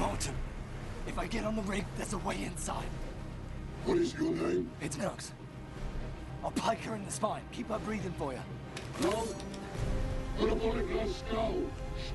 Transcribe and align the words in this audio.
Morton. 0.00 0.34
If 1.06 1.18
I 1.18 1.26
get 1.26 1.44
on 1.44 1.56
the 1.56 1.62
rig, 1.62 1.84
there's 1.98 2.14
a 2.14 2.18
way 2.18 2.42
inside. 2.42 2.88
What 3.84 3.98
is 3.98 4.14
your 4.14 4.32
name? 4.32 4.70
It's 4.80 4.96
Nux. 4.96 5.32
I'll 6.42 6.52
pike 6.52 6.82
her 6.84 6.94
in 6.94 7.04
the 7.04 7.12
spine. 7.12 7.42
Keep 7.52 7.68
her 7.68 7.78
breathing 7.80 8.12
for 8.12 8.32
you. 8.32 8.40
No. 9.02 9.28
Put 10.38 10.52
a 10.52 10.54
bullet 10.54 10.88
in 10.88 10.98
her 10.98 11.06
skull. 11.06 11.54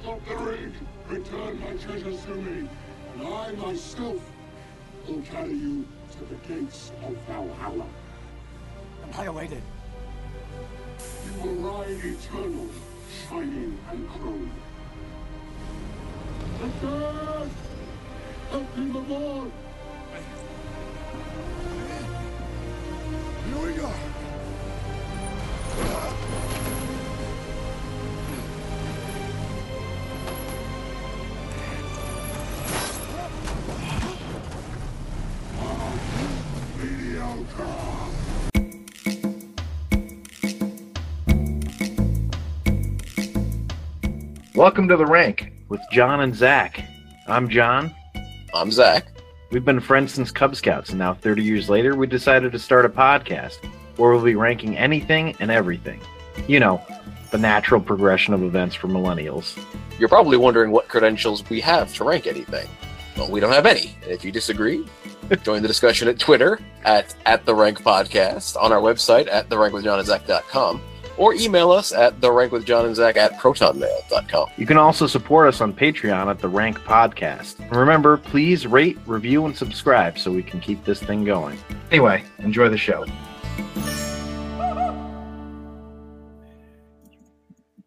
Stop 0.02 0.20
the 0.28 0.36
rig. 0.36 0.74
Return 1.08 1.60
my 1.60 1.74
treasures 1.74 2.26
to 2.26 2.32
me. 2.32 2.68
And 3.20 3.28
I 3.28 3.52
myself 3.52 4.20
will 5.08 5.22
carry 5.22 5.54
you 5.54 5.86
to 6.14 6.26
the 6.26 6.36
gates 6.48 6.92
of 7.06 7.16
Valhalla. 7.28 7.86
Am 9.04 9.20
I 9.20 9.26
awaited? 9.26 9.62
You 11.24 11.44
will 11.44 11.72
ride 11.72 12.04
eternal, 12.04 12.68
shining 13.30 13.78
and 13.92 14.10
chrome. 14.10 14.52
Victor! 16.60 17.35
Help! 18.56 18.74
Here 18.74 18.86
we. 18.86 19.52
Welcome 44.56 44.88
to 44.88 44.96
the 44.96 45.06
rank 45.06 45.52
with 45.68 45.82
John 45.92 46.22
and 46.22 46.34
Zac. 46.34 46.82
I'm 47.28 47.50
John. 47.50 47.94
I'm 48.56 48.72
Zac. 48.72 49.08
We've 49.52 49.66
been 49.66 49.82
friends 49.82 50.14
since 50.14 50.32
Cub 50.32 50.56
Scouts, 50.56 50.92
and 50.92 51.00
now 51.00 51.14
30 51.14 51.44
years 51.44 51.70
later, 51.70 51.94
we 51.94 52.08
decided 52.08 52.54
to 52.54 52.60
start 52.60 52.86
a 52.86 52.90
podcast 52.90 53.58
where 53.98 54.12
we'll 54.12 54.24
be 54.24 54.36
ranking 54.36 54.78
anything 54.78 55.36
and 55.42 55.52
everything. 55.52 56.00
You 56.48 56.62
know, 56.62 56.82
the 57.32 57.38
natural 57.38 57.82
progression 57.82 58.34
of 58.34 58.44
events 58.44 58.74
for 58.74 58.88
millennials. 58.88 59.62
You're 60.00 60.08
probably 60.08 60.38
wondering 60.38 60.72
what 60.72 60.88
credentials 60.88 61.48
we 61.50 61.60
have 61.62 61.94
to 61.96 62.06
rank 62.06 62.28
anything. 62.28 62.70
Well, 63.18 63.30
we 63.30 63.42
don't 63.42 63.52
have 63.52 63.66
any. 63.66 63.98
And 64.04 64.12
if 64.12 64.24
you 64.24 64.32
disagree, 64.32 64.86
join 65.44 65.62
the 65.62 65.68
discussion 65.68 66.08
at 66.08 66.18
Twitter 66.18 66.58
at, 66.86 67.14
at 67.26 67.46
the 67.46 67.54
Rank 67.54 67.82
Podcast, 67.82 68.56
on 68.56 68.72
our 68.72 68.80
website 68.80 69.28
at 69.30 69.50
therankWithJohnandZac.com, 69.50 70.82
or 71.18 71.34
email 71.34 71.72
us 71.72 71.92
at 71.92 72.20
the 72.22 72.32
rank 72.32 72.52
with 72.52 72.66
John 72.66 72.86
and 72.86 72.96
Zac 72.96 73.18
at 73.18 73.34
protonmail.com. 73.34 74.50
You 74.58 74.66
can 74.66 74.78
also 74.78 75.08
support 75.08 75.48
us 75.48 75.62
on 75.62 75.74
Patreon 75.74 76.28
at 76.28 76.40
the 76.40 76.48
Rank 76.48 76.80
Podcast. 76.80 77.60
And 77.60 77.76
remember, 77.76 78.18
please 78.18 78.68
rate, 78.68 78.98
review, 79.06 79.46
and 79.46 79.56
subscribe 79.56 80.18
so 80.18 80.32
we 80.32 80.44
can 80.44 80.60
keep 80.60 80.84
this 80.86 81.02
thing 81.02 81.24
going. 81.24 81.58
Anyway, 81.92 82.24
enjoy 82.40 82.70
the 82.70 82.78
show. 82.78 83.06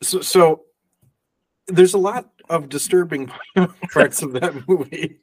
So, 0.03 0.21
so 0.21 0.65
there's 1.67 1.95
a 1.95 1.99
lot 1.99 2.31
of 2.49 2.69
disturbing 2.69 3.31
parts 3.93 4.23
of 4.23 4.33
that 4.35 4.69
movie. 4.69 5.21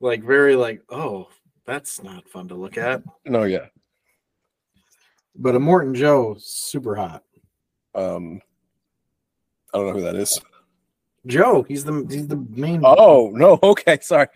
Like 0.00 0.24
very 0.24 0.56
like, 0.56 0.82
oh, 0.88 1.28
that's 1.66 2.02
not 2.02 2.28
fun 2.28 2.48
to 2.48 2.54
look 2.54 2.76
at. 2.76 3.02
No, 3.24 3.44
yeah. 3.44 3.66
But 5.36 5.54
Immortan 5.54 5.94
Joe, 5.94 6.36
super 6.38 6.94
hot. 6.94 7.22
Um, 7.94 8.40
I 9.72 9.78
don't 9.78 9.86
know 9.88 9.92
who 9.94 10.02
that 10.02 10.16
is. 10.16 10.40
Joe, 11.26 11.62
he's 11.62 11.84
the 11.84 12.06
he's 12.10 12.28
the 12.28 12.44
main. 12.50 12.82
Oh 12.84 13.30
no, 13.32 13.58
okay, 13.62 13.98
sorry. 14.02 14.26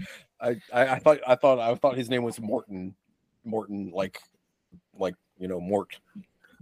I, 0.41 0.57
I, 0.73 0.87
I 0.89 0.99
thought 0.99 1.19
I 1.27 1.35
thought 1.35 1.59
I 1.59 1.75
thought 1.75 1.97
his 1.97 2.09
name 2.09 2.23
was 2.23 2.41
Morton, 2.41 2.95
Morton, 3.45 3.91
like, 3.93 4.21
like 4.99 5.15
you 5.39 5.49
know 5.49 5.61
Mort, 5.61 5.99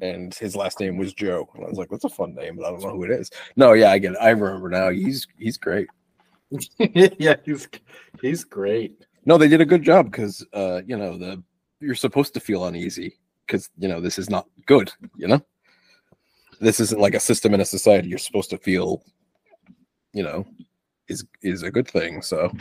and 0.01 0.35
his 0.35 0.57
last 0.57 0.81
name 0.81 0.97
was 0.97 1.13
Joe. 1.13 1.49
And 1.55 1.65
I 1.65 1.69
was 1.69 1.79
like, 1.79 1.91
"What's 1.91 2.05
a 2.05 2.09
fun 2.09 2.35
name?" 2.35 2.57
But 2.57 2.67
I 2.67 2.71
don't 2.71 2.83
know 2.83 2.91
who 2.91 3.05
it 3.05 3.11
is. 3.11 3.31
No, 3.57 3.73
yeah, 3.73 3.91
I 3.91 3.99
get 3.99 4.13
it. 4.13 4.19
I 4.21 4.31
remember 4.31 4.69
now. 4.69 4.91
He's 4.91 5.27
he's 5.39 5.59
great. 5.59 5.89
yeah, 6.79 7.37
he's 7.45 7.69
he's 8.21 8.45
great. 8.45 9.05
No, 9.27 9.39
they 9.39 9.49
did 9.49 9.61
a 9.61 9.67
good 9.67 9.83
job 9.83 10.11
because 10.11 10.45
uh, 10.53 10.83
you 10.87 10.97
know 10.97 11.19
the 11.19 11.43
you're 11.81 11.95
supposed 11.95 12.35
to 12.35 12.41
feel 12.41 12.65
uneasy 12.65 13.19
because 13.47 13.71
you 13.79 13.89
know 13.89 14.01
this 14.01 14.19
is 14.19 14.31
not 14.31 14.47
good. 14.67 14.93
You 15.17 15.29
know, 15.29 15.45
this 16.61 16.81
isn't 16.81 17.01
like 17.01 17.15
a 17.15 17.21
system 17.21 17.55
in 17.55 17.61
a 17.61 17.65
society. 17.65 18.09
You're 18.09 18.19
supposed 18.19 18.51
to 18.51 18.59
feel, 18.59 19.03
you 20.13 20.23
know, 20.23 20.47
is 21.09 21.25
is 21.43 21.63
a 21.63 21.71
good 21.71 21.89
thing. 21.89 22.23
So 22.23 22.53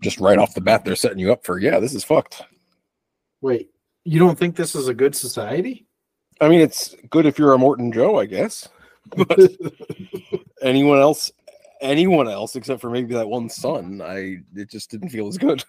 just 0.00 0.20
right 0.20 0.38
off 0.38 0.54
the 0.54 0.60
bat, 0.60 0.84
they're 0.84 0.96
setting 0.96 1.18
you 1.18 1.32
up 1.32 1.44
for 1.44 1.58
yeah, 1.58 1.78
this 1.80 1.94
is 1.94 2.04
fucked. 2.04 2.42
Wait, 3.40 3.70
you 4.04 4.18
don't 4.18 4.38
think 4.38 4.56
this 4.56 4.74
is 4.74 4.88
a 4.88 4.94
good 4.94 5.14
society? 5.14 5.86
I 6.40 6.48
mean, 6.48 6.60
it's 6.60 6.94
good 7.10 7.26
if 7.26 7.38
you're 7.38 7.56
Immortan 7.56 7.92
Joe, 7.92 8.18
I 8.18 8.26
guess. 8.26 8.68
But 9.16 9.38
anyone 10.62 10.98
else, 10.98 11.30
anyone 11.82 12.26
else 12.26 12.56
except 12.56 12.80
for 12.80 12.88
maybe 12.88 13.12
that 13.12 13.28
one 13.28 13.50
son, 13.50 14.00
I 14.00 14.38
it 14.56 14.70
just 14.70 14.90
didn't 14.90 15.10
feel 15.10 15.28
as 15.28 15.36
good. 15.36 15.62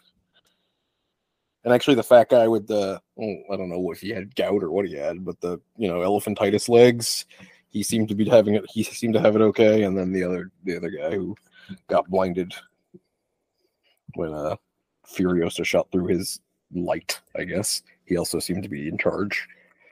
And 1.66 1.74
actually, 1.74 1.96
the 1.96 2.03
fat 2.03 2.30
guy 2.30 2.48
with 2.48 2.68
the 2.68 3.02
oh, 3.20 3.36
I 3.52 3.58
don't 3.58 3.70
know 3.70 3.92
if 3.92 4.00
he 4.00 4.09
had 4.09 4.36
gout 4.36 4.64
or 4.64 4.72
what 4.72 4.88
he 4.88 4.94
had, 4.94 5.26
but 5.26 5.42
the 5.42 5.59
you 5.78 5.88
know 5.88 6.00
elephantitis 6.00 6.70
legs, 6.70 7.26
he 7.70 7.81
seemed 7.81 8.08
to 8.09 8.16
be 8.16 8.30
having 8.30 8.53
it. 8.53 8.66
He 8.70 8.84
seemed 8.84 9.16
to 9.16 9.20
have 9.20 9.36
it 9.36 9.42
okay. 9.42 9.84
And 9.84 9.98
then 9.98 10.14
the 10.14 10.24
other 10.24 10.52
the 10.64 10.78
other 10.78 10.92
guy 10.92 11.16
who 11.16 11.36
got 11.88 12.08
blinded 12.08 12.54
when 14.14 14.31
uh 14.31 14.56
Furiosa 15.08 15.66
shot 15.66 15.92
through 15.92 16.06
his 16.06 16.40
light, 16.74 17.20
I 17.36 17.44
guess 17.44 17.81
he 18.06 18.16
also 18.16 18.38
seemed 18.40 18.62
to 18.64 18.70
be 18.70 18.88
in 18.88 18.98
charge. 18.98 19.48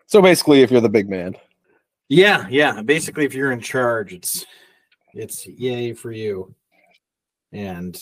So 0.06 0.22
basically, 0.22 0.62
if 0.62 0.70
you're 0.70 0.80
the 0.80 0.90
big 0.90 1.10
man, 1.10 1.36
Yeah, 2.08 2.48
yeah. 2.50 2.84
Basically, 2.84 3.26
if 3.26 3.34
you're 3.34 3.52
in 3.52 3.62
charge, 3.62 4.14
it's 4.14 4.46
it's 5.16 5.48
yay 5.48 5.94
for 5.94 6.12
you, 6.12 6.54
and 7.52 8.00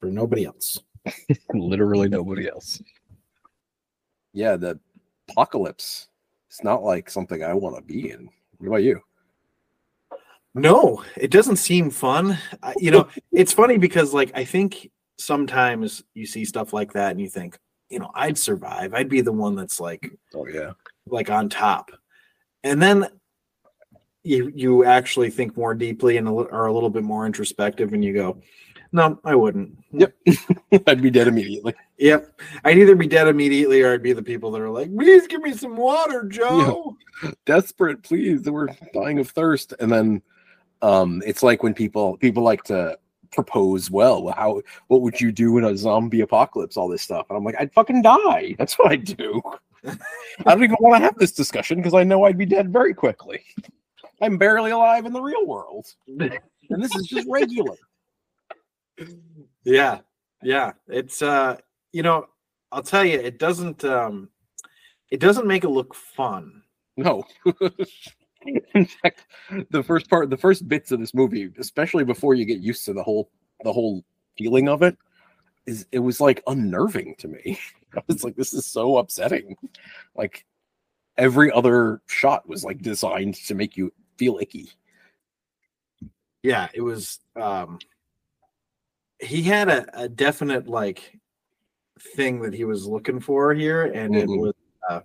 for 0.00 0.06
nobody 0.06 0.44
else. 0.44 0.78
literally 1.54 2.08
nobody 2.08 2.48
else. 2.48 2.82
Yeah, 4.36 4.56
the 4.56 4.78
apocalypse. 5.30 6.08
It's 6.50 6.62
not 6.62 6.82
like 6.84 7.08
something 7.08 7.42
I 7.42 7.54
want 7.54 7.74
to 7.76 7.82
be 7.82 8.10
in. 8.10 8.28
What 8.58 8.68
about 8.68 8.82
you? 8.82 9.00
No, 10.54 11.02
it 11.16 11.30
doesn't 11.30 11.56
seem 11.56 11.90
fun. 11.90 12.38
I- 12.62 12.74
You 12.76 12.90
know, 12.90 13.08
it's 13.32 13.54
funny 13.54 13.78
because 13.78 14.12
like 14.12 14.30
I 14.34 14.44
think 14.44 14.90
sometimes 15.18 16.04
you 16.12 16.26
see 16.26 16.44
stuff 16.44 16.74
like 16.74 16.92
that 16.92 17.12
and 17.12 17.20
you 17.20 17.30
think, 17.30 17.58
you 17.88 17.98
know, 17.98 18.10
I'd 18.14 18.36
survive. 18.36 18.92
I'd 18.92 19.08
be 19.08 19.22
the 19.22 19.32
one 19.32 19.54
that's 19.54 19.80
like 19.80 20.10
Oh 20.34 20.46
yeah, 20.46 20.72
like 21.06 21.30
on 21.30 21.48
top. 21.48 21.90
And 22.62 22.80
then 22.80 23.08
you 24.22 24.52
you 24.54 24.84
actually 24.84 25.30
think 25.30 25.56
more 25.56 25.72
deeply 25.74 26.18
and 26.18 26.28
are 26.28 26.66
a 26.66 26.72
little 26.74 26.90
bit 26.90 27.04
more 27.04 27.24
introspective 27.24 27.94
and 27.94 28.04
you 28.04 28.12
go, 28.12 28.42
no, 28.96 29.20
I 29.24 29.34
wouldn't. 29.34 29.76
Yep. 29.92 30.14
I'd 30.86 31.02
be 31.02 31.10
dead 31.10 31.28
immediately. 31.28 31.74
Yep. 31.98 32.40
I'd 32.64 32.78
either 32.78 32.96
be 32.96 33.06
dead 33.06 33.28
immediately 33.28 33.82
or 33.82 33.92
I'd 33.92 34.02
be 34.02 34.14
the 34.14 34.22
people 34.22 34.50
that 34.52 34.62
are 34.62 34.70
like, 34.70 34.88
please 34.96 35.26
give 35.26 35.42
me 35.42 35.52
some 35.52 35.76
water, 35.76 36.24
Joe. 36.24 36.96
Desperate, 37.44 38.02
please. 38.02 38.48
We're 38.48 38.68
dying 38.94 39.18
of 39.18 39.28
thirst. 39.28 39.74
And 39.80 39.92
then 39.92 40.22
um 40.80 41.22
it's 41.26 41.42
like 41.42 41.62
when 41.62 41.74
people 41.74 42.16
people 42.16 42.42
like 42.42 42.64
to 42.64 42.98
propose, 43.32 43.90
well, 43.90 44.28
how 44.28 44.62
what 44.88 45.02
would 45.02 45.20
you 45.20 45.30
do 45.30 45.58
in 45.58 45.64
a 45.64 45.76
zombie 45.76 46.22
apocalypse, 46.22 46.78
all 46.78 46.88
this 46.88 47.02
stuff. 47.02 47.26
And 47.28 47.36
I'm 47.36 47.44
like, 47.44 47.56
I'd 47.60 47.74
fucking 47.74 48.00
die. 48.00 48.54
That's 48.58 48.78
what 48.78 48.90
I 48.90 48.96
do. 48.96 49.42
I 49.84 50.54
don't 50.54 50.64
even 50.64 50.76
want 50.80 50.98
to 50.98 51.04
have 51.04 51.18
this 51.18 51.32
discussion 51.32 51.76
because 51.76 51.92
I 51.92 52.02
know 52.02 52.24
I'd 52.24 52.38
be 52.38 52.46
dead 52.46 52.72
very 52.72 52.94
quickly. 52.94 53.42
I'm 54.22 54.38
barely 54.38 54.70
alive 54.70 55.04
in 55.04 55.12
the 55.12 55.20
real 55.20 55.46
world. 55.46 55.86
And 56.08 56.82
this 56.82 56.94
is 56.96 57.06
just 57.08 57.28
regular. 57.28 57.76
Yeah. 59.64 60.00
Yeah. 60.42 60.72
It's 60.88 61.22
uh 61.22 61.56
you 61.92 62.02
know, 62.02 62.26
I'll 62.72 62.82
tell 62.82 63.04
you, 63.04 63.18
it 63.18 63.38
doesn't 63.38 63.84
um 63.84 64.28
it 65.10 65.20
doesn't 65.20 65.46
make 65.46 65.64
it 65.64 65.68
look 65.68 65.94
fun. 65.94 66.62
No. 66.96 67.24
In 68.74 68.86
fact, 68.86 69.26
the 69.70 69.82
first 69.82 70.08
part, 70.08 70.30
the 70.30 70.36
first 70.36 70.68
bits 70.68 70.92
of 70.92 71.00
this 71.00 71.14
movie, 71.14 71.50
especially 71.58 72.04
before 72.04 72.34
you 72.34 72.44
get 72.44 72.60
used 72.60 72.84
to 72.84 72.92
the 72.92 73.02
whole 73.02 73.30
the 73.64 73.72
whole 73.72 74.04
feeling 74.38 74.68
of 74.68 74.82
it, 74.82 74.96
is 75.66 75.86
it 75.92 75.98
was 75.98 76.20
like 76.20 76.42
unnerving 76.46 77.16
to 77.18 77.28
me. 77.28 77.58
I 77.96 78.02
was 78.06 78.24
like, 78.24 78.36
this 78.36 78.52
is 78.52 78.66
so 78.66 78.98
upsetting. 78.98 79.56
Like 80.14 80.44
every 81.16 81.50
other 81.50 82.02
shot 82.06 82.48
was 82.48 82.64
like 82.64 82.82
designed 82.82 83.34
to 83.46 83.54
make 83.54 83.76
you 83.76 83.92
feel 84.16 84.38
icky. 84.40 84.70
Yeah, 86.42 86.68
it 86.74 86.82
was 86.82 87.20
um 87.34 87.78
he 89.20 89.42
had 89.42 89.68
a, 89.68 90.02
a 90.04 90.08
definite 90.08 90.68
like 90.68 91.18
thing 92.14 92.40
that 92.42 92.52
he 92.54 92.64
was 92.64 92.86
looking 92.86 93.20
for 93.20 93.54
here, 93.54 93.84
and 93.84 94.14
it 94.14 94.28
Mhm. 94.28 94.38
was 94.40 94.54
uh 94.88 95.00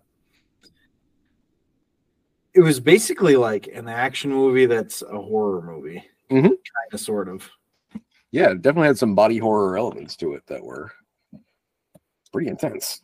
it 2.54 2.60
was 2.62 2.80
basically 2.80 3.36
like 3.38 3.68
an 3.68 3.88
action 3.88 4.30
movie 4.30 4.66
that's 4.66 5.02
a 5.02 5.22
horror 5.22 5.62
movie. 5.62 6.04
mm-hmm. 6.30 6.48
Kind 6.48 6.94
of 6.94 7.00
sort 7.00 7.30
of. 7.30 7.50
yeah, 8.32 8.52
it 8.52 8.62
definitely 8.62 8.88
had 8.88 8.98
some 8.98 9.16
body 9.16 9.38
horror 9.38 9.78
elements 9.78 10.16
to 10.18 10.34
it 10.34 10.46
that 10.48 10.64
were 10.64 10.92
pretty 12.32 12.50
intense 12.50 13.02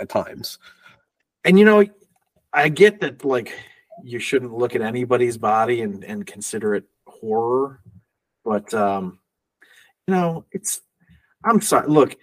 at 0.00 0.08
times. 0.08 0.58
and 1.44 1.58
you 1.58 1.64
know 1.64 1.84
i 2.52 2.68
get 2.68 3.00
that 3.00 3.24
like 3.24 3.52
you 4.04 4.18
shouldn't 4.18 4.52
look 4.52 4.74
at 4.74 4.82
anybody's 4.82 5.36
body 5.38 5.80
and 5.82 6.04
and 6.04 6.26
consider 6.26 6.74
it 6.74 6.84
horror 7.06 7.80
but 8.44 8.72
um 8.74 9.18
you 10.08 10.14
know 10.14 10.44
it's 10.52 10.80
i'm 11.44 11.60
sorry 11.60 11.86
look 11.88 12.16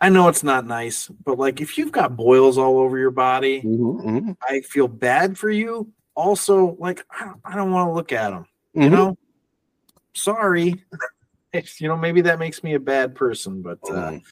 i 0.00 0.08
know 0.08 0.28
it's 0.28 0.42
not 0.42 0.66
nice 0.66 1.08
but 1.24 1.38
like 1.38 1.60
if 1.60 1.78
you've 1.78 1.92
got 1.92 2.16
boils 2.16 2.58
all 2.58 2.78
over 2.78 2.98
your 2.98 3.10
body 3.10 3.62
Mhm, 3.62 4.36
i 4.42 4.60
feel 4.60 4.88
bad 4.88 5.38
for 5.38 5.50
you 5.50 5.90
also 6.14 6.76
like 6.78 7.04
i 7.10 7.24
don't, 7.24 7.40
I 7.44 7.54
don't 7.56 7.72
want 7.72 7.88
to 7.88 7.92
look 7.92 8.12
at 8.12 8.30
them 8.30 8.46
mhm, 8.76 8.84
you 8.84 8.90
know 8.90 9.18
sorry 10.14 10.84
you 11.78 11.88
know 11.88 11.96
maybe 11.96 12.20
that 12.22 12.38
makes 12.38 12.62
me 12.62 12.74
a 12.74 12.80
bad 12.80 13.14
person 13.14 13.62
but 13.62 13.78
uh 13.88 14.10
Mhm. 14.10 14.22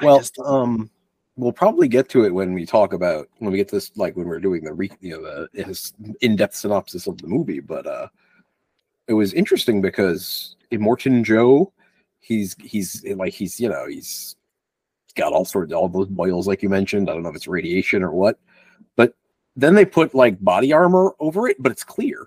Well, 0.00 0.18
just- 0.18 0.38
um, 0.38 0.90
we'll 1.36 1.52
probably 1.52 1.88
get 1.88 2.08
to 2.10 2.24
it 2.24 2.32
when 2.32 2.54
we 2.54 2.64
talk 2.64 2.94
about 2.94 3.28
when 3.38 3.52
we 3.52 3.58
get 3.58 3.68
this, 3.68 3.92
like 3.96 4.16
when 4.16 4.26
we're 4.26 4.40
doing 4.40 4.64
the 4.64 4.72
re, 4.72 4.90
you 5.00 5.10
know, 5.10 5.46
the 5.52 6.16
in-depth 6.22 6.54
synopsis 6.54 7.06
of 7.06 7.18
the 7.18 7.26
movie. 7.26 7.60
But 7.60 7.86
uh, 7.86 8.08
it 9.08 9.12
was 9.12 9.34
interesting 9.34 9.82
because 9.82 10.56
Immortan 10.72 11.22
Joe, 11.24 11.72
he's 12.20 12.54
he's 12.62 13.04
like 13.16 13.32
he's 13.32 13.58
you 13.60 13.68
know 13.68 13.86
he's 13.86 14.36
got 15.16 15.32
all 15.32 15.44
sorts 15.44 15.72
of 15.72 15.78
all 15.78 15.88
those 15.88 16.08
boils 16.08 16.46
like 16.46 16.62
you 16.62 16.68
mentioned. 16.68 17.08
I 17.10 17.14
don't 17.14 17.22
know 17.22 17.30
if 17.30 17.36
it's 17.36 17.48
radiation 17.48 18.02
or 18.02 18.10
what, 18.12 18.38
but 18.96 19.14
then 19.56 19.74
they 19.74 19.84
put 19.84 20.14
like 20.14 20.42
body 20.42 20.72
armor 20.72 21.12
over 21.20 21.48
it, 21.48 21.56
but 21.60 21.72
it's 21.72 21.84
clear. 21.84 22.26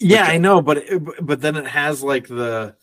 yeah 0.00 0.24
i 0.24 0.36
know 0.36 0.60
but 0.60 0.78
it, 0.78 1.00
but 1.24 1.40
then 1.40 1.56
it 1.56 1.66
has 1.66 2.02
like 2.02 2.26
the 2.26 2.74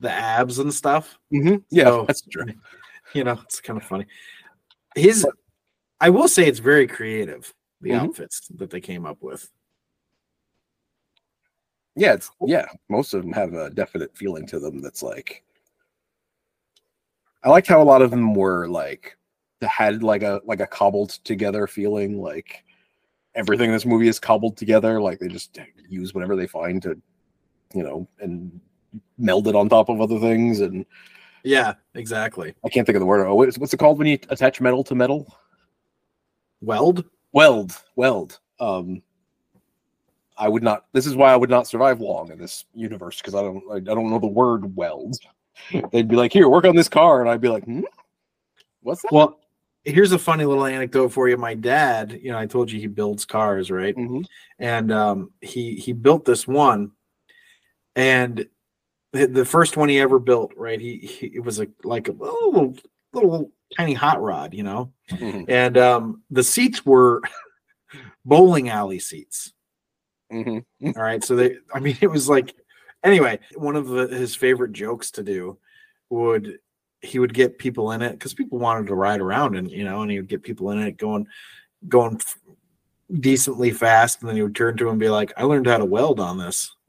the 0.00 0.10
abs 0.10 0.58
and 0.58 0.72
stuff 0.72 1.18
Mm-hmm. 1.32 1.56
Yeah, 1.70 1.84
So- 1.84 2.04
that's 2.06 2.20
true. 2.22 2.44
you 3.14 3.24
know 3.24 3.38
it's 3.42 3.60
kind 3.60 3.78
of 3.80 3.84
funny 3.84 4.04
his 4.94 5.26
i 6.00 6.10
will 6.10 6.28
say 6.28 6.46
it's 6.46 6.58
very 6.58 6.86
creative 6.86 7.52
the 7.80 7.90
Mhm. 7.90 8.00
outfits 8.00 8.46
that 8.56 8.68
they 8.70 8.80
came 8.82 9.06
up 9.06 9.22
with 9.22 9.48
Yeah, 11.98 12.14
it's 12.14 12.30
yeah. 12.46 12.66
Most 12.88 13.12
of 13.12 13.22
them 13.22 13.32
have 13.32 13.54
a 13.54 13.70
definite 13.70 14.16
feeling 14.16 14.46
to 14.46 14.58
them 14.58 14.80
that's 14.80 15.02
like. 15.02 15.44
I 17.44 17.50
liked 17.50 17.66
how 17.66 17.82
a 17.82 17.84
lot 17.84 18.02
of 18.02 18.10
them 18.10 18.34
were 18.34 18.68
like 18.68 19.16
had 19.62 20.02
like 20.02 20.22
a 20.22 20.40
like 20.44 20.60
a 20.60 20.66
cobbled 20.66 21.10
together 21.24 21.66
feeling, 21.66 22.20
like 22.20 22.64
everything 23.34 23.66
in 23.66 23.72
this 23.72 23.86
movie 23.86 24.08
is 24.08 24.18
cobbled 24.18 24.56
together. 24.56 25.00
Like 25.00 25.18
they 25.18 25.28
just 25.28 25.58
use 25.88 26.14
whatever 26.14 26.36
they 26.36 26.46
find 26.46 26.80
to, 26.82 27.00
you 27.74 27.82
know, 27.82 28.08
and 28.20 28.60
meld 29.18 29.48
it 29.48 29.56
on 29.56 29.68
top 29.68 29.88
of 29.88 30.00
other 30.00 30.18
things. 30.18 30.60
And 30.60 30.86
yeah 31.44 31.74
exactly 31.94 32.52
I 32.64 32.68
can't 32.68 32.84
think 32.84 32.96
of 32.96 33.00
the 33.00 33.06
word. 33.06 33.26
Oh, 33.26 33.34
what's 33.34 33.58
what's 33.58 33.72
it 33.72 33.78
called 33.78 33.98
when 33.98 34.08
you 34.08 34.18
attach 34.28 34.60
metal 34.60 34.82
to 34.84 34.94
metal? 34.94 35.36
weld 36.60 37.04
Weld, 37.32 37.82
weld. 37.96 38.40
Um, 38.58 39.02
I 40.38 40.48
would 40.48 40.62
not. 40.62 40.86
This 40.92 41.06
is 41.06 41.16
why 41.16 41.32
I 41.32 41.36
would 41.36 41.50
not 41.50 41.66
survive 41.66 42.00
long 42.00 42.30
in 42.30 42.38
this 42.38 42.64
universe 42.74 43.18
because 43.20 43.34
I 43.34 43.42
don't. 43.42 43.62
I, 43.70 43.76
I 43.76 43.80
don't 43.80 44.10
know 44.10 44.18
the 44.18 44.26
word 44.26 44.74
weld. 44.76 45.16
They'd 45.92 46.08
be 46.08 46.16
like, 46.16 46.32
"Here, 46.32 46.48
work 46.48 46.64
on 46.64 46.76
this 46.76 46.88
car," 46.88 47.20
and 47.20 47.28
I'd 47.30 47.40
be 47.40 47.48
like, 47.48 47.64
hmm? 47.64 47.82
"What's 48.82 49.02
that?" 49.02 49.12
well 49.12 49.40
here's 49.84 50.12
a 50.12 50.18
funny 50.18 50.44
little 50.44 50.66
anecdote 50.66 51.08
for 51.08 51.28
you 51.28 51.36
my 51.36 51.54
dad 51.54 52.18
you 52.22 52.30
know 52.30 52.36
i 52.38 52.44
told 52.44 52.70
you 52.70 52.78
he 52.78 52.86
builds 52.88 53.24
cars 53.24 53.70
right 53.70 53.96
Mhm. 53.96 54.24
and 54.58 54.92
um 54.92 55.30
he 55.40 55.76
he 55.76 55.92
built 55.92 56.24
this 56.26 56.46
one 56.48 56.90
and 57.96 58.46
the, 59.12 59.26
the 59.26 59.44
first 59.44 59.76
one 59.76 59.88
he 59.88 59.98
ever 60.00 60.18
built 60.18 60.52
right 60.56 60.80
he, 60.80 60.98
he 60.98 61.26
it 61.28 61.40
was 61.44 61.60
a 61.60 61.68
like 61.84 62.08
a 62.08 62.12
little 62.12 62.76
little 63.14 63.50
tiny 63.76 63.94
hot 63.94 64.20
rod 64.20 64.52
you 64.52 64.62
know 64.64 64.92
Mhm. 65.10 65.44
and 65.48 65.78
um 65.78 66.22
the 66.30 66.42
seats 66.42 66.84
were 66.84 67.22
bowling 68.24 68.68
alley 68.68 68.98
seats 68.98 69.52
Mhm. 70.32 70.62
all 70.96 71.02
right 71.02 71.24
so 71.24 71.34
they 71.36 71.56
i 71.74 71.80
mean 71.80 71.96
it 72.02 72.06
was 72.10 72.28
like 72.28 72.54
anyway 73.04 73.38
one 73.56 73.76
of 73.76 73.88
the, 73.88 74.06
his 74.08 74.34
favorite 74.34 74.72
jokes 74.72 75.10
to 75.12 75.22
do 75.22 75.56
would 76.10 76.58
he 77.00 77.18
would 77.18 77.32
get 77.32 77.58
people 77.58 77.92
in 77.92 78.02
it 78.02 78.12
because 78.12 78.34
people 78.34 78.58
wanted 78.58 78.86
to 78.88 78.94
ride 78.94 79.20
around 79.20 79.56
and 79.56 79.70
you 79.70 79.84
know 79.84 80.02
and 80.02 80.10
he 80.10 80.18
would 80.18 80.28
get 80.28 80.42
people 80.42 80.70
in 80.70 80.78
it 80.80 80.96
going 80.98 81.26
going 81.88 82.20
decently 83.20 83.70
fast 83.70 84.20
and 84.20 84.28
then 84.28 84.36
he 84.36 84.42
would 84.42 84.54
turn 84.54 84.76
to 84.76 84.84
him 84.84 84.90
and 84.90 85.00
be 85.00 85.08
like 85.08 85.32
i 85.38 85.44
learned 85.44 85.66
how 85.66 85.78
to 85.78 85.84
weld 85.86 86.20
on 86.20 86.36
this 86.38 86.74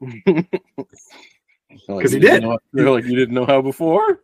Like, 1.88 2.02
'Cause 2.02 2.12
he 2.12 2.18
did. 2.18 2.42
know- 2.42 2.58
You're 2.74 2.90
like 2.90 3.04
you 3.04 3.14
didn't 3.16 3.34
know 3.34 3.46
how 3.46 3.62
before. 3.62 4.22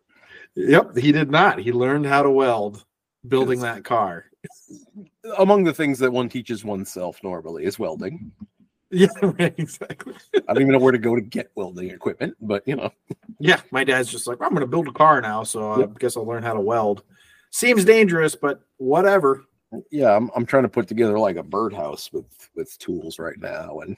yep 0.55 0.95
he 0.97 1.11
did 1.11 1.31
not 1.31 1.59
he 1.59 1.71
learned 1.71 2.05
how 2.05 2.21
to 2.21 2.29
weld 2.29 2.85
building 3.27 3.59
that 3.61 3.83
car 3.83 4.25
Among 5.37 5.63
the 5.63 5.73
things 5.73 5.99
that 5.99 6.11
one 6.11 6.29
teaches 6.29 6.63
oneself 6.63 7.21
normally 7.23 7.65
is 7.65 7.77
welding. 7.79 8.31
yeah 8.91 9.07
right, 9.21 9.53
exactly 9.57 10.13
I 10.33 10.53
don't 10.53 10.61
even 10.61 10.73
know 10.73 10.79
where 10.79 10.91
to 10.91 10.97
go 10.97 11.15
to 11.15 11.21
get 11.21 11.51
welding 11.55 11.89
equipment, 11.89 12.35
but 12.41 12.65
you 12.65 12.75
know, 12.75 12.91
yeah 13.39 13.61
my 13.71 13.83
dad's 13.83 14.09
just 14.09 14.27
like 14.27 14.37
i'm 14.41 14.53
gonna 14.53 14.65
build 14.65 14.87
a 14.87 14.91
car 14.91 15.21
now 15.21 15.43
so 15.43 15.83
i 15.83 15.99
guess 15.99 16.15
i'll 16.15 16.25
learn 16.25 16.43
how 16.43 16.53
to 16.53 16.61
weld 16.61 17.03
seems 17.51 17.83
dangerous 17.83 18.35
but 18.35 18.61
whatever 18.77 19.43
yeah, 19.91 20.15
I'm 20.15 20.31
I'm 20.35 20.45
trying 20.45 20.63
to 20.63 20.69
put 20.69 20.87
together 20.87 21.19
like 21.19 21.35
a 21.35 21.43
birdhouse 21.43 22.11
with 22.11 22.25
with 22.55 22.77
tools 22.79 23.19
right 23.19 23.37
now, 23.39 23.79
and 23.79 23.97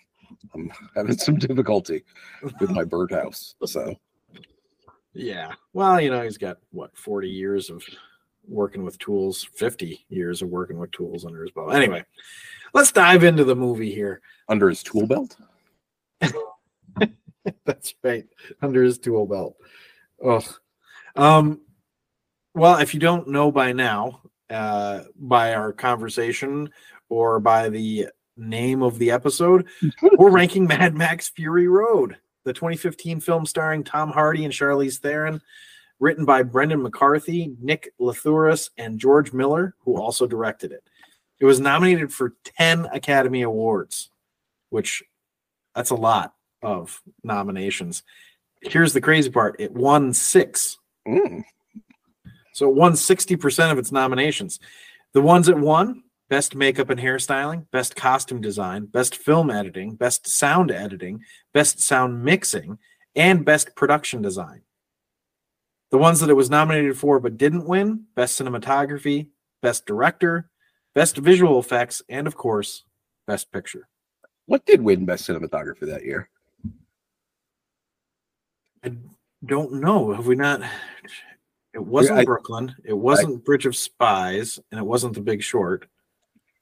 I'm 0.53 0.71
having 0.95 1.17
some 1.17 1.37
difficulty 1.37 2.03
with 2.41 2.71
my 2.71 2.83
birdhouse. 2.83 3.55
So 3.65 3.95
Yeah. 5.13 5.53
Well, 5.73 5.99
you 5.99 6.11
know, 6.11 6.21
he's 6.21 6.37
got 6.37 6.57
what, 6.71 6.95
40 6.95 7.27
years 7.27 7.69
of 7.69 7.83
working 8.49 8.83
with 8.83 8.97
tools, 8.99 9.47
50 9.55 10.05
years 10.09 10.41
of 10.41 10.49
working 10.49 10.79
with 10.79 10.91
tools 10.91 11.25
under 11.25 11.41
his 11.41 11.51
belt. 11.51 11.73
Anyway, 11.73 12.03
let's 12.73 12.91
dive 12.91 13.23
into 13.23 13.43
the 13.43 13.55
movie 13.55 13.93
here. 13.93 14.21
under 14.47 14.69
his 14.69 14.83
tool 14.83 15.05
belt. 15.05 15.37
That's 17.65 17.93
right. 18.03 18.25
Under 18.61 18.83
his 18.83 18.97
tool 18.97 19.25
belt. 19.25 19.55
Ugh. 20.25 20.43
Um, 21.15 21.61
well, 22.55 22.77
if 22.79 22.93
you 22.93 22.99
don't 22.99 23.27
know 23.29 23.51
by 23.51 23.71
now, 23.73 24.21
uh, 24.49 25.03
by 25.15 25.53
our 25.53 25.71
conversation 25.71 26.69
or 27.09 27.39
by 27.39 27.69
the 27.69 28.07
name 28.35 28.81
of 28.81 28.97
the 28.97 29.11
episode, 29.11 29.67
we're 30.17 30.31
ranking 30.31 30.67
Mad 30.67 30.95
Max 30.95 31.29
Fury 31.29 31.67
Road, 31.67 32.17
the 32.43 32.53
2015 32.53 33.19
film 33.19 33.45
starring 33.45 33.83
Tom 33.83 34.09
Hardy 34.09 34.45
and 34.45 34.53
Charlize 34.53 34.97
Theron, 34.97 35.41
written 35.99 36.25
by 36.25 36.43
Brendan 36.43 36.81
McCarthy, 36.81 37.53
Nick 37.61 37.93
Lathouris, 37.99 38.69
and 38.77 38.99
George 38.99 39.33
Miller, 39.33 39.75
who 39.79 40.01
also 40.01 40.25
directed 40.25 40.71
it. 40.71 40.83
It 41.39 41.45
was 41.45 41.59
nominated 41.59 42.11
for 42.11 42.35
10 42.57 42.85
Academy 42.93 43.41
Awards, 43.43 44.09
which 44.69 45.03
that's 45.75 45.89
a 45.89 45.95
lot 45.95 46.33
of 46.61 47.01
nominations. 47.23 48.03
Here's 48.61 48.93
the 48.93 49.01
crazy 49.01 49.29
part 49.29 49.55
it 49.59 49.71
won 49.71 50.13
six. 50.13 50.77
Mm. 51.07 51.43
So 52.53 52.69
it 52.69 52.75
won 52.75 52.93
60% 52.93 53.71
of 53.71 53.77
its 53.77 53.91
nominations. 53.91 54.59
The 55.13 55.21
ones 55.21 55.47
it 55.47 55.57
won 55.57 56.03
Best 56.29 56.55
Makeup 56.55 56.89
and 56.89 56.99
Hairstyling, 56.99 57.65
Best 57.71 57.95
Costume 57.95 58.41
Design, 58.41 58.85
Best 58.85 59.15
Film 59.15 59.49
Editing, 59.49 59.95
Best 59.95 60.27
Sound 60.27 60.69
Editing, 60.69 61.23
Best 61.53 61.79
Sound 61.79 62.23
Mixing, 62.23 62.77
and 63.15 63.45
Best 63.45 63.75
Production 63.75 64.21
Design. 64.21 64.61
The 65.91 65.97
ones 65.97 66.19
that 66.19 66.29
it 66.29 66.35
was 66.35 66.49
nominated 66.49 66.97
for 66.97 67.19
but 67.19 67.37
didn't 67.37 67.65
win 67.67 68.05
Best 68.15 68.39
Cinematography, 68.39 69.27
Best 69.61 69.85
Director, 69.85 70.49
Best 70.93 71.17
Visual 71.17 71.59
Effects, 71.59 72.01
and 72.09 72.27
of 72.27 72.35
course, 72.35 72.83
Best 73.27 73.51
Picture. 73.51 73.87
What 74.45 74.65
did 74.65 74.81
win 74.81 75.05
best 75.05 75.27
cinematography 75.27 75.81
that 75.81 76.03
year? 76.03 76.29
I 78.83 78.93
don't 79.45 79.73
know. 79.73 80.11
Have 80.11 80.25
we 80.25 80.35
not? 80.35 80.61
It 81.73 81.79
wasn't 81.79 82.19
I- 82.19 82.25
Brooklyn. 82.25 82.75
It 82.83 82.93
wasn't 82.93 83.45
Bridge 83.45 83.65
of 83.65 83.75
Spies, 83.75 84.59
and 84.71 84.79
it 84.79 84.85
wasn't 84.85 85.13
The 85.13 85.21
Big 85.21 85.43
Short. 85.43 85.87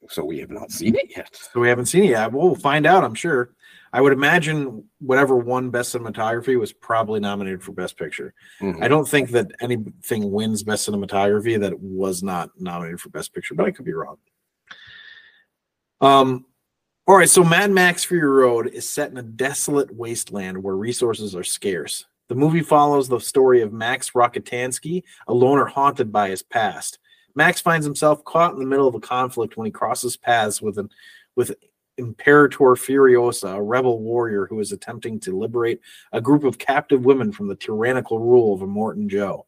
So 0.10 0.24
we 0.24 0.40
have 0.40 0.52
not 0.52 0.72
seen 0.72 0.96
it 0.96 1.12
yet. 1.16 1.36
So 1.54 1.60
we 1.60 1.68
haven't 1.68 1.88
seen 1.88 2.04
it 2.06 2.12
yet. 2.12 2.32
We'll 2.32 2.56
find 2.56 2.86
out, 2.86 3.04
I'm 3.04 3.16
sure. 3.16 3.52
I 3.94 4.02
would 4.02 4.14
imagine 4.14 4.84
whatever 5.00 5.38
won 5.38 5.70
Best 5.70 5.96
Cinematography 5.96 6.60
was 6.60 6.74
probably 6.74 7.20
nominated 7.20 7.64
for 7.64 7.72
Best 7.72 7.98
Picture. 7.98 8.34
Mhm. 8.62 8.84
I 8.84 8.88
don't 8.88 9.08
think 9.08 9.32
that 9.32 9.52
anything 9.62 10.32
wins 10.32 10.64
Best 10.64 10.88
Cinematography 10.88 11.60
that 11.60 11.80
was 11.80 12.22
not 12.24 12.50
nominated 12.60 13.00
for 13.00 13.10
Best 13.10 13.34
Picture, 13.34 13.56
but 13.56 13.66
I 13.66 13.72
could 13.72 13.86
be 13.86 13.94
wrong. 13.94 14.18
Um, 16.02 16.46
all 17.08 17.16
right, 17.16 17.30
so 17.30 17.44
Mad 17.44 17.72
Max 17.72 18.04
Fury 18.04 18.28
Road 18.28 18.68
is 18.68 18.88
set 18.90 19.10
in 19.12 19.18
a 19.18 19.24
desolate 19.24 19.96
wasteland 19.96 20.62
where 20.62 20.76
resources 20.76 21.36
are 21.36 21.44
scarce. 21.44 22.06
The 22.28 22.36
movie 22.36 22.62
follows 22.62 23.08
the 23.08 23.20
story 23.20 23.62
of 23.62 23.72
Max 23.72 24.12
Rockatansky, 24.12 25.04
a 25.28 25.34
loner 25.34 25.66
haunted 25.66 26.12
by 26.12 26.30
his 26.30 26.44
past. 26.44 27.00
Max 27.36 27.62
finds 27.62 27.86
himself 27.86 28.24
caught 28.26 28.54
in 28.54 28.60
the 28.60 28.66
middle 28.66 28.88
of 28.88 28.96
a 28.96 29.00
conflict 29.00 29.56
when 29.56 29.66
he 29.66 29.72
crosses 29.72 30.18
paths 30.18 30.62
with 30.62 30.78
an 30.78 30.90
with 31.36 31.56
Imperator 31.98 32.76
Furiosa, 32.76 33.56
a 33.56 33.62
rebel 33.62 34.00
warrior 34.00 34.48
who 34.48 34.60
is 34.60 34.72
attempting 34.72 35.20
to 35.22 35.38
liberate 35.38 35.82
a 36.12 36.22
group 36.22 36.44
of 36.44 36.58
captive 36.58 37.06
women 37.06 37.32
from 37.32 37.48
the 37.48 37.56
tyrannical 37.56 38.20
rule 38.20 38.54
of 38.54 38.62
Immortan 38.62 39.08
Joe. 39.08 39.46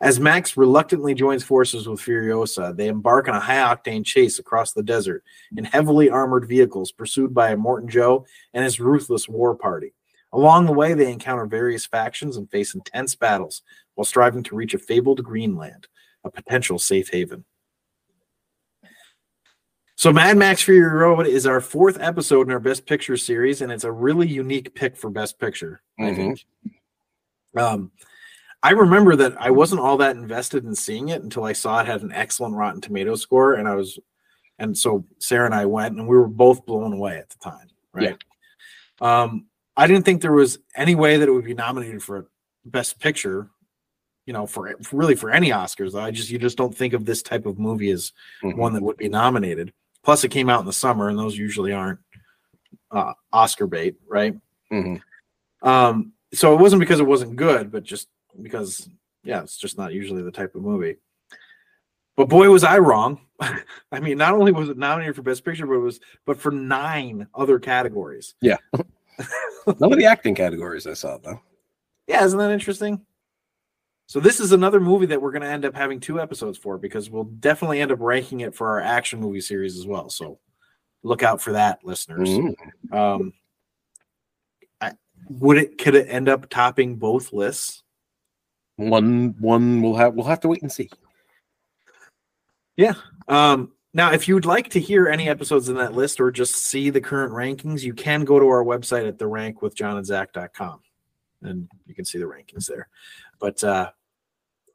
As 0.00 0.18
Max 0.18 0.56
reluctantly 0.56 1.14
joins 1.14 1.44
forces 1.44 1.86
with 1.86 2.00
Furiosa, 2.00 2.74
they 2.74 2.88
embark 2.88 3.28
on 3.28 3.34
a 3.34 3.40
high 3.40 3.74
octane 3.74 4.04
chase 4.04 4.38
across 4.38 4.72
the 4.72 4.82
desert 4.82 5.22
in 5.56 5.64
heavily 5.64 6.08
armored 6.08 6.48
vehicles 6.48 6.90
pursued 6.90 7.34
by 7.34 7.54
Immortan 7.54 7.88
Joe 7.88 8.26
and 8.54 8.64
his 8.64 8.80
ruthless 8.80 9.28
war 9.28 9.54
party. 9.54 9.92
Along 10.32 10.66
the 10.66 10.72
way, 10.72 10.94
they 10.94 11.12
encounter 11.12 11.46
various 11.46 11.86
factions 11.86 12.36
and 12.36 12.50
face 12.50 12.74
intense 12.74 13.14
battles 13.14 13.62
while 13.94 14.04
striving 14.04 14.42
to 14.44 14.56
reach 14.56 14.74
a 14.74 14.78
fabled 14.78 15.22
Greenland, 15.22 15.86
a 16.24 16.30
potential 16.30 16.78
safe 16.78 17.10
haven. 17.10 17.44
So, 19.96 20.12
Mad 20.12 20.36
Max 20.36 20.62
Fury 20.62 20.80
Road 20.90 21.26
is 21.26 21.46
our 21.46 21.60
fourth 21.60 21.98
episode 22.00 22.46
in 22.48 22.52
our 22.52 22.58
Best 22.58 22.84
Picture 22.84 23.16
series, 23.16 23.60
and 23.60 23.70
it's 23.70 23.84
a 23.84 23.92
really 23.92 24.26
unique 24.26 24.74
pick 24.74 24.96
for 24.96 25.08
Best 25.08 25.38
Picture. 25.38 25.82
I 25.98 26.02
Mhm. 26.10 26.16
think. 26.16 26.46
Um, 27.56 27.92
I 28.62 28.70
remember 28.72 29.14
that 29.16 29.40
I 29.40 29.50
wasn't 29.50 29.80
all 29.82 29.96
that 29.98 30.16
invested 30.16 30.64
in 30.64 30.74
seeing 30.74 31.10
it 31.10 31.22
until 31.22 31.44
I 31.44 31.52
saw 31.52 31.80
it 31.80 31.86
had 31.86 32.02
an 32.02 32.10
excellent 32.12 32.56
Rotten 32.56 32.80
Tomato 32.80 33.14
score, 33.14 33.54
and 33.54 33.68
I 33.68 33.76
was, 33.76 33.98
and 34.58 34.76
so 34.76 35.04
Sarah 35.20 35.46
and 35.46 35.54
I 35.54 35.66
went, 35.66 35.96
and 35.96 36.08
we 36.08 36.16
were 36.16 36.26
both 36.28 36.66
blown 36.66 36.92
away 36.92 37.18
at 37.18 37.30
the 37.30 37.38
time. 37.38 37.68
Right. 37.92 38.18
Um, 39.00 39.46
I 39.76 39.86
didn't 39.86 40.04
think 40.04 40.22
there 40.22 40.32
was 40.32 40.58
any 40.74 40.94
way 40.96 41.16
that 41.18 41.28
it 41.28 41.32
would 41.32 41.44
be 41.44 41.54
nominated 41.54 42.02
for 42.02 42.26
Best 42.64 42.98
Picture. 42.98 43.50
You 44.26 44.32
know, 44.32 44.46
for, 44.46 44.74
really 44.90 45.14
for 45.16 45.30
any 45.30 45.50
Oscars. 45.50 45.94
I 45.94 46.10
just 46.10 46.30
you 46.30 46.38
just 46.38 46.56
don't 46.56 46.74
think 46.74 46.94
of 46.94 47.04
this 47.04 47.22
type 47.22 47.44
of 47.44 47.58
movie 47.58 47.90
as 47.90 48.10
Mhm. 48.42 48.56
one 48.56 48.72
that 48.72 48.82
would 48.82 48.96
be 48.96 49.10
nominated. 49.10 49.70
Plus, 50.04 50.22
it 50.22 50.28
came 50.30 50.50
out 50.50 50.60
in 50.60 50.66
the 50.66 50.72
summer, 50.72 51.08
and 51.08 51.18
those 51.18 51.36
usually 51.36 51.72
aren't 51.72 51.98
uh, 52.90 53.14
Oscar 53.32 53.66
bait, 53.66 53.96
right? 54.06 54.36
Mhm. 54.70 55.00
Um, 55.62 56.12
so 56.32 56.52
it 56.54 56.60
wasn't 56.60 56.80
because 56.80 57.00
it 57.00 57.06
wasn't 57.06 57.36
good, 57.36 57.72
but 57.72 57.82
just 57.82 58.08
because, 58.40 58.88
yeah, 59.22 59.40
it's 59.42 59.56
just 59.56 59.78
not 59.78 59.92
usually 59.92 60.22
the 60.22 60.30
type 60.30 60.54
of 60.54 60.62
movie. 60.62 60.96
But 62.16 62.28
boy, 62.28 62.48
was 62.50 62.64
I 62.64 62.78
wrong. 62.78 63.20
I 63.40 64.00
mean, 64.00 64.18
not 64.18 64.34
only 64.34 64.52
was 64.52 64.68
it 64.68 64.78
nominated 64.78 65.16
for 65.16 65.22
Best 65.22 65.44
Picture, 65.44 65.66
but 65.66 65.74
it 65.74 65.78
was 65.78 66.00
but 66.26 66.38
for 66.38 66.52
nine 66.52 67.26
other 67.34 67.58
categories. 67.58 68.34
Yeah, 68.40 68.58
none 69.66 69.92
of 69.92 69.98
the 69.98 70.04
acting 70.04 70.34
categories 70.34 70.86
I 70.86 70.94
saw 70.94 71.18
though. 71.18 71.40
Yeah, 72.06 72.24
isn't 72.24 72.38
that 72.38 72.52
interesting? 72.52 73.04
So 74.06 74.20
this 74.20 74.38
is 74.38 74.52
another 74.52 74.80
movie 74.80 75.06
that 75.06 75.20
we're 75.20 75.32
going 75.32 75.42
to 75.42 75.48
end 75.48 75.64
up 75.64 75.74
having 75.74 75.98
two 75.98 76.20
episodes 76.20 76.58
for 76.58 76.76
because 76.76 77.08
we'll 77.08 77.24
definitely 77.24 77.80
end 77.80 77.90
up 77.90 78.00
ranking 78.00 78.40
it 78.40 78.54
for 78.54 78.68
our 78.68 78.80
action 78.80 79.18
movie 79.18 79.40
series 79.40 79.78
as 79.78 79.86
well. 79.86 80.10
So 80.10 80.38
look 81.02 81.22
out 81.22 81.40
for 81.40 81.52
that, 81.52 81.80
listeners. 81.84 82.28
Mhm. 82.28 82.54
Um, 82.92 83.32
I, 84.80 84.92
would 85.30 85.56
it 85.56 85.78
could 85.78 85.94
it 85.94 86.08
end 86.08 86.28
up 86.28 86.48
topping 86.50 86.96
both 86.96 87.32
lists? 87.32 87.82
One 88.76 89.36
one 89.38 89.80
we'll 89.80 89.96
have 89.96 90.14
we'll 90.14 90.26
have 90.26 90.40
to 90.40 90.48
wait 90.48 90.62
and 90.62 90.72
see. 90.72 90.90
Yeah. 92.76 92.94
Um, 93.28 93.72
now, 93.94 94.12
if 94.12 94.26
you 94.26 94.34
would 94.34 94.44
like 94.44 94.70
to 94.70 94.80
hear 94.80 95.08
any 95.08 95.28
episodes 95.28 95.68
in 95.68 95.76
that 95.76 95.94
list 95.94 96.20
or 96.20 96.32
just 96.32 96.56
see 96.56 96.90
the 96.90 97.00
current 97.00 97.32
rankings, 97.32 97.84
you 97.84 97.94
can 97.94 98.24
go 98.24 98.40
to 98.40 98.46
our 98.46 98.64
website 98.64 99.06
at 99.06 99.18
the 99.18 99.26
rank 99.28 99.62
with 99.62 99.76
John 99.76 99.96
and 99.96 100.04
Zac.com 100.04 100.80
and 101.44 101.68
you 101.86 101.94
can 101.94 102.04
see 102.04 102.18
the 102.18 102.24
rankings 102.24 102.66
there. 102.66 102.88
But 103.40 103.62
uh 103.64 103.90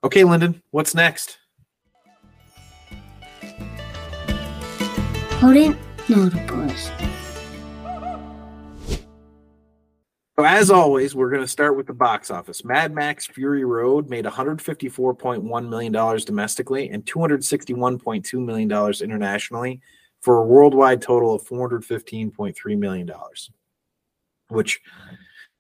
okay, 0.04 0.24
Lyndon, 0.24 0.62
what's 0.72 0.96
next? 0.96 1.38
Potent 5.40 5.78
notables. 6.10 6.92
So 10.40 10.46
as 10.46 10.72
always, 10.72 11.16
we're 11.16 11.30
going 11.30 11.42
to 11.42 11.48
start 11.50 11.76
with 11.76 11.86
the 11.86 11.94
box 11.94 12.32
office. 12.32 12.64
Mad 12.64 12.96
Max 12.96 13.28
Fury 13.28 13.66
Road 13.66 14.10
made 14.10 14.24
$154.1 14.24 15.70
million 15.70 15.92
domestically 15.92 16.90
and 16.92 17.06
$261.2 17.06 18.46
million 18.46 18.94
internationally 19.02 19.82
for 20.22 20.38
a 20.38 20.46
worldwide 20.46 21.02
total 21.02 21.36
of 21.36 21.44
$415.3 21.44 22.78
million, 22.78 23.12
which 24.48 24.80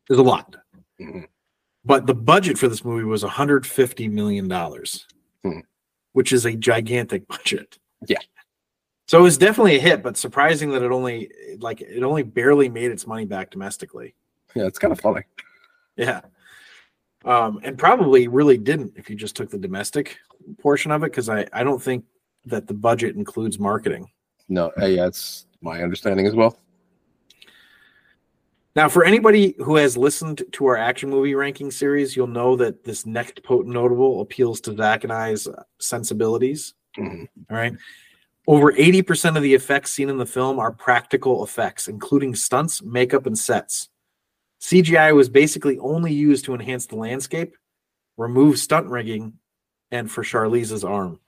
is 0.09 0.17
a 0.17 0.23
lot. 0.23 0.55
Mhm. 1.01 1.27
But 1.85 2.05
the 2.05 2.13
budget 2.13 2.57
for 2.57 2.67
this 2.67 2.83
movie 2.83 3.03
was 3.05 3.23
$150 3.23 4.11
million, 4.11 4.49
Mhm. 4.49 5.61
which 6.13 6.33
is 6.33 6.45
a 6.45 6.55
gigantic 6.55 7.27
budget. 7.27 7.77
Yeah. 8.07 8.17
So 9.07 9.19
it 9.19 9.23
was 9.23 9.37
definitely 9.37 9.77
a 9.77 9.79
hit, 9.81 10.03
but 10.03 10.17
surprising 10.17 10.69
that 10.71 10.83
it 10.83 10.91
only 10.91 11.31
like 11.59 11.81
it 11.81 12.03
only 12.03 12.21
barely 12.23 12.69
made 12.69 12.91
its 12.91 13.07
money 13.07 13.25
back 13.25 13.49
domestically. 13.49 14.13
Yeah, 14.55 14.65
it's 14.67 14.77
kind 14.77 14.91
of 14.91 14.99
funny. 14.99 15.21
Yeah. 15.95 16.21
Um, 17.25 17.59
and 17.63 17.77
probably 17.77 18.27
really 18.27 18.57
didn't 18.57 18.93
if 18.95 19.09
you 19.09 19.15
just 19.15 19.35
took 19.35 19.49
the 19.49 19.57
domestic 19.57 20.17
portion 20.61 20.91
of 20.91 21.03
it, 21.03 21.07
because 21.11 21.27
I, 21.27 21.47
I 21.51 21.63
don't 21.63 21.81
think 21.81 22.05
that 22.45 22.67
the 22.67 22.73
budget 22.73 23.15
includes 23.15 23.57
marketing. 23.59 24.09
No, 24.47 24.71
uh, 24.79 24.85
yeah, 24.85 25.07
it's 25.07 25.47
my 25.61 25.81
understanding 25.83 26.25
as 26.27 26.35
well. 26.35 26.57
Now, 28.75 28.87
for 28.87 29.03
anybody 29.03 29.55
who 29.57 29.75
has 29.77 29.97
listened 29.97 30.43
to 30.51 30.65
our 30.67 30.77
action 30.77 31.09
movie 31.09 31.35
ranking 31.35 31.71
series, 31.71 32.15
you'll 32.15 32.27
know 32.27 32.55
that 32.57 32.83
this 32.83 33.05
next 33.05 33.43
potent 33.43 33.73
notable 33.73 34.21
appeals 34.21 34.61
to 34.61 34.75
Zac 34.75 35.03
and 35.03 35.11
I's 35.11 35.47
sensibilities. 35.79 36.75
Mhm. 36.97 37.27
All 37.49 37.57
right. 37.57 37.73
Over 38.47 38.71
80% 38.73 39.37
of 39.37 39.43
the 39.43 39.53
effects 39.53 39.91
seen 39.91 40.09
in 40.09 40.17
the 40.17 40.25
film 40.25 40.59
are 40.59 40.71
practical 40.71 41.43
effects, 41.43 41.87
including 41.87 42.35
stunts, 42.35 42.81
makeup, 42.81 43.25
and 43.25 43.37
sets. 43.37 43.89
CGI 44.59 45.13
was 45.13 45.29
basically 45.29 45.77
only 45.79 46.13
used 46.13 46.45
to 46.45 46.53
enhance 46.53 46.85
the 46.85 46.95
landscape, 46.95 47.55
remove 48.17 48.59
stunt 48.59 48.87
rigging, 48.87 49.33
and 49.91 50.11
for 50.11 50.23
Charlize's 50.23 50.83
arm. 50.83 51.19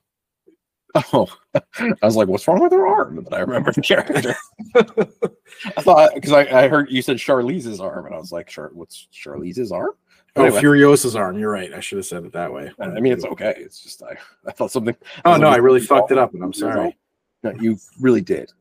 Oh, 0.95 1.27
I 1.55 1.95
was 2.01 2.15
like, 2.15 2.27
"What's 2.27 2.47
wrong 2.47 2.61
with 2.61 2.71
her 2.71 2.87
arm?" 2.87 3.17
And 3.17 3.25
then 3.25 3.33
I 3.33 3.39
remember 3.39 3.71
the 3.71 3.81
character. 3.81 4.35
I 4.75 5.81
thought 5.81 6.11
because 6.13 6.31
I, 6.31 6.41
I 6.63 6.67
heard 6.67 6.89
you 6.89 7.01
said 7.01 7.17
Charlize's 7.17 7.79
arm, 7.79 8.05
and 8.05 8.15
I 8.15 8.17
was 8.17 8.31
like, 8.31 8.47
"Char, 8.47 8.71
what's 8.73 9.07
Charlize's 9.13 9.71
arm?" 9.71 9.91
Oh, 10.35 10.45
Anyway. 10.45 10.61
Furiosa's 10.61 11.15
arm. 11.15 11.37
You're 11.37 11.51
right. 11.51 11.73
I 11.73 11.81
should 11.81 11.97
have 11.97 12.05
said 12.05 12.23
it 12.23 12.31
that 12.33 12.53
way. 12.53 12.71
I 12.79 12.99
mean, 12.99 13.11
it's 13.11 13.25
okay. 13.25 13.53
It's 13.57 13.81
just 13.81 14.01
I, 14.01 14.15
I 14.47 14.51
thought 14.51 14.71
something. 14.71 14.95
Oh 15.25 15.37
no, 15.37 15.47
I 15.47 15.57
really 15.57 15.81
fucked 15.81 16.11
it 16.11 16.17
up, 16.17 16.33
and 16.33 16.43
I'm 16.43 16.53
sorry. 16.53 16.97
No, 17.43 17.53
you 17.59 17.77
really 17.99 18.21
did, 18.21 18.51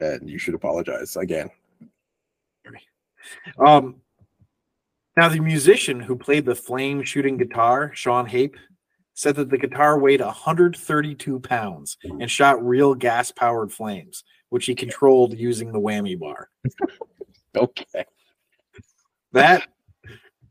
and 0.00 0.28
you 0.28 0.38
should 0.38 0.54
apologize 0.54 1.16
again. 1.16 1.50
Um, 3.58 3.96
now 5.16 5.28
the 5.28 5.40
musician 5.40 5.98
who 5.98 6.14
played 6.14 6.44
the 6.44 6.54
flame 6.54 7.02
shooting 7.02 7.36
guitar, 7.36 7.90
Sean 7.94 8.26
Hape, 8.26 8.56
said 9.16 9.34
that 9.34 9.48
the 9.48 9.56
guitar 9.56 9.98
weighed 9.98 10.20
132 10.20 11.40
pounds 11.40 11.96
and 12.04 12.30
shot 12.30 12.64
real 12.64 12.94
gas 12.94 13.32
powered 13.32 13.72
flames, 13.72 14.22
which 14.50 14.66
he 14.66 14.74
controlled 14.74 15.36
using 15.36 15.72
the 15.72 15.80
whammy 15.80 16.16
bar. 16.18 16.48
Okay, 17.56 18.04
That 19.32 19.66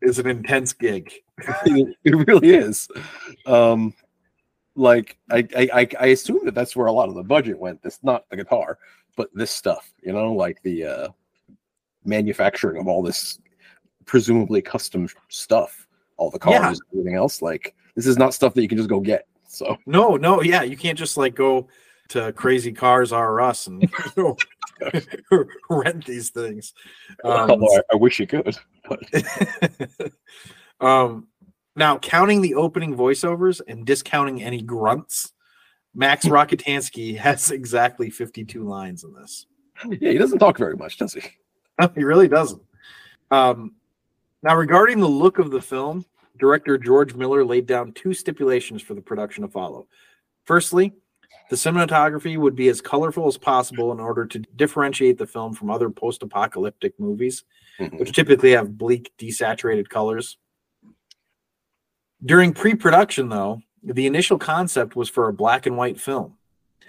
is 0.01 0.17
an 0.17 0.25
intense 0.25 0.73
gig. 0.73 1.13
it, 1.65 2.27
really 2.27 2.49
is. 2.55 2.87
Um, 3.45 3.93
like 4.75 5.19
I, 5.29 5.47
I, 5.55 5.87
I, 5.99 6.05
assume 6.07 6.45
that 6.45 6.55
that's 6.55 6.75
where 6.75 6.87
a 6.87 6.91
lot 6.91 7.09
of 7.09 7.13
the 7.13 7.21
budget 7.21 7.59
went. 7.59 7.83
This 7.83 7.99
not 8.01 8.27
the 8.31 8.37
guitar, 8.37 8.79
but 9.15 9.29
this 9.35 9.51
stuff. 9.51 9.93
You 10.01 10.13
know, 10.13 10.33
like 10.33 10.63
the 10.63 10.83
uh, 10.83 11.07
manufacturing 12.05 12.81
of 12.81 12.87
all 12.87 13.03
this 13.03 13.39
presumably 14.07 14.63
custom 14.63 15.07
stuff, 15.29 15.85
all 16.17 16.31
the 16.31 16.39
cars, 16.39 16.55
Yeah. 16.55 16.67
and 16.69 16.79
everything 16.91 17.15
else. 17.15 17.43
Like 17.43 17.74
this 17.95 18.07
is 18.07 18.17
not 18.17 18.33
stuff 18.33 18.53
that 18.53 18.61
you 18.61 18.67
can 18.67 18.77
just 18.77 18.89
go 18.89 18.99
get. 18.99 19.27
So 19.47 19.77
No, 19.85 20.15
no, 20.15 20.41
yeah, 20.41 20.63
you 20.63 20.77
can't 20.77 20.97
just 20.97 21.17
like 21.17 21.35
go 21.35 21.67
to 22.09 22.31
Crazy 22.33 22.71
Cars 22.71 23.11
R 23.11 23.41
Us 23.41 23.67
and 23.67 23.89
rent 25.69 26.05
these 26.05 26.29
things. 26.29 26.73
Um, 27.23 27.63
I, 27.63 27.81
I 27.93 27.95
wish 27.95 28.19
you 28.19 28.27
could. 28.27 28.57
Um, 30.81 31.27
now, 31.75 31.97
counting 31.97 32.41
the 32.41 32.55
opening 32.55 32.95
voiceovers 32.95 33.61
and 33.67 33.85
discounting 33.85 34.41
any 34.41 34.61
grunts, 34.61 35.33
Max 35.93 36.25
Rockatansky 36.25 37.17
has 37.17 37.51
exactly 37.51 38.09
52 38.09 38.63
lines 38.63 39.03
in 39.03 39.13
this. 39.13 39.45
yeah, 39.85 40.11
he 40.11 40.17
doesn't 40.17 40.39
talk 40.39 40.57
very 40.57 40.75
much, 40.75 40.97
does 40.97 41.13
he? 41.13 41.21
No, 41.79 41.91
he 41.95 42.03
really 42.03 42.27
doesn't. 42.27 42.61
Um, 43.31 43.75
now, 44.43 44.55
regarding 44.55 44.99
the 44.99 45.07
look 45.07 45.39
of 45.39 45.51
the 45.51 45.61
film, 45.61 46.05
director 46.37 46.77
George 46.77 47.15
Miller 47.15 47.45
laid 47.45 47.65
down 47.65 47.93
two 47.93 48.13
stipulations 48.13 48.81
for 48.81 48.93
the 48.93 49.01
production 49.01 49.43
to 49.43 49.49
follow. 49.49 49.87
Firstly, 50.45 50.93
the 51.49 51.55
cinematography 51.55 52.37
would 52.37 52.55
be 52.55 52.69
as 52.69 52.81
colorful 52.81 53.27
as 53.27 53.37
possible 53.37 53.91
in 53.91 53.99
order 53.99 54.25
to 54.25 54.39
differentiate 54.39 55.17
the 55.17 55.27
film 55.27 55.53
from 55.53 55.69
other 55.69 55.89
post 55.89 56.23
apocalyptic 56.23 56.99
movies, 56.99 57.43
Mhm. 57.79 57.99
which 57.99 58.13
typically 58.13 58.51
have 58.51 58.77
bleak, 58.77 59.11
desaturated 59.17 59.89
colors. 59.89 60.37
During 62.23 62.53
pre 62.53 62.73
production, 62.75 63.29
though, 63.29 63.61
the 63.83 64.07
initial 64.07 64.39
concept 64.39 64.95
was 64.95 65.09
for 65.09 65.27
a 65.27 65.33
black 65.33 65.65
and 65.65 65.77
white 65.77 65.99
film. 65.99 66.37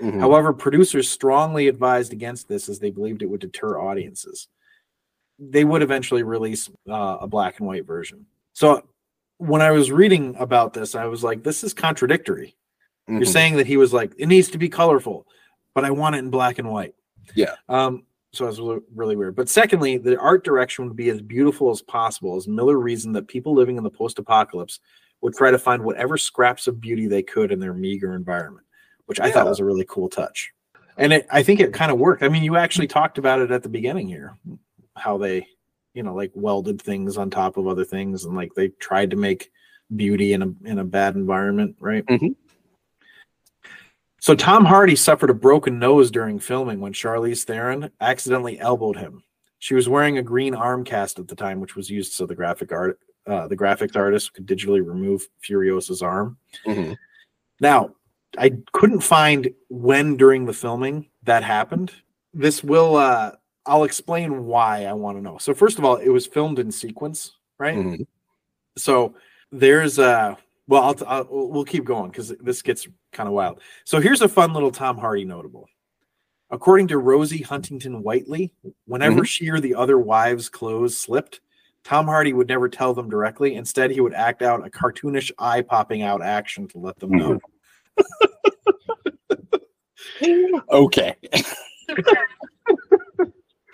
Mhm. 0.00 0.20
However, 0.20 0.52
producers 0.52 1.10
strongly 1.10 1.68
advised 1.68 2.12
against 2.12 2.48
this 2.48 2.68
as 2.68 2.78
they 2.78 2.90
believed 2.90 3.22
it 3.22 3.26
would 3.26 3.40
deter 3.40 3.78
audiences. 3.78 4.48
They 5.38 5.64
would 5.64 5.82
eventually 5.82 6.22
release 6.22 6.70
uh, 6.88 7.18
a 7.20 7.26
black 7.26 7.58
and 7.58 7.66
white 7.66 7.84
version. 7.84 8.26
So 8.54 8.86
when 9.38 9.62
I 9.62 9.70
was 9.70 9.90
reading 9.92 10.34
about 10.38 10.72
this, 10.72 10.94
I 10.94 11.06
was 11.06 11.22
like, 11.22 11.42
this 11.42 11.62
is 11.64 11.74
contradictory. 11.74 12.56
You're 13.08 13.20
Mhm. 13.20 13.28
saying 13.28 13.56
that 13.56 13.66
he 13.66 13.76
was 13.76 13.92
like, 13.92 14.12
it 14.18 14.26
needs 14.26 14.48
to 14.50 14.58
be 14.58 14.68
colorful, 14.68 15.26
but 15.74 15.84
I 15.84 15.90
want 15.90 16.16
it 16.16 16.20
in 16.20 16.30
black 16.30 16.58
and 16.58 16.70
white. 16.70 16.94
Yeah. 17.34 17.54
Um, 17.68 18.04
so 18.32 18.44
it 18.44 18.48
was 18.48 18.60
really, 18.60 18.80
really 18.94 19.16
weird. 19.16 19.36
But 19.36 19.48
secondly, 19.48 19.96
the 19.98 20.18
art 20.18 20.44
direction 20.44 20.86
would 20.86 20.96
be 20.96 21.08
as 21.10 21.22
beautiful 21.22 21.70
as 21.70 21.82
possible, 21.82 22.36
as 22.36 22.48
Miller 22.48 22.78
reasoned 22.78 23.14
that 23.16 23.28
people 23.28 23.54
living 23.54 23.76
in 23.76 23.84
the 23.84 23.90
post 23.90 24.18
apocalypse 24.18 24.80
would 25.22 25.34
try 25.34 25.50
to 25.50 25.58
find 25.58 25.82
whatever 25.84 26.16
scraps 26.16 26.66
of 26.66 26.80
beauty 26.80 27.06
they 27.06 27.22
could 27.22 27.52
in 27.52 27.60
their 27.60 27.72
meager 27.72 28.14
environment, 28.14 28.66
which 29.06 29.20
I 29.20 29.30
thought 29.30 29.46
was 29.46 29.60
a 29.60 29.64
really 29.64 29.86
cool 29.88 30.08
touch. 30.08 30.52
And 30.98 31.12
it, 31.12 31.26
I 31.30 31.42
think 31.42 31.60
it 31.60 31.72
kind 31.72 31.90
of 31.92 31.98
worked. 31.98 32.22
I 32.22 32.28
mean, 32.28 32.42
you 32.42 32.56
actually 32.56 32.86
talked 32.86 33.18
about 33.18 33.40
it 33.40 33.50
at 33.50 33.62
the 33.62 33.68
beginning 33.68 34.08
here, 34.08 34.36
how 34.96 35.16
they, 35.18 35.46
you 35.96 36.02
know, 36.02 36.14
like 36.14 36.30
welded 36.34 36.80
things 36.80 37.16
on 37.16 37.30
top 37.30 37.56
of 37.56 37.66
other 37.66 37.84
things, 37.84 38.26
and 38.26 38.36
like 38.36 38.52
they 38.54 38.68
tried 38.68 39.10
to 39.10 39.16
make 39.16 39.50
beauty 39.96 40.34
in 40.34 40.42
a 40.42 40.52
in 40.64 40.78
a 40.78 40.84
bad 40.84 41.14
environment, 41.16 41.74
right? 41.80 42.04
Mhm. 42.04 42.36
So 44.20 44.34
Tom 44.34 44.64
Hardy 44.66 44.94
suffered 44.96 45.30
a 45.30 45.34
broken 45.34 45.78
nose 45.78 46.10
during 46.10 46.38
filming 46.38 46.80
when 46.80 46.92
Charlize 46.92 47.44
Theron 47.44 47.90
accidentally 48.00 48.58
elbowed 48.58 48.96
him. 48.96 49.22
She 49.58 49.74
was 49.74 49.88
wearing 49.88 50.18
a 50.18 50.22
green 50.22 50.54
arm 50.54 50.84
cast 50.84 51.18
at 51.18 51.28
the 51.28 51.36
time, 51.36 51.60
which 51.60 51.76
was 51.76 51.88
used 51.88 52.12
so 52.12 52.26
the 52.26 52.34
graphic 52.34 52.72
art 52.72 53.00
uh, 53.26 53.48
the 53.48 53.56
graphics 53.56 53.96
artist 53.96 54.34
could 54.34 54.46
digitally 54.46 54.86
remove 54.86 55.26
Furiosa's 55.42 56.02
arm. 56.02 56.36
Mhm. 56.66 56.96
Now, 57.60 57.94
I 58.36 58.52
couldn't 58.72 59.00
find 59.00 59.52
when 59.68 60.16
during 60.16 60.44
the 60.44 60.52
filming 60.52 61.08
that 61.22 61.42
happened. 61.42 61.92
This 62.34 62.62
will 62.62 62.96
uh 62.96 63.32
I'll 63.66 63.84
explain 63.84 64.46
why 64.46 64.84
I 64.84 64.92
want 64.92 65.18
to 65.18 65.22
know. 65.22 65.38
So 65.38 65.54
first 65.54 65.78
of 65.78 65.84
all, 65.84 65.96
it 65.96 66.08
was 66.08 66.26
filmed 66.26 66.58
in 66.58 66.70
sequence, 66.70 67.32
right? 67.58 67.76
Mhm. 67.76 68.06
So 68.76 69.14
there's 69.52 69.98
a 69.98 70.36
well 70.68 70.82
I'll, 70.82 70.96
I'll 71.06 71.26
we'll 71.30 71.64
keep 71.64 71.84
going 71.84 72.10
because 72.10 72.34
this 72.40 72.62
gets 72.62 72.86
kind 73.12 73.28
of 73.28 73.34
wild. 73.34 73.60
So 73.84 74.00
here's 74.00 74.22
a 74.22 74.28
fun 74.28 74.52
little 74.52 74.70
Tom 74.70 74.98
Hardy 74.98 75.24
notable. 75.24 75.68
According 76.50 76.88
to 76.88 76.98
Rosie 76.98 77.42
Huntington 77.42 78.02
Whiteley, 78.02 78.52
whenever 78.86 79.24
she 79.24 79.50
or 79.50 79.58
the 79.58 79.74
other 79.74 79.98
wives' 79.98 80.48
clothes 80.48 80.96
slipped, 80.96 81.40
Tom 81.82 82.06
Hardy 82.06 82.32
would 82.32 82.46
never 82.46 82.68
tell 82.68 82.94
them 82.94 83.10
directly. 83.10 83.56
Instead, 83.56 83.90
he 83.90 84.00
would 84.00 84.14
act 84.14 84.42
out 84.42 84.64
a 84.64 84.70
cartoonish 84.70 85.32
eye 85.40 85.62
popping 85.62 86.02
out 86.02 86.22
action 86.22 86.68
to 86.68 86.78
let 86.78 86.96
them 87.00 87.10
know. 87.10 87.40
Okay. 90.70 91.16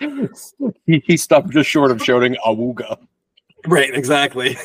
he, 0.85 1.03
he 1.05 1.17
stopped 1.17 1.49
just 1.49 1.69
short 1.69 1.91
of 1.91 2.03
shouting 2.03 2.35
awooga. 2.45 2.97
Right, 3.65 3.93
exactly. 3.93 4.57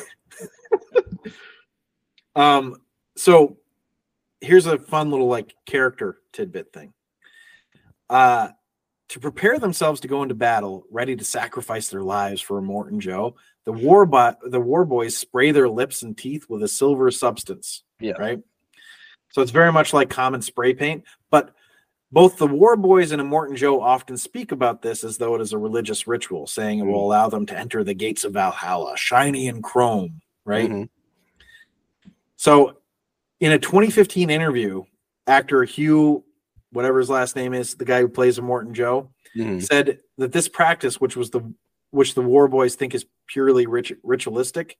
um, 2.35 2.75
so 3.15 3.57
here's 4.41 4.65
a 4.65 4.77
fun 4.77 5.11
little 5.11 5.27
like 5.27 5.53
character 5.65 6.19
tidbit 6.33 6.73
thing. 6.73 6.93
Uh 8.09 8.49
to 9.09 9.19
prepare 9.19 9.57
themselves 9.57 9.99
to 10.01 10.07
go 10.07 10.21
into 10.23 10.35
battle, 10.35 10.85
ready 10.91 11.15
to 11.15 11.25
sacrifice 11.25 11.89
their 11.89 12.03
lives 12.03 12.41
for 12.41 12.61
Morton 12.61 12.99
Joe, 12.99 13.35
the 13.65 13.71
war 13.71 14.05
bo- 14.05 14.35
the 14.43 14.59
war 14.59 14.85
boys 14.85 15.17
spray 15.17 15.51
their 15.51 15.67
lips 15.67 16.03
and 16.03 16.17
teeth 16.17 16.45
with 16.47 16.63
a 16.63 16.67
silver 16.67 17.11
substance. 17.11 17.83
Yeah. 17.99 18.13
Right. 18.13 18.39
So 19.31 19.41
it's 19.41 19.51
very 19.51 19.71
much 19.71 19.93
like 19.93 20.09
common 20.09 20.41
spray 20.41 20.73
paint, 20.73 21.03
both 22.11 22.37
the 22.37 22.47
war 22.47 22.75
boys 22.75 23.11
and 23.11 23.21
Immortan 23.21 23.55
Joe 23.55 23.81
often 23.81 24.17
speak 24.17 24.51
about 24.51 24.81
this 24.81 25.03
as 25.03 25.17
though 25.17 25.35
it 25.35 25.41
is 25.41 25.53
a 25.53 25.57
religious 25.57 26.07
ritual, 26.07 26.47
saying 26.47 26.79
it 26.79 26.83
will 26.85 27.05
allow 27.05 27.29
them 27.29 27.45
to 27.47 27.57
enter 27.57 27.83
the 27.83 27.93
gates 27.93 28.23
of 28.23 28.33
Valhalla, 28.33 28.97
shiny 28.97 29.47
and 29.47 29.63
chrome, 29.63 30.21
right? 30.45 30.69
Mhm. 30.69 30.89
So, 32.35 32.77
in 33.39 33.51
a 33.51 33.59
2015 33.59 34.29
interview, 34.29 34.83
actor 35.27 35.63
Hugh, 35.63 36.23
whatever 36.71 36.99
his 36.99 37.09
last 37.09 37.35
name 37.35 37.53
is, 37.53 37.75
the 37.75 37.85
guy 37.85 38.01
who 38.01 38.09
plays 38.09 38.39
Immortan 38.39 38.71
Joe, 38.73 39.09
Mhm. 39.35 39.61
said 39.61 39.99
that 40.17 40.31
this 40.31 40.47
practice, 40.47 40.99
which 40.99 41.15
was 41.15 41.29
the 41.29 41.41
which 41.91 42.13
the 42.13 42.21
war 42.21 42.47
boys 42.47 42.75
think 42.75 42.93
is 42.93 43.07
purely 43.25 43.65
rit- 43.65 43.97
ritualistic, 44.03 44.77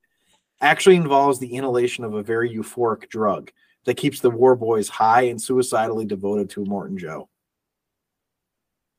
actually 0.61 0.95
involves 0.95 1.39
the 1.39 1.55
inhalation 1.55 2.03
of 2.03 2.13
a 2.13 2.21
very 2.21 2.55
euphoric 2.55 3.09
drug 3.09 3.51
that 3.85 3.97
keeps 3.97 4.19
the 4.19 4.29
war 4.29 4.55
boys 4.55 4.89
high 4.89 5.23
and 5.23 5.41
suicidally 5.41 6.05
devoted 6.05 6.49
to 6.51 6.65
Morton 6.65 6.97
Joe. 6.97 7.29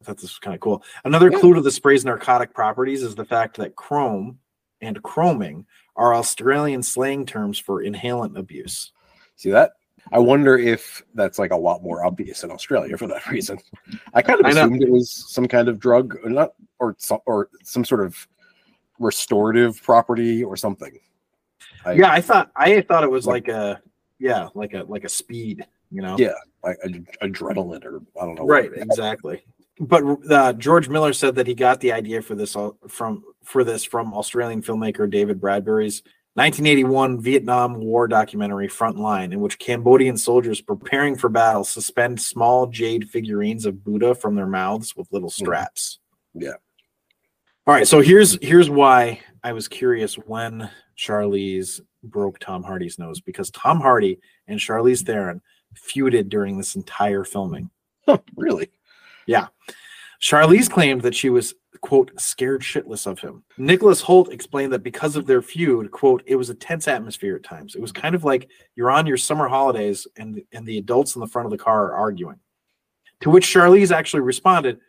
I 0.00 0.04
thought 0.06 0.16
this 0.16 0.30
was 0.30 0.38
kind 0.38 0.54
of 0.54 0.60
cool. 0.60 0.82
Another 1.04 1.30
Yeah. 1.30 1.38
clue 1.38 1.54
to 1.54 1.60
the 1.60 1.70
spray's 1.70 2.04
narcotic 2.04 2.54
properties 2.54 3.02
is 3.02 3.14
the 3.14 3.24
fact 3.24 3.56
that 3.58 3.76
chrome 3.76 4.38
and 4.80 5.02
chroming 5.02 5.66
are 5.96 6.14
Australian 6.14 6.82
slang 6.82 7.26
terms 7.26 7.58
for 7.58 7.82
inhalant 7.82 8.38
abuse. 8.38 8.92
See 9.36 9.50
that? 9.50 9.72
I 10.10 10.18
wonder 10.18 10.56
if 10.56 11.02
that's 11.14 11.38
like 11.38 11.50
a 11.50 11.56
lot 11.56 11.82
more 11.82 12.04
obvious 12.06 12.42
in 12.42 12.50
Australia 12.50 12.96
for 12.96 13.06
that 13.08 13.26
reason. 13.30 13.58
I 14.14 14.22
kind 14.22 14.40
of 14.40 14.46
assumed 14.46 14.82
it 14.82 14.90
was 14.90 15.10
some 15.10 15.46
kind 15.46 15.68
of 15.68 15.78
drug, 15.78 16.16
or 16.24 16.30
not, 16.30 16.54
or 16.78 16.96
some, 16.98 17.18
or 17.26 17.50
some 17.62 17.84
sort 17.84 18.00
of 18.06 18.26
restorative 18.98 19.82
property 19.82 20.42
or 20.42 20.56
something. 20.56 20.98
I- 21.84 21.92
yeah, 21.92 22.10
I 22.10 22.22
thought 22.22 22.50
I 22.56 22.80
thought 22.80 23.04
it 23.04 23.10
was 23.10 23.26
like 23.26 23.48
a 23.48 23.82
yeah, 24.20 24.48
like 24.54 24.74
a 24.74 24.84
like 24.84 25.04
a 25.04 25.08
speed, 25.08 25.66
you 25.90 26.02
know. 26.02 26.16
Yeah, 26.18 26.34
like 26.62 26.78
ad- 26.84 27.06
adrenaline, 27.22 27.84
or 27.84 28.02
I 28.20 28.26
don't 28.26 28.36
know. 28.36 28.46
Right, 28.46 28.70
exactly. 28.72 29.42
But 29.80 30.04
uh, 30.30 30.52
George 30.52 30.90
Miller 30.90 31.14
said 31.14 31.34
that 31.36 31.46
he 31.46 31.54
got 31.54 31.80
the 31.80 31.92
idea 31.92 32.20
for 32.20 32.34
this 32.34 32.54
al- 32.54 32.76
from 32.86 33.24
for 33.42 33.64
this 33.64 33.82
from 33.82 34.12
Australian 34.12 34.62
filmmaker 34.62 35.10
David 35.10 35.40
Bradbury's 35.40 36.02
1981 36.34 37.20
Vietnam 37.20 37.80
War 37.80 38.06
documentary 38.06 38.68
Frontline, 38.68 39.32
in 39.32 39.40
which 39.40 39.58
Cambodian 39.58 40.16
soldiers 40.16 40.60
preparing 40.60 41.16
for 41.16 41.28
battle 41.28 41.64
suspend 41.64 42.20
small 42.20 42.66
jade 42.66 43.08
figurines 43.08 43.66
of 43.66 43.82
Buddha 43.82 44.14
from 44.14 44.36
their 44.36 44.46
mouths 44.46 44.94
with 44.94 45.08
little 45.10 45.30
straps. 45.30 45.98
Yeah. 46.34 46.54
All 47.66 47.74
right, 47.74 47.86
so 47.86 48.00
here's 48.00 48.38
here's 48.42 48.68
why 48.68 49.20
I 49.42 49.52
was 49.52 49.68
curious 49.68 50.14
when 50.14 50.70
Charlize 50.96 51.80
broke 52.02 52.38
Tom 52.38 52.62
Hardy's 52.62 52.98
nose 52.98 53.20
because 53.20 53.50
Tom 53.50 53.80
Hardy 53.80 54.18
and 54.46 54.58
Charlize 54.58 55.04
Theron 55.04 55.40
feuded 55.74 56.28
during 56.28 56.58
this 56.58 56.76
entire 56.76 57.24
filming. 57.24 57.70
really. 58.36 58.70
Yeah. 59.26 59.46
Charlize 60.20 60.70
claimed 60.70 61.02
that 61.02 61.14
she 61.14 61.30
was, 61.30 61.54
quote, 61.80 62.10
scared 62.20 62.60
shitless 62.60 63.06
of 63.06 63.20
him. 63.20 63.42
Nicholas 63.56 64.02
Hoult 64.02 64.30
explained 64.30 64.72
that 64.72 64.82
because 64.82 65.16
of 65.16 65.26
their 65.26 65.40
feud, 65.40 65.90
quote, 65.90 66.22
it 66.26 66.36
was 66.36 66.50
a 66.50 66.54
tense 66.54 66.88
atmosphere 66.88 67.36
at 67.36 67.42
times. 67.42 67.74
It 67.74 67.80
was 67.80 67.92
kind 67.92 68.14
of 68.14 68.24
like 68.24 68.50
you're 68.76 68.90
on 68.90 69.06
your 69.06 69.16
summer 69.16 69.48
holidays 69.48 70.06
and, 70.18 70.42
and 70.52 70.66
the 70.66 70.78
adults 70.78 71.14
in 71.14 71.20
the 71.20 71.26
front 71.26 71.46
of 71.46 71.50
the 71.50 71.62
car 71.62 71.86
are 71.86 71.96
arguing. 71.96 72.38
To 73.20 73.30
which 73.30 73.46
Charlize 73.46 73.92
actually 73.92 74.20
responded, 74.20 74.80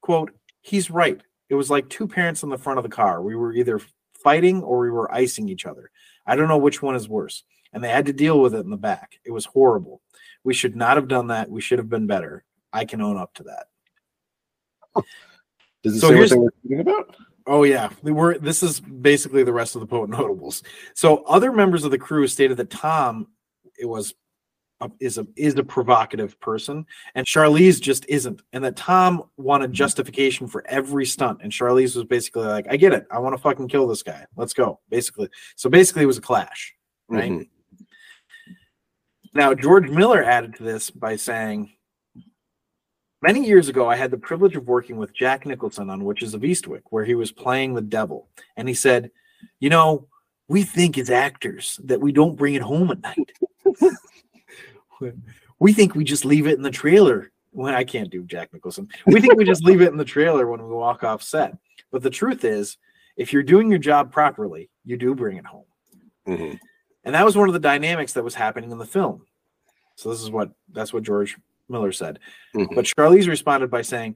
quote, 0.00 0.32
he's 0.62 0.90
right. 0.90 1.20
It 1.50 1.54
was 1.54 1.70
like 1.70 1.88
two 1.88 2.06
parents 2.06 2.42
in 2.42 2.48
the 2.48 2.58
front 2.58 2.78
of 2.78 2.82
the 2.82 2.90
car. 2.90 3.22
We 3.22 3.34
were 3.34 3.52
either 3.52 3.80
fighting 4.28 4.62
or 4.62 4.80
we 4.80 4.90
were 4.90 5.10
icing 5.10 5.48
each 5.48 5.64
other. 5.64 5.90
I 6.26 6.36
don't 6.36 6.48
know 6.48 6.58
which 6.58 6.82
one 6.82 6.94
is 6.94 7.08
worse. 7.08 7.44
And 7.72 7.82
they 7.82 7.88
had 7.88 8.04
to 8.06 8.12
deal 8.12 8.40
with 8.40 8.54
it 8.54 8.64
in 8.64 8.70
the 8.70 8.76
back. 8.76 9.18
It 9.24 9.30
was 9.30 9.46
horrible. 9.46 10.02
We 10.44 10.52
should 10.52 10.76
not 10.76 10.98
have 10.98 11.08
done 11.08 11.28
that. 11.28 11.50
We 11.50 11.62
should 11.62 11.78
have 11.78 11.88
been 11.88 12.06
better. 12.06 12.44
I 12.70 12.84
can 12.84 13.00
own 13.00 13.16
up 13.16 13.32
to 13.34 13.44
that. 13.44 13.68
Does 15.82 15.96
it 15.96 16.00
So 16.00 16.08
say 16.10 16.18
what 16.18 16.28
they 16.28 16.36
were 16.36 16.54
shooting 16.62 16.80
about? 16.80 17.16
Oh 17.46 17.62
yeah, 17.62 17.88
we 18.02 18.12
were. 18.12 18.36
This 18.38 18.62
is 18.62 18.80
basically 18.80 19.44
the 19.44 19.52
rest 19.54 19.74
of 19.74 19.80
the 19.80 19.86
poet 19.86 20.10
notables. 20.10 20.62
So 20.92 21.22
other 21.24 21.50
members 21.50 21.84
of 21.84 21.90
the 21.90 21.98
crew 21.98 22.26
stated 22.26 22.58
that 22.58 22.68
Tom, 22.68 23.28
it 23.78 23.86
was, 23.86 24.12
is 25.00 25.18
a 25.18 25.26
is 25.36 25.56
a 25.56 25.64
provocative 25.64 26.38
person, 26.40 26.86
and 27.14 27.26
Charlize 27.26 27.80
just 27.80 28.06
isn't, 28.08 28.42
and 28.52 28.62
that 28.64 28.76
Tom 28.76 29.24
wanted 29.36 29.72
justification 29.72 30.46
for 30.46 30.64
every 30.68 31.04
stunt, 31.04 31.40
and 31.42 31.50
Charlize 31.52 31.96
was 31.96 32.04
basically 32.04 32.46
like, 32.46 32.66
"I 32.70 32.76
get 32.76 32.92
it. 32.92 33.06
I 33.10 33.18
want 33.18 33.34
to 33.34 33.42
fucking 33.42 33.68
kill 33.68 33.86
this 33.86 34.02
guy. 34.02 34.24
Let's 34.36 34.52
go." 34.52 34.80
Basically, 34.88 35.28
so 35.56 35.68
basically, 35.68 36.04
it 36.04 36.06
was 36.06 36.18
a 36.18 36.22
clash, 36.22 36.74
right? 37.08 37.30
Mhm. 37.32 37.48
Now, 39.34 39.54
George 39.54 39.88
Miller 39.88 40.22
added 40.22 40.54
to 40.56 40.62
this 40.62 40.90
by 40.90 41.16
saying, 41.16 41.72
Many 43.20 43.44
years 43.44 43.68
ago, 43.68 43.90
I 43.90 43.96
had 43.96 44.12
the 44.12 44.16
privilege 44.16 44.54
of 44.54 44.68
working 44.68 44.96
with 44.96 45.12
Jack 45.12 45.44
Nicholson 45.44 45.90
on 45.90 46.04
Witches 46.04 46.34
of 46.34 46.42
Eastwick, 46.42 46.82
where 46.90 47.04
he 47.04 47.16
was 47.16 47.32
playing 47.32 47.74
the 47.74 47.80
devil. 47.80 48.28
And 48.56 48.68
he 48.68 48.74
said, 48.74 49.10
You 49.58 49.70
know, 49.70 50.06
we 50.46 50.62
think 50.62 50.96
as 50.98 51.10
actors 51.10 51.80
that 51.84 52.00
we 52.00 52.12
don't 52.12 52.36
bring 52.36 52.54
it 52.54 52.62
home 52.62 52.92
at 52.92 53.02
night. 53.02 53.32
we 55.58 55.72
think 55.72 55.94
we 55.94 56.04
just 56.04 56.24
leave 56.24 56.46
it 56.46 56.56
in 56.56 56.62
the 56.62 56.70
trailer. 56.70 57.30
When 57.50 57.74
I 57.74 57.82
can't 57.82 58.10
do 58.10 58.22
Jack 58.24 58.52
Nicholson, 58.52 58.88
we 59.06 59.20
think 59.20 59.36
we 59.36 59.44
just 59.44 59.64
leave 59.64 59.80
it 59.80 59.90
in 59.90 59.96
the 59.96 60.04
trailer 60.04 60.46
when 60.46 60.62
we 60.62 60.68
walk 60.68 61.02
off 61.02 61.22
set. 61.22 61.56
But 61.90 62.02
the 62.02 62.10
truth 62.10 62.44
is, 62.44 62.76
if 63.16 63.32
you're 63.32 63.42
doing 63.42 63.70
your 63.70 63.78
job 63.78 64.12
properly, 64.12 64.70
you 64.84 64.96
do 64.96 65.14
bring 65.14 65.38
it 65.38 65.46
home. 65.46 65.64
Mhm. 66.26 66.58
And 67.04 67.14
that 67.14 67.24
was 67.24 67.36
one 67.36 67.48
of 67.48 67.54
the 67.54 67.58
dynamics 67.58 68.12
that 68.12 68.22
was 68.22 68.34
happening 68.34 68.70
in 68.70 68.78
the 68.78 68.84
film. 68.86 69.26
So 69.96 70.10
this 70.10 70.22
is 70.22 70.30
what 70.30 70.52
that's 70.72 70.92
what 70.92 71.02
George 71.02 71.36
Miller 71.68 71.90
said. 71.90 72.18
Mhm. 72.54 72.74
But 72.74 72.84
Charlize 72.84 73.26
responded 73.26 73.70
by 73.70 73.82
saying, 73.82 74.14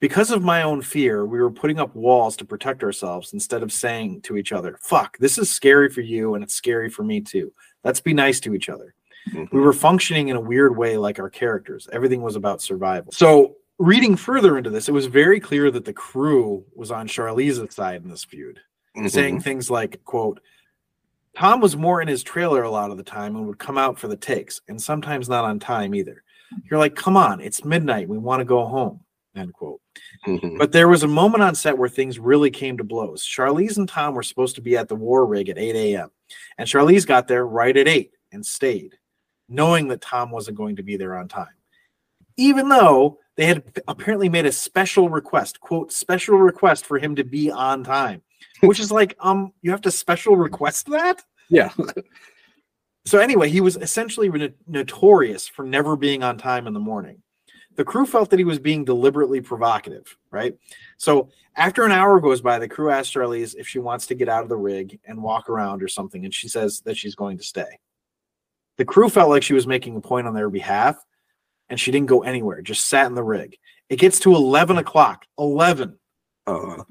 Because 0.00 0.32
of 0.32 0.42
my 0.42 0.62
own 0.62 0.82
fear, 0.82 1.24
we 1.24 1.40
were 1.40 1.50
putting 1.50 1.78
up 1.78 1.94
walls 1.94 2.36
to 2.38 2.44
protect 2.44 2.82
ourselves 2.82 3.32
instead 3.34 3.62
of 3.62 3.70
saying 3.72 4.22
to 4.22 4.36
each 4.36 4.50
other, 4.50 4.76
Fuck, 4.80 5.18
this 5.18 5.38
is 5.38 5.48
scary 5.50 5.88
for 5.90 6.00
you 6.00 6.34
and 6.34 6.42
it's 6.42 6.54
scary 6.54 6.88
for 6.88 7.04
me 7.04 7.20
too. 7.20 7.52
Let's 7.84 8.00
be 8.00 8.14
nice 8.14 8.40
to 8.40 8.54
each 8.54 8.68
other. 8.68 8.94
Mhm. 9.30 9.52
We 9.52 9.60
were 9.60 9.72
functioning 9.72 10.28
in 10.28 10.36
a 10.36 10.40
weird 10.40 10.76
way 10.76 10.96
like 10.96 11.18
our 11.20 11.30
characters. 11.30 11.88
Everything 11.92 12.22
was 12.22 12.36
about 12.36 12.60
survival. 12.62 13.12
So, 13.12 13.56
reading 13.78 14.16
further 14.16 14.58
into 14.58 14.70
this, 14.70 14.88
it 14.88 14.92
was 14.92 15.06
very 15.06 15.40
clear 15.40 15.70
that 15.70 15.84
the 15.84 15.92
crew 15.92 16.64
was 16.74 16.90
on 16.90 17.06
Charlize's 17.08 17.74
side 17.74 18.02
in 18.02 18.08
this 18.10 18.24
feud 18.24 18.60
saying 19.06 19.38
Mhm. 19.38 19.42
things 19.42 19.70
like 19.70 20.04
quote 20.04 20.38
tom 21.34 21.62
was 21.62 21.74
more 21.78 22.02
in 22.02 22.08
his 22.08 22.22
trailer 22.22 22.62
a 22.62 22.70
lot 22.70 22.90
of 22.90 22.98
the 22.98 23.02
time 23.02 23.34
and 23.36 23.46
would 23.46 23.58
come 23.58 23.78
out 23.78 23.98
for 23.98 24.06
the 24.06 24.16
takes 24.18 24.60
and 24.68 24.78
sometimes 24.80 25.30
not 25.30 25.46
on 25.46 25.58
time 25.58 25.94
either 25.94 26.22
you're 26.70 26.78
like 26.78 26.94
come 26.94 27.16
on 27.16 27.40
it's 27.40 27.64
midnight 27.64 28.06
we 28.06 28.18
want 28.18 28.38
to 28.40 28.44
go 28.44 28.66
home 28.66 29.00
end 29.34 29.50
quote 29.54 29.80
Mhm. 30.26 30.58
but 30.58 30.72
there 30.72 30.88
was 30.88 31.02
a 31.04 31.08
moment 31.08 31.42
on 31.42 31.54
set 31.54 31.78
where 31.78 31.88
things 31.88 32.18
really 32.18 32.50
came 32.50 32.76
to 32.76 32.84
blows 32.84 33.24
charlize 33.26 33.78
and 33.78 33.88
tom 33.88 34.14
were 34.14 34.22
supposed 34.22 34.56
to 34.56 34.60
be 34.60 34.76
at 34.76 34.88
the 34.88 34.94
war 34.94 35.24
rig 35.24 35.48
at 35.48 35.56
8 35.56 35.74
a.m 35.74 36.10
and 36.58 36.68
charlize 36.68 37.06
got 37.06 37.28
there 37.28 37.46
right 37.46 37.78
at 37.78 37.88
8 37.88 38.10
and 38.30 38.44
stayed 38.44 38.98
knowing 39.52 39.88
that 39.88 40.00
tom 40.00 40.30
wasn't 40.30 40.56
going 40.56 40.76
to 40.76 40.82
be 40.82 40.96
there 40.96 41.16
on 41.16 41.28
time. 41.28 41.46
Even 42.36 42.68
though 42.68 43.18
they 43.36 43.46
had 43.46 43.62
apparently 43.88 44.28
made 44.28 44.46
a 44.46 44.52
special 44.52 45.08
request 45.08 45.60
quote 45.60 45.92
special 45.92 46.38
request 46.38 46.86
for 46.86 46.98
him 46.98 47.16
to 47.16 47.24
be 47.24 47.50
on 47.50 47.84
time 47.84 48.22
which 48.60 48.80
is 48.80 48.90
like 48.90 49.16
um 49.20 49.52
you 49.62 49.70
have 49.70 49.80
to 49.82 49.90
special 49.90 50.36
request 50.36 50.86
that? 50.90 51.22
Yeah. 51.48 51.72
so 53.04 53.18
anyway 53.18 53.48
he 53.48 53.60
was 53.60 53.76
essentially 53.76 54.28
no- 54.28 54.50
notorious 54.66 55.48
for 55.48 55.64
never 55.64 55.96
being 55.96 56.22
on 56.22 56.38
time 56.38 56.66
in 56.66 56.74
the 56.74 56.80
morning. 56.80 57.22
The 57.74 57.84
crew 57.84 58.04
felt 58.04 58.28
that 58.30 58.38
he 58.38 58.44
was 58.44 58.58
being 58.58 58.84
deliberately 58.84 59.40
provocative 59.40 60.16
right? 60.30 60.54
So 60.98 61.28
after 61.56 61.84
an 61.84 61.92
hour 61.92 62.20
goes 62.20 62.40
by 62.40 62.58
the 62.58 62.68
crew 62.68 62.90
asks 62.90 63.14
charlize 63.14 63.54
if 63.56 63.68
she 63.68 63.78
wants 63.78 64.06
to 64.06 64.14
get 64.14 64.28
out 64.28 64.42
of 64.42 64.48
the 64.48 64.56
rig 64.56 64.98
and 65.04 65.22
walk 65.22 65.48
around 65.48 65.82
or 65.82 65.88
something 65.88 66.24
and 66.24 66.34
she 66.34 66.48
says 66.48 66.80
that 66.84 66.96
she's 66.96 67.14
going 67.14 67.38
to 67.38 67.44
stay 67.44 67.78
the 68.78 68.84
crew 68.84 69.08
felt 69.08 69.30
like 69.30 69.42
she 69.42 69.54
was 69.54 69.66
making 69.66 69.96
a 69.96 70.00
point 70.00 70.26
on 70.26 70.34
their 70.34 70.50
behalf 70.50 70.96
and 71.68 71.78
she 71.78 71.90
didn't 71.90 72.08
go 72.08 72.22
anywhere 72.22 72.62
just 72.62 72.88
sat 72.88 73.06
in 73.06 73.14
the 73.14 73.22
rig 73.22 73.56
it 73.88 73.96
gets 73.96 74.18
to 74.20 74.34
11 74.34 74.78
o'clock 74.78 75.26
11 75.38 75.98
Uh, 76.46 76.82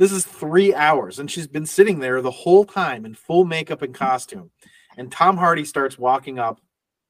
this 0.00 0.12
is 0.12 0.24
three 0.24 0.74
hours, 0.74 1.18
and 1.18 1.30
she's 1.30 1.46
been 1.46 1.66
sitting 1.66 1.98
there 1.98 2.22
the 2.22 2.30
whole 2.30 2.64
time 2.64 3.04
in 3.04 3.12
full 3.12 3.44
makeup 3.44 3.82
and 3.82 3.94
costume. 3.94 4.50
And 4.96 5.12
Tom 5.12 5.36
Hardy 5.36 5.66
starts 5.66 5.98
walking 5.98 6.38
up, 6.38 6.58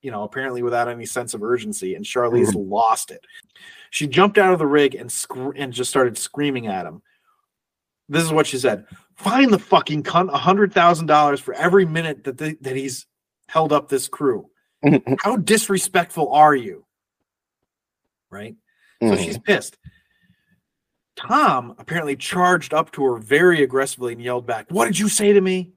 you 0.02 0.10
know, 0.10 0.24
apparently 0.24 0.64
without 0.64 0.88
any 0.88 1.06
sense 1.06 1.32
of 1.32 1.40
urgency, 1.44 1.94
and 1.94 2.04
Charlize 2.04 2.52
lost 2.52 3.12
it. 3.12 3.24
She 3.90 4.08
jumped 4.08 4.38
out 4.38 4.52
of 4.52 4.58
the 4.58 4.66
rig 4.66 4.96
and 4.96 5.10
scr- 5.10 5.52
and 5.54 5.72
just 5.72 5.88
started 5.88 6.18
screaming 6.18 6.66
at 6.66 6.84
him. 6.84 7.00
This 8.08 8.24
is 8.24 8.32
what 8.32 8.48
she 8.48 8.58
said: 8.58 8.86
"Find 9.14 9.52
the 9.52 9.60
fucking 9.60 10.02
cunt 10.02 10.32
a 10.32 10.38
hundred 10.38 10.72
thousand 10.72 11.06
dollars 11.06 11.38
for 11.38 11.54
every 11.54 11.84
minute 11.84 12.24
that 12.24 12.38
they, 12.38 12.54
that 12.54 12.74
he's 12.74 13.06
held 13.50 13.72
up 13.72 13.88
this 13.88 14.08
crew. 14.08 14.48
How 15.22 15.36
disrespectful 15.36 16.32
are 16.32 16.54
you?" 16.54 16.84
Right. 18.30 18.56
So 19.02 19.16
she's 19.16 19.38
pissed. 19.38 19.78
Tom 21.20 21.74
apparently 21.78 22.16
charged 22.16 22.72
up 22.72 22.90
to 22.92 23.04
her 23.04 23.18
very 23.18 23.62
aggressively 23.62 24.14
and 24.14 24.22
yelled 24.22 24.46
back, 24.46 24.66
What 24.70 24.86
did 24.86 24.98
you 24.98 25.08
say 25.08 25.32
to 25.32 25.40
me? 25.40 25.72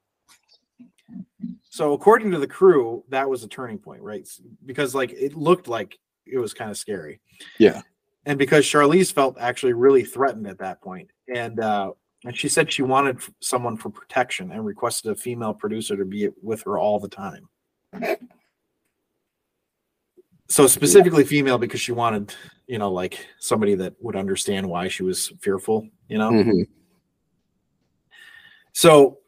So, 1.70 1.94
according 1.94 2.32
to 2.32 2.38
the 2.38 2.48
crew, 2.48 3.04
that 3.10 3.30
was 3.30 3.44
a 3.44 3.48
turning 3.48 3.78
point, 3.78 4.02
right? 4.02 4.28
Because, 4.66 4.94
like, 4.94 5.12
it 5.12 5.36
looked 5.36 5.68
like 5.68 5.98
it 6.26 6.38
was 6.38 6.54
kind 6.54 6.70
of 6.70 6.78
scary. 6.78 7.20
Yeah. 7.58 7.82
And 8.26 8.40
because 8.40 8.64
Charlize 8.64 9.12
felt 9.12 9.38
actually 9.40 9.74
really 9.74 10.06
threatened 10.06 10.48
at 10.48 10.60
that. 10.60 10.78
And, 11.34 11.60
uh, 11.60 11.92
and 12.24 12.38
she 12.38 12.48
said 12.48 12.72
she 12.72 12.84
wanted 12.84 13.20
someone 13.42 13.76
for 13.76 13.90
protection 13.90 14.52
and 14.52 14.64
requested 14.64 15.12
a 15.12 15.16
female 15.16 15.54
producer 15.54 15.98
to 15.98 16.06
be 16.06 16.30
with 16.42 16.62
her 16.64 16.78
all 16.78 17.00
the 17.00 17.10
time. 17.10 17.50
So 20.49 20.67
specifically 20.67 21.23
female 21.23 21.58
because 21.58 21.82
she 21.82 21.91
wanted, 21.91 22.34
you 22.67 22.77
know, 22.77 22.91
like 22.91 23.25
somebody 23.39 23.75
that 23.75 23.95
would 23.99 24.15
understand 24.15 24.69
why 24.69 24.88
she 24.88 25.03
was 25.03 25.29
fearful, 25.41 25.88
you 26.08 26.17
know. 26.17 26.32
Mhm. 26.32 26.67
So 28.73 29.19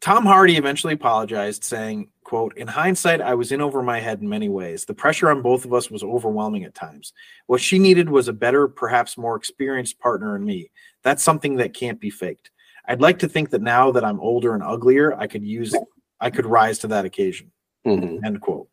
Tom 0.00 0.26
Hardy 0.26 0.56
eventually 0.56 0.94
apologized, 0.94 1.62
saying, 1.62 2.10
quote, 2.24 2.56
In 2.56 2.66
hindsight, 2.66 3.20
I 3.20 3.34
was 3.34 3.52
in 3.52 3.60
over 3.60 3.82
my 3.84 4.00
head 4.00 4.20
in 4.20 4.28
many 4.28 4.48
ways. 4.48 4.84
The 4.84 4.94
pressure 4.94 5.30
on 5.30 5.42
both 5.42 5.64
of 5.64 5.72
us 5.72 5.92
was 5.92 6.02
overwhelming 6.02 6.64
at 6.64 6.74
times. 6.74 7.12
What 7.46 7.60
she 7.60 7.78
needed 7.78 8.08
was 8.08 8.26
a 8.26 8.32
better, 8.32 8.66
perhaps 8.66 9.16
more 9.16 9.36
experienced 9.36 10.00
partner 10.00 10.34
in 10.34 10.44
me. 10.44 10.72
That's 11.02 11.22
something 11.22 11.56
that 11.56 11.72
can't 11.72 12.00
be 12.00 12.10
faked. 12.10 12.50
I'd 12.86 13.00
like 13.00 13.20
to 13.20 13.28
think 13.28 13.50
that 13.50 13.62
now 13.62 13.92
that 13.92 14.04
I'm 14.04 14.18
older 14.18 14.54
and 14.54 14.62
uglier, 14.62 15.16
I 15.16 15.28
could 15.28 15.44
use 15.44 15.72
I 16.20 16.30
could 16.30 16.46
rise 16.46 16.80
to 16.80 16.88
that 16.88 17.04
occasion. 17.04 17.52
Mhm. 17.86 18.24
End 18.24 18.40
quote. 18.40 18.68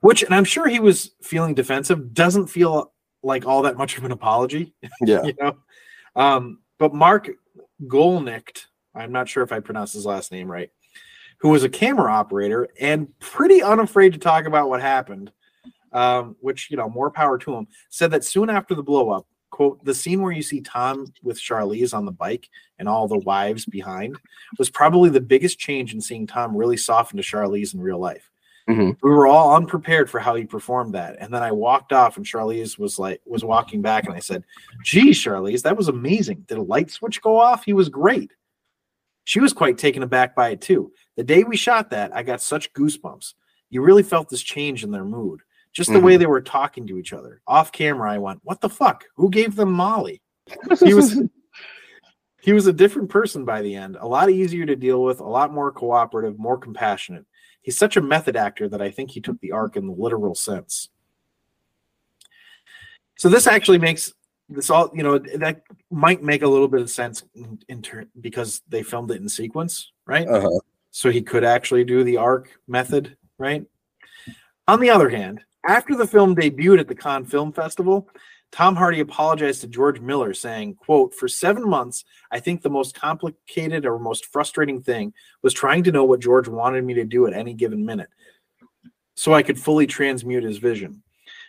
Which, 0.00 0.22
and 0.22 0.34
I'm 0.34 0.44
sure 0.44 0.66
he 0.66 0.80
was 0.80 1.12
feeling 1.22 1.54
defensive, 1.54 2.12
doesn't 2.12 2.48
feel 2.48 2.92
like 3.22 3.46
all 3.46 3.62
that 3.62 3.76
much 3.76 3.96
of 3.98 4.04
an 4.04 4.10
apology 4.12 4.74
Yeah. 5.00 5.22
you 5.22 5.34
know. 5.40 5.56
Um, 6.16 6.58
but 6.78 6.92
Mark 6.92 7.30
Goellnicht, 7.86 8.66
I'm 8.94 9.12
not 9.12 9.28
sure 9.28 9.42
if 9.44 9.52
I 9.52 9.60
pronounced 9.60 9.94
his 9.94 10.04
last 10.04 10.32
name 10.32 10.50
right, 10.50 10.70
who 11.38 11.50
was 11.50 11.62
a 11.64 11.68
camera 11.68 12.12
operator 12.12 12.68
and 12.80 13.08
pretty 13.20 13.62
unafraid 13.62 14.12
to 14.12 14.18
talk 14.18 14.46
about 14.46 14.68
what 14.68 14.80
happened, 14.80 15.30
um, 15.92 16.36
which 16.40 16.70
you 16.70 16.76
know, 16.76 16.88
more 16.88 17.10
power 17.10 17.38
to 17.38 17.54
him, 17.54 17.68
said 17.90 18.10
that 18.10 18.24
soon 18.24 18.50
after 18.50 18.74
the 18.74 18.82
blow 18.82 19.10
up, 19.10 19.26
quote, 19.52 19.84
the 19.84 19.94
scene 19.94 20.20
where 20.20 20.32
you 20.32 20.42
see 20.42 20.60
Tom 20.60 21.12
with 21.22 21.38
Charlize 21.38 21.94
on 21.94 22.04
the 22.06 22.10
bike 22.10 22.48
and 22.80 22.88
all 22.88 23.06
the 23.06 23.18
wives 23.18 23.64
behind 23.64 24.18
was 24.58 24.68
probably 24.70 25.10
the 25.10 25.20
biggest 25.20 25.58
change 25.60 25.94
in 25.94 26.00
seeing 26.00 26.26
Tom 26.26 26.56
really 26.56 26.76
soften 26.76 27.18
to 27.18 27.22
Charlize 27.22 27.72
in 27.74 27.80
real 27.80 27.98
life. 28.00 28.28
Mhm. 28.68 28.96
We 29.02 29.10
were 29.10 29.26
all 29.26 29.54
unprepared 29.54 30.08
for 30.08 30.20
how 30.20 30.34
he 30.36 30.44
performed 30.44 30.94
that. 30.94 31.16
And 31.20 31.32
then 31.34 31.42
I 31.42 31.52
walked 31.52 31.92
off 31.92 32.16
and 32.16 32.24
Charlize 32.24 32.78
was 32.78 32.98
like 32.98 33.20
was 33.26 33.44
walking 33.44 33.82
back 33.82 34.06
and 34.06 34.14
I 34.14 34.20
said, 34.20 34.42
Gee, 34.84 35.10
Charlize, 35.10 35.62
that 35.62 35.76
was 35.76 35.88
amazing. 35.88 36.44
Did 36.48 36.58
a 36.58 36.62
light 36.62 36.90
switch 36.90 37.20
go 37.22 37.38
off? 37.38 37.64
He 37.64 37.72
was 37.72 37.88
great. 37.88 38.32
She 39.24 39.38
was 39.40 39.52
quite 39.52 39.78
taken 39.78 40.02
aback 40.02 40.34
by 40.34 40.50
it 40.50 40.60
too. 40.60 40.92
The 41.16 41.24
day 41.24 41.44
we 41.44 41.56
shot 41.56 41.90
that, 41.90 42.14
I 42.14 42.22
got 42.22 42.40
such 42.40 42.72
goosebumps. 42.72 43.34
You 43.68 43.82
really 43.82 44.02
felt 44.02 44.28
this 44.28 44.42
change 44.42 44.82
in 44.82 44.90
their 44.90 45.04
mood. 45.04 45.40
Just 45.72 45.90
the 45.90 46.00
way 46.00 46.18
they 46.18 46.26
were 46.26 46.42
talking 46.42 46.86
to 46.86 46.98
each 46.98 47.14
other. 47.14 47.40
Off 47.46 47.72
camera, 47.72 48.12
I 48.12 48.18
went, 48.18 48.40
What 48.42 48.60
the 48.60 48.68
fuck? 48.68 49.04
Who 49.16 49.30
gave 49.30 49.56
them 49.56 49.72
Molly? 49.72 50.20
He 50.84 50.94
was 50.94 51.18
he 52.42 52.52
was 52.52 52.66
a 52.66 52.72
different 52.72 53.08
person 53.08 53.44
by 53.44 53.62
the 53.62 53.76
end, 53.76 53.96
a 54.00 54.06
lot 54.06 54.28
easier 54.28 54.66
to 54.66 54.74
deal 54.74 55.04
with, 55.04 55.20
a 55.20 55.28
lot 55.28 55.52
more 55.52 55.70
cooperative, 55.70 56.40
more 56.40 56.58
compassionate. 56.58 57.24
He's 57.62 57.78
such 57.78 57.96
a 57.96 58.00
method 58.00 58.36
actor 58.36 58.68
that 58.68 58.82
I 58.82 58.90
think 58.90 59.12
he 59.12 59.20
took 59.20 59.40
the 59.40 59.52
arc 59.52 59.76
in 59.76 59.86
the 59.86 59.92
literal 59.92 60.34
sense. 60.34 60.88
So 63.16 63.28
this 63.28 63.46
actually 63.46 63.78
makes 63.78 64.12
this 64.48 64.70
all 64.70 64.90
you 64.92 65.04
know 65.04 65.18
that 65.18 65.62
might 65.90 66.22
make 66.22 66.42
a 66.42 66.48
little 66.48 66.66
bit 66.66 66.80
of 66.80 66.90
sense 66.90 67.22
in, 67.34 67.60
in 67.68 67.80
ter- 67.80 68.08
because 68.20 68.60
they 68.68 68.82
filmed 68.82 69.12
it 69.12 69.20
in 69.20 69.28
sequence, 69.28 69.92
right? 70.06 70.26
Uh-huh. 70.26 70.58
So 70.90 71.10
he 71.10 71.22
could 71.22 71.44
actually 71.44 71.84
do 71.84 72.02
the 72.02 72.16
arc 72.16 72.50
method, 72.66 73.16
right? 73.38 73.64
On 74.66 74.80
the 74.80 74.90
other 74.90 75.08
hand, 75.08 75.40
after 75.64 75.94
the 75.94 76.06
film 76.06 76.34
debuted 76.34 76.80
at 76.80 76.88
the 76.88 76.94
Cannes 76.94 77.26
Film 77.26 77.52
Festival, 77.52 78.08
Tom 78.52 78.76
Hardy 78.76 79.00
apologized 79.00 79.62
to 79.62 79.66
George 79.66 80.00
Miller, 80.00 80.34
saying, 80.34 80.74
quote, 80.74 81.14
For 81.14 81.26
seven 81.26 81.66
months, 81.66 82.04
I 82.30 82.38
think 82.38 82.60
the 82.60 82.68
most 82.70 82.94
complicated 82.94 83.86
or 83.86 83.98
most 83.98 84.26
frustrating 84.26 84.82
thing 84.82 85.14
was 85.42 85.54
trying 85.54 85.84
to 85.84 85.92
know 85.92 86.04
what 86.04 86.20
George 86.20 86.48
wanted 86.48 86.84
me 86.84 86.92
to 86.94 87.04
do 87.04 87.26
at 87.26 87.32
any 87.32 87.54
given 87.54 87.84
minute 87.84 88.10
so 89.14 89.32
I 89.32 89.42
could 89.42 89.58
fully 89.58 89.86
transmute 89.86 90.44
his 90.44 90.58
vision. 90.58 91.02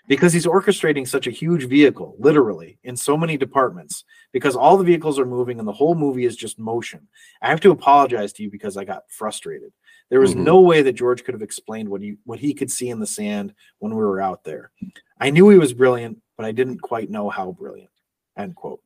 Because 0.07 0.33
he's 0.33 0.45
orchestrating 0.45 1.07
such 1.07 1.27
a 1.27 1.31
huge 1.31 1.65
vehicle, 1.65 2.15
literally, 2.19 2.77
in 2.83 2.97
so 2.97 3.15
many 3.15 3.37
departments, 3.37 4.03
because 4.33 4.53
all 4.53 4.75
the 4.77 4.83
vehicles 4.83 5.17
are 5.17 5.25
moving 5.25 5.59
and 5.59 5.67
the 5.67 5.71
whole 5.71 5.95
movie 5.95 6.25
is 6.25 6.35
just 6.35 6.59
motion. 6.59 7.07
I 7.41 7.49
have 7.49 7.61
to 7.61 7.71
apologize 7.71 8.33
to 8.33 8.43
you 8.43 8.51
because 8.51 8.75
I 8.75 8.83
got 8.83 9.09
frustrated. 9.09 9.71
There 10.09 10.19
was 10.19 10.35
Mhm. 10.35 10.43
no 10.43 10.61
way 10.61 10.81
that 10.83 10.93
George 10.93 11.23
could 11.23 11.33
have 11.33 11.41
explained 11.41 11.89
what 11.89 12.01
he 12.01 12.17
what 12.25 12.39
he 12.39 12.53
could 12.53 12.69
see 12.71 12.89
in 12.89 12.99
the 12.99 13.07
sand 13.07 13.53
when 13.79 13.95
we 13.95 14.03
were 14.03 14.21
out 14.21 14.43
there. 14.43 14.71
I 15.19 15.29
knew 15.29 15.49
he 15.49 15.57
was 15.57 15.73
brilliant, 15.73 16.21
but 16.37 16.45
I 16.45 16.51
didn't 16.51 16.79
quite 16.79 17.09
know 17.09 17.29
how 17.29 17.51
brilliant. 17.51 17.89
End 18.37 18.55
quote. 18.55 18.81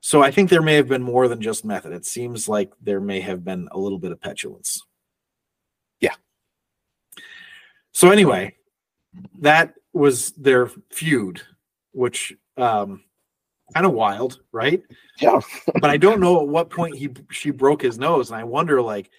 So 0.00 0.22
I 0.22 0.30
think 0.30 0.48
there 0.48 0.62
may 0.62 0.74
have 0.74 0.88
been 0.88 1.02
more 1.02 1.28
than 1.28 1.42
just 1.42 1.64
method. 1.64 1.92
It 1.92 2.06
seems 2.06 2.48
like 2.48 2.72
there 2.80 3.00
may 3.00 3.20
have 3.20 3.44
been 3.44 3.68
a 3.72 3.78
little 3.78 3.98
bit 3.98 4.12
of 4.12 4.20
petulance. 4.20 4.82
Yeah. 6.00 6.14
So 7.92 8.10
anyway, 8.10 8.56
that 9.40 9.74
was 9.92 10.32
their 10.32 10.68
feud, 10.90 11.42
which 11.92 12.34
um 12.56 13.04
kind 13.74 13.86
of 13.86 13.92
wild, 13.92 14.40
right? 14.52 14.82
Yeah. 15.20 15.40
but 15.80 15.90
I 15.90 15.96
don't 15.96 16.20
know 16.24 16.40
at 16.40 16.48
what 16.48 16.70
point 16.70 16.96
he 16.96 17.10
she 17.30 17.50
broke 17.50 17.82
his 17.82 17.98
nose, 17.98 18.30
and 18.30 18.38
I 18.40 18.44
wonder 18.44 18.80
like, 18.82 19.10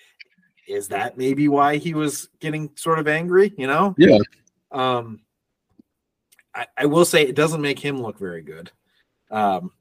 is 0.68 0.88
that 0.90 1.18
maybe 1.18 1.48
why 1.48 1.78
he 1.78 1.94
was 1.94 2.30
getting 2.40 2.72
sort 2.76 3.00
of 3.00 3.08
angry? 3.08 3.54
You 3.58 3.68
know? 3.68 3.96
Yeah. 3.98 4.20
Um. 4.72 5.22
I, 6.54 6.68
I 6.78 6.86
will 6.86 7.06
say 7.06 7.22
it 7.22 7.36
doesn't 7.36 7.62
make 7.62 7.80
him 7.80 8.02
look 8.02 8.20
very 8.20 8.42
good. 8.42 8.72
Um, 9.30 9.72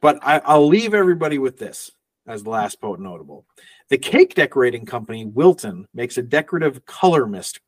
but 0.00 0.18
I, 0.22 0.40
I'll 0.40 0.66
leave 0.66 0.94
everybody 0.94 1.38
with 1.38 1.58
this 1.58 1.92
as 2.26 2.42
the 2.42 2.50
last 2.50 2.80
potent 2.80 3.08
notable. 3.08 3.46
The 3.88 3.98
cake 3.98 4.34
decorating 4.34 4.86
company 4.86 5.24
Wilton 5.24 5.86
makes 5.94 6.18
a 6.18 6.22
decorative 6.22 6.84
color 6.86 7.26
mist 7.26 7.60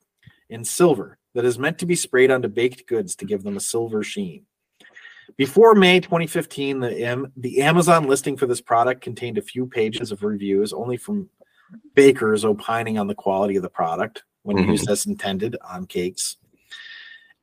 in 0.49 0.65
silver 0.65 1.19
that 1.35 1.45
is 1.45 1.59
meant 1.59 1.79
to 1.79 1.87
be 1.87 1.95
sprayed 1.95 2.31
onto 2.31 2.49
baked 2.49 2.87
goods 2.87 3.15
to 3.17 3.25
give 3.25 3.43
them 3.43 3.57
a 3.57 3.61
silver 3.61 4.03
sheen. 4.03 4.47
Before 5.37 5.75
May 5.75 6.01
2015, 6.01 6.81
the, 6.81 7.05
Am- 7.05 7.33
the 7.37 7.61
Amazon 7.63 8.09
listing 8.09 8.37
for 8.37 8.47
this 8.47 8.61
product 8.61 9.03
contained 9.03 9.39
a 9.39 9.43
few 9.43 9.67
pages 9.67 10.13
of 10.13 10.23
reviews, 10.23 10.73
only 10.73 10.97
from 10.97 11.29
bakers 11.95 12.45
opining 12.45 12.99
on 12.99 13.07
the 13.07 13.15
quality 13.15 13.57
of 13.57 13.63
the 13.63 13.69
product 13.69 14.23
when 14.43 14.57
Mhm. 14.57 14.69
used 14.69 14.89
as 14.91 15.07
intended 15.07 15.57
on 15.69 15.87
cakes. 15.87 16.37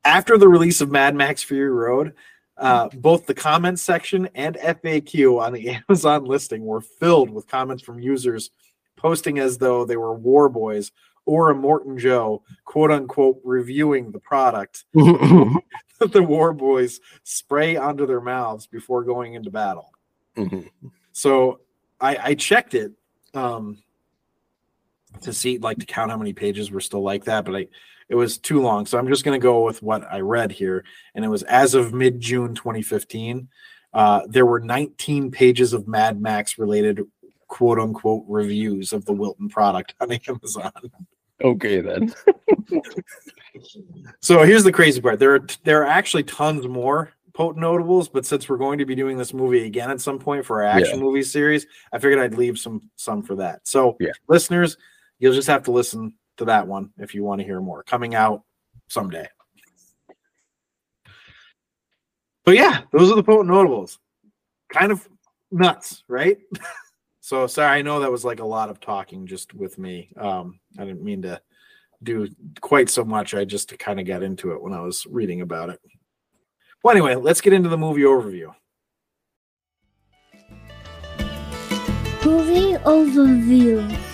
After 0.06 0.38
the 0.38 0.48
release 0.48 0.82
of 0.82 0.92
Mad 0.92 1.16
Max 1.16 1.44
Fury 1.44 1.70
Road, 1.70 2.14
uh, 2.58 2.90
both 2.96 3.26
the 3.26 3.34
comments 3.34 3.82
section 3.82 4.30
and 4.36 4.58
FAQ 4.58 5.40
on 5.40 5.54
the 5.54 5.70
Amazon 5.90 6.26
listing 6.26 6.66
were 6.66 6.82
filled 6.82 7.30
with 7.30 7.48
comments 7.48 7.84
from 7.84 8.00
users 8.00 8.52
posting 8.96 9.40
as 9.40 9.58
though 9.58 9.86
they 9.86 9.98
were 9.98 10.14
war 10.14 10.50
boys 10.50 10.92
or 11.26 11.54
Immortan 11.54 11.98
Joe, 11.98 12.44
quote 12.66 12.92
unquote, 12.92 13.40
reviewing 13.44 14.12
the 14.12 14.20
product 14.20 14.86
that 14.94 15.62
the 16.12 16.24
war 16.24 16.54
boys 16.54 17.00
spray 17.24 17.76
onto 17.78 18.06
their 18.06 18.22
mouths 18.22 18.68
before 18.68 19.04
going 19.04 19.34
into 19.36 19.50
battle. 19.50 19.92
Mhm. 20.36 20.70
So 21.14 21.60
I, 22.02 22.18
I 22.30 22.34
checked 22.36 22.74
it 22.76 22.92
um, 23.34 23.82
to 25.24 25.34
see, 25.34 25.58
like, 25.58 25.80
to 25.80 25.86
count 25.86 26.12
how 26.12 26.18
many 26.18 26.34
pages 26.34 26.72
were 26.72 26.80
still 26.80 27.02
like 27.04 27.26
that, 27.26 27.46
but 27.46 27.56
I 27.56 27.68
it 28.10 28.16
was 28.16 28.38
too 28.38 28.62
long. 28.62 28.86
So 28.86 28.98
I'm 28.98 29.08
just 29.08 29.24
going 29.24 29.40
to 29.40 29.44
go 29.44 29.64
with 29.64 29.82
what 29.82 30.04
I 30.12 30.20
read 30.20 30.52
here, 30.52 30.84
and 31.16 31.24
it 31.24 31.30
was 31.30 31.44
as 31.44 31.74
of 31.74 31.94
mid 31.94 32.20
June 32.20 32.54
2015. 32.54 33.48
Uh, 33.94 34.22
there 34.28 34.46
were 34.46 34.60
19 34.60 35.32
pages 35.32 35.74
of 35.74 35.88
Mad 35.88 36.22
Max 36.22 36.58
related 36.58 37.02
quote 37.48 37.80
unquote 37.80 38.24
reviews 38.28 38.92
of 38.94 39.06
the 39.06 39.14
Wilton 39.14 39.48
product 39.50 39.94
on 40.00 40.12
Amazon. 40.12 40.72
Okay 41.42 41.82
then. 41.82 42.14
So 44.22 44.44
here's 44.44 44.64
the 44.64 44.72
crazy 44.72 45.02
part. 45.02 45.20
There 45.20 45.36
are 45.36 45.46
there 45.64 45.84
are 45.84 45.88
actually 45.88 46.24
tons 46.24 46.68
more 46.68 47.12
potent 47.34 47.62
notables, 47.62 48.08
but 48.08 48.26
since 48.26 48.48
we're 48.48 48.58
going 48.58 48.80
to 48.80 48.86
be 48.86 48.96
doing 48.96 49.18
this 49.18 49.34
movie 49.34 49.66
again 49.66 49.92
at 49.92 50.02
some 50.02 50.18
point 50.20 50.46
for 50.46 50.64
our 50.64 50.70
action 50.80 51.00
movie 51.00 51.24
series, 51.24 51.68
I 51.92 52.00
figured 52.00 52.20
I'd 52.20 52.36
leave 52.38 52.58
some 52.58 52.90
some 52.96 53.22
for 53.22 53.36
that. 53.36 53.68
So 53.68 53.98
Yeah. 54.00 54.12
listeners, 54.28 54.78
you'll 55.20 55.34
just 55.34 55.48
have 55.48 55.64
to 55.64 55.72
listen 55.72 56.14
to 56.38 56.46
that 56.46 56.68
one 56.68 56.92
if 56.98 57.14
you 57.14 57.24
want 57.24 57.40
to 57.40 57.46
hear 57.46 57.62
more. 57.62 57.84
Coming 57.84 58.16
out 58.16 58.44
someday. 58.88 59.28
But 62.46 62.56
yeah, 62.56 62.82
those 62.92 63.12
are 63.12 63.16
the 63.16 63.24
potent 63.24 63.50
notables. 63.50 64.00
Kind 64.72 64.92
of 64.92 65.08
nuts, 65.52 66.04
right? 66.08 66.38
so 67.22 67.48
sorry, 67.48 67.80
I 67.80 67.82
know 67.82 68.02
that 68.02 68.12
was 68.12 68.26
like 68.26 68.40
a 68.40 68.46
lot 68.46 68.70
of 68.70 68.80
talking 68.82 69.26
just 69.28 69.54
with 69.54 69.78
me. 69.78 70.12
Um, 70.18 70.60
I 70.78 70.84
didn't 70.84 71.04
mean 71.04 71.22
to 71.22 71.42
do 72.02 72.28
quite 72.60 72.90
so 72.90 73.06
much. 73.06 73.34
I 73.34 73.46
just 73.46 73.78
kind 73.80 74.00
of 74.00 74.06
got 74.06 74.24
into 74.24 74.52
it 74.52 74.62
when 74.62 74.74
I 74.74 74.82
was 74.82 75.06
reading 75.10 75.42
about 75.42 75.70
it. 75.70 75.80
Well, 76.84 76.92
anyway, 76.92 77.16
let's 77.16 77.40
get 77.40 77.54
into 77.54 77.70
the 77.70 77.78
movie 77.78 78.02
overview. 78.02 78.54
Movie 82.26 82.74
overview. 82.84 84.13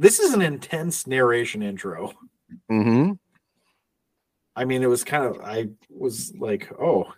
This 0.00 0.18
is 0.18 0.32
an 0.32 0.40
intense 0.40 1.06
narration 1.06 1.62
intro. 1.62 2.14
hmm 2.70 3.12
I 4.56 4.64
mean, 4.64 4.82
it 4.82 4.88
was 4.88 5.04
kind 5.04 5.24
of 5.26 5.42
I 5.42 5.68
was 5.90 6.32
like, 6.38 6.72
oh, 6.80 7.12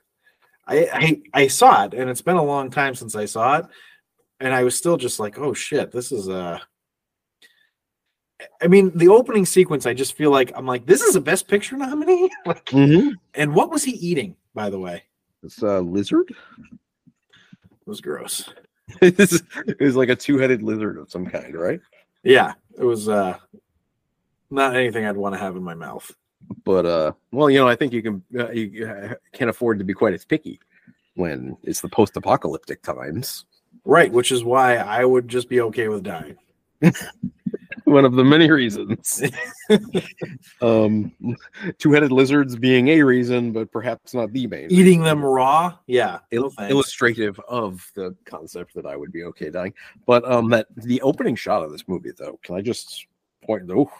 I 0.66 0.88
I 0.92 1.22
I 1.42 1.46
saw 1.46 1.84
it, 1.84 1.94
and 1.94 2.10
it's 2.10 2.22
been 2.22 2.36
a 2.36 2.42
long 2.42 2.70
time 2.70 2.96
since 2.96 3.14
I 3.14 3.26
saw 3.26 3.58
it, 3.58 3.66
and 4.40 4.52
I 4.52 4.64
was 4.64 4.74
still 4.74 4.96
just 4.96 5.20
like, 5.20 5.38
oh 5.38 5.54
shit, 5.54 5.92
this 5.92 6.10
is 6.10 6.26
a. 6.26 6.60
I 8.60 8.66
mean, 8.66 8.90
the 8.98 9.08
opening 9.08 9.46
sequence, 9.46 9.86
I 9.86 9.94
just 9.94 10.14
feel 10.16 10.32
like 10.32 10.50
I'm 10.56 10.66
like, 10.66 10.84
this 10.84 11.02
is 11.02 11.14
a 11.14 11.20
Best 11.20 11.46
Picture 11.46 11.76
nominee. 11.76 12.30
like, 12.46 12.68
hmm 12.68 13.10
and 13.34 13.54
what 13.54 13.70
was 13.70 13.84
he 13.84 13.92
eating, 13.92 14.34
by 14.54 14.70
the 14.70 14.78
way? 14.80 15.04
It's 15.44 15.62
a 15.62 15.80
lizard. 15.80 16.34
It 16.72 17.86
was 17.86 18.00
gross. 18.00 18.50
It 19.00 19.80
was 19.80 19.96
like 19.96 20.08
a 20.08 20.16
two-headed 20.16 20.64
lizard 20.64 20.98
of 20.98 21.10
some 21.10 21.24
kind, 21.26 21.54
right? 21.54 21.80
Yeah, 22.24 22.54
it 22.78 22.84
was 22.84 23.08
uh 23.08 23.38
not 24.50 24.76
anything 24.76 25.06
I'd 25.06 25.16
want 25.16 25.34
to 25.34 25.38
have 25.38 25.56
in 25.56 25.62
my 25.62 25.74
mouth. 25.74 26.10
But 26.64 26.86
uh, 26.86 27.12
well, 27.30 27.48
you 27.48 27.58
know, 27.58 27.68
I 27.68 27.76
think 27.76 27.92
you 27.92 28.02
can 28.02 28.22
uh, 28.38 28.50
you 28.50 28.86
uh, 28.86 29.14
can't 29.32 29.50
afford 29.50 29.78
to 29.78 29.84
be 29.84 29.94
quite 29.94 30.14
as 30.14 30.24
picky 30.24 30.60
when 31.14 31.56
it's 31.62 31.80
the 31.80 31.88
post-apocalyptic 31.88 32.82
times. 32.82 33.46
Right, 33.84 34.12
which 34.12 34.32
is 34.32 34.44
why 34.44 34.76
I 34.76 35.04
would 35.04 35.28
just 35.28 35.48
be 35.48 35.60
okay 35.62 35.88
with 35.88 36.02
dying. 36.02 36.36
One 37.92 38.04
of 38.04 38.14
the 38.14 38.24
many 38.24 38.50
reasons. 38.50 39.22
um, 40.62 41.12
two-headed 41.78 42.10
lizards 42.10 42.56
being 42.56 42.88
a 42.88 43.02
reason, 43.02 43.52
but 43.52 43.70
perhaps 43.70 44.14
not 44.14 44.32
the 44.32 44.46
main. 44.46 44.70
Eating 44.70 45.02
them 45.02 45.24
raw, 45.24 45.76
yeah. 45.86 46.18
no 46.32 46.44
il- 46.44 46.50
thanks. 46.50 46.72
illustrative 46.72 47.38
of 47.48 47.90
the 47.94 48.16
concept 48.24 48.74
that 48.74 48.86
I 48.86 48.96
would 48.96 49.12
be 49.12 49.24
okay 49.24 49.50
dying. 49.50 49.74
But 50.06 50.24
um, 50.30 50.48
that 50.50 50.66
the 50.76 51.00
opening 51.02 51.36
shot 51.36 51.62
of 51.62 51.70
this 51.70 51.86
movie, 51.86 52.12
though, 52.16 52.38
can 52.42 52.54
I 52.54 52.60
just 52.60 53.06
point? 53.44 53.70
Oh, 53.70 53.90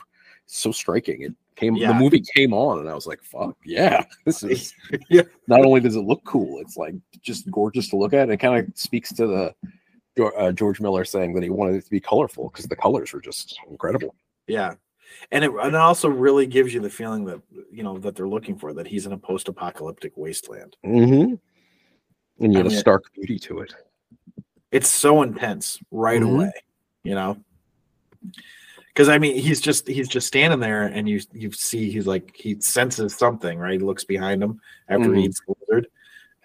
so 0.46 0.72
striking! 0.72 1.22
It 1.22 1.34
came. 1.56 1.76
Yeah. 1.76 1.88
The 1.88 1.98
movie 1.98 2.22
came 2.34 2.52
on, 2.52 2.80
and 2.80 2.88
I 2.88 2.94
was 2.94 3.06
like, 3.06 3.22
"Fuck 3.22 3.56
yeah!" 3.64 4.04
This 4.24 4.42
is. 4.42 4.74
Yeah. 5.08 5.22
Not 5.46 5.64
only 5.64 5.80
does 5.80 5.96
it 5.96 6.00
look 6.00 6.24
cool, 6.24 6.60
it's 6.60 6.76
like 6.76 6.94
just 7.22 7.50
gorgeous 7.50 7.88
to 7.90 7.96
look 7.96 8.12
at. 8.14 8.30
It 8.30 8.38
kind 8.38 8.66
of 8.66 8.76
speaks 8.76 9.12
to 9.14 9.26
the 9.26 9.54
Geor- 9.62 9.72
uh, 10.18 10.52
George 10.52 10.80
Miller 10.80 11.04
saying 11.04 11.34
that 11.34 11.42
he 11.42 11.50
wanted 11.50 11.76
it 11.76 11.84
to 11.84 11.90
be 11.90 12.00
colorful 12.00 12.48
because 12.50 12.66
the 12.66 12.76
colors 12.76 13.12
were 13.12 13.20
just 13.20 13.58
incredible. 13.70 14.14
Yeah. 14.46 14.74
And 15.30 15.44
it, 15.44 15.50
and 15.50 15.68
it 15.68 15.74
also 15.74 16.08
really 16.08 16.46
gives 16.46 16.72
you 16.72 16.80
the 16.80 16.88
feeling 16.90 17.24
that 17.26 17.40
you 17.70 17.82
know 17.82 17.98
that 17.98 18.16
they're 18.16 18.28
looking 18.28 18.56
for 18.58 18.72
that 18.72 18.86
he's 18.86 19.04
in 19.06 19.12
a 19.12 19.18
post-apocalyptic 19.18 20.12
wasteland. 20.16 20.76
Mm-hmm. 20.84 21.34
And 22.44 22.52
you 22.52 22.58
I 22.58 22.62
had 22.62 22.66
a 22.66 22.70
mean- 22.70 22.78
stark 22.78 23.12
beauty 23.14 23.38
to 23.40 23.60
it. 23.60 23.74
It's 24.70 24.88
so 24.88 25.20
intense 25.22 25.78
right 25.90 26.22
Mhm. 26.22 26.34
away, 26.34 26.52
you 27.04 27.14
know. 27.14 27.36
Because 28.88 29.10
I 29.10 29.18
mean, 29.18 29.36
he's 29.36 29.60
just 29.60 29.86
he's 29.86 30.08
just 30.08 30.26
standing 30.26 30.60
there, 30.60 30.84
and 30.84 31.06
you 31.08 31.20
you 31.32 31.52
see 31.52 31.90
he's 31.90 32.06
like 32.06 32.34
he 32.34 32.58
senses 32.60 33.14
something, 33.14 33.58
right? 33.58 33.72
He 33.80 33.86
looks 33.86 34.04
behind 34.04 34.42
him 34.42 34.60
after 34.88 35.08
Mhm. 35.10 35.18
he 35.18 35.24
eats 35.24 35.40
the 35.46 35.54
lizard, 35.68 35.88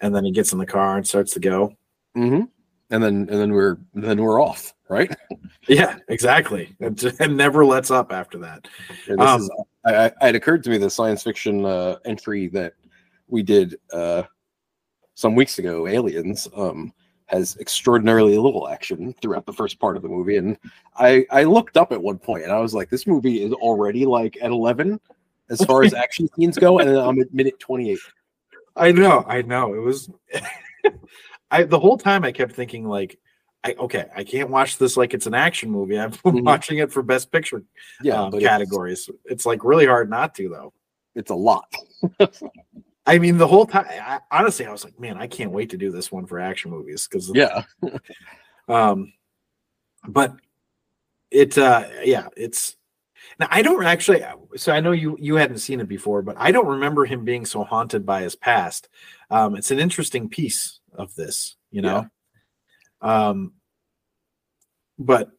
and 0.00 0.14
then 0.14 0.24
he 0.26 0.30
gets 0.30 0.52
in 0.52 0.58
the 0.58 0.66
car 0.66 0.96
and 0.98 1.06
starts 1.08 1.32
to 1.32 1.40
go. 1.40 1.74
Mm-hmm. 2.16 2.44
And 2.90 3.02
then 3.02 3.28
and 3.30 3.40
then 3.40 3.52
we're 3.52 3.76
then 3.94 4.20
we're 4.22 4.42
off, 4.42 4.74
right? 4.88 5.14
Yeah, 5.70 5.98
exactly, 6.08 6.74
It, 6.80 7.20
and 7.20 7.36
never 7.36 7.62
lets 7.62 7.90
up 7.90 8.10
after 8.10 8.38
that. 8.38 8.66
Um, 9.18 9.42
is, 9.42 9.50
I, 9.84 10.10
I, 10.22 10.28
it 10.28 10.34
occurred 10.34 10.64
to 10.64 10.70
me 10.70 10.78
the 10.78 10.88
science 10.88 11.22
fiction 11.22 11.66
uh, 11.66 11.98
entry 12.06 12.48
that 12.48 12.72
we 13.26 13.42
did 13.42 13.76
uh, 13.92 14.22
some 15.18 15.34
weeks 15.34 15.58
ago, 15.58 15.88
Aliens, 15.88 16.46
um, 16.56 16.92
has 17.26 17.56
extraordinarily 17.58 18.38
little 18.38 18.68
action 18.68 19.12
throughout 19.20 19.44
the 19.46 19.52
first 19.52 19.80
part 19.80 19.96
of 19.96 20.02
the 20.02 20.08
movie. 20.08 20.36
And 20.36 20.56
I, 20.96 21.26
I 21.30 21.42
looked 21.42 21.76
up 21.76 21.90
at 21.90 22.00
one 22.00 22.18
point 22.18 22.44
and 22.44 22.52
I 22.52 22.60
was 22.60 22.72
like, 22.72 22.88
this 22.88 23.04
movie 23.04 23.42
is 23.42 23.52
already 23.52 24.06
like 24.06 24.38
at 24.40 24.52
11 24.52 25.00
as 25.50 25.60
far 25.64 25.82
as 25.82 25.92
action 25.94 26.28
scenes 26.36 26.56
go. 26.56 26.78
And 26.78 26.88
I'm 26.90 27.20
at 27.20 27.34
minute 27.34 27.58
28. 27.58 27.98
I 28.76 28.92
know, 28.92 29.24
I 29.26 29.42
know. 29.42 29.74
It 29.74 29.80
was 29.80 30.08
I 31.50 31.64
the 31.64 31.78
whole 31.78 31.98
time 31.98 32.24
I 32.24 32.32
kept 32.32 32.54
thinking 32.54 32.86
like 32.86 33.18
I 33.64 33.74
okay, 33.78 34.06
I 34.14 34.24
can't 34.24 34.50
watch 34.50 34.78
this 34.78 34.96
like 34.96 35.14
it's 35.14 35.26
an 35.26 35.34
action 35.34 35.70
movie. 35.70 35.98
I'm 35.98 36.12
Mhm. 36.24 36.44
watching 36.44 36.78
it 36.78 36.92
for 36.92 37.02
best 37.02 37.32
picture 37.32 37.62
Yeah, 38.02 38.22
um, 38.22 38.30
but 38.30 38.38
it's, 38.38 38.46
categories. 38.46 39.10
It's, 39.24 39.46
like 39.46 39.64
really 39.64 39.86
hard 39.86 40.10
not 40.10 40.34
to 40.36 40.48
though. 40.48 40.72
it's 41.14 41.30
a 41.30 41.34
lot. 41.34 41.72
I 43.06 43.18
mean, 43.18 43.38
the 43.38 43.46
whole 43.46 43.66
time 43.66 43.86
I, 43.88 44.20
honestly 44.30 44.66
I 44.66 44.72
was 44.72 44.84
like, 44.84 44.98
man, 45.00 45.16
I 45.16 45.26
can't 45.26 45.50
wait 45.50 45.70
to 45.70 45.76
do 45.76 45.90
this 45.90 46.12
one 46.12 46.26
for 46.26 46.38
action 46.38 46.70
movies 46.70 47.08
because 47.08 47.30
Yeah. 47.34 47.62
um 48.68 49.12
but 50.06 50.34
it 51.30 51.56
uh 51.58 51.84
yeah, 52.04 52.28
it's 52.36 52.76
now 53.40 53.48
I 53.50 53.62
don't 53.62 53.84
actually 53.84 54.22
so 54.56 54.72
I 54.72 54.80
know 54.80 54.92
you 54.92 55.16
you 55.18 55.36
hadn't 55.36 55.58
seen 55.58 55.80
it 55.80 55.88
before, 55.88 56.22
but 56.22 56.36
I 56.38 56.52
don't 56.52 56.66
remember 56.66 57.06
him 57.06 57.24
being 57.24 57.44
so 57.46 57.64
haunted 57.64 58.06
by 58.06 58.22
his 58.22 58.36
past. 58.36 58.88
Um 59.30 59.56
it's 59.56 59.70
an 59.70 59.78
interesting 59.80 60.28
piece 60.28 60.77
of 60.98 61.14
this, 61.14 61.56
you 61.70 61.80
know. 61.80 62.06
Um 63.00 63.52
but 64.98 65.30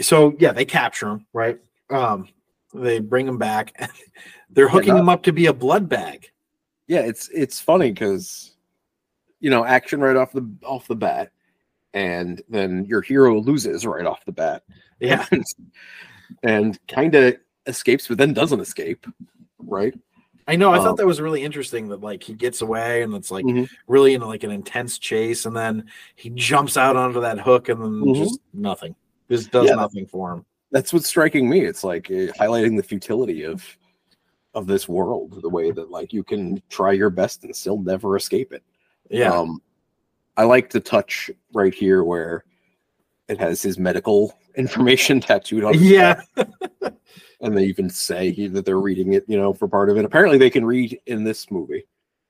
so 0.00 0.34
yeah, 0.38 0.52
they 0.52 0.64
capture 0.64 1.08
him, 1.08 1.26
right? 1.32 1.58
Um 1.90 2.28
they 2.74 2.98
bring 3.00 3.26
him 3.26 3.38
back. 3.38 3.72
They're 4.50 4.68
hooking 4.68 4.94
no- 4.94 5.00
him 5.00 5.08
up 5.08 5.22
to 5.24 5.32
be 5.32 5.46
a 5.46 5.52
blood 5.54 5.88
bag. 5.88 6.28
yeah 6.88 7.00
it's 7.00 7.28
it's 7.32 7.60
funny 7.60 7.90
because 7.92 8.56
you 9.40 9.48
know 9.50 9.64
action 9.64 10.00
right 10.00 10.16
off 10.16 10.32
the 10.32 10.46
off 10.64 10.86
the 10.88 10.96
bat 10.96 11.30
and 11.94 12.42
then 12.48 12.84
your 12.86 13.02
hero 13.02 13.38
loses 13.40 13.86
right 13.86 14.06
off 14.06 14.24
the 14.24 14.32
bat 14.32 14.62
Yeah. 15.00 15.26
and 16.42 16.78
kind 16.88 17.14
of 17.14 17.36
escapes, 17.66 18.08
but 18.08 18.16
then 18.18 18.32
doesn't 18.32 18.60
escape, 18.60 19.06
right? 19.58 19.94
I 20.48 20.56
know. 20.56 20.72
I 20.72 20.78
Um, 20.78 20.84
thought 20.84 20.96
that 20.96 21.06
was 21.06 21.20
really 21.20 21.42
interesting 21.42 21.88
that 21.88 22.00
like 22.00 22.22
he 22.22 22.34
gets 22.34 22.62
away 22.62 23.02
and 23.02 23.14
it's 23.14 23.30
like 23.30 23.44
Mhm. 23.44 23.68
really 23.86 24.14
in 24.14 24.20
like 24.22 24.42
an 24.42 24.50
intense 24.50 24.98
chase, 24.98 25.46
and 25.46 25.56
then 25.56 25.84
he 26.16 26.30
jumps 26.30 26.76
out 26.76 26.96
onto 26.96 27.20
that 27.20 27.38
hook 27.38 27.68
and 27.68 27.80
then 27.80 27.92
Mhm. 28.02 28.16
just 28.16 28.40
nothing. 28.52 28.94
Just 29.30 29.50
does 29.50 29.68
Yeah. 29.68 29.76
nothing 29.76 30.06
for 30.06 30.32
him. 30.32 30.44
That's 30.72 30.92
what's 30.92 31.06
striking 31.06 31.48
me. 31.48 31.60
It's 31.64 31.84
like 31.84 32.10
uh, 32.10 32.32
highlighting 32.38 32.76
the 32.76 32.82
futility 32.82 33.44
of 33.44 33.64
of 34.54 34.66
this 34.66 34.86
world, 34.86 35.40
the 35.40 35.48
way 35.48 35.70
that 35.70 35.90
like 35.90 36.12
you 36.12 36.22
can 36.22 36.60
try 36.68 36.92
your 36.92 37.08
best 37.08 37.42
and 37.44 37.56
still 37.56 37.78
never 37.80 38.16
escape 38.16 38.52
it. 38.52 38.62
Yeah. 39.08 39.32
Um, 39.32 39.62
I 40.36 40.44
like 40.44 40.68
the 40.70 40.80
touch 40.80 41.30
right 41.54 41.72
here 41.72 42.04
where 42.04 42.44
it 43.28 43.38
has 43.38 43.62
his 43.62 43.78
medical 43.78 44.36
information 44.56 45.20
tattooed 45.20 45.64
on. 45.64 45.74
yeah. 45.78 46.20
back, 47.42 47.48
and 47.48 47.56
they 47.56 47.64
even 47.64 47.90
say 47.90 48.48
that 48.48 48.64
they're 48.64 48.80
reading 48.80 49.12
it, 49.14 49.24
you 49.26 49.36
know, 49.36 49.52
for 49.52 49.68
part 49.68 49.90
of 49.90 49.96
it. 49.96 50.04
Apparently, 50.04 50.38
they 50.38 50.50
can 50.50 50.64
read 50.64 50.98
in 51.06 51.24
this 51.24 51.50
movie. 51.50 51.84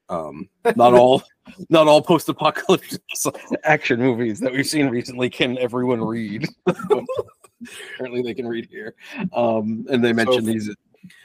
Um, 0.08 0.48
not 0.76 0.94
all, 0.94 1.22
not 1.70 1.88
all 1.88 2.02
post-apocalyptic 2.02 3.00
action 3.64 4.00
movies 4.00 4.40
that 4.40 4.52
we've 4.52 4.66
seen 4.66 4.88
recently 4.88 5.30
can 5.30 5.58
everyone 5.58 6.02
read. 6.02 6.48
Apparently, 6.66 8.22
they 8.22 8.34
can 8.34 8.46
read 8.46 8.68
here. 8.70 8.94
Um, 9.32 9.86
and 9.90 10.04
they 10.04 10.12
mentioned 10.12 10.46
So, 10.46 10.52
he's, 10.52 10.70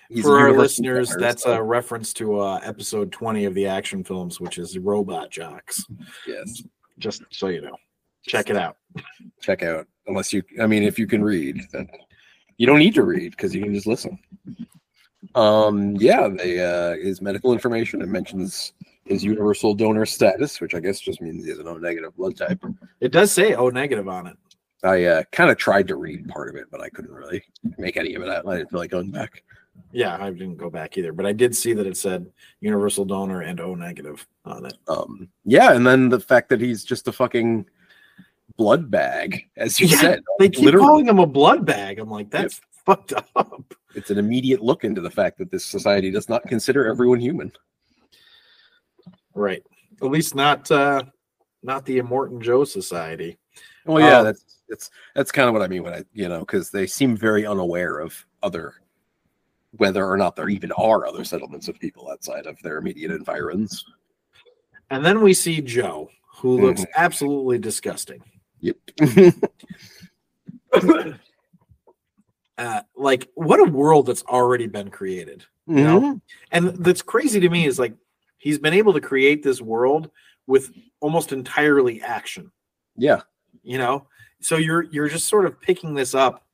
he's 0.09 0.23
For 0.23 0.39
our 0.39 0.53
listeners, 0.53 1.09
donor, 1.09 1.21
that's 1.21 1.43
so, 1.43 1.53
a 1.53 1.63
reference 1.63 2.13
to 2.13 2.39
uh, 2.39 2.59
episode 2.63 3.11
20 3.11 3.45
of 3.45 3.53
the 3.55 3.67
action 3.67 4.03
films, 4.03 4.39
which 4.39 4.57
is 4.57 4.77
Robot 4.77 5.31
Jox. 5.31 5.83
yes. 6.27 6.63
Just 6.99 7.23
so 7.31 7.47
you 7.47 7.61
know. 7.61 7.75
Check 8.25 8.49
it 8.49 8.57
out. 8.57 8.77
check 9.41 9.63
out 9.63 9.87
unless 10.07 10.33
you 10.33 10.43
i 10.61 10.67
mean 10.67 10.83
if 10.83 10.99
you 10.99 11.07
can 11.07 11.23
read 11.23 11.61
then 11.71 11.87
you 12.57 12.65
don't 12.67 12.79
need 12.79 12.93
to 12.95 13.03
read 13.03 13.31
because 13.31 13.53
you 13.55 13.61
can 13.63 13.73
just 13.73 13.87
listen 13.87 14.17
um 15.35 15.95
yeah 15.95 16.27
they 16.27 16.59
uh 16.59 16.95
his 17.03 17.21
medical 17.21 17.51
information 17.53 18.01
it 18.01 18.07
mentions 18.07 18.73
his 19.05 19.23
universal 19.23 19.73
donor 19.73 20.05
status 20.05 20.61
which 20.61 20.73
i 20.75 20.79
guess 20.79 20.99
just 20.99 21.21
means 21.21 21.43
he 21.43 21.49
has 21.49 21.59
an 21.59 21.67
o 21.67 21.77
negative 21.77 22.15
blood 22.15 22.35
type 22.37 22.63
It 23.01 23.11
does 23.11 23.31
say 23.31 23.53
O 23.55 23.69
negative 23.69 24.07
on 24.07 24.27
it. 24.27 24.37
i 24.83 25.03
uh 25.05 25.23
kind 25.31 25.49
of 25.51 25.57
tried 25.57 25.87
to 25.89 25.95
read 25.95 26.27
part 26.29 26.49
of 26.49 26.55
it 26.55 26.65
but 26.71 26.81
i 26.81 26.89
couldn't 26.89 27.13
really 27.13 27.43
make 27.77 27.97
any 27.97 28.15
of 28.15 28.21
it 28.21 28.29
out 28.29 28.47
i 28.47 28.57
didn't 28.57 28.69
feel 28.71 28.79
like 28.79 28.91
going 28.91 29.11
back 29.11 29.43
Yeah, 29.91 30.17
I 30.19 30.31
didn't 30.31 30.57
go 30.57 30.69
back 30.71 30.97
either, 30.97 31.13
but 31.13 31.25
I 31.27 31.33
did 31.33 31.55
see 31.55 31.73
that 31.73 31.85
it 31.85 31.95
said 31.97 32.25
universal 32.61 33.05
donor 33.05 33.41
and 33.41 33.59
O 33.59 33.75
negative 33.75 34.25
on 34.45 34.65
it. 34.65 34.73
um 34.87 35.29
yeah 35.45 35.73
and 35.73 35.85
then 35.85 36.09
the 36.09 36.19
fact 36.19 36.49
that 36.49 36.61
he's 36.61 36.83
just 36.83 37.07
a 37.07 37.11
fucking 37.11 37.65
blood 38.55 38.89
bag 38.89 39.43
as 39.57 39.79
you 39.79 39.87
Yeah, 39.87 39.97
said 39.97 40.23
They 40.39 40.49
keep 40.49 40.65
literally. 40.65 40.87
calling 40.87 41.07
him 41.07 41.19
a 41.19 41.25
blood 41.27 41.65
bag. 41.65 41.99
I'm 41.99 42.09
like, 42.09 42.29
that's 42.31 42.59
fucked 42.85 43.13
up. 43.35 43.73
it's 43.95 44.09
an 44.11 44.17
immediate 44.17 44.61
look 44.61 44.83
into 44.83 45.01
the 45.01 45.09
fact 45.11 45.37
that 45.39 45.51
this 45.51 45.65
society 45.65 46.09
does 46.11 46.29
not 46.29 46.43
consider 46.47 46.87
everyone 46.87 47.19
human 47.19 47.51
Right. 49.35 49.63
At 50.01 50.09
least 50.09 50.33
not 50.35 50.69
uh 50.71 51.03
not 51.63 51.85
the 51.85 51.99
Immortan 51.99 52.39
Joe 52.41 52.63
Society. 52.63 53.37
Well, 53.85 53.99
yeah, 54.03 54.19
Um, 54.19 54.25
that's 54.25 54.45
that's 54.69 54.89
that's 55.15 55.31
kind 55.31 55.47
of 55.47 55.53
what 55.53 55.61
I 55.63 55.67
mean 55.67 55.83
when 55.83 55.93
I 55.93 56.03
you 56.13 56.27
know 56.29 56.39
because 56.39 56.71
they 56.71 56.87
seem 56.87 57.15
very 57.15 57.45
unaware 57.45 57.99
of 57.99 58.25
other 58.43 58.75
whether 59.71 60.05
or 60.09 60.17
not 60.17 60.35
there 60.35 60.49
even 60.49 60.71
are 60.71 61.05
other 61.05 61.23
settlements 61.23 61.67
of 61.67 61.77
people 61.79 62.09
outside 62.09 62.47
of 62.47 62.59
their 62.63 62.77
immediate 62.77 63.11
environs. 63.11 63.85
And 64.89 65.05
then 65.05 65.21
we 65.21 65.33
see 65.33 65.61
Joe, 65.61 66.09
who 66.37 66.57
looks 66.61 66.81
Mm-hmm. 66.81 66.91
absolutely 66.95 67.59
disgusting. 67.59 68.23
Yep. 68.67 68.77
Uh, 72.57 72.81
like 72.95 73.29
what 73.35 73.59
a 73.59 73.63
world 73.71 74.07
that's 74.07 74.23
already 74.23 74.65
been 74.65 74.89
created. 74.89 75.45
Mhm. 75.69 75.75
know? 75.83 76.21
And 76.51 76.69
that's 76.83 77.03
crazy 77.03 77.39
to 77.39 77.49
me 77.49 77.67
is 77.67 77.77
like 77.77 77.93
he's 78.39 78.57
been 78.57 78.73
able 78.73 78.93
to 78.93 79.01
create 79.01 79.43
this 79.43 79.61
world 79.61 80.09
with 80.47 80.71
almost 80.99 81.31
entirely 81.33 82.01
action. 82.01 82.51
Yeah. 82.95 83.21
You 83.61 83.77
know, 83.77 84.07
so 84.41 84.57
you're 84.57 84.83
you're 84.85 85.07
just 85.07 85.27
sort 85.29 85.45
of 85.45 85.61
picking 85.61 85.93
this 85.93 86.15
up 86.15 86.47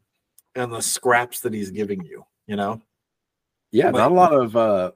and 0.56 0.74
the 0.74 0.82
scraps 0.82 1.40
that 1.40 1.54
he's 1.54 1.72
giving 1.72 2.04
you. 2.04 2.26
You 2.48 2.58
know, 2.58 2.82
Yeah. 3.72 3.86
Like- 3.86 3.94
Not 3.96 4.12
a 4.12 4.16
lot 4.16 4.34
of 4.34 4.56
uh 4.58 4.92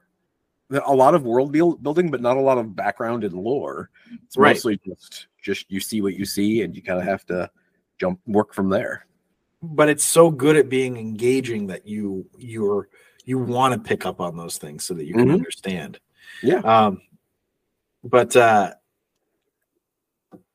a 0.69 0.93
lot 0.93 1.15
of 1.15 1.23
world 1.23 1.51
building, 1.51 2.11
but 2.11 2.21
not 2.21 2.37
a 2.37 2.41
lot 2.41 2.57
of 2.57 2.75
background 2.75 3.23
and 3.23 3.33
lore. 3.33 3.89
It's 4.25 4.37
Right. 4.37 4.55
mostly 4.55 4.79
just 4.85 5.27
just 5.41 5.71
you 5.71 5.79
see 5.79 6.01
what 6.01 6.15
you 6.15 6.25
see, 6.25 6.61
and 6.63 6.75
you 6.75 6.81
kind 6.81 6.99
of 6.99 7.05
have 7.05 7.25
to 7.27 7.49
jump 7.97 8.19
work 8.27 8.53
from 8.53 8.69
there. 8.69 9.05
but 9.63 9.89
it's 9.89 10.03
so 10.03 10.29
good 10.29 10.55
at 10.55 10.69
being 10.69 10.97
engaging 10.97 11.65
that 11.65 11.87
you 11.87 12.23
you're 12.37 12.89
you 13.25 13.39
want 13.39 13.73
to 13.73 13.79
pick 13.79 14.05
up 14.05 14.21
on 14.21 14.37
those 14.37 14.57
things 14.59 14.83
so 14.85 14.93
that 14.93 15.05
you 15.05 15.13
can 15.13 15.27
Mhm. 15.29 15.33
understand. 15.33 15.99
Yeah. 16.43 16.59
Um, 16.59 17.01
but 18.03 18.35
uh, 18.35 18.73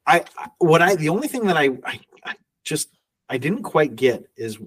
I 0.07 0.25
I- 0.39 0.51
what 0.59 0.83
I 0.83 0.95
the 0.95 1.09
only 1.09 1.27
thing 1.29 1.47
that 1.47 1.57
I, 1.57 1.71
I 1.85 2.01
I 2.25 2.35
just 2.65 2.91
I 3.29 3.39
didn't 3.39 3.63
quite 3.65 3.97
get 3.97 4.25
is 4.37 4.59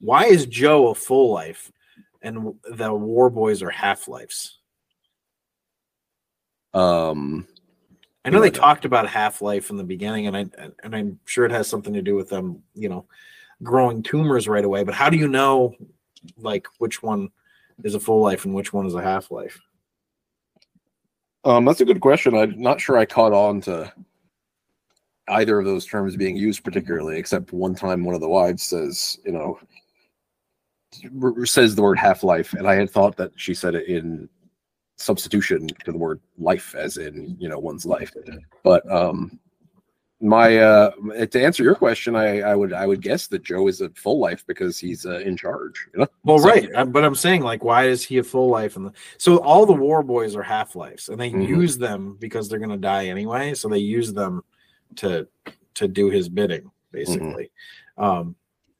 why 0.00 0.24
is 0.24 0.46
Joe 0.46 0.88
a 0.88 0.94
full 0.94 1.30
life 1.32 1.70
and 2.22 2.54
the 2.70 2.94
War 2.94 3.28
Boys 3.30 3.62
are 3.62 3.70
half 3.70 4.08
lives? 4.08 4.58
Um. 6.74 7.46
I 8.24 8.30
know 8.30 8.40
they 8.40 8.46
Yeah. 8.46 8.52
talked 8.52 8.84
about 8.84 9.08
half 9.08 9.42
life 9.42 9.70
in 9.70 9.76
the 9.76 9.82
beginning, 9.84 10.28
and 10.28 10.36
I 10.36 10.46
and 10.84 10.94
I'm 10.94 11.18
sure 11.24 11.44
it 11.44 11.50
has 11.50 11.66
something 11.66 11.92
to 11.94 12.02
do 12.02 12.14
with 12.14 12.28
them, 12.28 12.62
you 12.74 12.88
know, 12.88 13.04
growing 13.64 14.02
tumors 14.02 14.46
right 14.46 14.64
away. 14.64 14.84
But 14.84 14.94
how 14.94 15.10
do 15.10 15.16
you 15.16 15.26
know, 15.26 15.74
like, 16.36 16.66
which 16.78 17.02
one 17.02 17.30
is 17.82 17.96
a 17.96 18.00
full 18.00 18.20
life 18.20 18.44
and 18.44 18.54
which 18.54 18.72
one 18.72 18.86
is 18.86 18.94
a 18.94 19.02
half 19.02 19.32
life? 19.32 19.60
Um, 21.44 21.64
that's 21.64 21.80
a 21.80 21.84
good 21.84 22.00
question. 22.00 22.36
I'm 22.36 22.60
not 22.60 22.80
sure 22.80 22.96
I 22.96 23.04
caught 23.06 23.32
on 23.32 23.60
to 23.62 23.92
either 25.28 25.58
of 25.58 25.64
those 25.64 25.84
terms 25.84 26.14
being 26.16 26.36
used 26.36 26.62
particularly, 26.62 27.18
except 27.18 27.52
one 27.52 27.74
time 27.74 28.04
one 28.04 28.14
of 28.14 28.20
the 28.20 28.28
wives 28.28 28.62
says, 28.62 29.18
you 29.24 29.32
know, 29.32 29.58
r- 31.20 31.44
says 31.44 31.74
the 31.74 31.82
word 31.82 31.98
half 31.98 32.22
life, 32.22 32.52
and 32.52 32.68
I 32.68 32.76
had 32.76 32.90
thought 32.90 33.16
that 33.16 33.32
she 33.34 33.52
said 33.54 33.74
it 33.74 33.88
in 33.88 34.28
substitution 35.02 35.66
to 35.84 35.92
the 35.92 35.98
word 35.98 36.20
life, 36.38 36.74
as 36.74 36.96
in 36.96 37.36
you 37.38 37.48
know 37.48 37.58
one's 37.58 37.84
life. 37.84 38.12
But 38.62 38.90
um, 38.90 39.38
my 40.20 40.56
uh, 40.58 40.90
to 41.30 41.42
answer 41.44 41.62
your 41.64 41.74
question, 41.74 42.14
I, 42.14 42.40
I 42.42 42.54
would 42.54 42.72
I 42.72 42.86
would 42.86 43.02
guess 43.02 43.26
that 43.28 43.42
Joe 43.42 43.66
is 43.68 43.80
a 43.80 43.90
full 43.90 44.20
life 44.20 44.44
because 44.46 44.78
he's 44.78 45.04
uh, 45.04 45.18
in 45.18 45.36
charge. 45.36 45.88
You 45.92 46.00
know, 46.00 46.06
Well, 46.24 46.38
So- 46.38 46.48
right, 46.48 46.92
but 46.92 47.04
I'm 47.04 47.16
saying 47.16 47.42
like, 47.42 47.64
why 47.64 47.86
is 47.88 48.04
he 48.04 48.18
a 48.18 48.22
full 48.22 48.48
life? 48.48 48.76
And 48.76 48.92
so 49.18 49.38
all 49.38 49.66
the 49.66 49.72
War 49.72 50.02
Boys 50.02 50.36
are 50.36 50.42
half 50.42 50.76
lives, 50.76 51.08
and 51.08 51.20
they 51.20 51.30
Mhm. 51.30 51.48
use 51.48 51.76
them 51.76 52.16
because 52.20 52.48
they're 52.48 52.60
going 52.60 52.70
to 52.70 52.76
die 52.76 53.06
anyway. 53.06 53.54
So 53.54 53.68
they 53.68 53.78
use 53.78 54.12
them 54.12 54.42
to 54.96 55.26
to 55.74 55.88
do 55.88 56.08
his 56.10 56.28
bidding, 56.28 56.70
basically. 56.92 57.50
Um, 57.98 58.36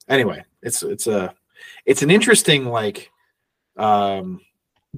anyway, 0.09 0.45
it's 0.63 0.83
it's 0.85 1.07
a 1.09 1.35
it's 1.87 2.03
an 2.03 2.11
interesting 2.11 2.67
like 2.67 3.11
um 3.77 4.41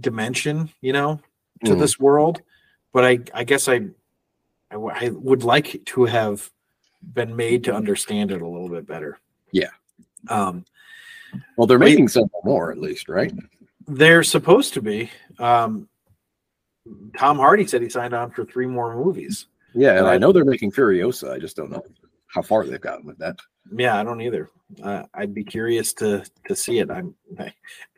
dimension, 0.00 0.70
you 0.80 0.92
know, 0.92 1.20
to 1.64 1.72
Mhm. 1.74 1.78
this 1.78 1.98
world. 1.98 2.42
But 2.92 3.04
I 3.04 3.18
I 3.33 3.44
guess 3.44 3.68
I 3.68 3.74
I, 4.70 4.74
w- 4.74 4.92
I 4.94 5.11
would 5.11 5.44
like 5.44 5.85
to 5.87 6.04
have 6.04 6.50
been 7.02 7.37
made 7.37 7.64
to 7.64 7.74
understand 7.74 8.33
it 8.33 8.42
a 8.42 8.48
little 8.48 8.68
bit 8.68 8.87
better. 8.87 9.18
Yeah. 9.52 9.70
Um, 10.28 10.64
Well, 11.57 11.66
they're 11.66 11.78
making 11.78 12.09
several 12.09 12.40
more 12.44 12.70
at 12.72 12.78
least, 12.78 13.09
right? 13.09 13.33
they're 13.87 14.22
supposed 14.22 14.72
to 14.74 14.80
be. 14.83 15.11
Um, 15.38 15.88
Tom 17.18 17.37
Hardy 17.37 17.66
said 17.66 17.83
he 17.83 17.88
signed 17.90 18.14
on 18.14 18.30
for 18.30 18.44
three 18.46 18.66
more 18.66 18.94
movies. 18.96 19.46
Yeah, 19.74 19.98
and 19.98 20.07
I 20.07 20.12
Right. 20.12 20.20
know 20.20 20.33
they're 20.33 20.44
making 20.44 20.72
Furiosa. 20.72 21.30
I 21.33 21.38
just 21.38 21.54
don't 21.57 21.70
know 21.70 21.85
how 22.28 22.40
far 22.42 22.64
they've 22.64 22.80
gotten 22.80 23.04
with 23.04 23.18
that. 23.18 23.38
Yeah, 23.76 23.98
I 23.98 24.02
don't 24.04 24.20
either. 24.22 24.48
Uh, 24.83 25.04
I'd 25.12 25.35
be 25.35 25.44
curious 25.44 25.92
to 25.94 26.24
to 26.46 26.57
see 26.57 26.78
it. 26.78 26.90
I'm 26.90 27.14
I'm 27.38 27.52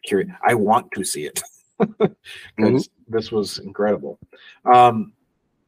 curious. 0.04 0.30
I 0.44 0.54
want 0.54 0.90
to 0.92 1.04
see 1.04 1.24
it 1.26 1.40
because 2.56 2.88
this 3.08 3.30
was 3.30 3.58
incredible. 3.58 4.18
Um, 4.64 5.12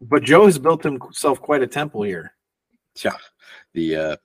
but 0.01 0.23
Joe 0.23 0.47
has 0.47 0.59
built 0.59 0.83
himself 0.83 1.41
quite 1.41 1.63
a 1.63 1.67
temple 1.67 2.03
here. 2.03 2.35
Yeah, 3.05 3.17
the 3.75 3.97
uh, 3.97 4.17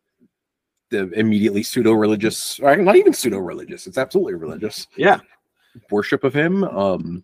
the 0.90 1.10
immediately 1.12 1.64
pseudo 1.64 1.94
religious, 1.94 2.60
or 2.60 2.76
not 2.78 2.96
even 2.96 3.14
pseudo 3.14 3.40
religious. 3.40 3.88
It's 3.88 3.98
absolutely 3.98 4.36
religious 4.36 4.88
Yeah, 4.96 5.20
worship 5.90 6.24
of 6.24 6.34
him. 6.34 6.64
Um, 6.64 7.24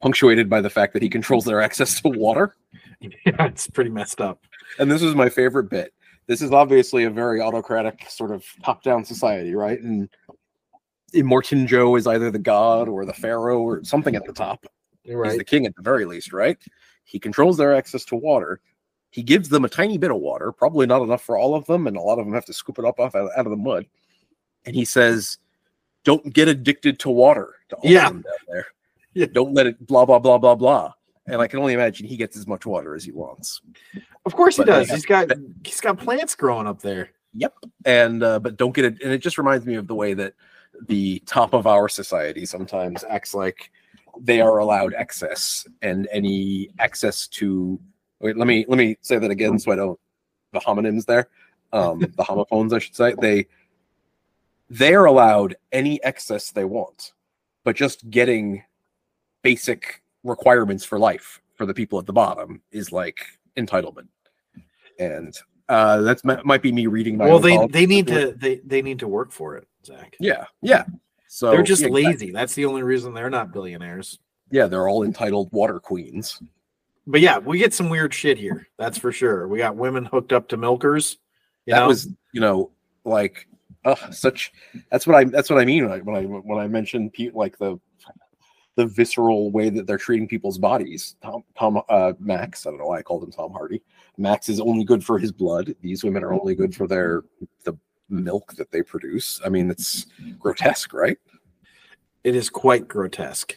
punctuated 0.00 0.48
by 0.48 0.60
the 0.60 0.70
fact 0.70 0.92
that 0.92 1.02
he 1.02 1.08
controls 1.08 1.44
their 1.44 1.60
access 1.60 2.00
to 2.00 2.08
water. 2.08 2.54
yeah, 3.00 3.44
it's 3.44 3.66
pretty 3.66 3.90
messed 3.90 4.20
up. 4.20 4.44
And 4.78 4.90
this 4.90 5.02
is 5.02 5.14
my 5.14 5.28
favorite 5.28 5.70
bit. 5.70 5.94
This 6.26 6.42
is 6.42 6.52
obviously 6.52 7.04
a 7.04 7.10
very 7.10 7.40
autocratic 7.40 8.04
sort 8.10 8.32
of 8.32 8.44
top-down 8.62 9.04
society, 9.04 9.54
right? 9.54 9.80
And 9.80 10.10
Immortan 11.14 11.66
Joe 11.66 11.96
is 11.96 12.06
either 12.06 12.30
the 12.30 12.38
god 12.38 12.88
or 12.88 13.04
the 13.04 13.12
pharaoh 13.12 13.60
or 13.60 13.82
something 13.84 14.14
at 14.14 14.24
the 14.26 14.32
top. 14.32 14.66
You're 15.04 15.24
He's 15.24 15.38
the 15.38 15.44
king 15.44 15.64
at 15.66 15.74
the 15.74 15.82
very 15.82 16.04
least, 16.04 16.32
right? 16.32 16.58
He 17.04 17.18
controls 17.18 17.56
their 17.56 17.74
access 17.74 18.04
to 18.06 18.16
water. 18.16 18.60
He 19.10 19.22
gives 19.22 19.48
them 19.48 19.64
a 19.64 19.68
tiny 19.68 19.96
bit 19.96 20.10
of 20.10 20.18
water, 20.18 20.52
probably 20.52 20.86
not 20.86 21.00
enough 21.00 21.22
for 21.22 21.38
all 21.38 21.54
of 21.54 21.64
them, 21.64 21.86
and 21.86 21.96
a 21.96 22.00
lot 22.00 22.18
of 22.18 22.26
them 22.26 22.34
have 22.34 22.44
to 22.44 22.52
scoop 22.52 22.78
it 22.78 22.84
up 22.84 23.00
off 23.00 23.14
out, 23.14 23.30
out 23.36 23.46
of 23.46 23.50
the 23.50 23.56
mud. 23.56 23.86
and 24.66 24.74
he 24.76 24.84
says, 24.84 25.38
"Don't 26.04 26.34
get 26.34 26.48
addicted 26.48 26.98
to 26.98 27.08
water." 27.10 27.54
To 27.70 27.76
all 27.76 27.84
of 27.86 27.90
Yeah. 27.90 28.08
them 28.08 28.22
down 28.22 28.34
there. 28.48 28.66
Yeah. 29.14 29.26
Don't 29.32 29.54
let 29.54 29.66
it 29.66 29.86
blah 29.86 30.04
blah 30.04 30.18
blah 30.18 30.36
blah 30.36 30.54
blah. 30.56 30.92
And 31.26 31.40
I 31.40 31.46
can 31.46 31.58
only 31.60 31.72
imagine 31.74 32.06
he 32.06 32.16
gets 32.16 32.36
as 32.36 32.46
much 32.46 32.66
water 32.66 32.94
as 32.94 33.04
he 33.04 33.12
wants. 33.12 33.62
Of 34.26 34.34
course 34.34 34.56
he 34.56 34.62
But 34.64 34.66
they 34.66 34.78
does. 34.80 34.90
He's 34.90 35.06
got 35.06 35.30
he's 35.64 35.80
got 35.80 35.98
plants 35.98 36.34
growing 36.34 36.66
up 36.66 36.82
there. 36.82 37.10
Yep. 37.34 37.54
And 37.86 38.22
uh, 38.22 38.40
but 38.40 38.56
don't 38.58 38.74
get 38.74 38.84
it 38.84 39.00
and 39.02 39.12
it 39.12 39.18
just 39.18 39.38
reminds 39.38 39.64
me 39.64 39.76
of 39.76 39.86
the 39.86 39.94
way 39.94 40.12
that 40.14 40.34
the 40.86 41.20
top 41.26 41.54
of 41.54 41.66
our 41.66 41.88
society 41.88 42.46
sometimes 42.46 43.04
acts 43.08 43.34
like 43.34 43.70
they 44.20 44.40
are 44.40 44.58
allowed 44.58 44.94
excess 44.94 45.66
and 45.82 46.08
any 46.10 46.68
access 46.78 47.26
to 47.26 47.78
wait 48.20 48.36
let 48.36 48.46
me 48.46 48.64
let 48.68 48.78
me 48.78 48.96
say 49.00 49.18
that 49.18 49.30
again 49.30 49.58
so 49.58 49.72
i 49.72 49.76
don't 49.76 49.98
the 50.52 50.60
homonyms 50.60 51.04
there 51.04 51.28
um 51.72 52.00
the 52.16 52.24
homophones 52.24 52.72
i 52.72 52.78
should 52.78 52.96
say 52.96 53.14
they 53.20 53.46
they 54.70 54.94
are 54.94 55.06
allowed 55.06 55.56
any 55.72 56.02
excess 56.04 56.50
they 56.50 56.64
want 56.64 57.12
but 57.64 57.76
just 57.76 58.08
getting 58.10 58.62
basic 59.42 60.02
requirements 60.24 60.84
for 60.84 60.98
life 60.98 61.40
for 61.54 61.66
the 61.66 61.74
people 61.74 61.98
at 61.98 62.06
the 62.06 62.12
bottom 62.12 62.62
is 62.70 62.92
like 62.92 63.18
entitlement. 63.56 64.08
And 64.98 65.36
uh 65.68 66.00
that's 66.00 66.24
might 66.24 66.62
be 66.62 66.72
me 66.72 66.86
reading 66.86 67.18
my 67.18 67.26
well, 67.26 67.38
they 67.38 67.66
they 67.66 67.86
need 67.86 68.06
to 68.06 68.32
they 68.32 68.56
they 68.64 68.80
need 68.80 68.98
to 69.00 69.08
work 69.08 69.32
for 69.32 69.56
it, 69.56 69.67
Zac. 69.88 70.16
Yeah, 70.20 70.44
yeah. 70.62 70.84
So 71.28 71.50
they're 71.50 71.62
just 71.62 71.82
yeah, 71.82 71.88
lazy. 71.88 72.30
That's 72.30 72.54
the 72.54 72.64
only 72.64 72.82
reason 72.82 73.12
they're 73.12 73.30
not 73.30 73.52
billionaires. 73.52 74.18
Yeah, 74.50 74.66
they're 74.66 74.88
all 74.88 75.02
entitled 75.02 75.50
water 75.52 75.78
queens. 75.80 76.40
But 77.06 77.20
yeah, 77.20 77.38
we 77.38 77.58
get 77.58 77.74
some 77.74 77.88
weird 77.88 78.12
shit 78.12 78.38
here. 78.38 78.68
That's 78.78 78.98
for 78.98 79.12
sure. 79.12 79.48
We 79.48 79.58
got 79.58 79.76
women 79.76 80.04
hooked 80.04 80.32
up 80.32 80.48
to 80.48 80.56
milkers. 80.56 81.18
You 81.66 81.74
that 81.74 81.80
know? 81.80 81.88
was, 81.88 82.08
you 82.32 82.40
know, 82.40 82.70
like 83.04 83.48
uh, 83.84 84.10
such. 84.10 84.52
That's 84.90 85.06
what 85.06 85.16
I. 85.16 85.24
That's 85.24 85.50
what 85.50 85.58
I 85.58 85.64
mean 85.64 85.84
when 85.84 85.92
I 85.92 85.98
when 85.98 86.16
I, 86.16 86.22
when 86.22 86.58
I 86.58 86.68
mentioned 86.68 87.14
like 87.34 87.58
the 87.58 87.78
the 88.76 88.86
visceral 88.86 89.50
way 89.50 89.70
that 89.70 89.86
they're 89.86 89.98
treating 89.98 90.28
people's 90.28 90.56
bodies. 90.56 91.16
Tom 91.22 91.42
Tom 91.58 91.82
uh, 91.88 92.12
Max. 92.18 92.66
I 92.66 92.70
don't 92.70 92.78
know 92.78 92.86
why 92.86 92.98
I 92.98 93.02
called 93.02 93.24
him 93.24 93.32
Tom 93.32 93.52
Hardy. 93.52 93.82
Max 94.16 94.48
is 94.48 94.60
only 94.60 94.84
good 94.84 95.04
for 95.04 95.18
his 95.18 95.32
blood. 95.32 95.74
These 95.80 96.04
women 96.04 96.22
are 96.22 96.32
only 96.32 96.54
good 96.54 96.74
for 96.74 96.86
their 96.86 97.24
the 97.64 97.76
milk 98.10 98.54
that 98.54 98.70
they 98.70 98.82
produce. 98.82 99.40
I 99.44 99.48
mean, 99.48 99.70
it's 99.70 100.06
grotesque, 100.38 100.92
right? 100.92 101.18
it 102.24 102.34
is 102.34 102.50
quite 102.50 102.88
grotesque. 102.88 103.54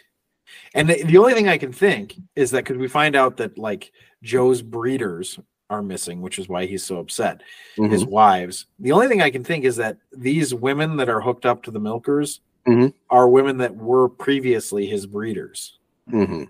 And 0.75 0.87
the, 0.89 1.03
the 1.03 1.17
only 1.17 1.33
thing 1.33 1.49
I 1.49 1.57
can 1.57 1.73
think 1.73 2.15
is 2.35 2.51
that 2.51 2.63
because 2.63 2.77
we 2.77 2.87
find 2.87 3.15
out 3.15 3.35
that 3.37 3.57
like 3.57 3.91
Joe's 4.23 4.61
breeders 4.61 5.39
are 5.69 5.81
missing, 5.81 6.21
which 6.21 6.37
is 6.37 6.47
why 6.47 6.65
he's 6.67 6.83
so 6.85 6.99
upset. 6.99 7.41
His 7.75 8.05
wives. 8.05 8.67
The 8.79 8.91
only 8.91 9.07
thing 9.07 9.21
I 9.21 9.29
can 9.31 9.43
think 9.43 9.65
is 9.65 9.75
that 9.77 9.97
these 10.15 10.53
women 10.53 10.95
that 10.97 11.09
are 11.09 11.19
hooked 11.21 11.45
up 11.45 11.63
to 11.63 11.71
the 11.71 11.79
milkers 11.79 12.41
Mhm. 12.67 12.93
are 13.09 13.27
women 13.27 13.57
that 13.57 13.75
were 13.75 14.07
previously 14.07 14.85
his 14.85 15.05
breeders. 15.07 15.79
Mhm. 16.09 16.47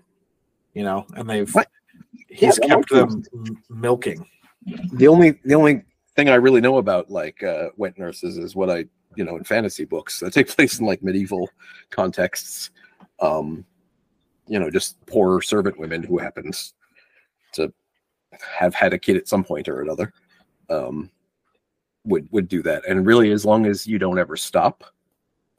You 0.74 0.82
know, 0.84 1.06
and 1.16 1.28
they've 1.28 1.52
What? 1.54 1.68
he's 2.28 2.58
Yeah, 2.62 2.68
kept 2.76 2.90
them 2.90 3.22
milking. 3.70 4.26
the 4.92 5.08
only 5.08 5.40
the 5.44 5.54
only 5.54 5.82
thing 6.16 6.28
I 6.28 6.36
really 6.36 6.60
know 6.60 6.78
about 6.78 7.10
like 7.10 7.42
uh, 7.42 7.68
wet 7.76 7.98
nurses 7.98 8.38
is 8.38 8.54
what 8.54 8.70
I 8.70 8.86
you 9.16 9.24
know 9.24 9.36
in 9.36 9.44
fantasy 9.44 9.84
books 9.84 10.20
that 10.20 10.32
take 10.32 10.48
place 10.56 10.78
in 10.78 10.86
like 10.86 11.02
medieval 11.02 11.48
contexts. 11.90 12.70
Um, 13.20 13.64
you 14.48 14.58
know, 14.58 14.70
just 14.70 15.04
poor 15.06 15.40
servant 15.40 15.78
women 15.78 16.02
who 16.02 16.18
happens 16.18 16.74
to 17.52 17.72
have 18.40 18.74
had 18.74 18.92
a 18.92 18.98
kid 18.98 19.16
at 19.16 19.28
some 19.28 19.44
point 19.44 19.68
or 19.68 19.80
another. 19.80 20.12
Um, 20.68 21.10
would 22.04 22.28
would 22.32 22.48
do 22.48 22.62
that, 22.62 22.84
and 22.88 23.06
really, 23.06 23.30
as 23.30 23.44
long 23.44 23.66
as 23.66 23.86
you 23.86 23.98
don't 23.98 24.18
ever 24.18 24.36
stop, 24.36 24.84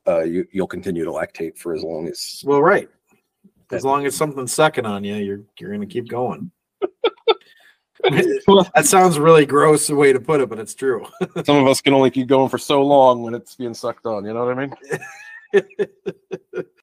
uh, 0.08 0.24
you 0.24 0.46
you'll 0.52 0.68
continue 0.68 1.06
to 1.06 1.12
lactate 1.12 1.58
for 1.58 1.74
as 1.74 1.84
long 1.84 2.08
as 2.08 2.44
Well, 2.46 2.62
right. 2.62 2.90
As 3.72 3.86
long 3.86 4.06
as 4.06 4.16
something's 4.16 4.54
sucking 4.54 4.86
on 4.86 5.04
you, 5.04 5.16
you're 5.16 5.42
you're 5.58 5.72
gonna 5.72 5.86
keep 5.86 6.10
going. 6.10 6.52
that 8.76 8.84
sounds 8.86 9.18
really 9.18 9.46
gross 9.46 9.88
the 9.88 9.96
way 9.96 10.12
to 10.12 10.20
put 10.20 10.42
it, 10.42 10.50
but 10.50 10.60
it's 10.60 10.76
true. 10.76 11.08
some 11.46 11.56
of 11.58 11.68
us 11.68 11.82
can 11.82 11.94
only 11.94 12.12
keep 12.12 12.28
going 12.28 12.50
for 12.50 12.58
so 12.58 12.82
long 12.82 13.24
when 13.24 13.34
it's 13.34 13.56
being 13.56 13.74
sucked 13.74 14.06
on. 14.06 14.26
You 14.26 14.34
know 14.34 14.46
what 14.46 14.58
I 14.58 14.66
mean? 14.66 14.74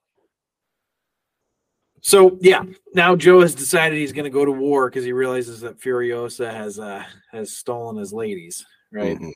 So 2.03 2.39
yeah, 2.41 2.64
now 2.95 3.14
Joe 3.14 3.43
has 3.43 3.55
decided 3.55 3.99
he's 3.99 4.12
going 4.12 4.25
to 4.25 4.31
go 4.31 4.45
to 4.45 4.51
war 4.51 4.89
because 4.89 5.05
he 5.05 5.12
realizes 5.12 5.61
that 5.61 5.81
Furiosa 5.81 6.53
has 6.53 6.79
uh 6.79 7.05
has 7.31 7.57
stolen 7.57 7.97
his 7.97 8.12
ladies, 8.12 8.64
right? 8.91 9.18
Mhm. 9.18 9.33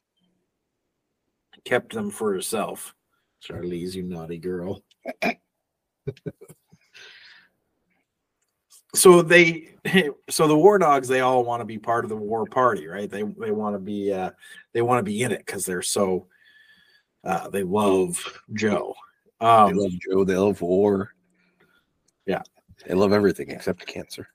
Kept 1.65 1.93
them 1.93 2.11
for 2.11 2.33
herself. 2.33 2.95
Charlize, 3.47 3.95
you 3.95 4.03
naughty 4.03 4.39
girl. 4.39 4.83
So 8.95 9.23
they, 9.23 9.75
so 10.31 10.47
the 10.49 10.57
war 10.57 10.79
dogs, 10.79 11.09
they 11.09 11.21
all 11.21 11.45
want 11.45 11.61
to 11.61 11.65
be 11.67 11.79
part 11.79 12.05
of 12.05 12.09
the 12.09 12.17
war 12.17 12.47
party, 12.47 12.87
right? 12.87 13.11
They 13.11 13.23
they 13.23 13.51
want 13.51 13.75
to 13.75 13.79
be 13.81 14.13
uh 14.13 14.31
they 14.73 14.83
want 14.83 14.99
to 15.01 15.03
be 15.03 15.23
in 15.23 15.33
it 15.33 15.45
because 15.45 15.65
they're 15.67 15.83
so 15.83 16.27
uh 17.25 17.49
they 17.51 17.63
love 17.63 18.19
Joe. 18.55 18.95
They 19.41 19.47
Um, 19.47 19.77
love 19.77 19.93
Joe. 20.11 20.25
They 20.25 20.37
love 20.37 20.61
war. 20.63 21.15
Yeah. 22.27 22.43
They 22.87 22.95
love 22.95 23.13
everything 23.13 23.51
except 23.51 23.87
cancer. 23.87 24.29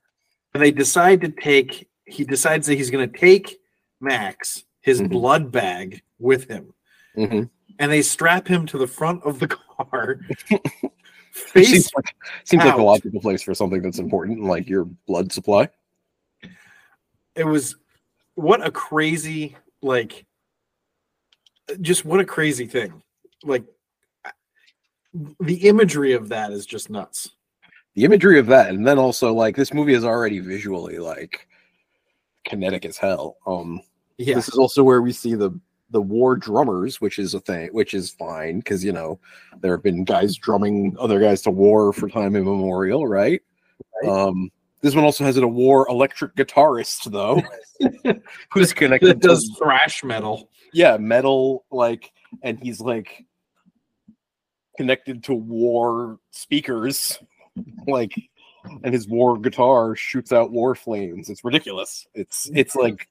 and 0.53 0.62
they 0.64 0.72
decide 0.72 1.22
to 1.22 1.30
take 1.30 1.88
he 2.05 2.24
decides 2.24 2.66
that 2.68 2.76
he's 2.76 2.89
going 2.91 3.07
to 3.10 3.18
take 3.20 3.60
max 4.01 4.64
his 4.82 4.99
Mhm. 5.01 5.10
blood 5.10 5.51
bag 5.51 6.01
with 6.20 6.47
him 6.49 6.74
Mm-hmm. 7.18 7.43
and 7.80 7.91
they 7.91 8.01
strap 8.01 8.47
him 8.47 8.66
to 8.68 8.78
the 8.78 8.88
front 8.88 9.24
of 9.24 9.39
the 9.39 9.47
car 9.78 10.20
face 11.32 11.69
Seems, 11.69 11.89
like, 11.95 12.15
seems 12.43 12.63
like 12.63 12.75
a 12.77 12.82
logical 12.82 13.19
place 13.21 13.41
for 13.41 13.53
something 13.53 13.82
that's 13.82 13.99
important, 13.99 14.43
like 14.43 14.67
your 14.67 14.86
blood 14.86 15.32
supply. 15.32 15.69
it 17.36 17.45
was 17.45 17.75
what 18.36 18.65
a 18.65 18.71
crazy 18.71 19.55
like 19.82 20.25
just 21.82 22.03
what 22.05 22.19
a 22.19 22.25
crazy 22.25 22.65
thing 22.65 23.01
like 23.43 23.63
the 25.39 25.55
imagery 25.67 26.13
of 26.13 26.30
that 26.30 26.51
is 26.51 26.65
just 26.65 26.89
nuts 26.89 27.32
The 27.95 28.05
imagery 28.05 28.39
of 28.39 28.47
that, 28.47 28.69
and 28.69 28.86
then 28.86 28.97
also 28.97 29.34
like 29.34 29.55
this 29.55 29.73
movie 29.73 29.93
is 29.93 30.03
already 30.03 30.39
visually 30.39 30.99
like 30.99 31.47
kinetic 32.45 32.86
as 32.86 32.97
hell. 32.97 33.38
Um, 33.45 33.82
yeah 34.17 34.36
this 34.36 34.47
is 34.47 34.57
also 34.57 34.84
where 34.84 35.01
we 35.01 35.11
see 35.11 35.36
the 35.36 35.51
the 35.92 36.02
war 36.02 36.36
drummers, 36.36 37.02
which 37.02 37.20
is 37.20 37.34
a 37.34 37.40
thing, 37.40 37.70
which 37.72 37.94
is 37.94 38.12
fine 38.12 38.60
because 38.60 38.84
you 38.84 38.92
know 38.92 39.20
there 39.62 39.72
have 39.72 39.84
been 39.84 40.04
guys 40.04 40.36
drumming 40.36 40.96
other 41.00 41.20
guys 41.20 41.42
to 41.44 41.52
war 41.52 41.94
for 41.94 42.10
time 42.10 42.36
immemorial, 42.36 43.08
right? 43.08 43.42
Right. 44.02 44.12
Um, 44.12 44.52
this 44.82 44.96
one 44.96 45.04
also 45.04 45.26
has 45.26 45.38
a 45.38 45.48
war 45.48 45.88
electric 45.90 46.36
guitarist 46.36 47.12
though, 47.12 47.42
who's 48.52 48.74
connected 48.74 49.10
it 49.10 49.22
to 49.22 49.28
does 49.28 49.56
thrash 49.58 50.04
metal 50.04 50.50
yeah 50.74 50.98
metal 50.98 51.66
like 51.72 52.12
and 52.44 52.60
he's 52.62 52.80
like 52.80 53.26
connected 54.78 55.24
to 55.24 55.34
war 55.34 56.20
speakers 56.32 57.20
like 57.88 58.14
and 58.84 58.94
his 58.94 59.08
war 59.08 59.38
guitar 59.38 59.96
shoots 59.96 60.32
out 60.32 60.52
war 60.52 60.76
flames 60.76 61.30
it's 61.30 61.44
ridiculous 61.44 62.08
it's 62.14 62.50
it's 62.54 62.76
like 62.76 63.08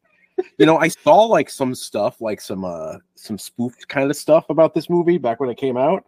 you 0.59 0.67
know 0.67 0.79
i 0.79 0.89
saw 0.89 1.23
like 1.25 1.51
some 1.51 1.75
stuff 1.75 2.21
like 2.21 2.41
some 2.41 2.65
uh 2.65 2.97
some 3.15 3.39
spoofed 3.39 3.89
kind 3.89 4.11
of 4.11 4.17
stuff 4.17 4.51
about 4.51 4.75
this 4.75 4.89
movie 4.89 5.19
back 5.19 5.41
when 5.41 5.51
it 5.51 5.57
came 5.57 5.77
out 5.77 6.05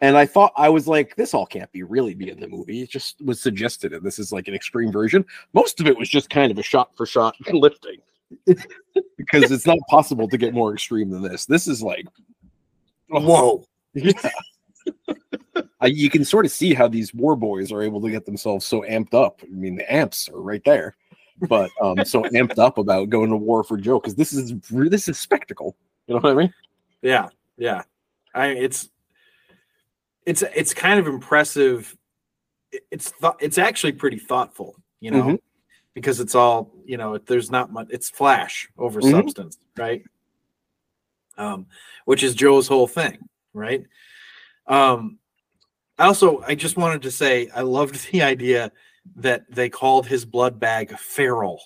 and 0.00 0.16
i 0.16 0.26
thought 0.26 0.52
i 0.56 0.68
was 0.68 0.86
like 0.86 1.14
this 1.16 1.34
all 1.34 1.46
can't 1.46 1.70
be 1.72 1.82
really 1.82 2.14
be 2.14 2.30
in 2.30 2.38
the 2.40 2.48
movie 2.48 2.82
it 2.82 2.90
just 2.90 3.20
was 3.24 3.40
suggested 3.40 3.92
and 3.92 4.04
this 4.04 4.18
is 4.18 4.32
like 4.32 4.48
an 4.48 4.54
extreme 4.54 4.92
version 4.92 5.24
most 5.52 5.80
of 5.80 5.86
it 5.86 5.96
was 5.96 6.08
just 6.08 6.30
kind 6.30 6.50
of 6.50 6.58
a 6.58 6.62
shot 6.62 6.90
for 6.96 7.06
shot 7.06 7.34
lifting 7.52 7.98
because 9.16 9.50
it's 9.50 9.66
not 9.66 9.78
possible 9.88 10.28
to 10.28 10.36
get 10.36 10.54
more 10.54 10.72
extreme 10.72 11.10
than 11.10 11.22
this. 11.22 11.46
This 11.46 11.68
is 11.68 11.82
like, 11.82 12.06
whoa 13.08 13.64
yeah. 13.94 14.12
I, 15.80 15.86
you 15.86 16.10
can 16.10 16.24
sort 16.24 16.44
of 16.44 16.52
see 16.52 16.74
how 16.74 16.88
these 16.88 17.14
war 17.14 17.36
boys 17.36 17.72
are 17.72 17.82
able 17.82 18.00
to 18.02 18.10
get 18.10 18.26
themselves 18.26 18.64
so 18.64 18.82
amped 18.82 19.14
up. 19.14 19.40
I 19.42 19.48
mean, 19.48 19.76
the 19.76 19.92
amps 19.92 20.28
are 20.28 20.40
right 20.40 20.62
there, 20.64 20.96
but 21.48 21.70
um, 21.80 22.04
so 22.04 22.22
amped 22.24 22.58
up 22.58 22.78
about 22.78 23.10
going 23.10 23.30
to 23.30 23.36
war 23.36 23.62
for 23.64 23.76
Joe 23.76 23.98
because 24.00 24.14
this 24.14 24.32
is 24.32 24.54
this 24.70 25.08
is 25.08 25.18
spectacle. 25.18 25.76
You 26.06 26.14
know 26.14 26.20
what 26.20 26.32
I 26.32 26.34
mean? 26.34 26.54
Yeah, 27.02 27.28
yeah. 27.56 27.82
I 28.34 28.48
it's 28.48 28.88
it's 30.24 30.42
it's 30.42 30.74
kind 30.74 30.98
of 30.98 31.06
impressive. 31.06 31.96
It's 32.90 33.12
th- 33.20 33.34
it's 33.40 33.58
actually 33.58 33.92
pretty 33.92 34.18
thoughtful, 34.18 34.76
you 35.00 35.10
know, 35.10 35.22
Mhm. 35.22 35.38
because 35.94 36.20
it's 36.20 36.34
all 36.34 36.72
you 36.84 36.96
know. 36.96 37.16
There's 37.18 37.50
not 37.50 37.72
much. 37.72 37.88
It's 37.90 38.10
flash 38.10 38.68
over 38.76 39.00
Mhm. 39.00 39.10
substance, 39.10 39.58
right? 39.76 40.02
Um, 41.38 41.66
which 42.06 42.22
is 42.22 42.34
Joe's 42.34 42.66
whole 42.66 42.86
thing, 42.86 43.18
right? 43.52 43.84
Um, 44.66 45.18
I 45.98 46.06
also, 46.06 46.42
I 46.46 46.54
just 46.54 46.76
wanted 46.76 47.02
to 47.02 47.10
say 47.10 47.48
I 47.54 47.60
loved 47.62 48.10
the 48.12 48.22
idea 48.22 48.72
that 49.14 49.44
they 49.50 49.68
called 49.68 50.06
his 50.06 50.24
blood 50.24 50.58
bag 50.58 50.96
feral. 50.98 51.60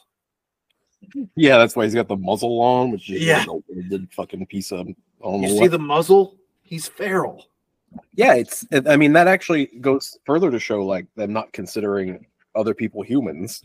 Yeah, 1.34 1.56
that's 1.58 1.74
why 1.74 1.84
he's 1.84 1.94
got 1.94 2.08
the 2.08 2.16
muzzle 2.16 2.60
on, 2.60 2.90
which 2.90 3.08
is 3.10 3.22
Yeah. 3.22 3.44
like 3.48 3.62
a 3.92 4.06
fucking 4.14 4.46
piece 4.46 4.70
of. 4.70 4.86
You 4.88 4.94
see 5.48 5.60
left. 5.60 5.70
the 5.72 5.78
muzzle? 5.78 6.36
He's 6.62 6.86
feral. 6.88 7.46
Yeah, 8.14 8.34
it's. 8.34 8.66
I 8.86 8.96
mean, 8.96 9.12
that 9.14 9.26
actually 9.26 9.66
goes 9.80 10.18
further 10.24 10.50
to 10.50 10.58
show 10.60 10.84
like 10.84 11.06
them 11.16 11.32
not 11.32 11.52
considering 11.52 12.26
other 12.54 12.74
people 12.74 13.02
humans. 13.02 13.62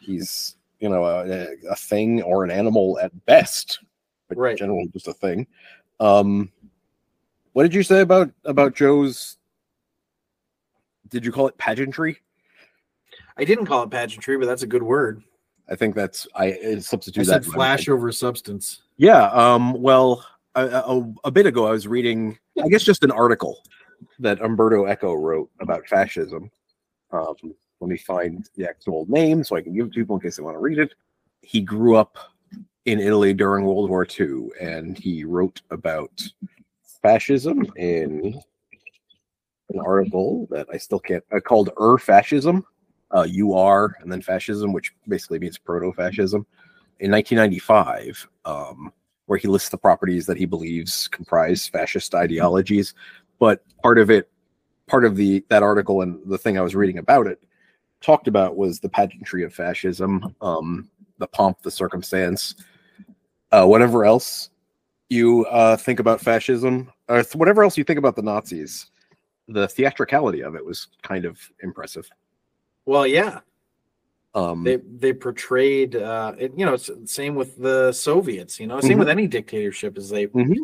He's 0.00 0.56
you 0.78 0.88
know 0.88 1.04
a, 1.04 1.46
a 1.70 1.76
thing 1.76 2.22
or 2.22 2.44
an 2.44 2.50
animal 2.50 2.98
at 3.00 3.12
best, 3.26 3.80
but 4.28 4.38
Right. 4.38 4.56
generally 4.56 4.88
just 4.92 5.08
a 5.08 5.12
thing. 5.12 5.46
Um, 5.98 6.50
what 7.52 7.64
did 7.64 7.74
you 7.74 7.82
say 7.82 8.00
about 8.00 8.30
about 8.44 8.74
Joe's? 8.74 9.36
Did 11.08 11.26
you 11.26 11.32
call 11.32 11.48
it 11.48 11.58
pageantry? 11.58 12.20
I 13.40 13.44
didn't 13.44 13.66
call 13.66 13.82
it 13.82 13.90
pageantry, 13.90 14.36
but 14.36 14.46
that's 14.46 14.62
a 14.62 14.66
good 14.66 14.82
word. 14.82 15.22
I 15.70 15.74
think 15.74 15.94
that's 15.94 16.28
I 16.34 16.52
uh, 16.52 16.68
I 16.68 16.78
substitute 16.80 17.24
said 17.26 17.42
that. 17.42 17.46
in 17.46 17.50
my 17.50 17.54
flash 17.54 17.88
over 17.88 18.12
substance. 18.12 18.82
Yeah. 18.98 19.28
Um. 19.28 19.80
Well, 19.80 20.24
a, 20.54 20.66
a, 20.66 21.12
a 21.24 21.30
bit 21.30 21.46
ago, 21.46 21.66
I 21.66 21.70
was 21.70 21.86
reading, 21.86 22.38
I 22.62 22.68
guess, 22.68 22.82
just 22.82 23.02
an 23.02 23.10
article 23.10 23.62
that 24.18 24.42
Umberto 24.42 24.86
Eco 24.86 25.14
wrote 25.14 25.50
about 25.60 25.86
fascism. 25.86 26.50
Um, 27.12 27.34
let 27.80 27.88
me 27.88 27.96
find 27.96 28.46
the 28.56 28.68
actual 28.68 29.06
name 29.08 29.42
so 29.42 29.56
I 29.56 29.62
can 29.62 29.74
give 29.74 29.86
it 29.86 29.92
to 29.94 30.00
people 30.00 30.16
in 30.16 30.22
case 30.22 30.36
they 30.36 30.42
want 30.42 30.56
to 30.56 30.60
read 30.60 30.78
it. 30.78 30.92
He 31.40 31.62
grew 31.62 31.96
up 31.96 32.18
in 32.84 33.00
Italy 33.00 33.32
during 33.32 33.64
World 33.64 33.88
War 33.88 34.06
II, 34.06 34.48
and 34.60 34.98
he 34.98 35.24
wrote 35.24 35.62
about 35.70 36.10
fascism 37.02 37.64
in 37.76 38.40
an 39.70 39.80
article 39.80 40.46
that 40.50 40.66
I 40.72 40.76
still 40.76 40.98
can't 40.98 41.24
uh, 41.32 41.40
called 41.40 41.70
"Er 41.80 41.96
Fascism," 41.96 42.66
uh, 43.12 43.26
"UR" 43.32 43.96
and 44.00 44.10
then 44.10 44.22
fascism, 44.22 44.72
which 44.72 44.94
basically 45.08 45.38
means 45.38 45.58
proto-fascism. 45.58 46.46
In 47.00 47.10
1995, 47.10 48.28
um, 48.44 48.92
where 49.30 49.38
he 49.38 49.46
lists 49.46 49.68
the 49.68 49.78
properties 49.78 50.26
that 50.26 50.36
he 50.36 50.44
believes 50.44 51.06
comprise 51.06 51.68
fascist 51.68 52.16
ideologies. 52.16 52.94
But 53.38 53.62
part 53.80 53.98
of 53.98 54.10
it, 54.10 54.28
part 54.88 55.04
of 55.04 55.14
the 55.14 55.44
that 55.48 55.62
article 55.62 56.02
and 56.02 56.18
the 56.26 56.36
thing 56.36 56.58
I 56.58 56.62
was 56.62 56.74
reading 56.74 56.98
about 56.98 57.28
it 57.28 57.40
talked 58.00 58.26
about 58.26 58.56
was 58.56 58.80
the 58.80 58.88
pageantry 58.88 59.44
of 59.44 59.54
fascism, 59.54 60.34
um, 60.40 60.90
the 61.18 61.28
pomp, 61.28 61.62
the 61.62 61.70
circumstance, 61.70 62.56
uh, 63.52 63.64
whatever 63.64 64.04
else 64.04 64.50
you 65.10 65.44
uh, 65.46 65.76
think 65.76 66.00
about 66.00 66.20
fascism, 66.20 66.90
or 67.08 67.22
whatever 67.34 67.62
else 67.62 67.78
you 67.78 67.84
think 67.84 68.00
about 68.00 68.16
the 68.16 68.22
Nazis. 68.22 68.90
The 69.46 69.68
theatricality 69.68 70.42
of 70.42 70.56
it 70.56 70.64
was 70.64 70.88
kind 71.02 71.24
of 71.24 71.38
impressive. 71.62 72.08
Well, 72.90 73.06
yeah, 73.06 73.38
Um, 74.34 74.64
they 74.64 74.76
they 74.76 75.12
portrayed 75.12 75.94
uh 75.94 76.34
it, 76.36 76.52
you 76.56 76.66
know 76.66 76.76
same 76.76 77.36
with 77.36 77.56
the 77.56 77.92
soviets 77.92 78.58
you 78.58 78.66
know 78.66 78.80
same 78.80 78.96
Mhm. 78.96 78.98
with 79.00 79.08
any 79.08 79.26
dictatorship 79.28 79.96
is 79.96 80.08
they 80.08 80.26
Mhm. 80.26 80.56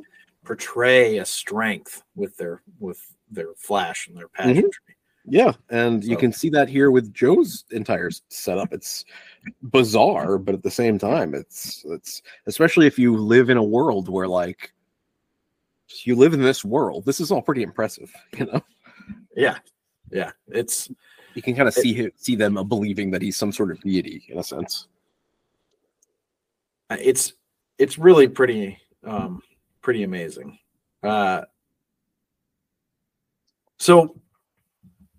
portray 0.45 1.19
a 1.19 1.25
strength 1.25 2.03
with 2.17 2.37
their 2.37 2.63
with 2.81 3.01
their 3.31 3.55
flash 3.57 4.09
and 4.09 4.17
their 4.17 4.27
Mm-hmm. 4.27 4.55
pageantry 4.55 4.97
Yeah, 5.25 5.53
and 5.71 6.03
you 6.05 6.17
can 6.17 6.33
see 6.33 6.51
that 6.51 6.69
here 6.69 6.91
with 6.91 7.15
Joe's 7.15 7.65
entire 7.71 8.11
setup. 8.29 8.73
It's 8.73 9.05
bizarre, 9.63 10.37
but 10.39 10.55
at 10.57 10.65
the 10.65 10.71
same 10.83 10.99
time, 10.99 11.33
it's 11.33 11.85
it's 11.87 12.23
especially 12.47 12.87
if 12.89 12.99
you 12.99 13.17
live 13.17 13.51
in 13.51 13.57
a 13.57 13.71
world 13.77 14.09
where 14.09 14.29
like 14.29 14.73
you 16.03 16.17
live 16.17 16.35
in 16.35 16.43
this 16.43 16.65
world. 16.65 17.05
This 17.05 17.21
is 17.21 17.31
all 17.31 17.43
pretty 17.43 17.63
impressive, 17.63 18.13
you 18.37 18.47
know. 18.47 18.61
yeah 19.37 19.59
yeah 20.11 20.33
it's 20.49 20.89
You 21.37 21.43
can 21.43 21.55
kind 21.55 21.69
of 21.69 21.75
see 21.75 21.95
hi- 22.05 22.11
see 22.17 22.35
them 22.35 22.55
believing 22.67 23.11
that 23.11 23.21
he's 23.21 23.37
some 23.37 23.53
sort 23.53 23.71
of 23.71 23.79
deity 23.83 24.25
in 24.31 24.39
a 24.39 24.43
sense. 24.43 24.89
it's 26.91 27.35
it's 27.79 27.99
really 27.99 28.27
pretty 28.27 28.79
um 29.05 29.43
pretty 29.83 30.03
amazing 30.03 30.59
uh 31.03 31.43
so 33.79 34.17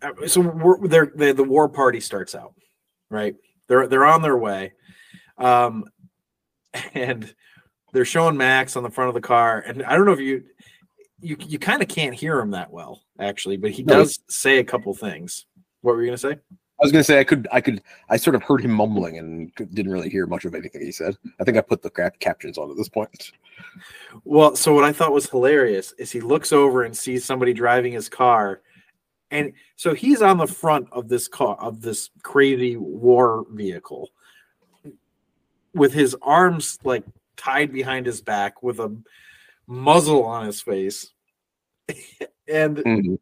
uh, 0.01 0.11
so 0.27 0.41
we're 0.41 0.87
they're, 0.87 1.11
they 1.15 1.31
the 1.33 1.43
war 1.43 1.67
party 1.69 1.99
starts 1.99 2.33
out 2.35 2.53
right 3.11 3.35
they're 3.67 3.87
they're 3.87 4.05
on 4.05 4.21
their 4.21 4.37
way 4.37 4.73
um 5.37 5.83
and 6.93 7.33
they're 7.93 8.05
showing 8.05 8.37
max 8.37 8.75
on 8.75 8.83
the 8.83 8.89
front 8.89 9.09
of 9.09 9.13
the 9.13 9.21
car 9.21 9.59
and 9.59 9.83
i 9.83 9.95
don't 9.95 10.05
know 10.05 10.13
if 10.13 10.19
you 10.19 10.43
you 11.19 11.35
you 11.41 11.59
kind 11.59 11.81
of 11.81 11.87
can't 11.89 12.15
hear 12.15 12.39
him 12.39 12.51
that 12.51 12.71
well 12.71 13.01
actually 13.19 13.57
but 13.57 13.71
he 13.71 13.83
No. 13.83 13.97
does 13.99 14.19
say 14.29 14.59
a 14.59 14.63
couple 14.63 14.93
things 14.93 15.45
what 15.81 15.95
were 15.95 16.01
you 16.01 16.07
gonna 16.07 16.17
say 16.17 16.31
I 16.79 16.83
was 16.83 16.91
gonna 16.91 17.03
say 17.03 17.19
I 17.19 17.23
could 17.23 17.47
I 17.51 17.59
could 17.61 17.81
I 18.09 18.17
sort 18.17 18.35
of 18.35 18.43
heard 18.43 18.61
him 18.61 18.71
mumbling 18.71 19.17
and 19.17 19.51
didn't 19.55 19.91
really 19.91 20.09
hear 20.09 20.27
much 20.27 20.45
of 20.45 20.53
anything 20.53 20.81
he 20.81 20.91
said. 20.91 21.17
I 21.39 21.43
think 21.43 21.57
I 21.57 21.61
put 21.61 21.81
the 21.81 21.89
cap- 21.89 22.19
captions 22.19 22.57
on 22.57 22.69
at 22.69 22.77
this 22.77 22.89
point. 22.89 23.31
Well, 24.23 24.55
so 24.55 24.73
what 24.73 24.83
I 24.83 24.91
thought 24.93 25.11
was 25.11 25.27
hilarious 25.29 25.93
is 25.97 26.11
he 26.11 26.19
looks 26.21 26.51
over 26.51 26.83
and 26.83 26.95
sees 26.95 27.25
somebody 27.25 27.51
driving 27.53 27.93
his 27.93 28.09
car. 28.09 28.61
And 29.31 29.53
so 29.75 29.93
he's 29.95 30.21
on 30.21 30.37
the 30.37 30.47
front 30.47 30.87
of 30.91 31.09
this 31.09 31.27
car 31.27 31.57
of 31.59 31.81
this 31.81 32.11
crazy 32.21 32.77
war 32.77 33.45
vehicle 33.51 34.11
with 35.73 35.93
his 35.93 36.15
arms 36.21 36.77
like 36.83 37.03
tied 37.37 37.71
behind 37.73 38.05
his 38.05 38.21
back 38.21 38.61
with 38.63 38.79
a 38.79 38.95
muzzle 39.67 40.23
on 40.25 40.45
his 40.45 40.61
face 40.61 41.11
and 42.47 42.77
Mhm. 42.77 43.19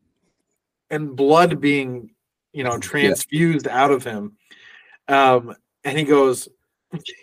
and 0.89 1.15
blood 1.15 1.59
being 1.59 2.11
you 2.55 2.63
know 2.63 2.77
transfused 2.77 3.67
out 3.67 3.91
of 3.91 4.03
him 4.03 4.35
um 5.07 5.55
and 5.83 5.97
he 5.97 6.03
goes 6.03 6.47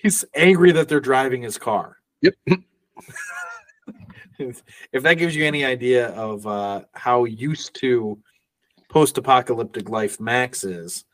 he's 0.03 0.24
angry 0.35 0.72
that 0.72 0.89
they're 0.89 1.01
driving 1.01 1.43
his 1.43 1.59
car 1.59 1.97
Yep. 2.20 2.35
if 4.39 4.62
if 4.93 5.03
that 5.03 5.14
gives 5.14 5.35
you 5.35 5.45
any 5.45 5.64
idea 5.64 6.09
of 6.09 6.47
uh 6.47 6.83
how 6.93 7.24
used 7.24 7.74
to 7.80 8.18
post-apocalyptic 8.89 9.89
life 9.89 10.20
max 10.20 10.64
is 10.64 11.05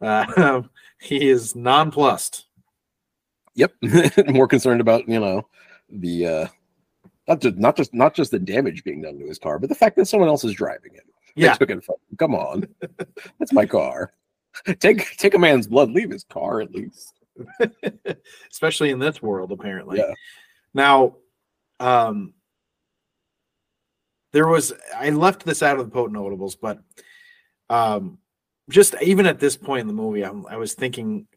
uh 0.00 0.62
he 1.00 1.28
is 1.28 1.54
nonplussed 1.54 2.46
Yep. 3.54 3.74
More 4.28 4.48
concerned 4.48 4.80
about, 4.80 5.08
you 5.08 5.20
know, 5.20 5.46
the 5.90 6.26
uh 6.26 6.46
not 7.28 7.40
just 7.40 7.56
not 7.56 7.76
just 7.76 7.94
not 7.94 8.14
just 8.14 8.30
the 8.30 8.38
damage 8.38 8.84
being 8.84 9.02
done 9.02 9.18
to 9.18 9.26
his 9.26 9.38
car, 9.38 9.58
but 9.58 9.68
the 9.68 9.74
fact 9.74 9.96
that 9.96 10.06
someone 10.06 10.28
else 10.28 10.44
is 10.44 10.54
driving 10.54 10.94
it. 10.94 11.04
Yeah 11.36 11.54
took 11.54 11.70
it 11.70 11.84
from. 11.84 11.96
Come 12.18 12.34
on. 12.34 12.66
That's 13.38 13.52
my 13.52 13.66
car. 13.66 14.12
Take 14.80 15.16
take 15.16 15.34
a 15.34 15.38
man's 15.38 15.66
blood, 15.66 15.90
leave 15.90 16.10
his 16.10 16.24
car 16.24 16.60
at 16.60 16.72
least. 16.72 17.14
especially 18.50 18.90
in 18.90 18.98
this 18.98 19.22
world 19.22 19.50
apparently 19.52 19.96
Yeah. 19.98 20.12
now 20.74 21.16
um 21.78 22.34
there 24.32 24.46
was 24.46 24.74
i 24.94 25.08
left 25.08 25.44
this 25.46 25.62
out 25.62 25.78
of 25.78 25.86
the 25.86 25.90
potent 25.90 26.12
notables 26.14 26.54
but 26.56 26.80
um 27.70 28.18
just 28.68 28.94
even 29.00 29.24
at 29.24 29.38
this 29.40 29.56
point 29.56 29.80
in 29.82 29.86
the 29.86 29.94
movie 29.94 30.22
I'm, 30.22 30.44
i 30.48 30.56
was 30.56 30.74
thinking 30.74 31.28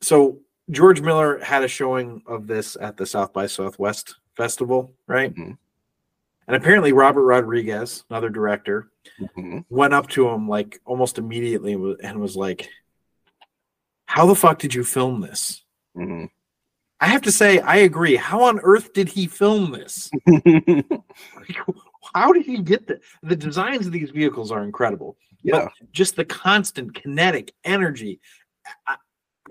so 0.00 0.38
george 0.70 1.02
miller 1.02 1.38
had 1.40 1.62
a 1.64 1.68
showing 1.68 2.22
of 2.26 2.46
this 2.46 2.76
at 2.80 2.96
the 2.96 3.04
south 3.04 3.32
by 3.34 3.46
southwest 3.46 4.14
festival 4.36 4.94
right 5.06 5.34
Mhm. 5.34 5.58
And 6.46 6.56
apparently 6.56 6.92
robert 6.92 7.22
rodriguez 7.24 8.04
another 8.10 8.28
director 8.30 8.90
Mhm. 9.20 9.64
went 9.68 9.94
up 9.94 10.08
to 10.10 10.28
him 10.28 10.48
like 10.48 10.80
almost 10.84 11.18
immediately 11.18 11.74
and 12.02 12.20
was 12.20 12.36
like 12.36 12.68
how 14.06 14.26
the 14.26 14.34
fuck 14.34 14.58
did 14.58 14.74
you 14.74 14.84
film 14.84 15.20
this 15.20 15.64
Mhm. 15.96 16.28
I 17.00 17.08
have 17.08 17.22
to 17.22 17.32
say, 17.32 17.58
I 17.58 17.76
agree. 17.78 18.16
How 18.16 18.44
on 18.44 18.60
earth 18.62 18.94
did 18.94 19.08
he 19.08 19.26
film 19.26 19.72
this? 19.72 20.10
Like, 20.26 21.56
How 22.14 22.32
did 22.32 22.46
he 22.46 22.58
get 22.62 22.86
the 22.86 23.00
the 23.22 23.36
designs 23.36 23.86
of 23.86 23.92
these 23.92 24.10
vehicles 24.10 24.50
are 24.50 24.62
incredible. 24.64 25.16
yeah. 25.42 25.68
Just 25.92 26.16
the 26.16 26.24
constant 26.24 26.94
kinetic 26.94 27.52
energy. 27.64 28.20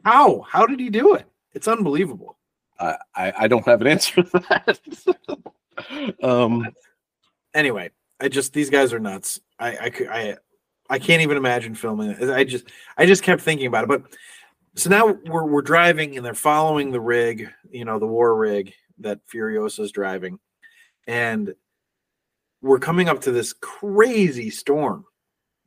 How? 0.04 0.42
How 0.42 0.66
did 0.66 0.80
he 0.80 0.90
do 0.90 1.14
it? 1.16 1.26
It's 1.54 1.68
unbelievable. 1.68 2.38
I, 2.80 2.98
I 3.16 3.34
I 3.44 3.48
don't 3.48 3.66
have 3.68 3.82
an 3.82 3.88
answer 3.88 4.24
to 4.24 4.40
that. 4.50 4.80
um 6.24 6.68
Anyway, 7.54 7.92
I 8.20 8.30
just 8.30 8.54
these 8.54 8.70
guys 8.70 8.94
are 8.94 9.00
nuts. 9.00 9.40
I 9.60 9.78
I 9.78 9.90
cou- 9.90 10.10
I, 10.10 10.38
I 10.90 11.00
can't 11.00 11.22
even 11.22 11.38
imagine 11.38 11.76
filming 11.76 12.12
it. 12.12 12.30
I 12.30 12.44
just 12.44 12.66
I 12.98 13.06
just 13.06 13.24
kept 13.24 13.42
thinking 13.42 13.68
about 13.68 13.84
it. 13.84 13.88
But 13.88 14.04
so 14.76 14.90
now 14.90 15.16
we're 15.26 15.46
we're 15.46 15.62
driving 15.62 16.18
and 16.18 16.26
they're 16.26 16.34
following 16.34 16.92
the 16.92 17.00
rig, 17.00 17.50
you 17.70 17.86
know, 17.86 18.00
the 18.00 18.08
war 18.08 18.36
rig 18.36 18.74
that 19.00 19.20
Furiosa's 19.28 19.92
driving, 19.92 20.40
and 21.08 21.54
we're 22.62 22.80
coming 22.80 23.10
up 23.10 23.22
to 23.22 23.32
this 23.32 23.54
crazy 23.54 24.50
storm. 24.50 25.06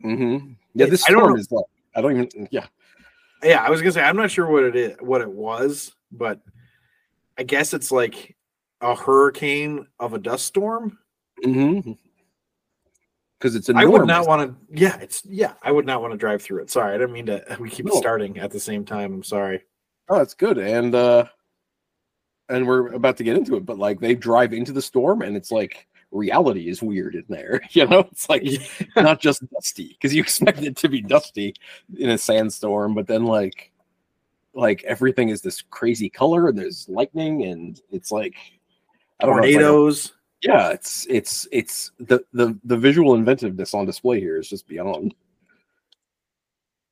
mhm. 0.05 0.57
yeah, 0.75 0.87
this 0.87 1.03
storm 1.03 1.37
is 1.39 1.51
like 1.53 1.67
I 1.95 2.01
don't 2.01 2.13
even 2.13 2.49
yeah. 2.51 2.67
Yeah, 3.43 3.63
I 3.63 3.71
was 3.71 3.81
gonna 3.81 3.93
say 3.93 4.03
I'm 4.03 4.17
not 4.17 4.31
sure 4.31 4.47
what 4.47 4.65
it 4.65 4.77
is, 4.77 4.97
what 5.01 5.21
it 5.21 5.31
was, 5.31 5.95
but 6.11 6.41
I 7.39 7.43
guess 7.43 7.75
it's 7.75 7.93
like 7.93 8.36
a 8.81 8.95
hurricane 8.95 9.87
of 9.99 10.13
a 10.15 10.19
dust 10.19 10.47
storm. 10.47 10.99
Mm-hmm. 11.45 11.93
Because 13.39 13.55
it's 13.55 13.69
I 13.69 13.85
would 13.85 14.07
not 14.07 14.27
want 14.27 14.51
to. 14.51 14.81
Yeah, 14.81 14.97
it's 14.99 15.23
yeah. 15.27 15.55
I 15.63 15.71
would 15.71 15.85
not 15.85 16.01
want 16.01 16.13
to 16.13 16.17
drive 16.19 16.41
through 16.43 16.63
it. 16.63 16.71
Sorry, 16.71 16.95
I 16.95 16.99
didn't 16.99 17.13
mean 17.13 17.27
to. 17.27 17.57
We 17.61 17.69
keep 17.69 17.87
No. 17.87 17.95
starting 17.97 18.39
at 18.39 18.51
the 18.51 18.61
same 18.61 18.85
time. 18.85 19.13
I'm 19.13 19.23
sorry. 19.23 19.63
Oh, 20.09 20.19
that's 20.19 20.35
good. 20.35 20.59
And 20.59 20.95
uh 20.95 21.27
and 22.49 22.67
we're 22.67 22.93
about 22.93 23.17
to 23.19 23.25
get 23.25 23.37
into 23.37 23.57
it, 23.57 23.67
but 23.67 23.79
like 23.79 24.01
they 24.01 24.15
drive 24.15 24.53
into 24.53 24.73
the 24.73 24.81
storm 24.81 25.21
and 25.23 25.37
it's 25.37 25.51
like 25.51 25.87
reality 26.13 26.69
is 26.69 26.81
weird 26.83 27.15
in 27.15 27.25
there. 27.29 27.61
You 27.73 27.87
know, 27.87 28.01
it's 28.11 28.29
like 28.31 28.45
not 28.97 29.21
just 29.21 29.43
dusty 29.51 29.89
because 29.89 30.15
you 30.15 30.23
expect 30.23 30.63
it 30.63 30.77
to 30.77 30.89
be 30.89 31.03
dusty 31.03 31.55
in 31.99 32.11
a 32.11 32.19
sandstorm, 32.19 32.95
but 32.95 33.07
then 33.07 33.25
like 33.25 33.71
like 34.55 34.83
everything 34.85 35.29
is 35.29 35.43
this 35.43 35.61
crazy 35.61 36.09
color 36.09 36.49
and 36.49 36.57
there's 36.59 36.89
lightning 36.89 37.43
and 37.45 37.83
it's 37.91 38.11
like 38.11 38.35
I 39.21 39.27
don't 39.27 39.37
know, 39.37 39.43
it's 39.43 39.55
like 39.55 39.63
tornadoes. 39.63 40.13
yeah, 40.43 40.71
it's 40.71 41.07
it's 41.09 41.49
it's 41.53 41.93
the 41.99 42.25
the 42.33 42.59
the 42.65 42.77
visual 42.77 43.15
inventiveness 43.15 43.75
on 43.75 43.87
display 43.87 44.21
here 44.21 44.39
is 44.39 44.49
just 44.49 44.67
beyond. 44.69 45.15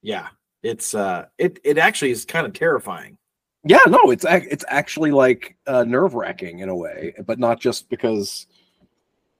yeah, 0.02 0.28
it's 0.62 0.94
uh, 0.94 1.26
it 1.38 1.58
it 1.64 1.78
actually 1.78 2.10
is 2.10 2.24
kind 2.24 2.46
of 2.46 2.52
terrifying. 2.52 3.18
Yeah, 3.64 3.80
no, 3.88 4.10
it's 4.10 4.26
it's 4.28 4.64
actually 4.68 5.10
like 5.10 5.56
uh, 5.66 5.84
nerve 5.84 6.14
wracking 6.14 6.58
in 6.60 6.68
a 6.68 6.76
way, 6.76 7.14
but 7.26 7.38
not 7.38 7.60
just 7.60 7.88
because, 7.88 8.46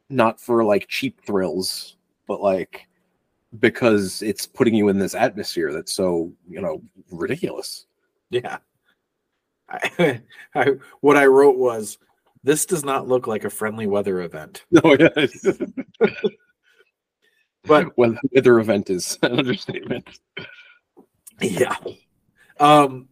not 0.09 0.41
for 0.41 0.65
like 0.65 0.89
cheap 0.89 1.21
thrills, 1.25 1.97
but 2.27 2.41
like 2.41 2.87
because 3.61 4.23
it's 4.23 4.47
putting 4.47 4.75
you 4.75 4.89
in 4.89 4.99
this 4.99 5.15
atmosphere 5.15 5.73
that's 5.73 5.93
so 5.93 6.33
you 6.49 6.61
know 6.61 6.83
ridiculous. 7.11 7.87
Yeah. 8.31 8.59
I, 9.69 10.21
I 10.55 10.73
what 11.01 11.17
I 11.17 11.27
wrote 11.27 11.57
was 11.57 11.99
this 12.45 12.67
does 12.67 12.85
not 12.85 13.09
look 13.09 13.27
like 13.27 13.45
a 13.45 13.51
friendly 13.51 13.87
weather 13.89 14.21
event. 14.21 14.65
No, 14.71 14.97
yeah, 14.99 15.09
But 17.67 17.97
well, 17.97 18.15
weather 18.33 18.61
event 18.61 18.91
is 18.91 19.19
an 19.23 19.39
understatement. 19.39 20.07
yeah. 21.41 21.75
Um 22.61 23.09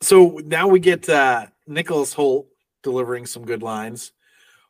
so 0.00 0.40
now 0.44 0.66
we 0.66 0.80
get 0.80 1.08
uh 1.08 1.46
Nicholas 1.68 2.12
Hoult 2.14 2.46
delivering 2.82 3.24
some 3.24 3.46
good 3.46 3.62
lines. 3.62 4.12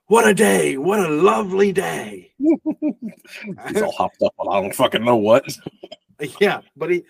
What 0.09 0.29
a 0.29 0.35
day, 0.35 0.77
what 0.77 1.01
a 1.01 1.09
lovely 1.09 1.73
day. 1.73 2.33
He's 2.39 3.83
all 3.83 3.93
hopped 3.93 4.21
up 4.23 4.35
on 4.37 4.49
I 4.55 4.61
don't 4.61 4.75
fucking 4.75 5.05
know 5.05 5.17
what. 5.17 5.47
Yeah, 6.39 6.61
but 6.77 6.91
he 6.91 7.05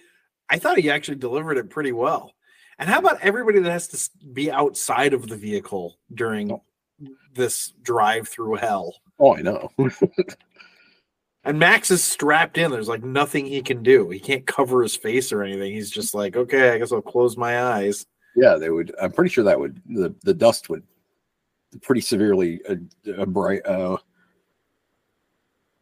I 0.49 0.59
thought 0.59 0.79
he 0.79 0.89
actually 0.91 1.17
delivered 1.17 1.59
it 1.59 1.69
pretty 1.69 1.93
well. 1.93 2.33
And 2.79 2.89
how 2.89 2.99
about 2.99 3.21
everybody 3.21 3.61
that 3.61 3.71
has 3.71 3.89
to 3.89 4.11
be 4.29 4.51
outside 4.51 5.15
of 5.15 5.29
the 5.29 5.37
vehicle 5.37 5.99
during 6.15 6.59
this 7.35 7.73
drive 7.83 8.29
through 8.29 8.57
hell? 8.57 8.97
Oh, 9.19 9.37
I 9.37 9.43
know. 9.43 9.71
And 11.45 11.59
Max 11.59 11.91
is 11.91 12.05
strapped 12.05 12.57
in. 12.57 12.71
There's 12.71 12.89
like 12.89 13.03
nothing 13.03 13.47
he 13.47 13.63
can 13.63 13.83
do. 13.83 14.11
He 14.11 14.21
can't 14.21 14.47
cover 14.47 14.83
his 14.83 14.95
face 14.95 15.33
or 15.33 15.43
anything. 15.43 15.73
He's 15.73 15.91
just 15.91 16.15
like, 16.15 16.37
okay, 16.37 16.71
I 16.71 16.79
guess 16.79 16.93
I'll 16.93 17.03
close 17.03 17.37
my 17.37 17.63
eyes. 17.63 18.07
Yeah, 18.37 18.55
they 18.57 18.71
would. 18.71 18.95
I'm 19.01 19.13
pretty 19.13 19.31
sure 19.31 19.45
that 19.45 19.59
would 19.59 19.81
the 19.87 20.15
the 20.23 20.35
dust 20.35 20.69
would 20.69 20.85
pretty 21.83 22.01
severely 22.01 22.61
uh, 22.69 22.77
uh, 23.19 23.27
bright. 23.27 23.67
Uh, 23.67 23.97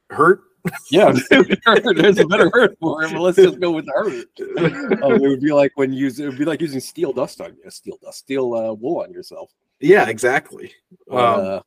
Hurt? 0.09 0.41
Yeah, 0.91 1.13
there's 1.31 2.19
a 2.19 2.27
better 2.27 2.51
word 2.51 2.77
for 2.81 3.03
it. 3.03 3.13
But 3.13 3.21
let's 3.21 3.37
just 3.37 3.61
go 3.61 3.71
with 3.71 3.87
the 3.87 3.93
hurt. 3.93 5.01
Um, 5.03 5.13
it 5.15 5.29
would 5.29 5.41
be 5.41 5.53
like 5.53 5.73
when 5.77 5.93
you 5.93 6.09
it 6.09 6.19
would 6.21 6.39
be 6.39 6.45
like 6.45 6.61
using 6.61 6.81
steel 6.81 7.13
dust 7.13 7.41
on 7.41 7.57
you, 7.63 7.71
steel 7.71 7.99
dust, 8.03 8.19
steel 8.19 8.55
uh, 8.55 8.73
wool 8.73 9.03
on 9.03 9.13
yourself. 9.13 9.51
Yeah, 9.81 10.09
exactly. 10.09 10.73
Um, 11.11 11.19
Uh, 11.19 11.61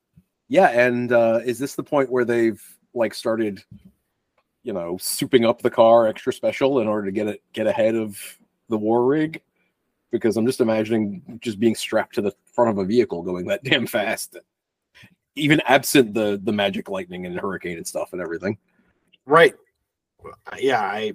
yeah, 0.49 0.67
and 0.67 1.11
uh, 1.11 1.39
is 1.43 1.57
this 1.57 1.75
the 1.75 1.83
point 1.83 2.11
where 2.11 2.25
they've 2.25 2.61
like 2.93 3.13
started, 3.15 3.63
you 4.61 4.73
know, 4.73 4.97
souping 4.97 5.47
up 5.47 5.61
the 5.61 5.71
car 5.71 6.07
extra 6.07 6.31
special 6.31 6.79
in 6.79 6.87
order 6.87 7.05
to 7.05 7.11
get 7.11 7.27
it 7.27 7.41
get 7.53 7.65
ahead 7.65 7.95
of 7.95 8.19
the 8.69 8.77
war 8.77 9.05
rig? 9.05 9.41
Because 10.11 10.37
I'm 10.37 10.45
just 10.45 10.61
imagining 10.61 11.39
just 11.41 11.59
being 11.59 11.73
strapped 11.73 12.13
to 12.15 12.21
the 12.21 12.35
front 12.53 12.69
of 12.69 12.77
a 12.77 12.85
vehicle 12.85 13.23
going 13.23 13.47
that 13.47 13.63
damn 13.63 13.87
fast, 13.87 14.37
even 15.35 15.59
absent 15.61 16.13
the 16.13 16.39
the 16.43 16.53
magic 16.53 16.87
lightning 16.87 17.25
and 17.25 17.39
hurricane 17.39 17.77
and 17.77 17.87
stuff 17.87 18.13
and 18.13 18.21
everything. 18.21 18.57
Right. 19.25 19.55
Yeah, 20.57 20.81
I. 20.81 21.13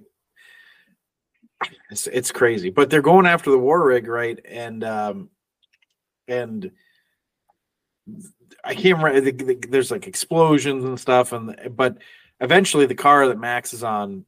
It's, 1.91 2.07
it's 2.07 2.31
crazy, 2.31 2.71
but 2.71 2.89
they're 2.91 3.03
going 3.03 3.27
after 3.27 3.51
the 3.51 3.59
war 3.59 3.85
rig, 3.85 4.07
right? 4.07 4.39
And 4.49 4.85
um, 4.85 5.31
and 6.29 6.71
I 8.65 8.75
can't 8.75 8.99
remember. 9.03 9.21
the- 9.21 9.33
the- 9.33 9.69
There's 9.69 9.91
like 9.91 10.07
explosions 10.07 10.85
and 10.85 10.99
stuff, 11.01 11.33
and 11.33 11.59
but 11.77 11.99
eventually 12.41 12.87
the 12.87 12.95
car 12.95 13.27
that 13.29 13.39
Max 13.41 13.73
is 13.73 13.83
on, 13.83 14.25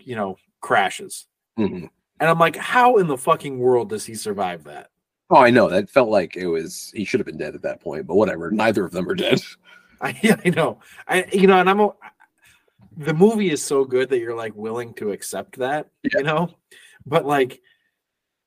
you 0.00 0.14
know, 0.14 0.36
crashes. 0.60 1.26
Mhm. 1.58 1.88
And 2.20 2.30
I'm 2.30 2.38
like, 2.38 2.54
how 2.56 2.98
in 2.98 3.08
the 3.08 3.18
fucking 3.18 3.58
world 3.58 3.88
does 3.88 4.04
he 4.04 4.14
survive 4.14 4.62
that? 4.64 4.90
Oh, 5.30 5.36
I 5.38 5.50
know 5.50 5.68
that 5.68 5.90
felt 5.90 6.10
like 6.10 6.36
it 6.36 6.46
was 6.46 6.92
he 6.94 7.04
should 7.04 7.18
have 7.18 7.26
been 7.26 7.38
dead 7.38 7.54
at 7.56 7.62
that 7.62 7.80
point, 7.80 8.06
but 8.06 8.14
whatever. 8.16 8.50
Neither 8.52 8.84
of 8.84 8.92
them 8.92 9.08
are 9.08 9.14
dead. 9.14 9.40
I, 10.00 10.16
yeah, 10.22 10.36
I 10.44 10.50
know. 10.50 10.78
I 11.08 11.24
you 11.32 11.46
know, 11.48 11.58
and 11.58 11.68
I'm 11.70 11.90
the 12.96 13.14
movie 13.14 13.50
is 13.50 13.62
so 13.62 13.84
good 13.84 14.08
that 14.10 14.18
you're 14.18 14.36
like 14.36 14.54
willing 14.54 14.94
to 14.94 15.12
accept 15.12 15.58
that, 15.58 15.88
you 16.02 16.22
know. 16.22 16.50
But 17.06 17.26
like, 17.26 17.60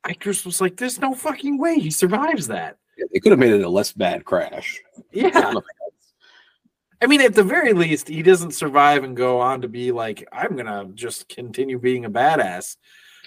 I 0.03 0.13
just 0.13 0.45
was 0.45 0.61
like, 0.61 0.77
there's 0.77 0.99
no 0.99 1.13
fucking 1.13 1.57
way 1.57 1.79
he 1.79 1.91
survives 1.91 2.47
that. 2.47 2.77
They 3.11 3.19
could 3.19 3.31
have 3.31 3.39
made 3.39 3.51
it 3.51 3.61
a 3.61 3.69
less 3.69 3.91
bad 3.91 4.23
crash. 4.23 4.81
Yeah, 5.11 5.53
I 7.01 7.07
mean, 7.07 7.21
at 7.21 7.35
the 7.35 7.43
very 7.43 7.73
least, 7.73 8.07
he 8.07 8.23
doesn't 8.23 8.51
survive 8.51 9.03
and 9.03 9.17
go 9.17 9.39
on 9.39 9.61
to 9.61 9.67
be 9.67 9.91
like, 9.91 10.27
I'm 10.31 10.55
gonna 10.55 10.85
just 10.93 11.27
continue 11.27 11.77
being 11.77 12.05
a 12.05 12.09
badass. 12.09 12.77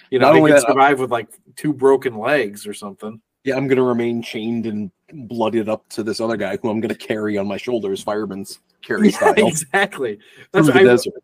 You 0.09 0.19
know, 0.19 0.33
Not 0.33 0.35
he 0.35 0.41
can 0.41 0.49
that, 0.51 0.65
uh 0.65 0.67
survive 0.67 0.99
with 0.99 1.11
like 1.11 1.29
two 1.55 1.73
broken 1.73 2.17
legs 2.17 2.65
or 2.65 2.73
something. 2.73 3.21
Yeah, 3.49 3.57
I'm 3.57 3.67
gonna 3.67 3.83
remain 3.83 4.21
chained 4.21 4.65
and 4.65 4.91
blooded 5.13 5.67
up 5.69 5.87
to 5.89 6.03
this 6.03 6.19
other 6.21 6.37
guy 6.37 6.57
who 6.57 6.69
I'm 6.69 6.79
gonna 6.79 6.95
carry 6.95 7.37
on 7.37 7.47
my 7.47 7.57
shoulders, 7.57 8.01
fireman's 8.01 8.59
carry 8.81 9.09
Yeah, 9.09 9.17
style 9.17 9.33
exactly. 9.47 10.19
through 10.53 10.63
That's 10.63 10.67
the 10.67 10.79
I- 10.79 10.83
desert. 10.83 11.23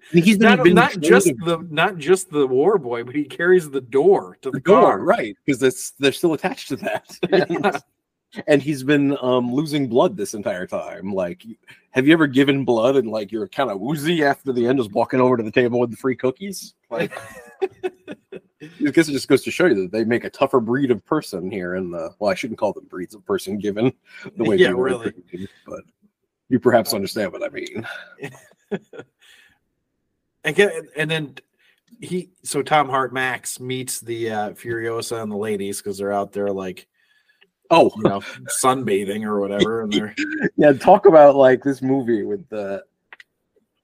He's 0.10 0.38
not, 0.38 0.62
been 0.64 0.74
not 0.74 0.98
just 1.00 1.28
the 1.44 1.64
not 1.70 1.96
just 1.96 2.30
the 2.30 2.46
war 2.46 2.76
boy, 2.76 3.04
but 3.04 3.14
he 3.14 3.24
carries 3.24 3.70
the 3.70 3.80
door 3.80 4.36
to 4.42 4.50
the, 4.50 4.58
the 4.58 4.60
door, 4.60 4.80
car. 4.82 4.98
right? 4.98 5.36
Because 5.46 5.92
they're 5.98 6.12
still 6.12 6.32
attached 6.34 6.68
to 6.68 6.76
that. 6.76 7.18
and, 7.32 7.82
and 8.48 8.62
he's 8.62 8.82
been 8.82 9.16
um 9.22 9.52
losing 9.54 9.88
blood 9.88 10.16
this 10.16 10.34
entire 10.34 10.66
time. 10.66 11.12
Like, 11.14 11.44
have 11.92 12.06
you 12.06 12.12
ever 12.14 12.26
given 12.26 12.64
blood 12.64 12.96
and 12.96 13.08
like 13.08 13.30
you're 13.30 13.46
kind 13.48 13.70
of 13.70 13.80
woozy 13.80 14.24
after 14.24 14.52
the 14.52 14.66
end, 14.66 14.78
just 14.78 14.90
walking 14.92 15.20
over 15.20 15.36
to 15.36 15.42
the 15.42 15.52
table 15.52 15.78
with 15.78 15.90
the 15.92 15.96
free 15.96 16.16
cookies? 16.16 16.74
Like, 16.90 17.12
I 18.62 18.90
guess 18.90 19.08
it 19.08 19.12
just 19.12 19.28
goes 19.28 19.42
to 19.44 19.50
show 19.50 19.66
you 19.66 19.74
that 19.74 19.92
they 19.92 20.04
make 20.04 20.24
a 20.24 20.30
tougher 20.30 20.60
breed 20.60 20.90
of 20.90 21.04
person 21.04 21.50
here. 21.50 21.74
And 21.74 21.92
the 21.92 22.14
well, 22.18 22.30
I 22.30 22.34
shouldn't 22.34 22.58
call 22.58 22.72
them 22.72 22.84
breeds 22.84 23.14
of 23.14 23.24
person 23.24 23.58
given 23.58 23.92
the 24.36 24.44
way 24.44 24.56
Yeah, 24.58 24.68
people 24.68 24.80
are 24.80 24.84
really. 24.84 25.12
treated, 25.28 25.48
but 25.66 25.80
you 26.48 26.60
perhaps 26.60 26.94
understand 26.94 27.32
what 27.32 27.42
I 27.44 27.48
mean. 27.48 27.86
And, 30.44 30.56
get, 30.56 30.72
and 30.96 31.08
then 31.08 31.36
he 32.00 32.30
so 32.42 32.62
Tom 32.62 32.88
Hart 32.88 33.12
Max 33.12 33.60
meets 33.60 34.00
the 34.00 34.30
uh, 34.30 34.50
Furiosa 34.50 35.22
and 35.22 35.30
the 35.30 35.36
ladies 35.36 35.78
because 35.78 35.98
they're 35.98 36.12
out 36.12 36.32
there 36.32 36.48
like 36.50 36.88
Oh, 37.70 37.90
you 37.96 38.02
know 38.02 38.20
sunbathing 38.62 39.24
or 39.24 39.40
whatever, 39.40 39.80
and 39.80 39.92
they're 39.92 40.14
yeah 40.56 40.72
talk 40.74 41.06
about 41.06 41.36
like 41.36 41.62
this 41.62 41.80
movie 41.80 42.22
with 42.22 42.46
the 42.50 42.84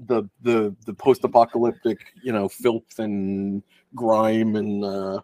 the 0.00 0.24
the 0.42 0.74
the 0.86 0.94
post-apocalyptic 0.94 1.98
you 2.22 2.32
know 2.32 2.48
filth 2.48 2.98
and 2.98 3.62
grime 3.94 4.54
and 4.54 4.84
uh 4.84 5.20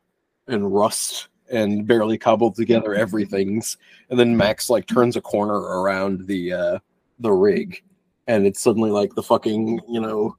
and 0.48 0.74
rust 0.74 1.28
and 1.50 1.86
barely 1.86 2.18
cobbled 2.18 2.56
together 2.56 2.94
everything's. 2.94 3.76
And 4.10 4.18
then 4.18 4.36
max 4.36 4.70
like 4.70 4.86
turns 4.86 5.16
a 5.16 5.20
corner 5.20 5.54
around 5.54 6.26
the 6.26 6.52
uh 6.52 6.78
the 7.18 7.32
rig. 7.32 7.82
And 8.26 8.46
it's 8.46 8.60
suddenly 8.60 8.90
like 8.90 9.14
the 9.14 9.22
fucking 9.22 9.80
you 9.88 10.00
know 10.00 10.36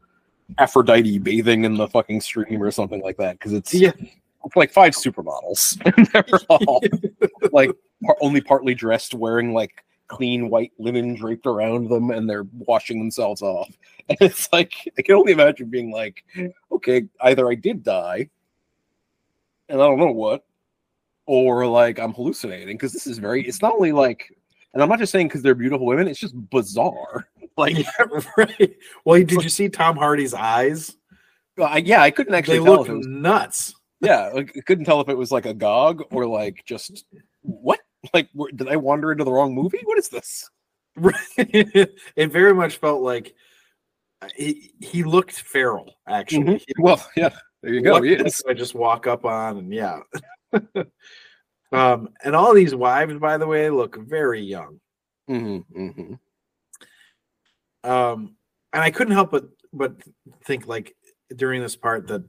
aphrodite 0.57 1.19
bathing 1.19 1.63
in 1.63 1.75
the 1.75 1.87
fucking 1.87 2.21
stream 2.21 2.61
or 2.61 2.71
something 2.71 3.01
like 3.01 3.17
that. 3.17 3.39
Because 3.39 3.53
it's 3.53 3.73
yeah. 3.73 3.91
like 4.55 4.71
five 4.71 4.93
supermodels. 4.93 5.77
They're 6.11 6.39
all 6.49 6.81
like 7.51 7.71
par- 8.03 8.17
only 8.21 8.41
partly 8.41 8.73
dressed 8.73 9.13
wearing 9.13 9.53
like 9.53 9.83
clean 10.07 10.49
white 10.49 10.71
linen 10.77 11.15
draped 11.15 11.45
around 11.47 11.89
them 11.89 12.11
and 12.11 12.29
they're 12.29 12.45
washing 12.53 12.99
themselves 12.99 13.41
off 13.41 13.69
and 14.09 14.17
it's 14.21 14.47
like 14.53 14.73
i 14.97 15.01
can 15.01 15.15
only 15.15 15.31
imagine 15.31 15.67
being 15.69 15.91
like 15.91 16.23
okay 16.71 17.03
either 17.21 17.49
i 17.49 17.55
did 17.55 17.83
die 17.83 18.29
and 19.69 19.81
i 19.81 19.85
don't 19.85 19.99
know 19.99 20.11
what 20.11 20.45
or 21.25 21.65
like 21.65 21.99
i'm 21.99 22.13
hallucinating 22.13 22.77
because 22.77 22.93
this 22.93 23.07
is 23.07 23.17
very 23.17 23.45
it's 23.47 23.61
not 23.61 23.73
only 23.73 23.91
like 23.91 24.31
and 24.73 24.83
i'm 24.83 24.89
not 24.89 24.99
just 24.99 25.11
saying 25.11 25.27
because 25.27 25.41
they're 25.41 25.55
beautiful 25.55 25.87
women 25.87 26.07
it's 26.07 26.19
just 26.19 26.35
bizarre 26.51 27.27
like 27.57 27.77
yeah 27.77 27.89
right. 28.37 28.75
Well, 29.05 29.19
did 29.23 29.41
you 29.43 29.49
see 29.49 29.69
Tom 29.69 29.95
Hardy's 29.97 30.33
eyes? 30.33 30.95
I, 31.59 31.77
yeah 31.77 32.01
i 32.01 32.11
couldn't 32.11 32.33
actually 32.35 32.59
They 32.59 32.65
tell 32.65 32.73
look 32.75 32.87
if 32.87 32.93
it 32.93 32.97
was 32.97 33.07
nuts. 33.07 33.75
yeah 34.01 34.27
like, 34.33 34.51
i 34.57 34.59
couldn't 34.61 34.85
tell 34.85 34.99
if 35.01 35.07
it 35.09 35.17
was 35.17 35.31
like 35.31 35.45
a 35.45 35.53
gog 35.53 36.03
or 36.11 36.27
like 36.27 36.63
just 36.65 37.05
what 37.41 37.79
like 38.13 38.29
wh- 38.37 38.55
did 38.55 38.67
i 38.67 38.75
wander 38.75 39.11
into 39.11 39.23
the 39.23 39.31
wrong 39.31 39.53
movie 39.53 39.81
what 39.85 39.97
is 39.97 40.09
this 40.09 40.49
it 41.37 42.31
very 42.31 42.53
much 42.53 42.77
felt 42.77 43.01
like 43.01 43.35
uh, 44.21 44.29
he 44.35 44.71
he 44.79 45.03
looked 45.03 45.33
feral. 45.41 45.95
Actually, 46.07 46.57
He- 46.59 46.73
well 46.79 47.05
yeah 47.17 47.35
there 47.61 47.73
you 47.73 47.81
go 47.81 47.93
what 47.93 48.03
he 48.03 48.13
is 48.13 48.41
I 48.47 48.53
just 48.53 48.75
walk 48.75 49.07
up 49.07 49.25
on 49.25 49.57
and 49.57 49.73
yeah. 49.73 49.99
um, 51.73 52.09
and 52.23 52.35
all 52.35 52.53
these 52.53 52.73
wives, 52.75 53.17
by 53.17 53.37
the 53.37 53.47
way, 53.47 53.69
look 53.69 53.97
very 53.97 54.41
young. 54.41 54.79
hmm 55.27 55.57
hmm 55.75 56.13
Um, 57.83 58.35
and 58.71 58.83
I 58.83 58.91
couldn't 58.91 59.13
help 59.13 59.31
but 59.31 59.49
but 59.73 59.95
think 60.45 60.67
like 60.67 60.95
during 61.35 61.61
this 61.61 61.75
part 61.75 62.07
that 62.07 62.23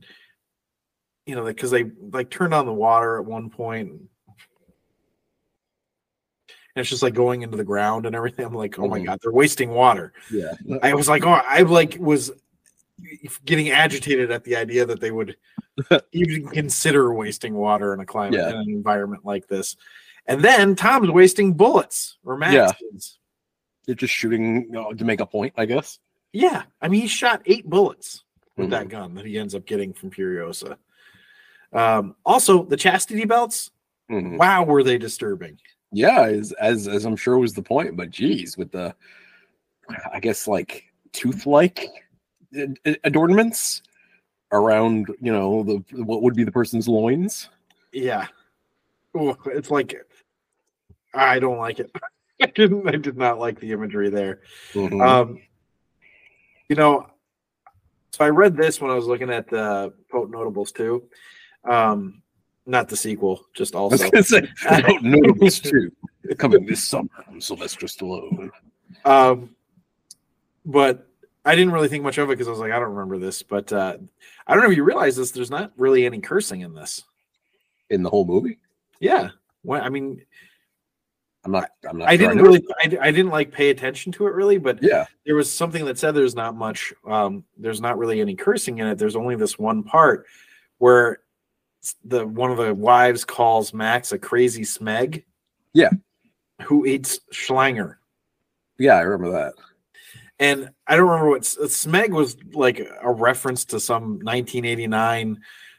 you 1.26 1.34
know, 1.34 1.44
because 1.44 1.70
they 1.70 1.84
like 2.00 2.30
turned 2.30 2.54
on 2.54 2.66
the 2.66 2.72
water 2.72 3.18
at 3.18 3.24
one 3.24 3.50
point, 3.50 3.92
and 6.76 6.82
it's 6.82 6.90
just 6.90 7.02
like 7.02 7.14
going 7.14 7.40
into 7.40 7.56
the 7.56 7.64
ground 7.64 8.04
and 8.04 8.14
everything. 8.14 8.44
I'm 8.44 8.52
like, 8.54 8.78
oh 8.78 8.86
my 8.86 9.00
Mhm. 9.00 9.06
god, 9.06 9.18
they're 9.22 9.32
wasting 9.32 9.70
water. 9.70 10.12
Yeah. 10.30 10.52
I 10.82 10.92
was 10.92 11.08
like, 11.08 11.24
oh, 11.24 11.30
I 11.32 11.62
like 11.62 11.96
was 11.98 12.30
getting 13.46 13.70
agitated 13.70 14.30
at 14.30 14.44
the 14.44 14.56
idea 14.56 14.84
that 14.84 15.00
they 15.00 15.10
would 15.10 15.36
even 16.12 16.46
consider 16.48 17.12
wasting 17.14 17.54
water 17.54 17.94
in 17.94 18.00
a 18.00 18.06
climate 18.06 18.38
Yeah. 18.40 18.50
in 18.50 18.56
an 18.56 18.68
environment 18.68 19.24
like 19.24 19.48
this. 19.48 19.76
And 20.26 20.42
then 20.42 20.74
Tom's 20.76 21.10
wasting 21.10 21.54
bullets 21.54 22.18
or 22.24 22.38
Yeah. 22.42 22.72
They're 23.86 23.94
just 23.94 24.12
shooting 24.12 24.64
you 24.64 24.70
know, 24.70 24.92
to 24.92 25.04
make 25.04 25.20
a 25.20 25.26
point, 25.26 25.54
I 25.56 25.64
guess. 25.64 25.98
Yeah. 26.32 26.64
I 26.82 26.88
mean, 26.88 27.00
he 27.02 27.06
shot 27.08 27.40
eight 27.46 27.68
bullets 27.70 28.22
with 28.58 28.66
Mhm. 28.66 28.70
that 28.70 28.88
gun 28.90 29.14
that 29.14 29.24
he 29.24 29.38
ends 29.38 29.54
up 29.54 29.64
getting 29.64 29.94
from 29.94 30.10
Furiosa. 30.10 30.76
Um, 31.72 32.16
also, 32.24 32.64
the 32.64 32.76
chastity 32.76 33.24
belts, 33.24 33.70
Mhm. 34.10 34.36
wow, 34.36 34.64
were 34.64 34.82
they 34.82 34.98
disturbing? 34.98 35.58
Yeah, 35.96 36.24
as, 36.24 36.52
as 36.60 36.88
as 36.88 37.06
I'm 37.06 37.16
sure 37.16 37.38
was 37.38 37.54
the 37.54 37.62
point, 37.62 37.96
but 37.96 38.10
geez, 38.10 38.58
with 38.58 38.70
the 38.70 38.94
I 40.12 40.20
guess 40.20 40.46
like 40.46 40.84
tooth-like 41.12 41.88
ad- 42.54 42.78
ad- 42.84 43.00
adornments 43.04 43.80
around, 44.52 45.06
you 45.22 45.32
know, 45.32 45.62
the 45.62 45.82
what 46.04 46.20
would 46.22 46.34
be 46.34 46.44
the 46.44 46.52
person's 46.52 46.86
loins. 46.86 47.48
Yeah. 47.92 48.26
Oh, 49.14 49.38
it's 49.46 49.70
like 49.70 49.94
I 51.14 51.38
don't 51.38 51.56
like 51.56 51.80
it. 51.80 51.90
I 52.42 52.46
didn't 52.48 52.86
I 52.86 52.96
did 52.96 53.16
not 53.16 53.38
like 53.38 53.58
the 53.58 53.72
imagery 53.72 54.10
there. 54.10 54.40
Mhm. 54.74 55.02
Um, 55.02 55.40
you 56.68 56.76
know, 56.76 57.06
so 58.10 58.22
I 58.22 58.28
read 58.28 58.54
this 58.54 58.82
when 58.82 58.90
I 58.90 58.94
was 58.94 59.06
looking 59.06 59.30
at 59.30 59.48
the 59.48 59.94
Potent 60.10 60.32
Notables 60.32 60.72
too. 60.72 61.08
Um, 61.64 62.20
not 62.66 62.88
the 62.88 62.96
sequel, 62.96 63.44
just 63.54 63.74
I 63.74 63.78
also. 63.78 64.10
say 64.22 64.42
notables 65.02 65.60
too. 65.60 65.90
Coming 66.38 66.66
this 66.66 66.82
summer 66.82 67.08
from 67.24 67.40
Sylvester 67.40 67.86
Stallone. 67.86 68.50
Um, 69.04 69.54
but 70.64 71.06
I 71.44 71.54
didn't 71.54 71.72
really 71.72 71.86
think 71.88 72.02
much 72.02 72.18
of 72.18 72.28
it 72.28 72.32
because 72.32 72.48
I 72.48 72.50
was 72.50 72.58
like, 72.58 72.72
I 72.72 72.78
don't 72.80 72.90
remember 72.90 73.18
this. 73.18 73.42
But 73.42 73.72
uh, 73.72 73.98
I 74.46 74.54
don't 74.54 74.64
know 74.64 74.70
if 74.70 74.76
you 74.76 74.82
realize 74.82 75.14
this. 75.16 75.30
There's 75.30 75.50
not 75.50 75.70
really 75.76 76.04
any 76.04 76.20
cursing 76.20 76.62
in 76.62 76.74
this. 76.74 77.04
In 77.90 78.02
the 78.02 78.10
whole 78.10 78.24
movie. 78.24 78.58
Yeah. 78.98 79.30
Well, 79.62 79.80
I 79.82 79.88
mean, 79.88 80.20
I'm 81.44 81.52
not 81.52 81.70
I'm 81.88 81.98
not 81.98 82.08
I 82.08 82.16
sure 82.16 82.26
didn't 82.28 82.36
know. 82.38 82.42
really, 82.42 82.66
I, 82.82 83.08
I 83.08 83.10
didn't 83.12 83.30
like 83.30 83.52
pay 83.52 83.70
attention 83.70 84.10
to 84.12 84.26
it 84.26 84.32
really, 84.34 84.58
but 84.58 84.80
Yeah. 84.82 85.04
there 85.24 85.36
was 85.36 85.52
something 85.52 85.84
that 85.84 85.96
said 85.98 86.12
there's 86.16 86.34
not 86.34 86.56
much 86.56 86.92
um 87.06 87.44
there's 87.56 87.80
not 87.80 87.96
really 87.98 88.20
any 88.20 88.34
cursing 88.34 88.78
in 88.78 88.88
it 88.88 88.98
there's 88.98 89.14
only 89.14 89.36
this 89.36 89.56
one 89.56 89.84
part 89.84 90.26
where 90.78 91.20
the 92.04 92.26
one 92.26 92.50
of 92.50 92.56
the 92.58 92.74
wives 92.74 93.24
calls 93.24 93.72
max 93.72 94.12
a 94.12 94.18
crazy 94.18 94.62
smeg 94.62 95.24
Yeah. 95.72 95.90
who 96.62 96.84
eats 96.86 97.20
schlanger 97.32 97.96
Yeah, 98.78 98.94
I 98.96 99.00
remember 99.02 99.32
that. 99.38 99.54
and 100.38 100.68
i 100.86 100.96
don't 100.96 101.08
remember 101.08 101.30
what 101.30 101.42
smeg 101.42 102.10
was 102.10 102.36
like 102.52 102.80
a 103.02 103.10
reference 103.12 103.64
to 103.66 103.80
some 103.80 104.18
1989 104.22 105.38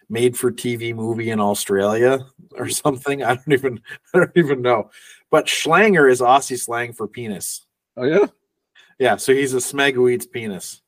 made 0.09 0.37
for 0.37 0.51
tv 0.51 0.95
movie 0.95 1.29
in 1.31 1.39
australia 1.39 2.19
or 2.55 2.67
something 2.83 3.23
i 3.23 3.35
don't 3.35 3.51
even 3.53 3.79
i 4.13 4.19
don't 4.19 4.31
even 4.37 4.61
know 4.61 4.89
but 5.29 5.45
schlanger 5.47 6.09
is 6.11 6.21
aussie 6.21 6.57
slang 6.59 6.93
for 6.93 7.07
penis 7.07 7.65
Oh 7.97 8.03
yeah? 8.05 8.25
yeah 8.99 9.15
so 9.17 9.33
he's 9.33 9.53
a 9.53 9.57
smeg 9.57 9.93
who 9.93 10.07
eats 10.07 10.25
penis 10.25 10.81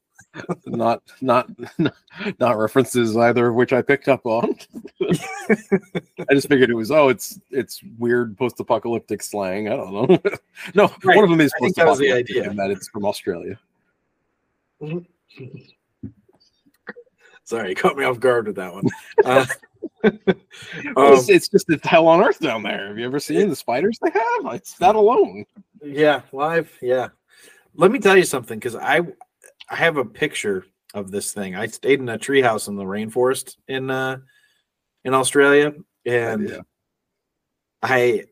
Not 0.68 1.02
not 1.22 1.50
not 2.40 2.58
references 2.58 3.18
either 3.18 3.48
of 3.48 3.56
which 3.56 3.74
I 3.74 3.82
picked 3.82 4.08
up 4.08 4.26
on. 4.26 4.56
I 5.02 6.34
just 6.34 6.48
figured 6.48 6.70
it 6.70 6.76
was 6.76 6.92
oh 6.92 7.10
it's 7.10 7.40
it's 7.50 7.82
weird 7.98 8.38
post-apocalyptic 8.38 9.24
slang. 9.24 9.68
I 9.70 9.76
don't 9.76 9.92
know. 9.94 10.20
no, 10.76 10.94
Right. 11.04 11.16
one 11.16 11.24
of 11.24 11.30
them 11.32 11.42
is 11.42 11.52
I 11.58 11.60
think 11.64 11.76
that 11.78 11.88
was 11.88 11.98
the 11.98 12.06
post-apocalyptic 12.12 12.38
idea. 12.38 12.52
in 12.52 12.58
that 12.58 12.70
it's 12.72 12.88
from 12.90 13.06
Australia. 13.06 13.60
Sorry, 17.44 17.70
you 17.70 17.76
caught 17.76 17.98
me 17.98 18.04
off 18.06 18.20
guard 18.20 18.46
with 18.48 18.56
that 18.58 18.74
one. 18.74 18.86
Uh, 19.26 19.46
Well, 20.04 20.14
um, 21.08 21.14
it's, 21.14 21.30
it's 21.30 21.48
just 21.50 21.70
it's 21.70 21.86
hell 21.86 22.08
on 22.08 22.22
earth 22.24 22.40
down 22.40 22.64
there. 22.64 22.88
Have 22.88 22.98
you 23.00 23.06
ever 23.06 23.20
seen 23.20 23.50
the 23.50 23.56
spiders 23.56 23.98
they 24.02 24.12
have? 24.12 24.54
It's 24.54 24.76
that 24.78 24.96
alone. 24.96 25.46
yeah, 25.84 26.22
live. 26.32 26.72
Yeah. 26.82 27.10
Let 27.76 27.92
me 27.92 28.00
tell 28.00 28.16
you 28.16 28.24
something 28.24 28.60
because 28.60 28.76
I 28.76 29.02
I 29.70 29.76
have 29.76 29.98
a 29.98 30.06
picture 30.06 30.66
of 30.94 31.12
this 31.12 31.34
thing. 31.34 31.56
I 31.56 31.68
stayed 31.68 32.00
in 32.00 32.10
a 32.10 32.18
treehouse 32.18 32.68
in 32.68 32.76
the 32.76 32.84
rainforest 32.84 33.56
in 33.68 33.90
uh 33.90 34.18
in 35.06 35.14
Australia, 35.14 35.74
and 36.06 36.50
Yeah. 36.50 36.60
I 37.82 38.26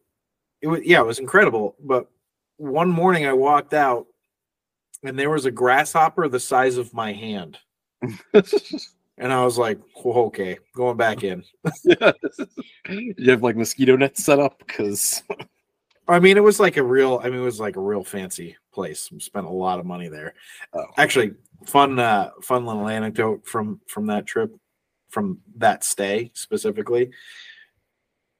it 0.61 0.67
was 0.67 0.81
yeah, 0.83 0.99
it 1.01 1.05
was 1.05 1.19
incredible. 1.19 1.75
But 1.79 2.07
one 2.57 2.89
morning 2.89 3.25
I 3.25 3.33
walked 3.33 3.73
out, 3.73 4.07
and 5.03 5.17
there 5.17 5.29
was 5.29 5.45
a 5.45 5.51
grasshopper 5.51 6.27
the 6.27 6.39
size 6.39 6.77
of 6.77 6.93
my 6.93 7.13
hand, 7.13 7.57
and 8.33 9.31
I 9.33 9.43
was 9.45 9.57
like, 9.57 9.79
"Whoa, 9.95 10.25
okay, 10.25 10.57
going 10.75 10.97
back 10.97 11.23
in. 11.23 11.43
you 12.87 13.29
have 13.31 13.43
like 13.43 13.55
mosquito 13.55 13.95
nets 13.95 14.23
set 14.23 14.39
up 14.39 14.57
because 14.65 15.21
I 16.07 16.19
mean, 16.19 16.37
it 16.37 16.43
was 16.43 16.59
like 16.59 16.77
a 16.77 16.83
real. 16.83 17.21
I 17.23 17.29
mean, 17.29 17.39
it 17.39 17.43
was 17.43 17.59
like 17.59 17.75
a 17.75 17.81
real 17.81 18.03
fancy 18.03 18.57
place. 18.77 19.11
We 19.11 19.19
spent 19.19 19.47
a 19.47 19.49
lot 19.49 19.79
of 19.79 19.87
money 19.87 20.07
there. 20.07 20.35
Oh. 20.71 20.85
Actually, 20.99 21.31
fun, 21.65 21.97
uh, 21.97 22.29
fun 22.43 22.63
little 22.63 22.87
anecdote 22.87 23.47
from 23.47 23.81
from 23.87 24.05
that 24.05 24.27
trip, 24.27 24.55
from 25.09 25.39
that 25.55 25.83
stay 25.83 26.29
specifically. 26.35 27.09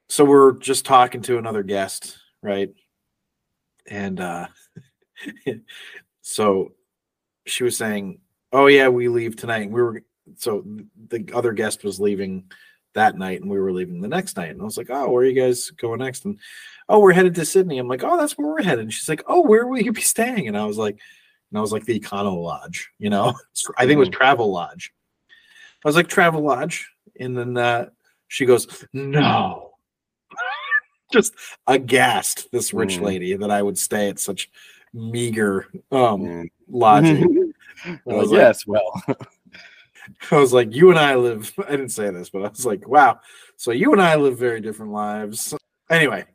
So 0.10 0.24
we're 0.24 0.60
just 0.60 0.86
talking 0.86 1.24
to 1.24 1.40
another 1.40 1.64
guest, 1.64 2.20
right? 2.44 2.70
And 3.88 4.20
uh 4.20 4.48
so 6.22 6.74
she 7.48 7.64
was 7.64 7.76
saying, 7.76 8.20
"Oh 8.54 8.68
yeah, 8.68 8.90
we 8.90 9.08
leave 9.08 9.38
tonight." 9.38 9.72
We 9.72 9.82
were 9.82 10.04
so 10.36 10.64
the 11.10 11.28
other 11.34 11.54
guest 11.54 11.84
was 11.84 12.00
leaving 12.00 12.52
that 12.98 13.18
night, 13.18 13.42
and 13.42 13.50
we 13.50 13.60
were 13.60 13.72
leaving 13.72 14.02
the 14.02 14.08
next 14.08 14.36
night. 14.38 14.50
And 14.52 14.62
I 14.62 14.66
was 14.66 14.78
like, 14.78 14.90
"Oh, 14.90 15.10
where 15.10 15.24
are 15.24 15.26
you 15.26 15.40
guys 15.40 15.70
going 15.72 16.00
next?" 16.00 16.26
And 16.26 16.38
oh, 16.90 17.00
we're 17.00 17.14
headed 17.14 17.36
to 17.36 17.46
Sydney. 17.46 17.80
I'm 17.80 17.88
like, 17.90 18.04
oh, 18.04 18.16
that's 18.18 18.38
where 18.38 18.48
we're 18.48 18.64
headed. 18.64 18.84
And 18.86 18.94
she's 18.94 19.10
like, 19.10 19.22
oh, 19.28 19.42
where 19.42 19.68
will 19.68 19.78
you 19.82 19.92
be 19.92 20.00
staying? 20.00 20.48
And 20.48 20.58
I 20.58 20.64
was 20.66 20.78
like, 20.78 20.98
and 21.52 21.58
I 21.58 21.62
was 21.62 21.74
like, 21.74 21.84
the 21.84 22.00
Econo 22.00 22.42
Lodge, 22.42 22.90
you 22.98 23.10
know, 23.10 23.34
I 23.78 23.82
think 23.82 23.94
it 23.98 24.00
was 24.00 24.08
Travel 24.08 24.52
Lodge. 24.54 24.94
I 25.84 25.88
was 25.90 25.98
like, 25.98 26.08
Travel 26.08 26.42
Lodge. 26.42 26.90
And 27.20 27.38
then 27.38 27.58
uh, 27.58 27.90
she 28.30 28.46
goes, 28.46 28.86
no. 28.94 29.72
Just 31.12 31.34
aghast, 31.68 32.50
this 32.54 32.74
rich 32.74 33.00
Mm. 33.00 33.02
lady, 33.02 33.36
that 33.36 33.52
I 33.52 33.62
would 33.62 33.78
stay 33.78 34.08
at 34.08 34.20
such 34.20 34.50
meager 34.94 35.68
um, 35.92 36.22
Mm. 36.22 36.50
lodging. 36.70 37.54
Well, 38.06 38.18
was 38.18 38.32
like- 38.32 38.40
yes, 38.40 38.66
well, 38.66 39.04
I 40.32 40.36
was 40.38 40.54
like, 40.54 40.74
you 40.74 40.90
and 40.90 41.00
I 41.00 41.16
live. 41.16 41.54
I 41.68 41.72
didn't 41.72 41.90
say 41.90 42.10
this, 42.10 42.30
but 42.30 42.44
I 42.44 42.50
was 42.50 42.66
like, 42.66 42.88
wow. 42.88 43.20
So 43.56 43.72
you 43.72 43.92
and 43.92 44.02
I 44.02 44.16
live 44.16 44.38
very 44.38 44.62
different 44.62 44.92
lives. 44.92 45.54
Anyway, 45.90 46.26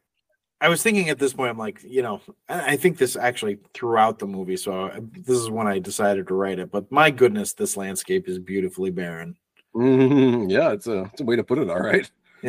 I 0.61 0.68
was 0.68 0.83
thinking 0.83 1.09
at 1.09 1.18
this 1.18 1.33
point, 1.33 1.51
I'm 1.51 1.59
like, 1.59 1.83
you 1.83 2.03
know, 2.03 2.20
I 2.49 2.77
think 2.77 2.99
this 2.99 3.16
actually 3.16 3.59
throughout 3.75 4.18
the 4.18 4.27
movie. 4.27 4.57
So 4.57 4.91
this 5.12 5.37
is 5.39 5.51
when 5.51 5.66
I 5.66 5.79
decided 5.79 6.29
to 6.29 6.35
write 6.35 6.59
it. 6.59 6.70
But 6.70 6.91
my 6.91 7.11
goodness, 7.11 7.53
this 7.53 7.77
landscape 7.77 8.29
is 8.29 8.39
beautifully 8.39 8.91
barren. 8.91 9.37
Mhm, 9.75 10.51
yeah, 10.51 10.73
it's 10.73 10.87
a 10.87 11.03
it's 11.12 11.20
a 11.20 11.25
way 11.25 11.37
to 11.37 11.45
put 11.45 11.59
it. 11.59 11.70
All 11.70 11.81
right. 11.81 12.11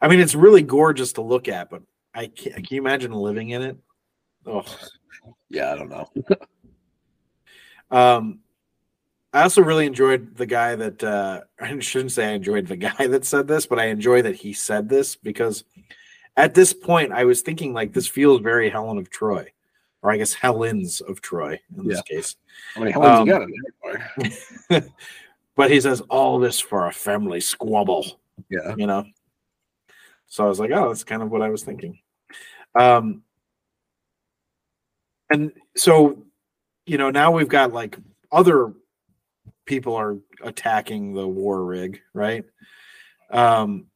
I 0.00 0.08
mean, 0.08 0.20
it's 0.20 0.34
really 0.34 0.62
gorgeous 0.62 1.12
to 1.14 1.20
look 1.22 1.48
at, 1.48 1.68
but 1.68 1.82
I 2.14 2.28
can't, 2.28 2.56
can 2.56 2.66
you 2.70 2.80
imagine 2.80 3.12
living 3.12 3.50
in 3.50 3.62
it? 3.62 3.76
Oh, 4.46 4.64
Yeah, 5.50 5.72
I 5.72 5.76
don't 5.76 5.90
know. 5.90 6.08
Um, 7.90 8.40
I 9.38 9.42
also 9.42 9.62
really 9.62 9.86
enjoyed 9.86 10.36
the 10.36 10.46
guy 10.46 10.74
that 10.74 11.04
uh, 11.04 11.42
I 11.60 11.78
shouldn't 11.78 12.10
say 12.10 12.26
I 12.26 12.32
enjoyed 12.32 12.66
the 12.66 12.76
guy 12.76 13.06
that 13.06 13.24
said 13.24 13.46
this, 13.46 13.66
but 13.66 13.78
I 13.78 13.86
enjoy 13.86 14.20
that 14.22 14.34
he 14.34 14.52
said 14.52 14.88
this 14.88 15.14
because 15.14 15.62
at 16.36 16.54
this 16.54 16.72
point 16.72 17.12
I 17.12 17.24
was 17.24 17.40
thinking 17.42 17.72
like 17.72 17.92
this 17.92 18.08
feels 18.08 18.40
very 18.40 18.68
Helen 18.68 18.98
of 18.98 19.10
Troy, 19.10 19.46
or 20.02 20.10
I 20.10 20.16
guess 20.16 20.34
Helen's 20.34 21.00
of 21.00 21.20
Troy 21.20 21.60
in 21.76 21.86
this 21.86 22.02
case. 22.02 22.34
How 22.74 22.80
many 22.80 22.90
Helens 22.90 23.20
Um, 23.20 23.28
you 23.28 24.28
got? 24.70 24.82
But 25.54 25.72
he 25.72 25.80
says 25.80 26.00
all 26.02 26.38
this 26.38 26.60
for 26.60 26.86
a 26.86 26.92
family 26.92 27.40
squabble. 27.40 28.20
Yeah. 28.48 28.76
you 28.76 28.86
know. 28.86 29.04
So 30.28 30.44
I 30.44 30.48
was 30.48 30.60
like, 30.60 30.70
oh, 30.72 30.88
that's 30.88 31.02
kind 31.02 31.20
of 31.20 31.32
what 31.32 31.42
I 31.42 31.48
was 31.48 31.64
thinking. 31.64 31.98
Um, 32.76 33.22
and 35.30 35.50
so, 35.76 36.24
you 36.86 36.96
know, 36.96 37.10
now 37.10 37.32
we've 37.32 37.48
got 37.48 37.72
like 37.72 37.98
other 38.30 38.72
people 39.68 39.94
are 39.94 40.16
attacking 40.42 41.12
the 41.12 41.28
war 41.28 41.64
rig, 41.64 42.00
right? 42.14 42.44
Um, 43.30 43.86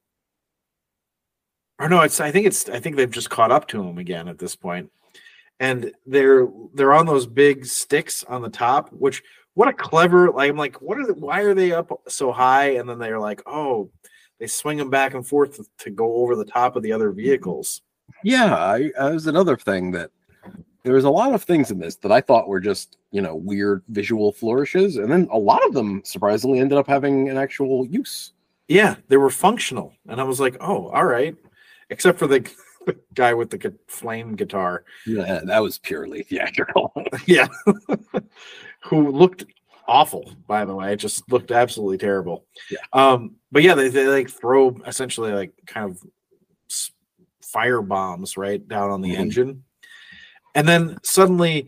or 1.81 1.89
no, 1.89 2.03
it's 2.03 2.21
I 2.21 2.31
think 2.31 2.47
it's 2.47 2.69
I 2.69 2.79
think 2.79 2.95
they've 2.95 3.11
just 3.11 3.31
caught 3.31 3.51
up 3.51 3.67
to 3.69 3.83
him 3.83 3.99
again 3.99 4.29
at 4.29 4.39
this 4.39 4.55
and 5.59 5.93
they're 6.07 6.47
they're 6.75 6.93
on 6.93 7.07
those 7.07 7.27
big 7.27 7.65
sticks 7.65 8.23
on 8.25 8.43
the 8.43 8.51
top. 8.51 8.91
Which 8.91 9.23
what 9.55 9.69
a 9.69 9.73
clever 9.73 10.31
like 10.31 10.51
I'm 10.51 10.57
like 10.57 10.81
what 10.83 10.99
are 10.99 11.07
the, 11.07 11.15
why 11.15 11.41
are 11.41 11.55
they 11.55 11.73
up 11.73 11.91
so 12.07 12.31
high? 12.31 12.75
And 12.75 12.89
then 12.89 12.99
they're 12.99 13.19
like 13.19 13.43
oh 13.47 13.91
they 14.39 14.47
swing 14.47 14.77
them 14.77 14.91
back 14.91 15.15
and 15.15 15.27
forth 15.27 15.57
to, 15.57 15.65
to 15.79 15.91
go 15.91 16.17
over 16.17 16.37
the 16.37 16.45
top 16.45 16.77
of 16.77 16.83
the 16.83 16.93
other 16.93 17.11
vehicles. 17.11 17.81
Yeah, 18.25 18.55
I, 18.55 18.91
that 18.99 19.15
was 19.15 19.27
another 19.27 19.57
thing 19.57 19.93
that 19.93 20.11
there 20.85 20.95
was 20.95 21.05
a 21.05 21.11
lot 21.11 21.33
of 21.35 21.43
things 21.45 21.71
in 21.71 21.79
this 21.79 21.97
that 21.97 22.13
I 22.13 22.21
thought 22.21 22.49
were 22.49 22.61
just 22.61 22.97
you 23.11 23.21
know 23.21 23.37
weird 23.37 23.83
visual 23.89 24.33
flourishes, 24.33 24.97
and 24.97 25.11
then 25.11 25.29
a 25.31 25.39
lot 25.39 25.65
of 25.67 25.75
them 25.75 26.03
surprisingly 26.05 26.59
ended 26.61 26.79
up 26.79 26.87
having 26.87 27.29
an 27.29 27.37
actual 27.37 27.87
use. 27.87 28.33
Yeah, 28.69 28.97
they 29.09 29.17
were 29.17 29.31
functional, 29.31 29.93
and 30.09 30.21
I 30.21 30.25
was 30.25 30.41
like, 30.41 30.57
oh, 30.61 30.89
all 30.89 31.05
right. 31.05 31.37
Except 31.91 32.19
for 32.19 32.27
the, 32.27 32.49
guy 33.15 33.35
with 33.35 33.51
the 33.51 33.75
flame 33.87 34.35
guitar, 34.35 34.85
Yeah, 35.07 35.41
that 35.45 35.59
was 35.63 35.79
purely 35.79 36.23
theatrical. 36.23 36.93
yeah, 37.27 37.49
who 38.85 39.11
looked 39.11 39.45
awful. 39.87 40.33
By 40.47 40.65
the 40.65 40.75
way, 40.75 40.93
it 40.95 40.97
just 40.97 41.31
looked 41.31 41.51
absolutely 41.51 41.99
terrible. 41.99 42.47
Yeah. 42.71 42.79
Um, 42.93 43.37
but 43.51 43.63
yeah, 43.63 43.75
they, 43.75 43.89
they 43.89 44.07
like 44.07 44.31
throw 44.31 44.75
essentially 44.87 45.33
like 45.33 45.53
kind 45.67 45.91
of 45.91 46.03
fire 47.43 47.83
bombs 47.83 48.37
right 48.39 48.67
down 48.67 48.91
on 48.91 49.03
the 49.03 49.11
Mhm. 49.15 49.19
engine, 49.19 49.65
and 50.55 50.69
then 50.69 50.99
suddenly 51.03 51.67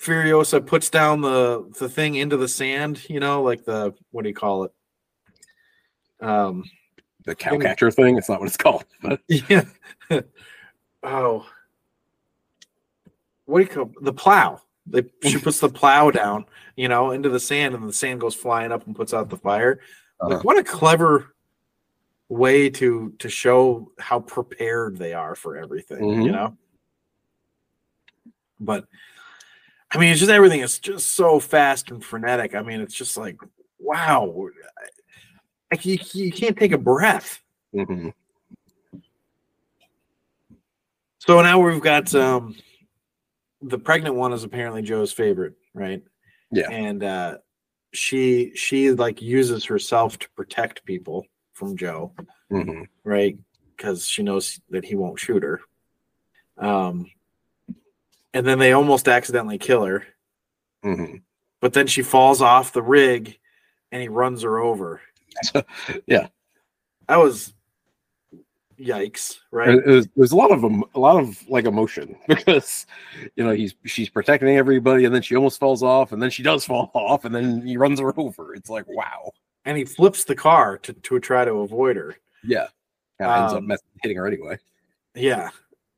Furiosa 0.00 0.64
puts 0.64 0.90
down 0.90 1.20
the 1.20 1.70
the 1.78 1.88
thing 1.88 2.16
into 2.16 2.36
the 2.36 2.48
sand. 2.48 3.08
You 3.08 3.20
know, 3.20 3.42
like 3.42 3.64
the 3.64 3.94
what 4.10 4.22
do 4.22 4.28
you 4.28 4.34
call 4.34 4.64
it? 4.64 4.72
Um. 6.20 6.64
the 7.24 7.34
cowcatcher 7.36 7.92
thing. 7.94 8.16
It's 8.18 8.28
not 8.28 8.40
what 8.40 8.48
it's 8.48 8.56
called, 8.56 8.84
but 9.02 9.20
Yeah. 9.28 9.64
oh. 11.02 11.46
What 13.44 13.58
do 13.58 13.64
you 13.64 13.70
call 13.70 13.90
the 14.00 14.12
plow? 14.12 14.60
They, 14.86 15.02
she 15.24 15.38
puts 15.38 15.60
the 15.60 15.68
plow 15.68 16.10
down, 16.10 16.44
you 16.76 16.88
know, 16.88 17.10
into 17.12 17.28
the 17.28 17.38
sand, 17.40 17.74
and 17.74 17.88
the 17.88 17.92
sand 17.92 18.20
goes 18.20 18.34
flying 18.34 18.72
up 18.72 18.86
and 18.86 18.96
puts 18.96 19.12
out 19.14 19.30
the 19.30 19.36
fire. 19.36 19.80
Uh-huh. 20.20 20.34
Like, 20.36 20.44
what 20.44 20.58
a 20.58 20.64
clever 20.64 21.34
way 22.28 22.70
to 22.70 23.12
to 23.18 23.28
show 23.28 23.92
how 23.98 24.18
prepared 24.20 24.96
they 24.96 25.12
are 25.12 25.34
for 25.34 25.56
everything, 25.56 26.08
you 26.08 26.30
Mhm. 26.30 26.32
know. 26.32 26.56
But 28.64 28.86
I 29.90 29.98
mean, 29.98 30.10
it's 30.12 30.20
just 30.20 30.30
everything 30.30 30.60
is 30.60 30.78
just 30.78 31.10
so 31.10 31.38
fast 31.40 31.90
and 31.90 32.02
frenetic. 32.02 32.54
I 32.54 32.62
mean, 32.62 32.80
it's 32.80 32.94
just 32.94 33.16
like, 33.16 33.36
wow, 33.78 34.48
like 35.70 35.84
you, 35.84 35.98
you 36.14 36.32
can't 36.32 36.56
take 36.56 36.72
a 36.72 36.78
breath. 36.78 37.42
mhm. 37.74 38.12
So 41.18 41.40
now 41.42 41.60
we've 41.60 41.80
got 41.80 42.14
um 42.14 42.56
the 43.60 43.78
pregnant 43.78 44.16
one 44.16 44.32
is 44.32 44.42
apparently 44.44 44.82
Joe's 44.82 45.12
favorite, 45.12 45.54
right? 45.74 46.02
Yeah. 46.50 46.68
And 46.70 47.04
uh 47.04 47.38
she 47.92 48.52
she 48.54 48.90
like 48.92 49.20
uses 49.22 49.64
herself 49.66 50.18
to 50.20 50.30
protect 50.30 50.84
people 50.84 51.26
from 51.52 51.76
Joe, 51.76 52.12
Mhm. 52.50 52.86
right? 53.04 53.38
Because 53.76 54.06
she 54.08 54.22
knows 54.22 54.60
that 54.70 54.84
he 54.84 54.94
won't 54.96 55.20
shoot 55.20 55.42
her. 55.42 55.60
Um 56.58 57.06
and 58.34 58.46
then 58.46 58.58
they 58.58 58.72
almost 58.72 59.08
accidentally 59.08 59.58
kill 59.58 59.84
her, 59.84 60.04
Mhm. 60.84 61.22
but 61.60 61.72
then 61.72 61.86
she 61.86 62.02
falls 62.02 62.40
off 62.42 62.72
the 62.72 62.82
rig 62.82 63.38
and 63.90 64.02
he 64.02 64.08
runs 64.08 64.42
her 64.42 64.58
over. 64.58 65.00
Yeah. 66.06 66.28
That 67.08 67.16
was 67.16 67.52
yikes, 68.78 69.38
right? 69.50 69.70
It 69.78 69.86
was, 69.86 70.08
there's 70.16 70.32
a 70.32 70.36
lot 70.36 70.50
of 70.50 70.64
a 70.64 70.98
lot 70.98 71.20
of 71.22 71.38
like 71.48 71.64
emotion 71.66 72.16
because 72.28 72.86
you 73.36 73.44
know 73.44 73.52
he's 73.52 73.74
she's 73.84 74.08
protecting 74.08 74.56
everybody 74.56 75.04
and 75.04 75.14
then 75.14 75.22
she 75.22 75.36
almost 75.36 75.60
falls 75.60 75.82
off 75.82 76.12
and 76.12 76.22
then 76.22 76.30
she 76.30 76.42
does 76.42 76.64
fall 76.70 76.90
off 76.94 77.24
and 77.24 77.34
then 77.34 77.66
he 77.66 77.76
runs 77.76 78.00
her 78.00 78.18
over. 78.18 78.54
It's 78.54 78.70
like 78.70 78.86
wow, 78.88 79.32
And 79.64 79.76
he 79.76 79.84
flips 79.84 80.24
the 80.24 80.34
car 80.34 80.78
to, 80.78 80.92
to 80.92 81.20
try 81.20 81.44
to 81.44 81.54
avoid 81.60 81.96
her. 81.96 82.16
yeah, 82.44 82.68
yeah 83.20 83.42
ends 83.42 83.52
up 83.52 83.58
Um, 83.62 83.72
hitting 84.02 84.16
her 84.16 84.26
anyway. 84.26 84.58
Yeah. 85.14 85.50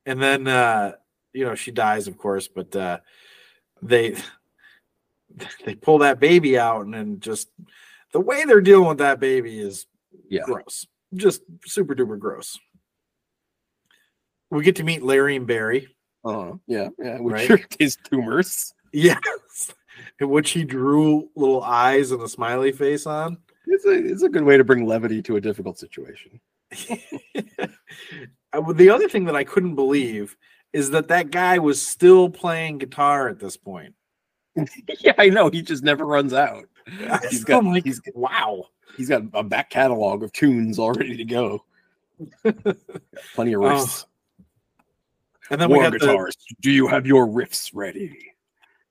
And 0.06 0.20
then 0.22 0.46
uh 0.48 0.92
you 1.34 1.44
know 1.44 1.54
she 1.54 1.70
dies 1.70 2.06
of 2.08 2.16
course, 2.16 2.48
but 2.48 2.74
uh 2.76 2.98
they 3.82 4.16
they 5.66 5.74
pull 5.74 5.98
that 5.98 6.20
baby 6.20 6.58
out 6.58 6.84
and 6.84 6.94
then 6.94 7.20
just 7.20 7.48
the 8.12 8.20
way 8.20 8.44
they're 8.44 8.60
dealing 8.60 8.88
with 8.88 8.98
that 8.98 9.20
baby 9.20 9.58
is 9.58 9.86
Yeah. 10.28 10.42
gross. 10.46 10.86
Just 11.14 11.42
super 11.66 11.94
duper 11.94 12.18
gross. 12.18 12.58
We 14.50 14.62
get 14.62 14.76
to 14.76 14.84
meet 14.84 15.02
Larry 15.02 15.36
and 15.36 15.46
Barry. 15.46 15.88
Uh, 16.24 16.52
yeah, 16.66 16.88
yeah, 16.98 17.18
which 17.18 17.48
Right. 17.50 17.76
his 17.78 17.96
tumors. 18.10 18.72
Yes. 18.92 19.18
In 20.20 20.28
which 20.28 20.50
he 20.50 20.64
drew 20.64 21.28
little 21.34 21.62
eyes 21.62 22.12
and 22.12 22.22
a 22.22 22.28
smiley 22.28 22.70
face 22.72 23.06
on. 23.06 23.38
It's 23.66 23.84
a 23.84 23.90
it's 23.92 24.22
a 24.22 24.28
good 24.28 24.44
way 24.44 24.56
to 24.56 24.64
bring 24.64 24.86
levity 24.86 25.20
to 25.22 25.36
a 25.36 25.40
difficult 25.40 25.78
situation. 25.78 26.40
The 28.76 28.88
other 28.90 29.08
thing 29.08 29.24
that 29.24 29.34
I 29.34 29.42
couldn't 29.42 29.74
believe 29.74 30.36
is 30.74 30.90
that 30.90 31.08
that 31.08 31.30
guy 31.30 31.58
was 31.58 31.80
still 31.80 32.28
playing 32.28 32.78
guitar 32.78 33.28
at 33.28 33.38
this 33.38 33.56
point. 33.56 33.94
yeah, 34.98 35.14
I 35.16 35.28
know. 35.28 35.48
He 35.48 35.62
just 35.62 35.84
never 35.84 36.04
runs 36.04 36.34
out. 36.34 36.64
He's 37.30 37.44
got 37.44 37.64
like, 37.64 37.84
he's 37.84 38.02
wow. 38.14 38.66
he's 38.96 39.08
got 39.08 39.22
a 39.32 39.42
back 39.42 39.70
catalog 39.70 40.22
of 40.22 40.32
tunes 40.32 40.78
all 40.78 40.92
ready 40.92 41.16
to 41.16 41.24
go. 41.24 41.64
Plenty 42.42 43.54
of 43.54 43.62
riffs. 43.62 44.04
And 45.50 45.60
then 45.60 45.70
we 45.70 45.76
War 45.76 45.84
got 45.84 45.92
the, 45.92 45.98
guitars. 46.00 46.36
Do 46.60 46.70
you 46.70 46.88
have 46.88 47.06
your 47.06 47.26
riffs 47.26 47.70
ready? 47.72 48.32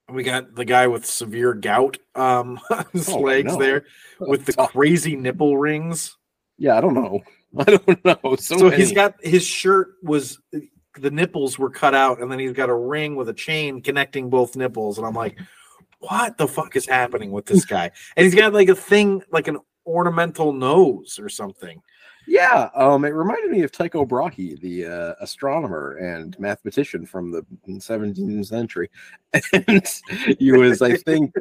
we 0.09 0.23
got 0.23 0.53
the 0.55 0.65
guy 0.65 0.85
with 0.87 1.05
severe 1.05 1.53
gout 1.53 1.97
um 2.15 2.59
his 2.93 3.09
Oh, 3.09 3.19
legs 3.19 3.53
no. 3.53 3.59
there 3.59 3.85
with 4.19 4.45
the 4.45 4.55
Oh, 4.57 4.67
crazy 4.67 5.15
nipple 5.15 5.57
rings. 5.57 6.17
yeah, 6.57 6.77
I 6.77 6.81
don't 6.81 6.93
know. 6.93 7.21
I 7.57 7.63
don't 7.65 8.05
know. 8.05 8.35
So, 8.37 8.57
So 8.57 8.69
he's 8.69 8.91
got 8.91 9.15
his 9.23 9.45
shirt 9.45 9.95
was 10.01 10.39
the 10.99 11.11
nipples 11.11 11.57
were 11.57 11.69
cut 11.69 11.95
out, 11.95 12.21
and 12.21 12.31
then 12.31 12.39
he's 12.39 12.53
got 12.53 12.69
a 12.69 12.75
ring 12.75 13.15
with 13.15 13.29
a 13.29 13.33
chain 13.33 13.81
connecting 13.81 14.29
both 14.29 14.55
nipples, 14.55 14.97
and 14.97 15.07
I'm 15.07 15.13
like, 15.13 15.37
what 15.99 16.37
the 16.37 16.47
fuck 16.47 16.75
is 16.75 16.87
happening 16.87 17.31
with 17.31 17.45
this 17.45 17.65
guy? 17.65 17.91
And 18.15 18.25
he's 18.25 18.35
got 18.35 18.53
like 18.53 18.69
a 18.69 18.75
thing, 18.75 19.23
like 19.31 19.47
an 19.47 19.59
ornamental 19.85 20.53
nose 20.53 21.19
or 21.19 21.29
something. 21.29 21.81
Yeah, 22.25 22.69
um, 22.73 23.03
it 23.03 23.09
reminded 23.09 23.51
me 23.51 23.63
of 23.63 23.71
Tycho 23.71 24.05
Brahe, 24.05 24.59
the 24.61 24.85
uh, 24.85 25.13
astronomer 25.19 25.97
and 25.97 26.39
mathematician 26.39 27.05
from 27.05 27.31
the 27.31 27.45
17th 27.67 28.45
century. 28.45 28.89
And 29.67 29.85
he 30.39 30.51
was, 30.51 30.81
I 30.81 30.95
think, 30.95 31.33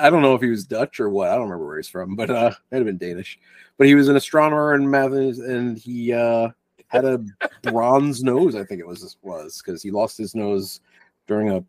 I 0.00 0.08
don't 0.08 0.22
know 0.22 0.34
if 0.34 0.40
he 0.40 0.48
was 0.48 0.64
Dutch 0.64 1.00
or 1.00 1.10
what. 1.10 1.28
I 1.28 1.34
don't 1.34 1.42
remember 1.42 1.66
where 1.66 1.76
he's 1.76 1.88
from, 1.88 2.16
but 2.16 2.30
uh, 2.30 2.52
might 2.70 2.78
have 2.78 2.86
been 2.86 2.96
Danish. 2.96 3.38
But 3.76 3.88
he 3.88 3.94
was 3.94 4.08
an 4.08 4.16
astronomer 4.16 4.74
and 4.74 4.88
math, 4.88 5.12
and 5.12 5.76
he 5.76 6.12
uh, 6.12 6.50
had 6.94 7.04
a 7.04 7.24
bronze 7.62 8.22
nose. 8.22 8.54
I 8.54 8.64
think 8.64 8.80
it 8.80 8.86
was 8.86 9.16
was 9.22 9.62
because 9.64 9.82
he 9.82 9.90
lost 9.90 10.16
his 10.16 10.34
nose 10.34 10.80
during 11.26 11.50
a 11.50 11.64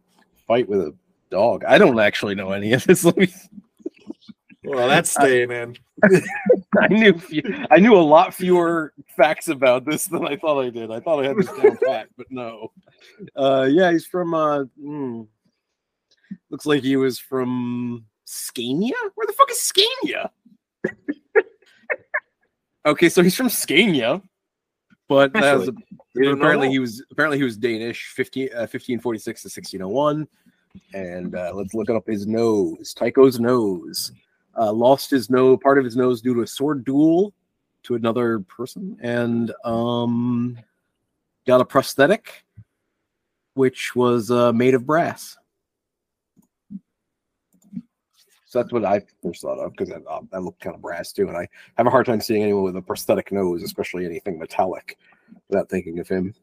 fight 0.47 0.67
with 0.67 0.81
a 0.81 0.95
dog. 1.29 1.63
I 1.65 1.77
don't 1.77 1.99
actually 1.99 2.35
know 2.35 2.51
any 2.51 2.73
of 2.73 2.83
this. 2.85 3.05
Me 3.17 3.33
Well, 4.63 4.87
that's 4.87 5.11
staying 5.11 5.51
in. 5.51 5.77
I 6.79 6.87
knew 6.89 7.17
few, 7.17 7.43
I 7.71 7.77
knew 7.77 7.95
a 7.95 7.97
lot 7.97 8.33
fewer 8.33 8.93
facts 9.15 9.47
about 9.47 9.85
this 9.85 10.07
than 10.07 10.27
I 10.27 10.35
thought 10.35 10.61
I 10.61 10.69
did. 10.69 10.91
I 10.91 10.99
thought 10.99 11.23
I 11.23 11.27
had 11.27 11.37
this 11.37 11.47
down 11.47 11.77
pat, 11.85 12.09
but 12.17 12.27
no. 12.29 12.71
Uh, 13.35 13.67
yeah, 13.69 13.91
he's 13.91 14.05
from. 14.05 14.33
Uh, 14.33 14.65
hmm, 14.79 15.23
looks 16.49 16.65
like 16.65 16.83
he 16.83 16.97
was 16.97 17.19
from 17.19 18.05
Scania. 18.25 18.95
Where 19.15 19.27
the 19.27 19.33
fuck 19.33 19.51
is 19.51 19.61
Scania? 19.61 20.31
okay, 22.85 23.09
so 23.09 23.23
he's 23.23 23.35
from 23.35 23.49
Scania, 23.49 24.21
but 25.07 25.33
that 25.33 25.57
was 25.57 25.69
Actually, 25.69 25.83
You 26.15 26.25
know 26.25 26.31
apparently 26.31 26.69
he 26.69 26.79
was 26.79 27.03
apparently 27.11 27.37
he 27.37 27.43
was 27.43 27.57
Danish, 27.57 28.07
15, 28.15 28.49
uh, 28.53 28.67
1546 28.69 29.41
to 29.41 29.45
1601. 29.47 30.27
And 30.93 31.35
uh, 31.35 31.51
let's 31.53 31.73
look 31.73 31.89
up 31.89 32.05
his 32.07 32.27
nose. 32.27 32.93
Tycho's 32.93 33.39
nose. 33.39 34.11
Uh, 34.57 34.71
lost 34.71 35.09
his 35.09 35.29
nose, 35.29 35.57
part 35.61 35.77
of 35.77 35.83
his 35.83 35.97
nose 35.97 36.21
due 36.21 36.33
to 36.33 36.41
a 36.41 36.47
sword 36.47 36.85
duel 36.85 37.33
to 37.83 37.95
another 37.95 38.39
person, 38.39 38.97
and 39.01 39.53
um, 39.63 40.57
got 41.45 41.61
a 41.61 41.65
prosthetic, 41.65 42.45
which 43.53 43.95
was 43.95 44.31
uh, 44.31 44.53
made 44.53 44.73
of 44.73 44.85
brass. 44.85 45.37
So 48.55 48.61
that's 48.61 48.71
what 48.71 48.85
I 48.85 49.01
first 49.21 49.41
thought 49.41 49.59
of 49.59 49.73
because 49.73 49.91
I, 49.91 50.19
I 50.31 50.37
look 50.37 50.57
kind 50.61 50.73
of 50.73 50.81
brass 50.81 51.11
too, 51.11 51.27
and 51.27 51.35
I 51.35 51.45
have 51.75 51.87
a 51.87 51.89
hard 51.89 52.05
time 52.05 52.21
seeing 52.21 52.41
anyone 52.41 52.63
with 52.63 52.77
a 52.77 52.81
prosthetic 52.81 53.29
nose, 53.33 53.61
especially 53.63 54.05
anything 54.05 54.39
metallic, 54.39 54.97
without 55.49 55.67
thinking 55.69 55.99
of 55.99 56.07
him. 56.07 56.33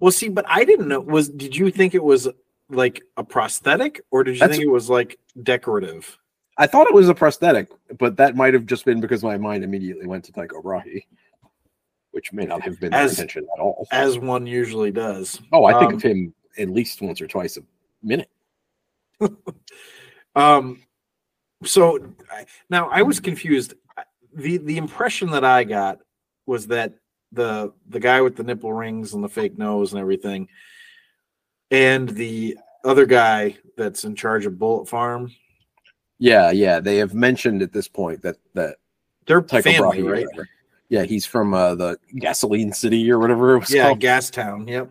Well, 0.00 0.10
see, 0.10 0.28
but 0.28 0.44
I 0.48 0.64
didn't 0.64 0.88
know. 0.88 0.98
Was 0.98 1.28
did 1.28 1.54
you 1.54 1.70
think 1.70 1.94
it 1.94 2.02
was 2.02 2.26
like 2.70 3.02
a 3.16 3.22
prosthetic, 3.22 4.00
or 4.10 4.24
did 4.24 4.34
you 4.34 4.40
That's- 4.40 4.56
think 4.56 4.66
it 4.66 4.72
was 4.72 4.90
like 4.90 5.20
decorative? 5.44 6.18
I 6.58 6.66
thought 6.66 6.88
it 6.88 6.94
was 6.94 7.08
a 7.08 7.14
prosthetic, 7.14 7.68
but 7.98 8.16
that 8.16 8.34
might 8.34 8.52
have 8.52 8.66
just 8.66 8.84
been 8.84 9.00
because 9.00 9.22
my 9.22 9.38
mind 9.38 9.62
immediately 9.62 10.08
went 10.08 10.24
to 10.24 10.32
Tycho 10.32 10.60
Brahe, 10.60 11.06
which 12.10 12.32
may 12.32 12.46
not 12.46 12.62
have 12.62 12.80
been 12.80 12.92
As- 12.92 13.12
intention 13.12 13.46
at 13.56 13.60
all. 13.60 13.86
As 13.92 14.18
one 14.18 14.44
usually 14.44 14.90
does. 14.90 15.40
Oh, 15.52 15.66
I 15.66 15.78
think 15.78 15.90
um, 15.92 15.94
of 15.94 16.02
him 16.02 16.34
at 16.58 16.68
least 16.68 17.00
once 17.00 17.20
or 17.20 17.28
twice 17.28 17.58
a 17.58 17.60
minute. 18.02 18.28
Um, 20.34 20.82
so 21.64 21.98
I- 22.30 22.46
now 22.68 22.88
I 22.88 23.02
was 23.02 23.20
confused. 23.20 23.74
the 24.32 24.58
The 24.58 24.76
impression 24.78 25.30
that 25.30 25.44
I 25.44 25.64
got 25.64 25.98
was 26.46 26.66
that 26.68 26.94
the 27.32 27.72
the 27.88 28.00
guy 28.00 28.20
with 28.20 28.36
the 28.36 28.42
nipple 28.44 28.72
rings 28.72 29.14
and 29.14 29.22
the 29.22 29.28
fake 29.28 29.58
nose 29.58 29.92
and 29.92 30.00
everything, 30.00 30.48
and 31.70 32.08
the 32.08 32.56
other 32.84 33.06
guy 33.06 33.56
that's 33.76 34.04
in 34.04 34.14
charge 34.14 34.46
of 34.46 34.58
Bullet 34.58 34.88
Farm, 34.88 35.32
Yeah, 36.18 36.50
yeah. 36.50 36.80
They 36.80 36.96
have 36.96 37.12
mentioned 37.14 37.62
at 37.62 37.72
this 37.72 37.88
point 37.88 38.22
that 38.22 38.36
that 38.54 38.76
they're 39.26 39.42
Tycho 39.42 39.70
family, 39.70 40.02
Brahe 40.02 40.24
right? 40.36 40.46
Yeah, 40.88 41.04
he's 41.04 41.24
from 41.26 41.54
uh, 41.54 41.74
the 41.76 41.98
Gasoline 42.18 42.72
City 42.72 43.10
or 43.12 43.18
whatever 43.20 43.54
it 43.56 43.60
was 43.60 43.70
Yeah, 43.70 43.84
called. 43.88 44.00
Gas 44.00 44.28
Town. 44.30 44.66
Yep. 44.66 44.90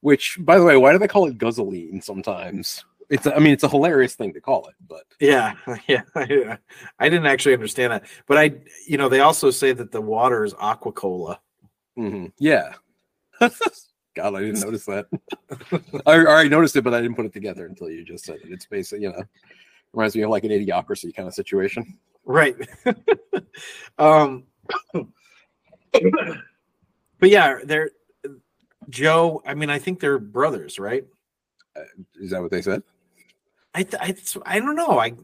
Which, 0.00 0.38
by 0.40 0.58
the 0.58 0.64
way, 0.64 0.76
why 0.76 0.92
do 0.92 0.98
they 0.98 1.08
call 1.08 1.26
it 1.26 1.38
guzzoline 1.38 2.02
sometimes? 2.04 2.84
It's, 3.10 3.26
I 3.26 3.38
mean, 3.40 3.52
it's 3.52 3.64
a 3.64 3.68
hilarious 3.68 4.14
thing 4.14 4.32
to 4.34 4.40
call 4.40 4.68
it, 4.68 4.74
but 4.88 5.02
Yeah, 5.20 5.54
yeah. 5.88 6.02
I, 6.14 7.08
didn't 7.08 7.26
actually 7.26 7.54
understand 7.54 7.92
that, 7.92 8.04
but 8.26 8.38
I, 8.38 8.52
you 8.86 8.98
know, 8.98 9.08
they 9.08 9.20
also 9.20 9.50
say 9.50 9.72
that 9.72 9.90
the 9.90 10.00
water 10.00 10.44
is 10.44 10.54
aqua 10.58 10.92
cola. 10.92 11.40
mhm, 11.98 12.32
yeah. 12.38 12.74
God, 13.40 14.34
I 14.34 14.40
didn't 14.40 14.60
notice 14.60 14.84
that. 14.86 15.06
I 16.06 16.18
already 16.18 16.48
noticed 16.48 16.76
it, 16.76 16.82
but 16.82 16.94
I 16.94 17.00
didn't 17.00 17.16
put 17.16 17.26
it 17.26 17.32
together 17.32 17.66
until 17.66 17.90
you 17.90 18.04
just 18.04 18.24
said 18.24 18.36
it. 18.36 18.50
It's 18.50 18.66
basically, 18.66 19.04
you 19.04 19.12
know, 19.12 19.22
reminds 19.92 20.16
me 20.16 20.22
of 20.22 20.30
like 20.30 20.44
an 20.44 20.50
idiocracy 20.50 21.14
kind 21.14 21.28
of 21.28 21.34
situation. 21.34 21.98
Right. 22.24 22.56
um 23.98 24.44
but 24.92 25.06
yeah, 27.30 27.58
they're 27.64 27.90
Joe, 28.88 29.42
I 29.46 29.54
mean, 29.54 29.70
I 29.70 29.78
think 29.78 30.00
they're 30.00 30.18
brothers, 30.18 30.78
right? 30.78 31.04
Is 32.20 32.30
that 32.30 32.42
what 32.42 32.50
they 32.50 32.62
said? 32.62 32.82
I 33.74 33.86
I, 34.00 34.14
I 34.46 34.58
don't 34.58 34.76
know. 34.76 34.98
I 34.98 35.14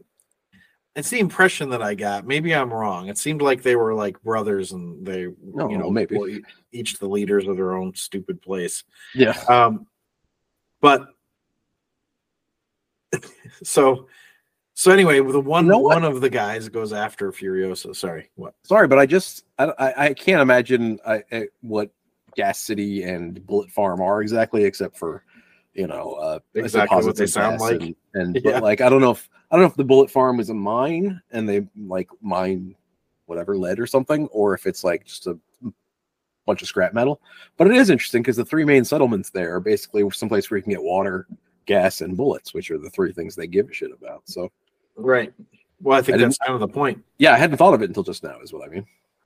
it's 0.95 1.11
the 1.11 1.19
impression 1.19 1.69
that 1.69 1.81
I 1.83 1.93
got. 1.93 2.25
Maybe 2.25 2.55
I'm 2.55 2.73
wrong. 2.73 3.07
It 3.07 3.19
seemed 3.19 3.41
like 3.41 3.61
they 3.61 3.75
were 3.75 3.93
like 3.93 4.21
brothers 4.23 4.71
and 4.71 5.05
they 5.05 5.27
Oh, 5.59 5.69
you 5.69 5.77
know 5.77 5.89
maybe. 5.91 6.43
each 6.71 6.97
the 6.97 7.07
leaders 7.07 7.47
of 7.47 7.55
their 7.55 7.75
own 7.75 7.93
stupid 7.95 8.41
place. 8.41 8.83
Yeah. 9.13 9.37
Um 9.47 9.85
but 10.81 11.07
so 13.63 14.07
so 14.73 14.91
anyway, 14.91 15.19
the 15.19 15.39
one 15.39 15.65
You 15.65 15.71
know 15.71 15.79
one 15.79 16.03
of 16.03 16.21
the 16.21 16.29
guys 16.29 16.69
goes 16.69 16.93
after 16.93 17.31
Furiosa. 17.31 17.95
Sorry, 17.95 18.29
what? 18.35 18.53
Sorry, 18.63 18.87
but 18.87 18.99
I 18.99 19.07
just 19.07 19.43
I 19.57 19.65
I, 19.79 20.05
I 20.05 20.13
can't 20.13 20.41
imagine 20.41 20.99
I, 21.05 21.23
I, 21.31 21.47
what 21.61 21.89
Gas 22.35 22.59
City 22.59 23.01
and 23.03 23.43
Bullet 23.45 23.71
Farm 23.71 24.01
are 24.01 24.21
exactly, 24.21 24.63
except 24.63 24.95
for 24.95 25.23
you 25.77 25.87
know 25.87 26.13
uh, 26.13 26.39
Exactly 26.55 27.05
what 27.05 27.15
they 27.15 27.27
sound 27.27 27.61
like. 27.61 27.79
And, 27.81 27.95
and 28.15 28.35
Yeah. 28.35 28.41
but 28.55 28.63
like 28.63 28.81
I 28.81 28.89
don't 28.89 28.99
know 28.99 29.11
if 29.11 29.29
I 29.49 29.55
don't 29.55 29.63
know 29.63 29.69
if 29.69 29.75
the 29.75 29.83
Bullet 29.85 30.11
Farm 30.11 30.41
is 30.41 30.49
a 30.49 30.53
mine 30.53 31.21
and 31.31 31.47
they 31.47 31.65
like 31.77 32.09
mine 32.21 32.75
whatever 33.27 33.57
lead 33.57 33.79
or 33.79 33.87
something, 33.87 34.27
or 34.27 34.53
if 34.53 34.65
it's 34.65 34.83
like 34.83 35.05
just 35.05 35.27
a 35.27 35.37
bunch 36.45 36.61
of 36.61 36.67
scrap 36.67 36.93
metal. 36.93 37.21
But 37.57 37.67
it 37.67 37.75
is 37.75 37.89
interesting 37.89 38.21
because 38.21 38.37
the 38.37 38.45
three 38.45 38.65
main 38.65 38.83
settlements 38.83 39.29
there 39.29 39.53
are 39.55 39.59
basically 39.59 40.09
someplace 40.11 40.49
where 40.49 40.57
you 40.57 40.63
can 40.63 40.71
get 40.71 40.81
water, 40.83 41.27
gas, 41.65 42.01
and 42.01 42.17
bullets, 42.17 42.53
which 42.53 42.71
are 42.71 42.77
the 42.77 42.89
three 42.89 43.11
things 43.13 43.35
they 43.35 43.47
give 43.47 43.69
a 43.69 43.73
shit 43.73 43.91
about. 43.91 44.23
So 44.25 44.51
Right. 44.95 45.31
Well, 45.81 45.97
I 45.97 46.01
think 46.01 46.17
I 46.17 46.21
that's 46.21 46.37
kind 46.39 46.53
of 46.53 46.59
the 46.59 46.67
point. 46.67 47.03
yeah, 47.19 47.33
I 47.33 47.37
hadn't 47.37 47.57
thought 47.57 47.73
of 47.73 47.81
it 47.83 47.89
until 47.89 48.03
just 48.03 48.23
now. 48.23 48.39
Is 48.41 48.51
what 48.51 48.67
I 48.67 48.71
mean. 48.71 48.85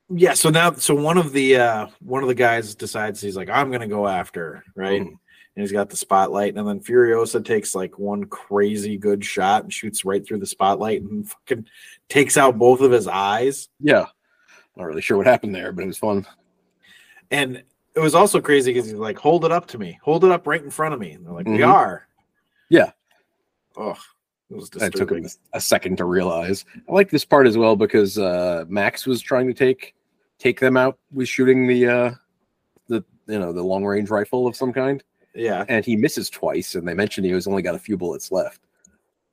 Yeah. 0.10 0.34
So 0.34 0.50
now, 0.50 0.74
so 0.74 0.94
one 0.94 1.18
of 1.18 1.32
the 1.32 1.56
uh 1.58 1.88
one 2.04 2.24
of 2.24 2.28
the 2.28 2.36
guys 2.36 2.76
decides 2.76 3.22
he's 3.22 3.38
like, 3.38 3.50
I'm 3.50 3.72
gonna 3.72 3.88
go 3.88 4.08
after, 4.08 4.56
her," 4.56 4.64
right? 4.76 5.02
Mhm. 5.02 5.14
And 5.56 5.64
he's 5.64 5.72
got 5.74 5.90
the 5.90 5.98
spotlight, 5.98 6.56
and 6.56 6.66
then 6.66 6.80
Furiosa 6.80 7.44
takes 7.44 7.76
like 7.76 8.00
one 8.00 8.24
crazy 8.26 8.98
good 8.98 9.24
shot 9.26 9.64
and 9.64 9.74
shoots 9.74 10.06
right 10.06 10.26
through 10.26 10.40
the 10.40 10.46
spotlight 10.46 11.02
and 11.02 11.30
fucking 11.30 11.68
takes 12.08 12.38
out 12.38 12.58
both 12.58 12.80
of 12.80 12.92
his 12.92 13.06
eyes. 13.08 13.68
Yeah, 13.82 14.06
not 14.78 14.86
really 14.86 15.02
sure 15.02 15.18
what 15.18 15.28
happened 15.28 15.54
there, 15.54 15.74
but 15.74 15.84
it 15.84 15.88
was 15.88 15.98
fun. 15.98 16.26
And 17.32 17.64
it 17.96 18.00
was 18.00 18.16
also 18.16 18.40
crazy 18.40 18.72
because 18.74 18.86
he's 18.90 18.96
like, 19.00 19.18
hold 19.18 19.44
it 19.44 19.52
up 19.52 19.68
to 19.68 19.78
me, 19.78 20.00
hold 20.02 20.24
it 20.24 20.32
up 20.32 20.48
right 20.48 20.64
in 20.64 20.70
front 20.70 20.94
of 20.94 21.02
me. 21.02 21.12
And 21.12 21.26
they're 21.26 21.34
like, 21.34 21.48
we 21.48 21.58
Mhm. 21.60 21.68
are. 21.74 22.08
Yeah. 22.70 22.92
Oh, 23.76 23.98
it 24.50 24.56
was 24.56 24.68
It 24.70 24.72
took 24.80 24.92
disturbing. 24.92 25.24
him 25.26 25.30
a 25.52 25.60
second 25.60 25.98
to 25.98 26.06
realize. 26.06 26.64
I 26.88 26.94
like 26.94 27.10
this 27.10 27.26
part 27.26 27.46
as 27.46 27.58
well 27.58 27.76
because 27.76 28.18
uh, 28.18 28.64
Max 28.70 29.06
was 29.06 29.22
trying 29.22 29.48
to 29.48 29.54
take 29.54 29.96
take 30.40 30.62
them 30.62 30.78
out 30.78 30.98
with 31.12 31.28
shooting 31.28 31.68
the 31.68 31.88
uh, 31.88 32.12
the 32.88 33.04
you 33.28 33.38
know 33.40 33.52
the 33.52 33.62
long 33.64 33.84
range 33.86 34.10
rifle 34.10 34.48
of 34.48 34.56
some 34.56 34.72
kind, 34.72 35.04
Yeah. 35.34 35.66
and 35.70 35.86
he 35.86 35.96
misses 35.96 36.30
twice. 36.30 36.76
And 36.76 36.88
they 36.88 36.94
mentioned 36.94 37.26
he 37.26 37.34
was 37.34 37.48
only 37.48 37.62
got 37.62 37.76
a 37.76 37.80
few 37.80 37.98
bullets 37.98 38.32
left. 38.32 38.62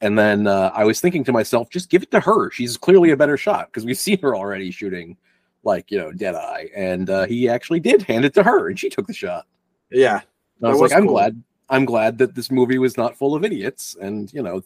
And 0.00 0.18
then 0.18 0.46
uh, 0.46 0.70
I 0.74 0.84
was 0.84 1.00
thinking 1.00 1.24
to 1.24 1.32
myself, 1.32 1.70
just 1.70 1.90
give 1.90 2.02
it 2.02 2.10
to 2.12 2.20
her. 2.20 2.50
She's 2.50 2.76
clearly 2.76 3.10
a 3.10 3.16
better 3.16 3.36
shot 3.36 3.66
because 3.66 3.84
we've 3.84 3.98
seen 3.98 4.20
her 4.20 4.36
already 4.36 4.70
shooting 4.70 5.16
like 5.64 5.90
you 5.90 5.98
know 5.98 6.12
dead 6.12 6.34
eye, 6.34 6.68
and 6.74 7.10
uh, 7.10 7.26
he 7.26 7.48
actually 7.48 7.80
did 7.80 8.02
hand 8.02 8.24
it 8.24 8.34
to 8.34 8.42
her, 8.42 8.68
and 8.68 8.78
she 8.78 8.88
took 8.88 9.06
the 9.06 9.12
shot. 9.12 9.46
Yeah. 9.90 10.20
And 10.60 10.68
I 10.68 10.70
was, 10.70 10.80
was 10.80 10.90
like, 10.92 10.98
I'm 10.98 11.06
glad. 11.06 11.42
I'm 11.70 11.84
glad 11.84 12.16
that 12.18 12.34
this 12.34 12.50
movie 12.50 12.78
was 12.78 12.96
not 12.96 13.16
full 13.16 13.34
of 13.34 13.44
idiots, 13.44 13.96
and 14.00 14.32
you 14.32 14.42
know, 14.42 14.62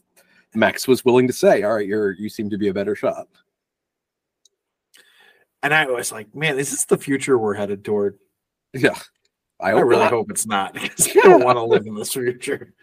Max 0.54 0.86
was 0.86 1.04
willing 1.04 1.26
to 1.26 1.32
say, 1.32 1.62
"All 1.62 1.74
right, 1.74 1.86
you're 1.86 2.12
you 2.12 2.28
seem 2.28 2.48
to 2.50 2.58
be 2.58 2.68
a 2.68 2.74
better 2.74 2.94
shot." 2.94 3.26
And 5.64 5.72
I 5.72 5.86
was 5.86 6.10
like, 6.10 6.34
man, 6.34 6.58
is 6.58 6.72
this 6.72 6.84
the 6.86 6.98
future 6.98 7.38
we're 7.38 7.54
headed 7.54 7.84
toward? 7.84 8.18
Yeah, 8.74 8.98
I, 9.62 9.70
I 9.70 9.80
really 9.80 10.02
not. 10.02 10.10
hope 10.10 10.30
it's 10.30 10.46
not 10.46 10.74
because 10.74 11.08
I 11.08 11.20
don't 11.28 11.44
want 11.44 11.56
to 11.56 11.62
live 11.64 11.86
in 11.86 11.94
this 11.94 12.12
future. 12.12 12.74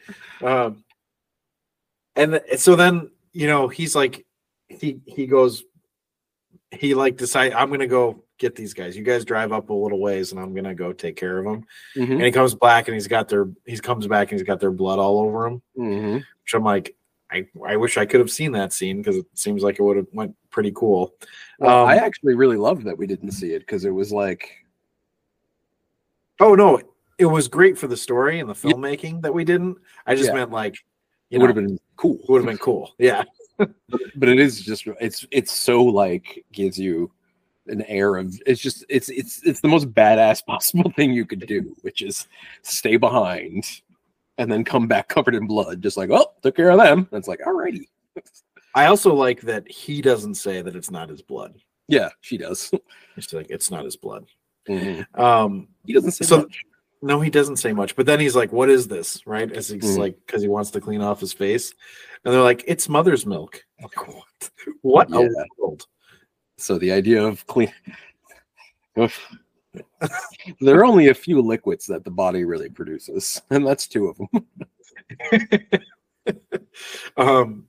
Um, 0.42 0.84
and 2.16 2.32
th- 2.34 2.60
so 2.60 2.76
then 2.76 3.12
you 3.34 3.48
know 3.48 3.68
he's 3.68 3.96
like 3.96 4.26
he 4.68 5.00
he 5.06 5.28
goes 5.28 5.64
he 6.72 6.94
like 6.94 7.18
decide 7.18 7.54
I'm 7.54 7.70
gonna 7.70 7.88
go 7.88 8.24
get 8.38 8.56
these 8.56 8.74
guys. 8.74 8.96
You 8.96 9.04
guys 9.04 9.26
drive 9.26 9.52
up 9.52 9.70
a 9.70 9.74
little 9.74 10.00
ways 10.00 10.32
and 10.32 10.40
I'm 10.40 10.54
gonna 10.54 10.76
go 10.76 10.94
take 10.94 11.16
care 11.16 11.38
of 11.40 11.46
them. 11.46 11.66
Mhm, 11.96 12.12
And 12.14 12.22
he 12.24 12.32
comes 12.32 12.56
back 12.56 12.88
and 12.88 12.96
he's 12.96 13.08
got 13.08 13.28
their 13.28 13.50
he 13.66 13.78
comes 13.78 14.08
back 14.08 14.32
and 14.32 14.40
he's 14.40 14.48
got 14.48 14.60
their 14.60 14.72
blood 14.72 15.00
all 15.00 15.20
over 15.20 15.48
him. 15.48 15.62
mhm. 15.78 16.14
Which 16.16 16.54
I'm 16.54 16.64
like, 16.64 16.96
I 17.32 17.48
I 17.66 17.76
wish 17.78 17.98
I 17.98 18.06
could 18.06 18.20
have 18.22 18.32
seen 18.32 18.52
that 18.54 18.74
scene 18.74 18.98
because 18.98 19.18
it 19.18 19.26
seems 19.34 19.62
like 19.64 19.80
it 19.80 19.84
would 19.84 19.98
have 19.98 20.08
went 20.14 20.36
pretty 20.52 20.72
cool. 20.76 21.14
Well, 21.60 21.84
Um, 21.84 21.90
I 21.90 21.98
actually 21.98 22.36
really 22.36 22.58
loved 22.58 22.86
that 22.86 22.98
we 22.98 23.08
didn't 23.08 23.32
see 23.32 23.54
it 23.54 23.60
because 23.60 23.84
it 23.86 23.90
was 23.94 24.12
like, 24.12 24.50
Oh 26.40 26.56
no, 26.56 26.82
it 27.18 27.26
was 27.26 27.48
great 27.48 27.78
for 27.78 27.88
the 27.88 27.98
story 27.98 28.40
and 28.40 28.50
the 28.50 28.56
Yeah. 28.56 28.74
filmmaking 28.74 29.22
that 29.22 29.34
we 29.34 29.44
didn't. 29.44 29.78
I 30.06 30.16
just 30.16 30.30
Yeah. 30.30 30.36
meant 30.36 30.52
like 30.52 30.76
it 31.30 31.38
would 31.38 31.48
have 31.50 31.56
been 31.56 31.80
cool. 31.98 32.16
it 32.24 32.30
would 32.30 32.40
have 32.40 32.48
been 32.48 32.58
cool. 32.58 32.94
Yeah. 32.98 33.24
but 33.58 34.30
it 34.30 34.40
is 34.40 34.62
just 34.62 34.88
it's 35.02 35.26
it's 35.32 35.52
so 35.52 35.84
like 35.84 36.46
gives 36.52 36.80
you 36.80 37.12
an 37.68 37.82
air 37.84 38.16
of 38.16 38.34
it's 38.48 38.62
just 38.62 38.86
it's 38.90 39.10
it's 39.10 39.44
it's 39.44 39.60
the 39.60 39.68
most 39.68 39.94
badass 39.94 40.44
possible 40.54 40.92
thing 40.96 41.12
you 41.14 41.26
could 41.26 41.46
do, 41.46 41.76
which 41.82 42.02
is 42.02 42.28
stay 42.62 42.96
behind 42.98 43.66
and 44.38 44.50
then 44.50 44.64
come 44.64 44.88
back 44.88 45.10
covered 45.10 45.36
in 45.36 45.46
blood, 45.46 45.82
just 45.82 45.98
like 45.98 46.10
oh, 46.10 46.32
took 46.42 46.56
care 46.56 46.70
of 46.72 46.78
them. 46.80 47.00
And 47.12 47.20
it's 47.20 47.28
like 47.28 47.42
alrighty, 47.42 47.88
I 48.74 48.86
also 48.86 49.14
like 49.14 49.42
that 49.42 49.70
he 49.70 50.02
doesn't 50.02 50.36
say 50.36 50.62
that 50.62 50.76
it's 50.76 50.90
not 50.90 51.10
his 51.10 51.22
blood. 51.22 51.60
yeah, 51.90 52.10
she 52.22 52.38
does. 52.38 52.72
It's 53.18 53.34
like 53.34 53.48
it's 53.50 53.70
not 53.70 53.84
his 53.84 53.98
blood. 53.98 54.26
Mhm. 54.70 55.20
Um 55.20 55.68
He 55.86 55.94
doesn't 55.94 56.12
say 56.12 56.26
So- 56.26 56.38
much. 56.44 56.64
no, 57.02 57.20
he 57.20 57.30
doesn't 57.30 57.58
say 57.58 57.74
much, 57.74 57.96
but 57.96 58.06
then 58.06 58.20
he's 58.20 58.36
like, 58.36 58.52
What 58.54 58.70
is 58.70 58.88
this? 58.88 59.26
Right? 59.26 59.52
As 59.52 59.70
he's 59.70 59.84
Mhm. 59.84 59.98
like, 59.98 60.18
because 60.26 60.42
he 60.42 60.48
wants 60.48 60.72
to 60.72 60.82
clean 60.82 61.02
off 61.02 61.20
his 61.20 61.34
face. 61.34 61.74
And 62.24 62.34
they're 62.34 62.42
like, 62.44 62.64
It's 62.68 62.88
mother's 62.90 63.26
milk. 63.26 63.66
Like, 63.82 63.96
what 64.08 64.52
what 64.82 65.12
a 65.12 65.22
Yeah. 65.24 65.44
world. 65.58 65.88
So 66.58 66.78
the 66.78 66.92
idea 66.92 67.24
of 67.26 67.46
clean. 67.48 67.72
There 70.60 70.80
are 70.80 70.86
only 70.86 71.08
a 71.10 71.14
few 71.14 71.42
liquids 71.42 71.86
that 71.88 72.04
the 72.04 72.12
body 72.12 72.44
really 72.44 72.70
produces, 72.70 73.42
and 73.50 73.66
that's 73.66 73.88
two 73.88 74.08
of 74.08 74.18
them. 74.18 74.46
um 77.18 77.66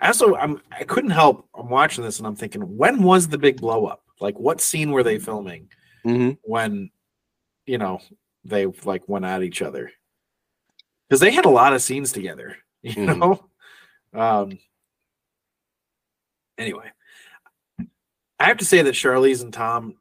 I 0.00 0.08
also 0.08 0.34
I'm 0.36 0.60
I 0.70 0.84
couldn't 0.84 1.10
help 1.10 1.48
I'm 1.54 1.68
watching 1.70 2.04
this 2.04 2.18
and 2.18 2.26
I'm 2.26 2.34
thinking, 2.36 2.62
when 2.76 3.02
was 3.02 3.28
the 3.28 3.38
big 3.38 3.60
blow 3.60 3.86
up? 3.86 4.04
Like 4.20 4.38
what 4.38 4.60
scene 4.60 4.90
were 4.90 5.02
they 5.02 5.18
filming 5.18 5.68
hmm 6.04 6.30
when 6.42 6.90
you 7.66 7.78
know 7.78 8.00
they 8.44 8.66
like 8.84 9.08
went 9.08 9.24
at 9.24 9.42
each 9.42 9.62
other? 9.62 9.90
Because 11.08 11.20
they 11.20 11.30
had 11.32 11.44
a 11.46 11.50
lot 11.50 11.72
of 11.72 11.82
scenes 11.82 12.12
together, 12.12 12.56
you 12.82 12.92
Mhm. 12.94 13.18
know. 14.14 14.20
Um 14.20 14.58
anyway. 16.56 16.90
I 18.40 18.44
have 18.44 18.58
to 18.58 18.64
say 18.64 18.82
that 18.82 18.94
Charlize 18.94 19.42
and 19.42 19.52
Tom 19.52 19.96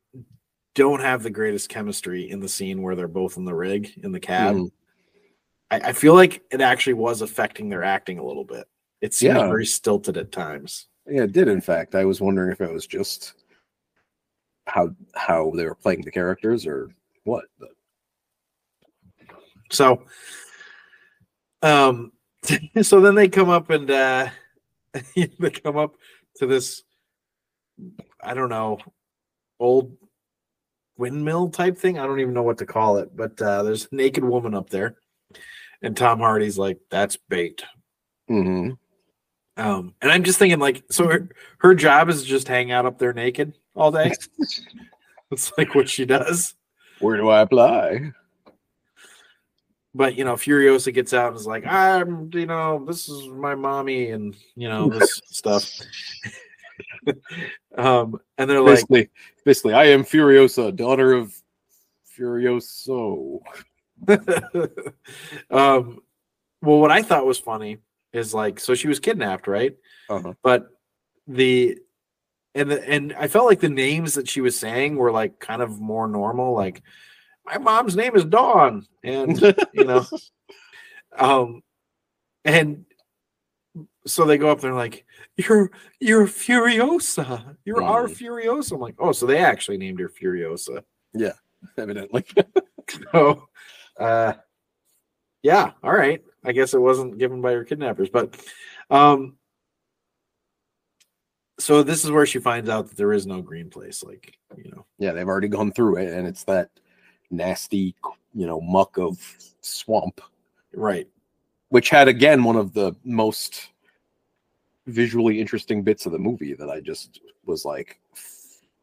don't 0.75 1.01
have 1.01 1.23
the 1.23 1.29
greatest 1.31 1.69
chemistry 1.69 2.29
in 2.29 2.39
the 2.39 2.47
scene 2.47 2.83
where 2.83 2.95
they're 2.95 3.07
both 3.07 3.35
in 3.37 3.45
the 3.45 3.53
rig 3.55 3.91
in 4.03 4.11
the 4.11 4.19
cab. 4.19 4.55
Mhm. 4.55 4.71
I, 5.71 5.79
I 5.89 5.93
feel 5.93 6.13
like 6.13 6.43
it 6.51 6.61
actually 6.61 6.93
was 6.93 7.21
affecting 7.21 7.67
their 7.69 7.83
acting 7.83 8.19
a 8.19 8.23
little 8.23 8.43
bit. 8.45 8.67
It 9.01 9.13
seemed 9.13 9.35
Yeah. 9.35 9.47
very 9.47 9.65
stilted 9.65 10.17
at 10.17 10.31
times. 10.31 10.87
Yeah, 11.07 11.23
it 11.23 11.31
did. 11.31 11.47
In 11.47 11.61
fact, 11.61 11.95
I 11.95 12.05
was 12.05 12.21
wondering 12.21 12.51
if 12.51 12.61
it 12.61 12.71
was 12.71 12.85
just 12.87 13.33
how 14.67 14.89
how 15.15 15.51
they 15.55 15.65
were 15.65 15.75
playing 15.75 16.01
the 16.01 16.11
characters 16.11 16.67
or 16.67 16.91
what. 17.23 17.45
But 17.59 17.69
So 19.71 20.03
Um, 21.61 22.11
so 22.81 23.01
then 23.01 23.15
they 23.15 23.29
come 23.29 23.49
up 23.49 23.69
and 23.69 23.89
uh, 23.89 24.29
they 25.15 25.49
come 25.49 25.77
up 25.77 25.95
to 26.37 26.45
this, 26.45 26.83
I 28.21 28.33
don't 28.33 28.49
know, 28.49 28.77
old 29.59 29.97
windmill 30.97 31.49
type 31.49 31.77
thing. 31.77 31.97
I 31.97 32.05
don't 32.05 32.19
even 32.19 32.33
know 32.33 32.43
what 32.43 32.59
to 32.59 32.65
call 32.65 32.97
it, 32.97 33.15
but 33.15 33.41
uh, 33.41 33.63
there's 33.63 33.87
a 33.91 33.95
naked 33.95 34.23
woman 34.23 34.53
up 34.53 34.69
there, 34.69 34.97
and 35.81 35.95
Tom 35.95 36.19
Hardy's 36.19 36.57
like, 36.57 36.79
"That's 36.89 37.17
bait." 37.29 37.63
Mm-hmm. 38.29 38.73
Um, 39.57 39.95
and 40.01 40.11
I'm 40.11 40.23
just 40.23 40.37
thinking, 40.37 40.59
like, 40.59 40.83
so 40.91 41.07
her, 41.07 41.29
her 41.59 41.73
job 41.73 42.09
is 42.09 42.23
just 42.23 42.47
hang 42.47 42.71
out 42.71 42.85
up 42.85 42.99
there 42.99 43.13
naked 43.13 43.53
all 43.77 43.91
day. 43.91 44.11
it's 45.31 45.53
like 45.57 45.75
what 45.75 45.87
she 45.87 46.05
does. 46.05 46.55
Where 46.99 47.15
do 47.15 47.29
I 47.29 47.41
apply? 47.41 48.11
But 49.93 50.15
you 50.15 50.25
know, 50.25 50.33
Furiosa 50.33 50.93
gets 50.93 51.13
out 51.13 51.29
and 51.29 51.37
is 51.37 51.47
like, 51.47 51.65
"I'm, 51.65 52.29
you 52.33 52.45
know, 52.45 52.83
this 52.85 53.07
is 53.07 53.27
my 53.29 53.55
mommy," 53.55 54.11
and 54.11 54.35
you 54.55 54.67
know 54.67 54.89
this 54.89 55.21
stuff. 55.25 55.71
um, 57.77 58.19
and 58.37 58.49
they're 58.49 58.61
like, 58.61 58.75
Basically, 58.75 59.09
basically, 59.45 59.73
I 59.73 59.85
am 59.85 60.03
Furiosa, 60.03 60.75
daughter 60.75 61.13
of 61.13 61.33
Furioso. 62.17 63.39
um, 65.49 66.01
well, 66.61 66.79
what 66.79 66.91
I 66.91 67.01
thought 67.01 67.25
was 67.25 67.39
funny 67.39 67.79
is 68.13 68.33
like, 68.33 68.59
so 68.59 68.75
she 68.75 68.87
was 68.87 68.99
kidnapped, 68.99 69.47
right? 69.47 69.75
Uh-huh. 70.09 70.33
But 70.43 70.67
the 71.27 71.79
and 72.55 72.71
the 72.71 72.89
and 72.89 73.13
I 73.13 73.27
felt 73.27 73.45
like 73.45 73.59
the 73.59 73.69
names 73.69 74.15
that 74.15 74.27
she 74.27 74.41
was 74.41 74.57
saying 74.57 74.95
were 74.95 75.11
like 75.11 75.39
kind 75.39 75.61
of 75.61 75.79
more 75.79 76.07
normal. 76.07 76.53
Like, 76.53 76.81
my 77.45 77.57
mom's 77.57 77.95
name 77.95 78.15
is 78.15 78.25
Dawn, 78.25 78.85
and 79.03 79.39
you 79.73 79.83
know, 79.83 80.05
um, 81.17 81.61
and 82.45 82.85
so 84.05 84.25
they 84.25 84.37
go 84.37 84.49
up 84.49 84.61
there 84.61 84.73
like, 84.73 85.05
you're 85.35 85.71
you're 85.99 86.27
Furiosa, 86.27 87.55
you're 87.65 87.83
our 87.83 88.07
Furiosa. 88.07 88.73
I'm 88.73 88.79
like, 88.79 88.95
oh, 88.99 89.11
so 89.11 89.25
they 89.25 89.37
actually 89.37 89.77
named 89.77 89.99
her 89.99 90.09
Furiosa. 90.09 90.83
Yeah, 91.13 91.33
evidently. 91.77 92.25
So, 93.11 93.47
uh, 93.99 94.33
yeah, 95.43 95.71
all 95.83 95.91
right. 95.91 96.21
I 96.43 96.51
guess 96.51 96.73
it 96.73 96.79
wasn't 96.79 97.17
given 97.17 97.41
by 97.41 97.53
her 97.53 97.63
kidnappers, 97.63 98.09
but, 98.09 98.35
um, 98.89 99.37
so 101.59 101.83
this 101.83 102.03
is 102.03 102.11
where 102.11 102.25
she 102.25 102.39
finds 102.39 102.69
out 102.69 102.87
that 102.87 102.97
there 102.97 103.13
is 103.13 103.25
no 103.25 103.41
green 103.41 103.69
place. 103.69 104.03
Like, 104.03 104.37
you 104.55 104.71
know, 104.71 104.85
yeah, 104.99 105.11
they've 105.11 105.27
already 105.27 105.47
gone 105.47 105.71
through 105.71 105.97
it, 105.97 106.13
and 106.13 106.27
it's 106.27 106.43
that 106.45 106.69
nasty, 107.31 107.95
you 108.33 108.45
know, 108.45 108.61
muck 108.61 108.97
of 108.97 109.19
swamp, 109.61 110.21
right. 110.73 111.07
which 111.69 111.89
had 111.89 112.07
again 112.07 112.43
one 112.43 112.55
of 112.55 112.73
the 112.73 112.95
most 113.03 113.69
visually 114.87 115.39
interesting 115.39 115.83
bits 115.83 116.05
of 116.05 116.11
the 116.11 116.19
movie 116.19 116.53
that 116.53 116.69
I 116.69 116.79
just 116.79 117.19
was 117.45 117.65
like 117.65 117.99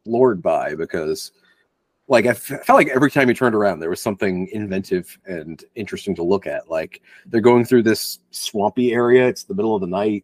floored 0.03 0.41
by 0.41 0.75
because 0.75 1.31
like 2.07 2.27
I 2.27 2.33
felt 2.33 2.77
like 2.77 2.89
every 2.89 3.09
time 3.09 3.27
you 3.27 3.33
turned 3.33 3.55
around 3.55 3.79
there 3.79 3.89
was 3.89 4.01
something 4.01 4.47
inventive 4.51 5.17
and 5.25 5.63
interesting 5.73 6.15
to 6.15 6.23
look 6.23 6.45
at 6.45 6.69
like 6.69 7.01
they're 7.25 7.41
going 7.41 7.65
through 7.65 7.83
this 7.83 8.19
swampy 8.29 8.93
area 8.93 9.27
it's 9.27 9.43
the 9.43 9.55
middle 9.55 9.73
of 9.73 9.81
the 9.81 9.87
night 9.87 10.23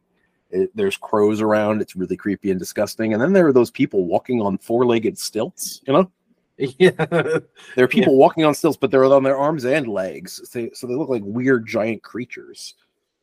it, 0.51 0.71
there's 0.75 0.97
crows 0.97 1.41
around 1.41 1.81
it's 1.81 1.95
really 1.95 2.17
creepy 2.17 2.51
and 2.51 2.59
disgusting. 2.59 3.13
And 3.13 3.21
then 3.21 3.33
there 3.33 3.47
are 3.47 3.53
those 3.53 3.71
people 3.71 4.05
walking 4.05 4.41
on 4.41 4.57
four-legged 4.57 5.17
stilts 5.17 5.81
you 5.87 5.93
know? 5.93 6.11
Yeah. 6.77 6.91
there 6.91 7.85
are 7.85 7.87
people 7.87 8.17
walking 8.17 8.45
on 8.45 8.53
stilts 8.53 8.77
but 8.77 8.91
they're 8.91 9.05
on 9.05 9.23
their 9.23 9.37
arms 9.37 9.65
and 9.65 9.87
legs. 9.87 10.41
So 10.43 10.59
they, 10.59 10.69
so 10.73 10.85
they 10.85 10.93
look 10.93 11.09
like 11.09 11.23
weird 11.25 11.65
giant 11.65 12.03
creatures. 12.03 12.75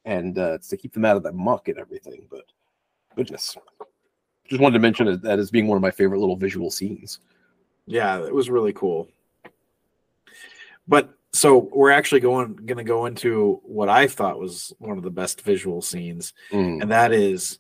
And 0.05 0.39
uh, 0.39 0.55
it's 0.55 0.69
to 0.69 0.77
keep 0.77 0.93
them 0.93 1.05
out 1.05 1.17
of 1.17 1.23
the 1.23 1.33
muck 1.33 1.69
and 1.69 1.79
everything 1.79 2.27
but 2.31 2.45
goodness. 3.15 3.57
Just 4.49 4.61
wanted 4.63 4.75
to 4.75 4.81
mention 4.81 5.09
it, 5.09 5.23
that 5.23 5.39
as 5.39 5.51
being 5.51 5.67
one 5.67 5.77
of 5.77 5.83
my 5.83 5.91
favorite 5.91 6.21
little 6.21 6.37
visual 6.37 6.71
scenes. 6.71 7.21
Yeah, 7.87 8.25
it 8.25 8.35
was 8.35 8.51
really 8.51 8.73
cool. 8.73 9.09
But 10.89 11.18
so 11.39 11.69
we're 11.73 11.91
actually 11.91 12.21
going 12.21 12.57
going 12.57 12.79
to 12.79 12.85
go 12.85 13.07
into 13.07 13.61
what 13.65 13.89
I 13.89 14.07
thought 14.09 14.39
was 14.41 14.73
one 14.79 14.99
of 14.99 15.05
the 15.05 15.11
best 15.11 15.43
visual 15.43 15.81
scenes, 15.83 16.33
Mm, 16.51 16.83
and 16.83 16.91
that 16.91 17.13
is 17.13 17.59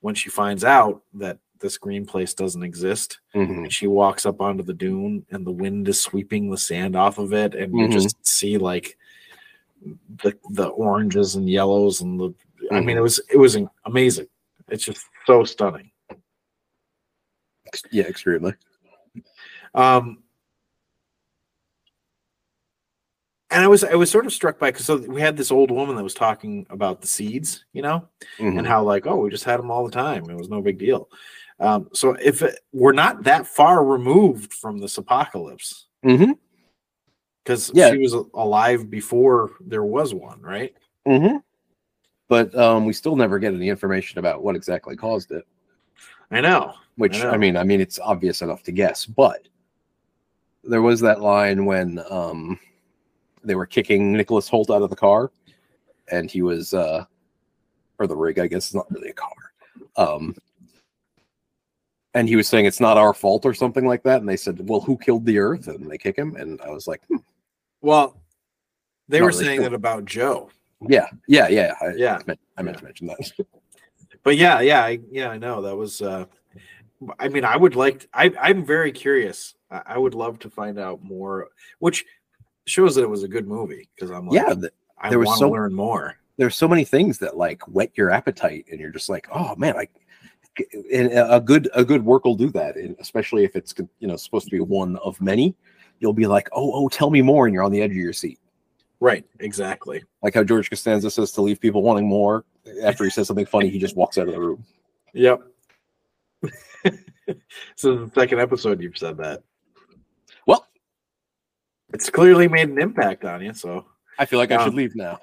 when 0.00 0.14
she 0.14 0.28
finds 0.30 0.64
out 0.64 1.02
that 1.14 1.38
this 1.60 1.78
green 1.78 2.04
place 2.04 2.34
doesn't 2.34 2.64
exist. 2.64 3.20
mhm. 3.34 3.58
And 3.64 3.72
she 3.72 3.86
walks 3.86 4.26
up 4.26 4.40
onto 4.40 4.64
the 4.64 4.74
dune, 4.74 5.24
and 5.30 5.46
the 5.46 5.52
wind 5.52 5.88
is 5.88 6.00
sweeping 6.00 6.50
the 6.50 6.58
sand 6.58 6.96
off 6.96 7.18
of 7.18 7.32
it, 7.32 7.54
and 7.54 7.72
you 7.78 7.86
Mhm. 7.86 7.92
just 7.92 8.16
see 8.26 8.58
like 8.58 8.98
the 10.22 10.36
the 10.50 10.66
oranges 10.68 11.36
and 11.36 11.48
yellows 11.48 12.00
and 12.00 12.18
the. 12.20 12.34
I 12.70 12.80
mean, 12.80 12.96
it 12.96 13.00
was 13.02 13.20
it 13.32 13.36
was 13.38 13.56
amazing. 13.84 14.26
It's 14.68 14.84
just 14.84 15.06
so 15.26 15.44
stunning. 15.44 15.90
Yeah 17.90 18.04
extremely 18.04 18.54
Um, 19.74 20.21
and 23.52 23.62
I 23.62 23.68
was 23.68 23.84
I 23.84 23.94
was 23.94 24.10
sort 24.10 24.26
of 24.26 24.32
struck 24.32 24.58
by 24.58 24.70
because 24.70 24.86
so 24.86 24.96
we 24.96 25.20
had 25.20 25.36
this 25.36 25.50
old 25.50 25.70
woman 25.70 25.96
that 25.96 26.02
was 26.02 26.14
talking 26.14 26.66
about 26.70 27.00
the 27.00 27.06
seeds, 27.06 27.64
you 27.72 27.82
know, 27.82 28.08
Mhm. 28.38 28.58
and 28.58 28.66
how 28.66 28.82
like 28.82 29.06
oh 29.06 29.16
we 29.16 29.30
just 29.30 29.44
had 29.44 29.58
them 29.58 29.70
all 29.70 29.84
the 29.84 29.90
time. 29.92 30.28
It 30.30 30.36
was 30.36 30.48
no 30.48 30.60
big 30.60 30.78
deal. 30.78 31.08
Um, 31.60 31.88
so 31.92 32.14
if 32.14 32.42
it, 32.42 32.58
we're 32.72 32.92
not 32.92 33.22
that 33.24 33.46
far 33.46 33.84
removed 33.84 34.52
from 34.52 34.78
this 34.78 34.98
apocalypse, 34.98 35.86
because 36.02 37.70
Yeah. 37.72 37.92
she 37.92 37.98
was 37.98 38.14
alive 38.34 38.90
before 38.90 39.52
there 39.60 39.84
was 39.84 40.12
one, 40.12 40.40
right? 40.40 40.74
Mm-hmm. 41.06 41.36
But 42.28 42.54
um, 42.56 42.86
we 42.86 42.92
still 42.92 43.14
never 43.14 43.38
get 43.38 43.54
any 43.54 43.68
information 43.68 44.18
about 44.18 44.42
what 44.42 44.56
exactly 44.56 44.96
caused 44.96 45.30
it. 45.30 45.46
I 46.30 46.40
know. 46.40 46.74
Which 46.96 47.20
I 47.20 47.24
know. 47.24 47.30
I 47.30 47.36
mean, 47.36 47.56
I 47.56 47.64
mean, 47.64 47.80
it's 47.80 47.98
obvious 48.00 48.42
enough 48.42 48.62
to 48.64 48.72
guess. 48.72 49.06
But 49.06 49.46
there 50.64 50.82
was 50.82 51.00
that 51.00 51.20
line 51.20 51.64
when 51.64 52.00
um, 52.10 52.58
they 53.44 53.54
were 53.54 53.66
kicking 53.66 54.12
Nicholas 54.12 54.48
Hoult 54.48 54.70
out 54.70 54.82
of 54.82 54.90
the 54.90 54.96
car, 54.96 55.30
and 56.10 56.30
he 56.30 56.42
was, 56.42 56.74
uh, 56.74 57.04
or 57.98 58.06
the 58.06 58.16
rig, 58.16 58.38
I 58.38 58.46
guess, 58.46 58.66
it's 58.66 58.74
not 58.74 58.90
really 58.90 59.10
a 59.10 59.14
car. 59.14 59.30
Um, 59.96 60.34
and 62.14 62.28
he 62.28 62.36
was 62.36 62.48
saying 62.48 62.66
it's 62.66 62.80
not 62.80 62.98
our 62.98 63.14
fault 63.14 63.46
or 63.46 63.54
something 63.54 63.86
like 63.86 64.02
that. 64.02 64.20
And 64.20 64.28
they 64.28 64.36
said, 64.36 64.68
"Well, 64.68 64.80
who 64.80 64.98
killed 64.98 65.24
the 65.24 65.38
Earth?" 65.38 65.68
And 65.68 65.90
they 65.90 65.98
kick 65.98 66.16
him. 66.16 66.36
And 66.36 66.60
I 66.60 66.70
was 66.70 66.86
like, 66.86 67.02
hmm, 67.06 67.16
Well, 67.80 68.20
they 69.08 69.18
Not 69.18 69.24
were 69.24 69.30
really 69.30 69.44
saying 69.44 69.58
sure. 69.60 69.70
that 69.70 69.74
about 69.74 70.04
Joe. 70.04 70.50
"Yeah, 70.88 71.06
yeah, 71.26 71.48
yeah, 71.48 71.74
I, 71.80 71.94
Yeah. 71.94 72.18
I 72.20 72.22
meant, 72.26 72.40
I 72.58 72.62
meant 72.62 72.78
to 72.78 72.84
mention 72.84 73.06
that." 73.06 73.32
but 74.22 74.36
yeah 74.36 74.60
yeah 74.60 74.84
I, 74.84 74.98
yeah 75.10 75.30
i 75.30 75.38
know 75.38 75.62
that 75.62 75.76
was 75.76 76.00
uh 76.00 76.26
i 77.18 77.28
mean 77.28 77.44
i 77.44 77.56
would 77.56 77.74
like 77.74 78.08
i 78.14 78.32
i'm 78.40 78.64
very 78.64 78.92
curious 78.92 79.54
I, 79.70 79.82
I 79.86 79.98
would 79.98 80.14
love 80.14 80.38
to 80.40 80.50
find 80.50 80.78
out 80.78 81.02
more 81.02 81.48
which 81.80 82.04
shows 82.66 82.94
that 82.94 83.02
it 83.02 83.10
was 83.10 83.22
a 83.22 83.28
good 83.28 83.46
movie 83.48 83.88
because 83.94 84.10
i'm 84.10 84.26
like 84.26 84.36
yeah, 84.36 84.54
th- 84.54 84.72
i 84.98 85.08
there 85.10 85.18
was 85.18 85.26
want 85.28 85.38
so- 85.38 85.50
learn 85.50 85.72
more. 85.74 86.16
there's 86.36 86.56
so 86.56 86.68
many 86.68 86.84
things 86.84 87.18
that 87.18 87.36
like 87.36 87.62
whet 87.68 87.90
your 87.94 88.10
appetite 88.10 88.64
and 88.70 88.78
you're 88.80 88.90
just 88.90 89.08
like 89.08 89.26
oh 89.34 89.54
man 89.56 89.74
like 89.74 89.90
and 90.92 91.10
a 91.14 91.40
good 91.40 91.68
a 91.74 91.84
good 91.84 92.04
work 92.04 92.24
will 92.24 92.34
do 92.34 92.50
that 92.50 92.76
and 92.76 92.94
especially 93.00 93.42
if 93.44 93.56
it's 93.56 93.74
you 94.00 94.06
know 94.06 94.16
supposed 94.16 94.44
to 94.44 94.50
be 94.50 94.60
one 94.60 94.96
of 94.96 95.18
many 95.20 95.54
you'll 95.98 96.12
be 96.12 96.26
like 96.26 96.48
oh 96.52 96.72
oh 96.74 96.88
tell 96.88 97.08
me 97.10 97.22
more 97.22 97.46
and 97.46 97.54
you're 97.54 97.62
on 97.62 97.72
the 97.72 97.80
edge 97.80 97.90
of 97.92 97.96
your 97.96 98.12
seat. 98.12 98.38
Right 99.00 99.24
exactly. 99.40 100.04
Like 100.22 100.34
how 100.34 100.44
george 100.44 100.68
costanza 100.68 101.10
says 101.10 101.32
to 101.32 101.40
leave 101.42 101.58
people 101.58 101.82
wanting 101.82 102.06
more 102.06 102.44
after 102.82 103.02
he 103.02 103.08
says 103.10 103.26
something 103.28 103.46
funny 103.46 103.70
he 103.70 103.78
just 103.78 103.96
walks 103.96 104.18
out 104.18 104.28
of 104.28 104.34
the 104.34 104.40
room. 104.40 104.64
Yep. 105.14 105.40
So 107.76 108.04
the 108.04 108.10
second 108.20 108.40
episode 108.40 108.82
you've 108.82 108.98
said 108.98 109.16
that 109.18 109.42
it's 111.92 112.10
clearly 112.10 112.48
made 112.48 112.68
an 112.68 112.80
impact 112.80 113.24
on 113.24 113.42
you 113.42 113.52
so 113.52 113.84
i 114.18 114.24
feel 114.24 114.38
like 114.38 114.50
i 114.52 114.56
Um, 114.56 114.64
should 114.64 114.74
leave 114.74 114.94
now 114.96 115.18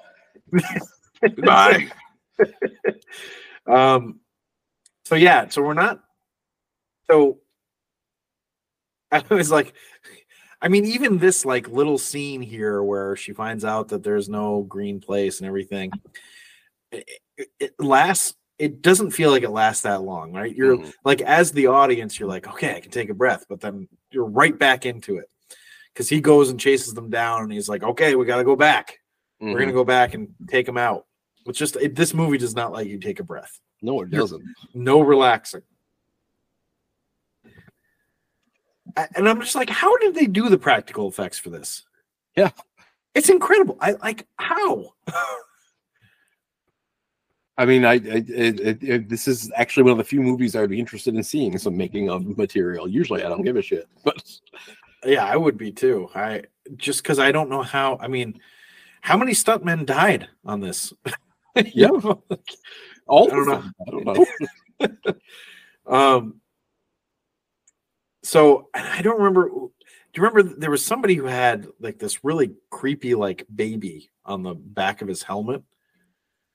Goodbye. 1.22 1.88
um 3.66 4.20
so 5.04 5.14
yeah 5.14 5.48
so 5.48 5.62
we're 5.62 5.74
not 5.74 6.02
so 7.10 7.38
i 9.12 9.22
was 9.30 9.50
like 9.50 9.74
i 10.62 10.68
mean 10.68 10.84
even 10.84 11.18
this 11.18 11.44
like 11.44 11.68
little 11.68 11.98
scene 11.98 12.40
here 12.42 12.82
where 12.82 13.16
she 13.16 13.32
finds 13.32 13.64
out 13.64 13.88
that 13.88 14.02
there's 14.02 14.28
no 14.28 14.62
green 14.62 15.00
place 15.00 15.40
and 15.40 15.46
everything 15.46 15.90
it, 16.92 17.08
it, 17.36 17.48
it 17.58 17.74
lasts 17.78 18.34
it 18.58 18.82
doesn't 18.82 19.10
feel 19.10 19.30
like 19.30 19.42
it 19.42 19.50
lasts 19.50 19.82
that 19.82 20.02
long 20.02 20.32
right 20.32 20.54
you're 20.54 20.76
Mhm. 20.78 20.92
like 21.04 21.20
as 21.22 21.52
the 21.52 21.66
audience 21.66 22.18
you're 22.18 22.28
like 22.28 22.46
okay 22.48 22.76
i 22.76 22.80
can 22.80 22.90
take 22.90 23.10
a 23.10 23.14
breath 23.14 23.44
but 23.48 23.60
then 23.60 23.88
you're 24.10 24.24
right 24.26 24.58
back 24.58 24.86
into 24.86 25.16
it 25.18 25.28
because 25.92 26.08
he 26.08 26.20
goes 26.20 26.50
and 26.50 26.58
chases 26.60 26.94
them 26.94 27.10
down 27.10 27.42
and 27.42 27.52
he's 27.52 27.68
like 27.68 27.82
okay 27.82 28.14
we 28.14 28.24
got 28.24 28.36
to 28.38 28.44
go 28.44 28.56
back 28.56 28.98
we're 29.40 29.54
Mhm. 29.54 29.58
gonna 29.60 29.72
go 29.72 29.84
back 29.84 30.12
and 30.14 30.28
take 30.48 30.66
them 30.66 30.76
out. 30.76 31.06
It's 31.46 31.58
just 31.58 31.76
it, 31.76 31.96
this 31.96 32.12
movie 32.12 32.36
does 32.36 32.54
not 32.54 32.72
let 32.72 32.86
you 32.86 32.98
take 32.98 33.20
a 33.20 33.24
breath. 33.24 33.58
no 33.80 34.02
it 34.02 34.10
doesn't 34.10 34.42
No 34.74 35.00
relaxing. 35.00 35.62
And 39.14 39.28
I'm 39.28 39.40
just 39.40 39.54
like, 39.54 39.70
how 39.70 39.96
did 39.98 40.14
they 40.14 40.26
do 40.26 40.48
the 40.48 40.58
practical 40.58 41.08
effects 41.08 41.38
for 41.38 41.48
this? 41.50 41.84
Yeah. 42.36 42.50
it's 43.14 43.28
incredible. 43.28 43.78
I 43.80 43.92
like 43.92 44.26
how. 44.36 44.92
I 47.56 47.66
mean, 47.66 47.84
I, 47.84 47.92
I 47.92 47.96
it, 47.96 48.60
it, 48.60 48.82
it, 48.82 49.08
this 49.08 49.28
is 49.28 49.50
actually 49.54 49.82
one 49.84 49.92
of 49.92 49.98
the 49.98 50.04
few 50.04 50.22
movies 50.22 50.56
I 50.56 50.60
would 50.60 50.70
be 50.70 50.80
interested 50.80 51.14
in 51.14 51.22
seeing 51.22 51.56
some 51.58 51.76
making 51.76 52.08
of 52.10 52.36
material. 52.38 52.88
Usually, 52.88 53.22
I 53.22 53.28
don't 53.28 53.42
give 53.42 53.56
a 53.56 53.62
shit, 53.62 53.86
but 54.04 54.22
Yeah, 55.04 55.24
I 55.24 55.36
would 55.36 55.56
be 55.56 55.72
too. 55.72 56.08
I 56.14 56.44
just 56.76 57.02
because 57.02 57.18
I 57.18 57.32
don't 57.32 57.50
know 57.50 57.62
how. 57.62 57.98
I 58.00 58.08
mean, 58.08 58.40
how 59.00 59.16
many 59.16 59.32
stuntmen 59.32 59.86
died 59.86 60.28
on 60.44 60.60
this? 60.60 60.92
Yeah. 61.74 61.88
all 63.08 63.26
I 63.26 63.34
don't 63.34 63.46
know. 63.46 63.64
I 63.86 63.90
don't 63.90 64.28
know. 65.88 65.92
um. 65.92 66.40
So 68.22 68.68
I 68.72 69.02
don't 69.02 69.18
remember. 69.18 69.48
Do 69.48 69.70
you 70.14 70.22
remember 70.22 70.54
there 70.56 70.70
was 70.70 70.84
somebody 70.84 71.16
who 71.16 71.24
had 71.24 71.66
like 71.80 71.98
this 71.98 72.22
really 72.22 72.52
creepy 72.70 73.16
like 73.16 73.46
baby 73.52 74.10
on 74.24 74.44
the 74.44 74.54
back 74.54 75.02
of 75.02 75.08
his 75.08 75.24
helmet? 75.24 75.64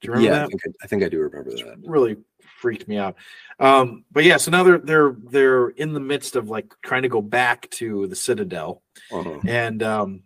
Do 0.06 0.12
you 0.12 0.18
remember 0.26 0.38
yeah, 0.38 0.44
I 0.46 0.48
think 0.48 0.62
I, 0.66 0.70
I 0.84 0.88
think 0.88 1.04
I 1.04 1.10
do 1.10 1.20
remember 1.20 1.52
that. 1.52 1.78
really 1.86 2.18
freaked 2.60 2.88
me 2.88 2.98
out. 2.98 3.16
Um, 3.60 4.06
but 4.12 4.24
yeah, 4.24 4.38
so 4.38 4.52
now 4.52 4.64
they're 4.64 4.78
they're 4.80 5.16
they're 5.24 5.70
in 5.70 5.94
the 5.94 6.00
midst 6.00 6.36
of 6.36 6.50
like 6.50 6.74
trying 6.84 7.04
to 7.04 7.10
go 7.10 7.22
back 7.22 7.70
to 7.72 8.08
the 8.08 8.16
Citadel, 8.16 8.82
Uh-huh. 9.12 9.40
and 9.48 9.82
um, 9.84 10.24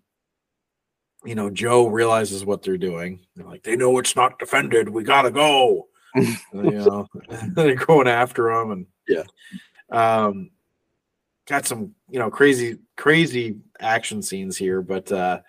you 1.25 1.35
know, 1.35 1.49
Joe 1.49 1.87
realizes 1.87 2.45
what 2.45 2.61
they're 2.63 2.77
doing. 2.77 3.19
They're 3.35 3.45
like, 3.45 3.63
they 3.63 3.75
know 3.75 3.97
it's 3.99 4.15
not 4.15 4.39
defended. 4.39 4.89
We 4.89 5.03
gotta 5.03 5.31
go. 5.31 5.87
You 6.51 6.71
know, 6.71 7.07
they're 7.53 7.75
going 7.75 8.07
after 8.07 8.49
him, 8.51 8.71
and 8.71 8.85
Yeah. 9.07 9.23
um, 9.91 10.49
got 11.47 11.67
some 11.67 11.93
you 12.09 12.17
know 12.19 12.31
crazy 12.31 12.79
crazy 12.97 13.57
action 13.79 14.21
scenes 14.23 14.57
here, 14.57 14.81
but 14.81 15.11
uh, 15.11 15.41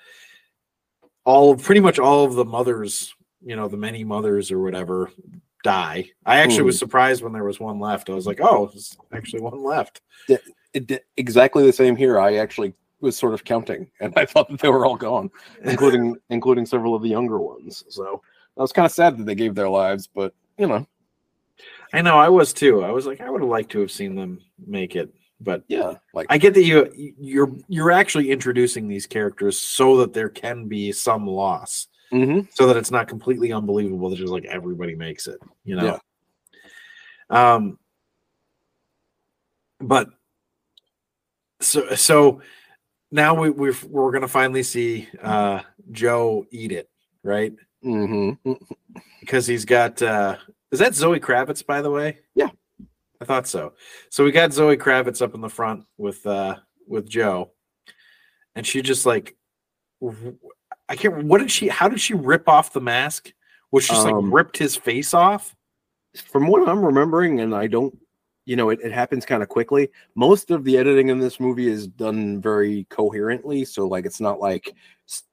all 1.25 1.57
pretty 1.57 1.81
much 1.81 1.99
all 1.99 2.25
of 2.27 2.35
the 2.35 2.45
mothers, 2.45 3.15
you 3.45 3.57
know, 3.57 3.69
the 3.69 3.77
many 3.77 4.05
mothers 4.05 4.51
or 4.51 4.61
whatever, 4.61 5.11
die. 5.63 6.11
I 6.25 6.39
actually 6.39 6.63
was 6.63 6.77
hmm. 6.77 6.81
surprised 6.81 7.23
when 7.23 7.33
there 7.33 7.45
was 7.45 7.61
one 7.61 7.79
left. 7.79 8.11
I 8.11 8.15
was 8.15 8.27
like, 8.27 8.41
oh, 8.41 8.71
there's 8.73 8.97
actually 9.13 9.43
one 9.43 9.63
left. 9.63 10.01
It 10.73 11.05
exactly 11.17 11.67
the 11.67 11.73
same 11.73 11.97
here. 11.97 12.21
I 12.21 12.37
actually 12.37 12.75
was 13.01 13.17
sort 13.17 13.35
of 13.35 13.45
counting, 13.45 13.91
and 14.01 14.13
I 14.17 14.25
thought 14.25 14.49
that 14.51 14.61
they 14.61 14.69
were 14.69 14.87
all 14.87 14.97
gone, 14.97 15.31
including 15.65 16.17
including 16.31 16.67
several 16.67 16.95
of 16.95 17.03
the 17.03 17.09
younger 17.09 17.39
ones. 17.39 17.85
So 17.89 18.23
I 18.57 18.61
was 18.61 18.73
kind 18.73 18.87
of 18.87 18.93
sad 18.93 19.19
that 19.19 19.25
they 19.25 19.35
gave 19.35 19.55
their 19.55 19.69
lives, 19.69 20.07
but 20.07 20.35
you 20.59 20.67
know, 20.67 20.87
I 21.93 22.03
know 22.03 22.19
I 22.19 22.29
was 22.29 22.53
too. 22.53 22.83
I 22.83 22.91
was 22.91 23.07
like, 23.07 23.21
I 23.21 23.31
would 23.31 23.41
have 23.41 23.51
liked 23.51 23.73
to 23.73 23.81
have 23.81 23.91
seen 23.91 24.15
them 24.15 24.41
make 24.65 24.95
it, 24.95 25.13
but 25.41 25.65
yeah, 25.67 25.95
like 26.15 26.27
I 26.31 26.39
get 26.39 26.55
that 26.55 26.65
you 26.65 26.89
you're 27.19 27.53
you're 27.69 27.91
actually 27.91 28.31
introducing 28.31 28.87
these 28.87 29.07
characters 29.07 29.59
so 29.59 29.97
that 29.99 30.13
there 30.13 30.29
can 30.29 30.69
be 30.69 30.93
some 30.93 31.27
loss, 31.27 31.89
mhm. 32.13 32.49
so 32.53 32.67
that 32.67 32.77
it's 32.77 32.91
not 32.91 33.09
completely 33.09 33.53
unbelievable 33.53 34.11
that 34.11 34.17
just 34.17 34.33
like 34.33 34.45
everybody 34.45 34.95
makes 34.95 35.27
it, 35.27 35.41
you 35.65 35.77
know. 35.77 35.99
Um, 37.31 37.79
but 39.81 40.09
so 41.61 41.95
so 41.95 42.43
now 43.11 43.35
we 43.35 43.51
we've, 43.51 43.83
we're 43.85 44.13
gonna 44.13 44.29
finally 44.29 44.63
see 44.63 45.09
uh 45.23 45.61
Joe 45.91 46.47
eat 46.51 46.73
it, 46.73 46.89
right? 47.23 47.55
hmm 47.83 48.33
because 49.21 49.47
he's 49.47 49.65
got 49.65 50.03
uh 50.03 50.37
is 50.71 50.79
that 50.79 50.95
Zoe 50.95 51.21
Kravitz 51.21 51.65
by 51.65 51.81
the 51.83 51.91
way? 51.91 52.19
Yeah. 52.35 52.49
I 53.21 53.25
thought 53.25 53.47
so. 53.47 53.75
So 54.09 54.25
we 54.25 54.33
got 54.33 54.53
Zoe 54.53 54.77
Kravitz 54.77 55.21
up 55.23 55.35
in 55.35 55.41
the 55.41 55.49
front 55.49 55.85
with 55.97 56.27
uh 56.27 56.57
with 56.87 57.09
Joe. 57.09 57.53
And 58.55 58.67
she 58.67 58.83
just 58.83 59.07
like 59.07 59.37
I 60.91 60.97
can't 60.97 61.25
what 61.25 61.39
did 61.39 61.51
she 61.51 61.69
how 61.69 61.89
did 61.89 62.01
she 62.01 62.15
rip 62.15 62.49
off 62.49 62.73
the 62.73 62.81
mask? 62.81 63.33
Was 63.71 63.85
she 63.85 63.95
just 63.95 64.07
Um, 64.07 64.25
like 64.25 64.35
ripped 64.35 64.59
his 64.59 64.77
face 64.77 65.15
off? 65.15 65.57
From 66.27 66.49
what 66.49 66.69
I'm 66.69 66.85
remembering, 66.85 67.39
and 67.39 67.55
I 67.55 67.69
don't, 67.69 67.97
you 68.45 68.57
know, 68.57 68.71
it, 68.71 68.81
it 68.83 68.91
happens 68.91 69.25
kind 69.25 69.45
of 69.45 69.49
quickly. 69.49 69.89
Most 70.17 70.51
of 70.51 70.65
the 70.65 70.77
editing 70.77 71.09
in 71.09 71.21
this 71.21 71.39
movie 71.39 71.69
is 71.69 71.87
done 71.87 72.41
very 72.41 72.85
coherently, 72.91 73.65
so 73.65 73.87
like 73.87 74.05
it's 74.05 74.21
not 74.21 74.41
like 74.41 74.75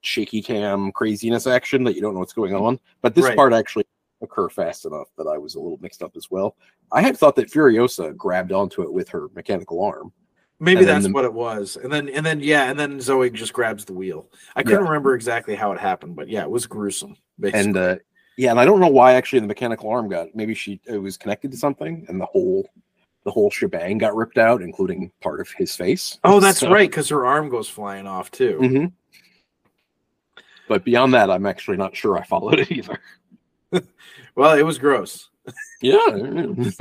shaky 0.01 0.43
cam 0.43 0.91
craziness 0.91 1.47
action 1.47 1.83
that 1.83 1.95
you 1.95 2.01
don't 2.01 2.13
know 2.13 2.19
what's 2.19 2.33
going 2.33 2.53
on. 2.53 2.79
But 3.01 3.15
this 3.15 3.25
Right. 3.25 3.35
part 3.35 3.53
actually 3.53 3.85
occur 4.21 4.49
fast 4.49 4.85
enough 4.85 5.07
that 5.17 5.25
I 5.27 5.39
was 5.39 5.55
a 5.55 5.59
little 5.59 5.79
mixed 5.81 6.03
up 6.03 6.15
as 6.15 6.29
well. 6.29 6.55
I 6.91 7.01
had 7.01 7.17
thought 7.17 7.35
that 7.37 7.49
Furiosa 7.51 8.15
grabbed 8.15 8.51
onto 8.51 8.83
it 8.83 8.93
with 8.93 9.09
her 9.09 9.29
mechanical 9.33 9.83
arm. 9.83 10.13
Maybe 10.59 10.79
and 10.79 10.87
that's 10.87 11.05
the- 11.05 11.11
what 11.13 11.25
it 11.25 11.33
was. 11.33 11.77
And 11.81 11.91
then 11.93 12.09
and 12.09 12.25
then 12.25 12.39
yeah, 12.39 12.69
and 12.69 12.79
then 12.79 12.99
Zoe 12.99 13.29
just 13.29 13.53
grabs 13.53 13.85
the 13.85 13.93
wheel. 13.93 14.27
I 14.55 14.63
couldn't 14.63 14.83
remember 14.85 15.13
exactly 15.15 15.55
how 15.55 15.71
it 15.71 15.79
happened, 15.79 16.15
but 16.15 16.29
yeah, 16.29 16.41
it 16.41 16.49
was 16.49 16.65
gruesome. 16.65 17.15
Basically. 17.39 17.59
And 17.61 17.77
uh, 17.77 17.95
yeah, 18.37 18.51
and 18.51 18.59
I 18.59 18.65
don't 18.65 18.79
know 18.79 18.87
why 18.87 19.13
actually 19.13 19.39
the 19.39 19.47
mechanical 19.47 19.89
arm 19.89 20.09
got. 20.09 20.33
Maybe 20.35 20.53
she 20.55 20.79
it 20.85 20.97
was 20.97 21.15
connected 21.17 21.51
to 21.51 21.57
something, 21.57 22.05
and 22.09 22.19
the 22.19 22.25
whole 22.25 22.67
the 23.23 23.31
whole 23.31 23.51
shebang 23.51 23.97
got 23.97 24.15
ripped 24.15 24.37
out, 24.37 24.61
including 24.61 25.11
part 25.21 25.41
of 25.41 25.49
his 25.51 25.75
face. 25.75 26.17
oh, 26.23 26.39
that's 26.39 26.59
So- 26.59 26.71
right, 26.71 26.89
because 26.89 27.09
her 27.09 27.25
arm 27.25 27.49
goes 27.49 27.67
flying 27.69 28.07
off 28.07 28.31
too. 28.31 28.57
Mhm. 28.61 28.91
But 30.69 30.83
beyond 30.83 31.13
that, 31.13 31.29
I'm 31.29 31.45
actually 31.45 31.77
not 31.77 31.95
sure 31.95 32.17
I 32.17 32.23
followed 32.23 32.59
it 32.59 32.71
either. 32.71 32.99
Well, 34.35 34.55
it 34.57 34.61
was 34.63 34.77
gross. 34.77 35.29
Yeah. 35.81 35.97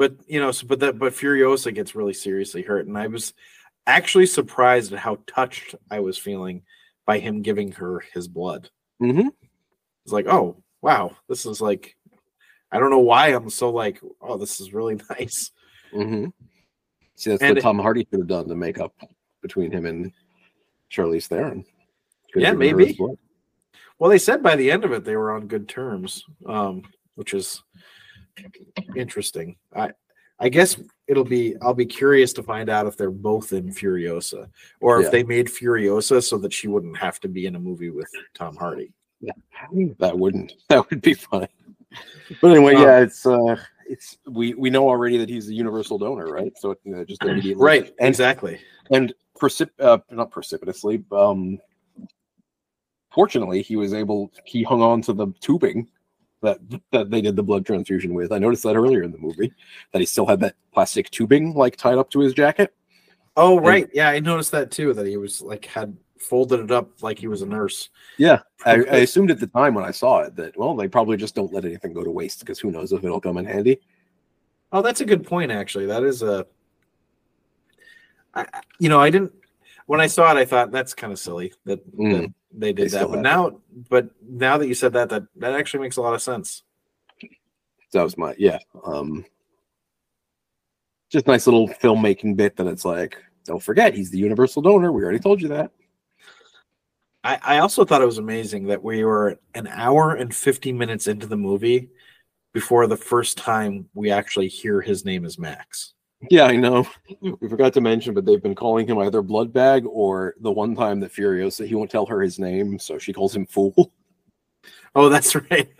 but 0.00 0.14
you 0.26 0.40
know, 0.40 0.50
so, 0.50 0.66
but 0.66 0.80
that 0.80 0.98
but 0.98 1.12
Furiosa 1.12 1.74
gets 1.74 1.94
really 1.94 2.14
seriously 2.14 2.62
hurt, 2.62 2.86
and 2.86 2.96
I 2.96 3.06
was 3.06 3.34
actually 3.86 4.24
surprised 4.24 4.94
at 4.94 4.98
how 4.98 5.18
touched 5.26 5.74
I 5.90 6.00
was 6.00 6.16
feeling 6.16 6.62
by 7.04 7.18
him 7.18 7.42
giving 7.42 7.72
her 7.72 8.02
his 8.14 8.26
blood. 8.26 8.70
hmm 8.98 9.28
It's 10.04 10.12
like, 10.12 10.26
oh 10.26 10.62
wow, 10.80 11.14
this 11.28 11.44
is 11.44 11.60
like, 11.60 11.96
I 12.72 12.78
don't 12.78 12.88
know 12.88 13.00
why 13.12 13.28
I'm 13.28 13.50
so 13.50 13.68
like, 13.68 14.00
oh, 14.22 14.38
this 14.38 14.58
is 14.58 14.72
really 14.72 14.98
nice. 15.10 15.50
hmm 15.92 16.28
See, 17.16 17.28
that's 17.30 17.42
And- 17.42 17.56
what 17.56 17.62
Tom 17.62 17.78
Hardy 17.78 18.06
could 18.06 18.20
have 18.20 18.26
done 18.28 18.48
to 18.48 18.54
make 18.56 18.80
up 18.80 18.94
between 19.42 19.70
him 19.70 19.84
and 19.84 20.12
Charlize 20.90 21.26
Theron. 21.26 21.62
Could 22.32 22.40
Yeah, 22.40 22.48
have 22.52 22.58
given 22.58 22.70
her 22.70 22.76
maybe. 22.86 22.98
Well, 23.98 24.08
they 24.08 24.16
said 24.18 24.42
by 24.42 24.56
the 24.56 24.70
end 24.70 24.86
of 24.86 24.92
it 24.92 25.04
they 25.04 25.16
were 25.16 25.32
on 25.32 25.46
good 25.46 25.68
terms, 25.68 26.24
um, 26.46 26.84
which 27.16 27.34
is 27.34 27.62
interesting. 28.96 29.56
I 29.74 29.90
I 30.38 30.48
guess 30.48 30.80
it'll 31.06 31.24
be 31.24 31.54
I'll 31.60 31.74
be 31.74 31.86
curious 31.86 32.32
to 32.34 32.42
find 32.42 32.68
out 32.70 32.86
if 32.86 32.96
they're 32.96 33.10
both 33.10 33.52
in 33.52 33.70
Furiosa 33.72 34.48
or 34.80 34.98
if 35.00 35.04
Yeah. 35.04 35.10
they 35.10 35.22
made 35.22 35.48
Furiosa 35.48 36.22
so 36.22 36.38
that 36.38 36.52
she 36.52 36.66
wouldn't 36.68 36.96
have 36.96 37.20
to 37.20 37.28
be 37.28 37.46
in 37.46 37.56
a 37.56 37.60
movie 37.60 37.90
with 37.90 38.10
Tom 38.34 38.56
Hardy. 38.56 38.92
Yeah, 39.20 39.32
That 39.98 40.18
wouldn't. 40.18 40.54
That 40.68 40.88
would 40.88 41.02
be 41.02 41.12
funny. 41.14 41.48
But 42.40 42.52
anyway, 42.52 42.74
Um, 42.74 42.82
yeah, 42.82 43.00
it's 43.00 43.26
uh, 43.26 43.56
it's 43.86 44.16
we 44.26 44.54
we 44.54 44.70
know 44.70 44.88
already 44.88 45.18
that 45.18 45.28
he's 45.28 45.48
a 45.50 45.54
universal 45.54 45.98
donor, 45.98 46.26
right? 46.26 46.56
So 46.56 46.70
it, 46.70 46.78
you 46.84 46.92
know, 46.94 47.04
just 47.04 47.22
immediately 47.24 47.62
Right, 47.70 47.92
and 47.98 48.08
exactly. 48.08 48.60
and 48.90 49.12
precip 49.38 49.70
uh, 49.78 49.98
not 50.10 50.30
precipitously 50.30 51.02
um 51.12 51.58
fortunately 53.10 53.62
he 53.62 53.74
was 53.76 53.94
able 53.94 54.30
he 54.44 54.62
hung 54.62 54.82
on 54.82 55.00
to 55.02 55.12
the 55.12 55.28
tubing 55.40 55.88
that 56.42 56.58
that 56.92 57.10
they 57.10 57.20
did 57.20 57.36
the 57.36 57.42
blood 57.42 57.64
transfusion 57.66 58.14
with 58.14 58.32
i 58.32 58.38
noticed 58.38 58.62
that 58.62 58.76
earlier 58.76 59.02
in 59.02 59.12
the 59.12 59.18
movie 59.18 59.52
that 59.92 59.98
he 60.00 60.06
still 60.06 60.26
had 60.26 60.40
that 60.40 60.54
plastic 60.72 61.10
tubing 61.10 61.52
like 61.54 61.76
tied 61.76 61.98
up 61.98 62.10
to 62.10 62.20
his 62.20 62.32
jacket 62.34 62.74
Oh, 63.36 63.58
right. 63.60 63.88
Yeah, 63.94 64.10
I 64.10 64.18
noticed 64.18 64.50
that 64.50 64.72
too. 64.72 64.92
That 64.92 65.06
he 65.06 65.16
was 65.16 65.40
like 65.40 65.64
had 65.64 65.96
folded 66.18 66.60
it 66.60 66.70
up 66.72 67.00
like 67.02 67.16
he 67.18 67.28
was 67.28 67.42
a 67.42 67.46
nurse. 67.46 67.88
yeah 68.18 68.40
I, 68.66 68.72
I 68.72 68.96
assumed 68.98 69.30
at 69.30 69.38
the 69.40 69.46
time 69.46 69.72
when 69.74 69.84
i 69.84 69.90
saw 69.92 70.18
it 70.20 70.34
that 70.36 70.58
well 70.58 70.74
they 70.74 70.88
probably 70.88 71.16
just 71.16 71.34
don't 71.36 71.52
let 71.52 71.64
anything 71.64 71.92
go 71.92 72.02
to 72.04 72.10
waste 72.10 72.40
because 72.40 72.58
who 72.58 72.70
knows 72.72 72.92
if 72.92 73.04
it'll 73.04 73.20
come 73.20 73.38
in 73.38 73.46
handy 73.46 73.80
Oh, 74.72 74.82
that's 74.82 75.00
a 75.00 75.04
good 75.06 75.24
point. 75.26 75.50
Actually, 75.50 75.86
that 75.86 76.02
is 76.04 76.22
a. 76.22 76.46
I- 78.34 78.46
you 78.78 78.88
know, 78.88 79.00
I 79.00 79.10
didn't 79.10 79.32
when 79.90 80.00
I 80.00 80.06
saw 80.06 80.30
it. 80.30 80.36
I 80.38 80.44
thought 80.44 80.70
that's 80.70 80.94
kind 80.94 81.12
of 81.12 81.18
silly 81.18 81.52
that, 81.64 81.84
that 81.84 81.96
Mm. 81.98 82.32
they 82.52 82.68
They 82.68 82.72
did 82.72 82.90
still 82.90 83.08
that. 83.08 83.16
But 83.16 83.22
now, 83.22 83.60
but 83.88 84.10
now 84.22 84.56
that 84.56 84.68
you 84.68 84.74
said 84.74 84.92
that, 84.92 85.08
that 85.08 85.24
that 85.36 85.54
actually 85.54 85.80
makes 85.80 85.96
a 85.96 86.00
lot 86.00 86.14
of 86.14 86.22
sense. 86.22 86.62
that 87.92 88.04
was 88.04 88.16
my 88.16 88.32
yeah 88.38 88.58
um 88.86 89.24
just 91.10 91.26
nice 91.26 91.48
little 91.48 91.68
filmmaking 91.68 92.36
bit 92.36 92.54
that 92.54 92.68
it's 92.68 92.84
like 92.84 93.16
don't 93.44 93.62
forget 93.62 93.92
he's 93.94 94.12
the 94.12 94.18
universal 94.18 94.62
donor 94.62 94.92
we 94.92 95.02
already 95.02 95.18
told 95.18 95.42
you 95.42 95.48
that 95.48 95.72
I, 97.24 97.38
I 97.42 97.58
also 97.58 97.84
thought 97.84 98.00
it 98.00 98.06
was 98.06 98.18
amazing 98.18 98.68
that 98.68 98.82
we 98.84 99.04
were 99.04 99.40
an 99.56 99.66
hour 99.66 100.14
and 100.14 100.32
50 100.32 100.72
minutes 100.72 101.08
into 101.08 101.26
the 101.26 101.36
movie 101.36 101.90
before 102.54 102.86
the 102.86 102.96
first 102.96 103.36
time 103.36 103.88
we 103.92 104.12
actually 104.12 104.46
hear 104.48 104.80
his 104.80 105.04
name 105.04 105.24
is 105.24 105.36
Max. 105.36 105.94
Yeah, 106.28 106.44
I 106.44 106.56
know. 106.56 106.86
We 107.20 107.48
forgot 107.48 107.72
to 107.74 107.80
mention, 107.80 108.12
but 108.12 108.26
they've 108.26 108.42
been 108.42 108.54
calling 108.54 108.86
him 108.86 108.98
either 108.98 109.22
Bloodbag 109.22 109.86
or 109.88 110.34
the 110.40 110.50
one 110.52 110.74
time 110.76 111.00
that 111.00 111.12
Furiosa, 111.12 111.66
he 111.66 111.74
won't 111.74 111.90
tell 111.90 112.04
her 112.06 112.20
his 112.20 112.38
name, 112.38 112.78
so 112.78 112.98
she 112.98 113.12
calls 113.14 113.34
him 113.34 113.46
Fool. 113.46 113.90
Oh, 114.94 115.08
that's 115.08 115.34
right. 115.50 115.70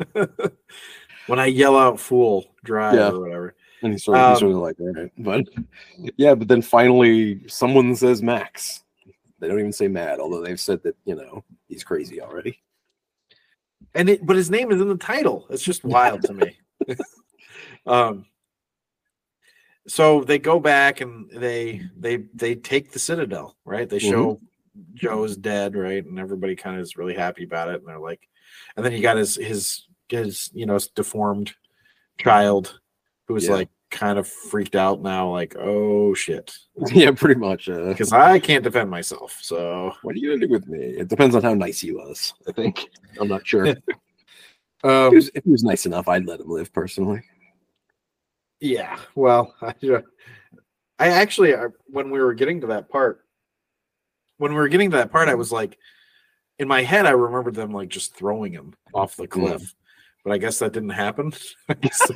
when 1.27 1.39
I 1.39 1.47
yell 1.47 1.77
out 1.77 2.01
"fool," 2.01 2.55
drive 2.65 2.95
Yeah. 2.95 3.11
or 3.11 3.21
whatever. 3.21 3.55
And 3.83 3.93
he's 3.93 4.05
sort 4.05 4.19
of, 4.19 4.29
he's 4.29 4.37
Um, 4.37 4.41
sort 4.41 4.53
of 4.53 4.59
like, 4.62 4.81
all 4.81 4.93
right. 4.93 5.12
But 5.19 6.12
yeah, 6.17 6.35
but 6.35 6.49
then 6.49 6.62
finally 6.62 7.47
someone 7.49 7.95
says 7.97 8.23
Max. 8.23 8.83
They 9.41 9.49
don't 9.49 9.59
even 9.59 9.73
say 9.73 9.89
mad, 9.89 10.21
although 10.21 10.43
they've 10.43 10.61
said 10.61 10.83
that, 10.85 10.97
you 11.05 11.17
know, 11.17 11.45
he's 11.67 11.83
crazy 11.85 12.21
already. 12.21 12.61
and 13.95 14.09
it 14.09 14.25
but 14.25 14.37
his 14.37 14.51
name 14.51 14.71
is 14.71 14.81
in 14.81 14.89
the 14.89 14.97
title. 14.97 15.47
It's 15.51 15.62
just 15.62 15.83
wild 15.85 16.23
to 16.23 16.33
me. 16.35 16.59
um 17.87 18.27
so 19.89 20.23
they 20.24 20.39
go 20.39 20.61
back 20.61 21.01
and 21.01 21.31
they 21.31 21.82
they 21.97 22.24
they 22.35 22.55
take 22.55 22.93
the 22.93 22.98
citadel, 22.98 23.57
right? 23.65 23.89
They 23.89 23.98
show 23.98 24.40
Joe's 24.94 25.36
dead, 25.36 25.74
right? 25.77 26.05
And 26.05 26.19
everybody 26.19 26.55
kind 26.57 26.77
of 26.77 26.82
is 26.82 26.97
really 26.97 27.15
happy 27.15 27.44
about 27.44 27.69
it. 27.69 27.81
And 27.81 27.86
they're 27.89 27.98
like, 27.98 28.20
and 28.77 28.85
then 28.85 28.93
you 28.93 29.01
got 29.02 29.16
his 29.16 29.36
his 29.36 29.86
his 30.09 30.51
you 30.52 30.66
know 30.66 30.78
deformed 30.94 31.55
child 32.19 32.78
who's 33.27 33.47
Yeah. 33.47 33.52
like 33.55 33.69
kind 33.90 34.19
of 34.19 34.28
freaked 34.28 34.77
out 34.77 35.02
now, 35.02 35.31
like, 35.31 35.57
oh 35.59 36.15
shit. 36.15 36.55
yeah, 36.93 37.11
pretty 37.11 37.40
much. 37.40 37.69
Uh, 37.69 37.86
Because 37.89 38.12
I 38.12 38.39
can't 38.39 38.62
defend 38.65 38.90
myself. 38.90 39.36
So 39.40 39.93
what 40.02 40.15
are 40.15 40.19
you 40.19 40.31
gonna 40.31 40.47
do 40.47 40.52
with 40.52 40.69
me? 40.69 40.78
It 40.78 41.09
depends 41.09 41.35
on 41.35 41.43
how 41.43 41.55
nice 41.55 41.81
he 41.81 41.93
was. 41.93 42.35
I 42.48 42.52
think. 42.52 42.89
I'm 43.20 43.28
not 43.28 43.47
sure. 43.47 43.66
if, 43.66 43.78
um 44.85 45.11
he 45.11 45.16
was, 45.16 45.31
if 45.35 45.44
he 45.44 45.51
was 45.51 45.65
nice 45.65 45.86
enough, 45.86 46.07
I'd 46.09 46.27
let 46.27 46.40
him 46.40 46.48
live 46.51 46.73
personally. 46.73 47.23
Yeah, 48.61 48.99
well, 49.15 49.55
I, 49.62 49.74
I 50.99 51.09
actually, 51.09 51.55
I, 51.55 51.66
when 51.87 52.11
we 52.11 52.20
were 52.20 52.35
getting 52.35 52.61
to 52.61 52.69
that 52.69 52.89
part, 52.89 53.24
when 54.37 54.53
we 54.53 54.59
were 54.59 54.69
getting 54.69 54.91
to 54.91 54.97
that 54.99 55.11
part, 55.12 55.28
I 55.28 55.35
was 55.35 55.51
like, 55.53 55.78
in 56.59 56.69
my 56.69 56.82
head, 56.82 57.07
I 57.07 57.11
remembered 57.11 57.55
them 57.55 57.73
like 57.73 57.89
just 57.89 58.15
throwing 58.15 58.53
him 58.53 58.74
off 58.93 59.16
the 59.16 59.27
cliff, 59.27 59.74
but 60.24 60.32
I 60.32 60.39
guess 60.39 60.59
that 60.59 60.73
didn't 60.74 60.91
happen. 60.91 61.32
I 61.69 61.74
guess- 61.74 62.11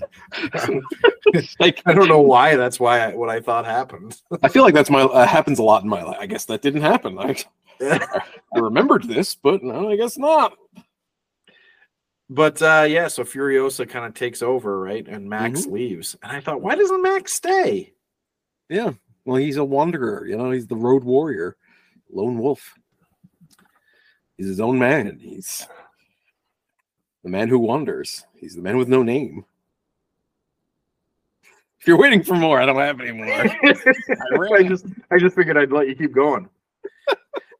like 1.58 1.82
I 1.86 1.94
don't 1.94 2.08
know 2.08 2.20
why. 2.20 2.56
That's 2.56 2.78
why 2.78 3.00
I, 3.00 3.14
what 3.14 3.30
I 3.30 3.40
thought 3.40 3.64
happened. 3.64 4.20
I 4.42 4.48
feel 4.48 4.62
like 4.62 4.74
that's 4.74 4.90
my 4.90 5.00
uh, 5.02 5.26
happens 5.26 5.58
a 5.58 5.62
lot 5.62 5.82
in 5.82 5.88
my 5.88 6.02
life. 6.02 6.18
I 6.20 6.26
guess 6.26 6.44
that 6.44 6.60
didn't 6.62 6.82
happen. 6.82 7.18
I, 7.18 7.36
I 7.80 8.58
remembered 8.58 9.04
this, 9.04 9.34
but 9.34 9.62
no, 9.62 9.90
I 9.90 9.96
guess 9.96 10.18
not. 10.18 10.56
But 12.30 12.60
uh, 12.62 12.86
yeah, 12.88 13.08
so 13.08 13.24
Furiosa 13.24 13.88
kind 13.88 14.06
of 14.06 14.14
takes 14.14 14.42
over, 14.42 14.80
right, 14.80 15.06
and 15.06 15.28
Max 15.28 15.66
leaves, 15.66 16.16
and 16.22 16.32
I 16.32 16.40
thought, 16.40 16.62
why 16.62 16.74
doesn't 16.74 17.02
Max 17.02 17.32
stay? 17.32 17.92
Yeah. 18.68 18.92
Well, 19.24 19.36
he's 19.36 19.56
a 19.56 19.64
wanderer. 19.64 20.26
You 20.26 20.36
know, 20.36 20.50
he's 20.50 20.66
the 20.66 20.76
road 20.76 21.04
warrior, 21.04 21.56
lone 22.10 22.38
wolf. 22.38 22.74
He's 24.36 24.48
his 24.48 24.60
own 24.60 24.78
man. 24.78 25.18
He's 25.20 25.66
the 27.22 27.30
man 27.30 27.48
who 27.48 27.58
wanders. 27.58 28.24
He's 28.34 28.54
the 28.54 28.62
man 28.62 28.76
with 28.76 28.88
no 28.88 29.02
name. 29.02 29.44
If 31.80 31.88
you're 31.88 31.98
waiting 31.98 32.22
for 32.22 32.32
more, 32.34 32.58
I 32.58 32.64
don't 32.64 32.76
have 32.76 32.98
any 32.98 33.12
more. 33.12 33.26
I 34.56 34.62
just 34.66 34.86
I 35.10 35.18
just 35.18 35.36
figured 35.36 35.58
I'd 35.58 35.70
let 35.70 35.86
you 35.86 35.94
keep 35.94 36.14
going. 36.14 36.48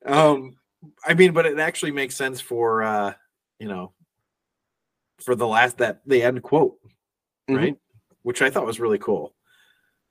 um 0.06 0.56
I 1.04 1.12
mean, 1.12 1.34
but 1.34 1.44
it 1.44 1.58
actually 1.58 1.90
makes 1.90 2.16
sense 2.16 2.40
for 2.40 2.82
uh, 2.82 3.12
you 3.58 3.68
know, 3.68 3.92
for 5.20 5.34
the 5.34 5.46
last 5.46 5.78
that 5.78 6.00
the 6.06 6.22
end 6.22 6.42
quote, 6.42 6.78
Mhm. 7.48 7.56
right? 7.56 7.76
Which 8.22 8.42
I 8.42 8.50
thought 8.50 8.66
was 8.66 8.80
really 8.80 8.98
cool. 8.98 9.34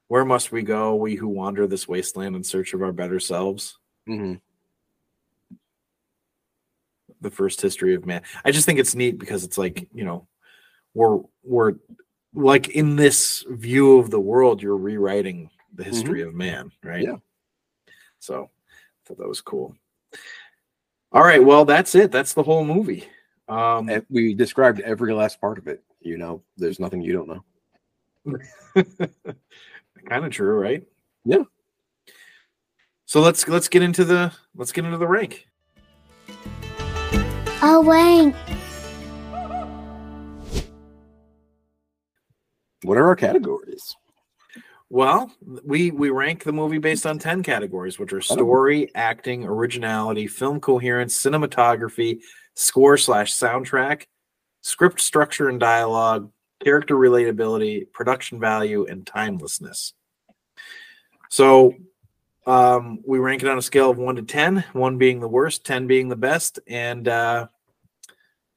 Where 0.08 0.26
must 0.26 0.52
we 0.52 0.62
go, 0.64 0.96
we 0.96 1.16
who 1.16 1.28
wander 1.28 1.66
this 1.68 1.88
wasteland 1.88 2.36
in 2.36 2.44
search 2.44 2.74
of 2.74 2.82
our 2.82 2.92
better 2.92 3.20
selves? 3.20 3.78
Mhm. 4.08 4.42
The 7.22 7.32
first 7.32 7.62
history 7.62 7.96
of 7.96 8.06
man. 8.06 8.22
I 8.44 8.52
just 8.52 8.66
think 8.66 8.80
it's 8.80 8.96
neat 8.96 9.18
because 9.18 9.44
it's 9.44 9.58
like, 9.58 9.88
you 9.94 10.04
know, 10.04 10.28
we're 10.94 11.20
we're 11.44 11.76
like 12.34 12.70
in 12.70 12.96
this 12.96 13.46
view 13.50 13.98
of 14.00 14.10
the 14.12 14.20
world, 14.20 14.62
you're 14.62 14.78
rewriting 14.78 15.50
the 15.74 15.84
history 15.84 16.22
of 16.22 16.34
man, 16.34 16.72
right? 16.84 17.04
Yeah. 17.04 17.18
So 18.20 18.44
I 18.46 19.08
thought 19.08 19.18
that 19.20 19.28
was 19.28 19.42
cool. 19.42 19.76
All 21.12 21.24
right, 21.24 21.44
well, 21.44 21.64
that's 21.66 21.96
it. 21.96 22.12
That's 22.12 22.34
the 22.34 22.44
whole 22.44 22.66
movie. 22.66 23.08
Um 23.54 23.90
And 23.90 24.06
we 24.10 24.34
described 24.34 24.80
every 24.80 25.14
last 25.14 25.40
part 25.40 25.58
of 25.58 25.68
it. 25.68 25.84
You 26.02 26.18
know, 26.18 26.42
there's 26.58 26.80
nothing 26.80 27.02
you 27.02 27.14
don't 27.14 27.28
know. 27.28 27.44
kind 30.10 30.26
of 30.26 30.32
true, 30.32 30.60
right? 30.60 30.84
Yeah. 31.26 31.44
So 33.06 33.22
let's 33.22 33.48
let's 33.48 33.68
get 33.68 33.84
into 33.84 34.04
the 34.04 34.34
let's 34.56 34.72
get 34.72 34.86
into 34.86 34.98
the 34.98 35.08
rank. 35.08 35.48
A 37.62 37.82
rank. 37.82 38.36
What 42.82 42.98
are 42.98 43.08
our 43.08 43.16
categories? 43.16 43.96
Well, 44.90 45.32
we 45.64 45.92
we 45.92 46.10
rank 46.10 46.44
the 46.44 46.54
movie 46.54 46.78
based 46.78 47.06
on 47.06 47.18
10 47.18 47.44
categories, 47.44 47.98
which 47.98 48.14
are 48.14 48.22
story, 48.22 48.92
acting, 48.94 49.46
originality, 49.46 50.28
film 50.28 50.60
coherence, 50.60 51.16
cinematography, 51.16 52.20
score 52.56 52.98
slash 52.98 53.34
soundtrack, 53.34 54.04
script 54.62 55.02
structure 55.02 55.50
and 55.50 55.60
dialogue, 55.60 56.32
character 56.64 56.96
relatability, 56.96 57.92
production 57.92 58.40
value, 58.40 58.86
and 58.86 59.06
timelessness. 59.06 59.94
So 61.30 61.74
um, 62.46 63.00
we 63.06 63.20
rank 63.20 63.44
it 63.44 63.50
on 63.50 63.58
a 63.58 63.62
scale 63.62 63.90
of 63.90 63.98
one 63.98 64.16
to 64.16 64.22
10, 64.22 64.66
one 64.74 64.98
being 64.98 65.20
the 65.20 65.28
worst, 65.28 65.66
10 65.66 65.88
being 65.88 66.10
the 66.10 66.16
best. 66.16 66.60
And 66.68 67.08
uh, 67.08 67.48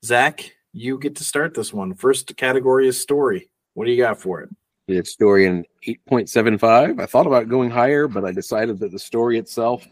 Zac, 0.05 0.53
you 0.73 0.99
get 0.99 1.17
to 1.17 1.25
start 1.25 1.55
this 1.55 1.73
one. 1.73 1.95
First 1.95 2.37
category 2.37 2.89
is 2.89 3.01
story. 3.01 3.49
What 3.75 3.87
do 3.87 3.93
you 3.93 4.03
got 4.03 4.21
for 4.21 4.43
it? 4.43 4.51
Its 4.89 5.11
story 5.11 5.47
in 5.47 5.65
8.75. 5.87 7.01
I 7.01 7.07
thought 7.07 7.27
about 7.27 7.49
going 7.49 7.71
higher, 7.71 8.07
but 8.07 8.25
I 8.25 8.33
decided 8.33 8.79
that 8.81 8.93
the 8.93 8.99
story 8.99 9.39
itself 9.39 9.87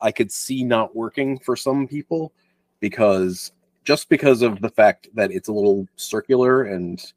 I 0.00 0.12
could 0.12 0.32
see 0.32 0.64
not 0.64 0.96
working 0.96 1.38
for 1.38 1.56
some 1.56 1.86
people 1.86 2.32
because 2.80 3.52
just 3.84 4.08
because 4.08 4.42
of 4.42 4.60
the 4.60 4.68
fact 4.68 5.08
that 5.14 5.30
it's 5.30 5.48
a 5.48 5.52
little 5.52 5.86
circular 5.96 6.64
and 6.64 7.12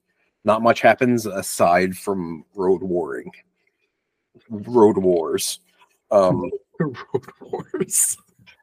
not 0.46 0.62
much 0.62 0.82
happens 0.82 1.26
aside 1.26 1.96
from 1.96 2.46
road 2.56 2.82
warring. 2.82 3.32
Road 4.50 4.98
wars. 4.98 5.60
Um, 6.12 6.50
Road 6.80 7.32
Wars. 7.40 8.18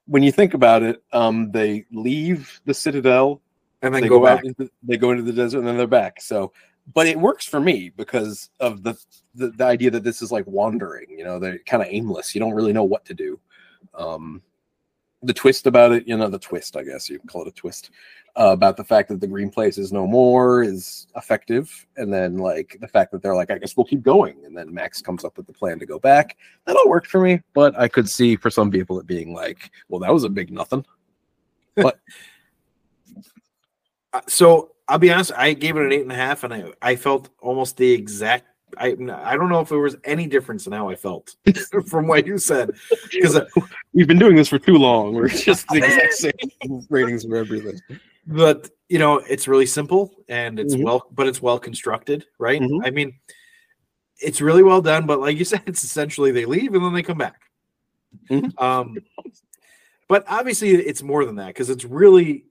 when 0.06 0.22
you 0.22 0.32
think 0.32 0.54
about 0.54 0.82
it, 0.82 1.02
um, 1.12 1.50
they 1.52 1.86
leave 1.92 2.60
the 2.64 2.74
citadel 2.74 3.40
And 3.82 3.94
then 3.94 4.02
they 4.02 4.08
go, 4.08 4.18
go, 4.18 4.26
back. 4.26 4.38
out 4.38 4.44
into 4.44 4.70
they 4.82 4.96
go 4.96 5.10
into 5.12 5.22
the 5.22 5.32
desert 5.32 5.58
and 5.58 5.66
then 5.66 5.76
they're 5.76 5.86
back 5.86 6.20
so 6.20 6.52
but 6.92 7.06
it 7.06 7.18
works 7.18 7.46
for 7.46 7.60
me 7.60 7.90
because 7.96 8.50
of 8.60 8.82
the 8.82 8.94
the, 9.34 9.50
the 9.50 9.64
idea 9.64 9.90
that 9.90 10.04
this 10.04 10.22
is 10.22 10.32
like 10.32 10.46
wandering 10.46 11.06
you 11.10 11.24
know 11.24 11.38
they're 11.38 11.58
kind 11.60 11.82
of 11.82 11.88
aimless 11.90 12.34
you 12.34 12.40
don't 12.40 12.54
really 12.54 12.72
know 12.72 12.84
what 12.84 13.04
to 13.04 13.14
do 13.14 13.38
um 13.94 14.42
the 15.22 15.34
twist 15.34 15.66
about 15.66 15.92
it 15.92 16.08
you 16.08 16.16
know 16.16 16.28
the 16.28 16.38
twist 16.38 16.76
i 16.76 16.82
guess 16.82 17.10
you 17.10 17.18
can 17.18 17.28
call 17.28 17.42
it 17.42 17.48
a 17.48 17.52
twist 17.52 17.90
uh, 18.36 18.52
about 18.52 18.76
the 18.76 18.84
fact 18.84 19.08
that 19.08 19.20
the 19.20 19.26
green 19.26 19.50
place 19.50 19.76
is 19.76 19.92
no 19.92 20.06
more 20.06 20.62
is 20.62 21.08
effective. 21.16 21.86
And 21.96 22.12
then 22.12 22.38
like 22.38 22.76
the 22.80 22.88
fact 22.88 23.12
that 23.12 23.22
they're 23.22 23.34
like 23.34 23.50
i 23.50 23.58
guess 23.58 23.76
we'll 23.76 23.86
keep 23.86 24.02
going. 24.02 24.44
And 24.44 24.56
then 24.56 24.72
max 24.72 25.02
comes 25.02 25.24
up 25.24 25.36
with 25.36 25.46
the 25.46 25.52
plan 25.52 25.78
to 25.78 25.86
go 25.86 25.98
back. 25.98 26.36
That 26.66 26.76
all 26.76 26.88
worked 26.88 27.08
for 27.08 27.20
me 27.20 27.40
but 27.54 27.78
i 27.78 27.88
could 27.88 28.08
see 28.08 28.36
for 28.36 28.50
some 28.50 28.70
people 28.70 28.98
it 29.00 29.06
being 29.06 29.34
like 29.34 29.70
well 29.88 30.00
that 30.00 30.12
was 30.12 30.24
a 30.24 30.28
big 30.28 30.50
nothing. 30.50 30.84
But 31.76 31.98
So 34.26 34.72
I'll 34.88 34.98
be 34.98 35.12
honest, 35.12 35.32
I 35.36 35.52
gave 35.52 35.76
it 35.76 35.84
an 35.84 35.92
eight 35.92 36.02
and 36.02 36.10
a 36.10 36.16
half, 36.16 36.42
and 36.42 36.52
I, 36.52 36.64
I 36.82 36.96
felt 36.96 37.30
almost 37.40 37.76
the 37.76 37.92
exact. 37.92 38.44
I 38.78 38.88
I 38.88 39.36
don't 39.36 39.48
know 39.48 39.60
if 39.60 39.68
there 39.68 39.78
was 39.78 39.96
any 40.04 40.26
difference 40.26 40.66
in 40.66 40.72
how 40.72 40.88
I 40.88 40.94
felt 40.96 41.34
from 41.86 42.06
what 42.06 42.26
you 42.26 42.38
said 42.38 42.70
because 43.12 43.40
We've 43.92 44.06
been 44.06 44.18
doing 44.18 44.36
this 44.36 44.48
for 44.48 44.58
too 44.58 44.76
long. 44.76 45.14
We're 45.14 45.28
just 45.50 45.66
the 45.68 45.78
exact 45.78 46.14
same 46.14 46.86
ratings 46.90 47.24
for 47.24 47.36
everything. 47.36 47.80
but 48.26 48.68
you 48.88 48.98
know 48.98 49.18
it's 49.18 49.48
really 49.48 49.66
simple 49.66 50.10
and 50.28 50.58
it's 50.60 50.74
Mhm. 50.76 50.84
well 50.84 51.06
but 51.12 51.26
it's 51.26 51.40
well 51.42 51.58
constructed 51.58 52.26
right 52.38 52.60
Mhm. 52.60 52.80
i 52.84 52.90
mean 52.90 53.14
it's 54.18 54.40
really 54.42 54.62
well 54.62 54.82
done 54.82 55.06
but 55.06 55.20
like 55.20 55.38
you 55.38 55.44
said 55.44 55.62
it's 55.66 55.82
essentially 55.82 56.30
they 56.30 56.44
leave 56.44 56.74
and 56.74 56.84
then 56.84 56.92
they 56.92 57.02
come 57.02 57.16
back 57.18 57.40
Mhm. 58.30 58.52
um 58.60 58.98
but 60.06 60.24
obviously 60.28 60.70
it's 60.70 61.02
more 61.02 61.24
than 61.24 61.36
that 61.36 61.48
because 61.48 61.70
it's 61.70 61.84
really 61.84 62.44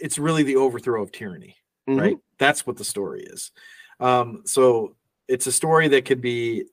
it's 0.00 0.18
really 0.18 0.42
the 0.42 0.56
overthrow 0.56 1.02
of 1.02 1.12
tyranny 1.12 1.54
Mm-hmm. 1.88 2.00
right 2.00 2.16
that's 2.38 2.66
what 2.66 2.76
the 2.76 2.84
story 2.84 3.22
is 3.22 3.52
um 4.00 4.42
so 4.44 4.94
it's 5.26 5.46
a 5.46 5.52
story 5.52 5.88
that 5.88 6.04
could 6.04 6.20
be 6.20 6.64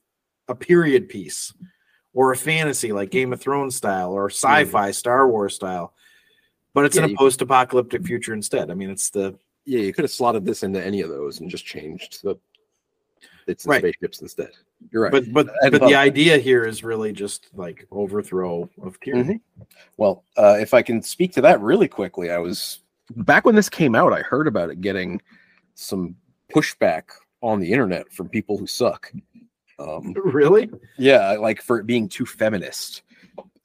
a 0.47 0.56
period 0.56 1.10
piece 1.10 1.53
or 2.14 2.31
a 2.31 2.38
fantasy 2.38 2.91
like 2.93 3.10
game 3.11 3.34
of 3.34 3.41
thrones 3.41 3.76
style 3.76 4.11
or 4.11 4.30
sci-fi 4.30 4.91
star 4.91 5.27
wars 5.27 5.56
style 5.56 5.93
but 6.73 6.85
it's 6.85 6.97
Yeah, 6.97 7.06
in 7.06 7.14
a 7.14 7.15
post-apocalyptic 7.18 8.06
future 8.06 8.34
instead 8.34 8.69
i 8.69 8.73
mean 8.73 8.89
it's 8.89 9.10
the 9.10 9.38
Yeah, 9.65 9.80
you 9.80 9.93
could 9.93 10.03
have 10.03 10.11
slotted 10.11 10.45
this 10.45 10.64
into 10.64 10.84
any 10.84 11.02
of 11.02 11.10
those 11.10 11.39
and 11.39 11.49
just 11.49 11.65
changed 11.65 12.22
the 12.23 12.38
it's 13.47 13.64
the 13.64 13.69
Right. 13.69 13.81
spaceships 13.81 14.22
instead. 14.22 14.49
You're 14.91 15.03
right. 15.03 15.11
but 15.11 15.31
but 15.31 15.47
And 15.61 15.72
but 15.72 15.81
the 15.88 15.95
idea 15.95 16.38
here 16.38 16.65
is 16.65 16.84
really 16.84 17.14
just 17.14 17.47
like 17.53 17.88
overthrow 17.91 18.68
of 18.81 18.99
tyranny 18.99 19.39
Well, 19.97 20.23
uh, 20.38 20.57
if 20.60 20.73
I 20.73 20.81
can 20.81 21.02
speak 21.02 21.31
to 21.34 21.41
that 21.41 21.61
really 21.61 21.88
quickly, 21.88 22.31
I 22.31 22.39
was 22.39 22.80
back 23.18 23.45
when 23.45 23.56
this 23.56 23.69
came 23.69 23.93
out. 23.95 24.14
I 24.14 24.22
heard 24.22 24.47
about 24.47 24.69
it 24.72 24.81
getting 24.81 25.22
some 25.76 26.15
pushback 26.56 27.03
on 27.41 27.60
the 27.60 27.72
internet 27.72 28.11
from 28.11 28.30
people 28.30 28.57
who 28.57 28.68
suck. 28.68 29.11
Um, 29.77 30.14
really 30.23 30.69
yeah, 30.98 31.32
like 31.34 31.61
for 31.61 31.80
it 31.80 31.86
being 31.86 32.07
too 32.07 32.26
feminist. 32.26 33.03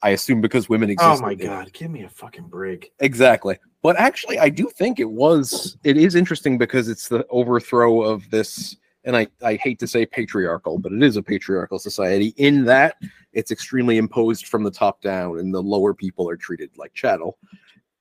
I 0.03 0.09
assume 0.09 0.41
because 0.41 0.67
women 0.67 0.89
exist. 0.89 1.21
Oh 1.21 1.25
my 1.25 1.35
god, 1.35 1.71
give 1.73 1.91
me 1.91 2.03
a 2.03 2.09
fucking 2.09 2.47
break. 2.47 2.91
Exactly. 2.99 3.57
But 3.83 3.97
actually, 3.97 4.39
I 4.39 4.49
do 4.49 4.69
think 4.69 4.99
it 4.99 5.09
was. 5.09 5.77
It 5.83 5.97
is 5.97 6.15
interesting 6.15 6.57
because 6.57 6.89
it's 6.89 7.07
the 7.07 7.25
overthrow 7.29 8.01
of 8.01 8.29
this, 8.29 8.77
and 9.05 9.15
I 9.15 9.27
I 9.43 9.55
hate 9.55 9.79
to 9.79 9.87
say 9.87 10.05
patriarchal, 10.05 10.79
but 10.79 10.91
it 10.91 11.03
is 11.03 11.17
a 11.17 11.23
patriarchal 11.23 11.79
society. 11.79 12.33
In 12.37 12.65
that, 12.65 12.95
it's 13.33 13.51
extremely 13.51 13.97
imposed 13.97 14.47
from 14.47 14.63
the 14.63 14.71
top 14.71 15.01
down, 15.01 15.39
and 15.39 15.53
the 15.53 15.61
lower 15.61 15.93
people 15.93 16.27
are 16.29 16.37
treated 16.37 16.71
like 16.77 16.93
chattel, 16.93 17.37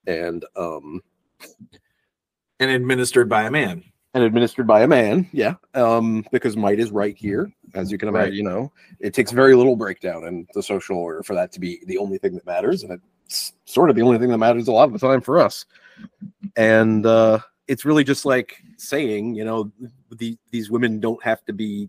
and 0.07 0.45
um 0.57 1.03
And 2.59 2.71
administered 2.71 3.29
by 3.29 3.45
a 3.45 3.51
man. 3.51 3.85
And 4.15 4.25
administered 4.25 4.67
by 4.67 4.83
a 4.83 4.89
man. 4.89 5.29
Yeah, 5.33 5.55
um 5.75 6.25
because 6.33 6.57
might 6.57 6.81
is 6.81 6.91
right 6.91 7.17
here, 7.17 7.53
as 7.75 7.93
you 7.93 7.99
can 7.99 8.09
imagine. 8.09 8.31
Right. 8.31 8.35
You 8.35 8.43
know, 8.43 8.73
it 8.99 9.15
takes 9.15 9.31
very 9.31 9.55
little 9.55 9.77
breakdown 9.77 10.25
in 10.27 10.47
the 10.55 10.63
social 10.63 10.97
order 10.97 11.23
for 11.23 11.35
that 11.35 11.53
to 11.53 11.61
be 11.61 11.81
the 11.87 11.99
only 11.99 12.19
thing 12.19 12.35
that 12.35 12.47
matters, 12.47 12.83
and 12.83 13.01
it's 13.27 13.53
sort 13.65 13.91
of 13.91 13.97
the 13.97 14.03
only 14.03 14.19
thing 14.19 14.31
that 14.31 14.39
matters 14.39 14.69
a 14.69 14.73
lot 14.73 14.85
of 14.85 14.93
the 14.93 14.99
time 14.99 15.21
for 15.21 15.39
us. 15.39 15.65
And 16.57 17.07
uh 17.07 17.41
it's 17.69 17.85
really 17.85 18.03
just 18.03 18.25
like 18.25 18.61
saying, 18.79 19.37
you 19.37 19.45
know, 19.45 19.71
the, 20.11 20.37
these 20.51 20.73
women 20.73 20.99
don't 20.99 21.23
have 21.23 21.45
to 21.45 21.53
be 21.53 21.89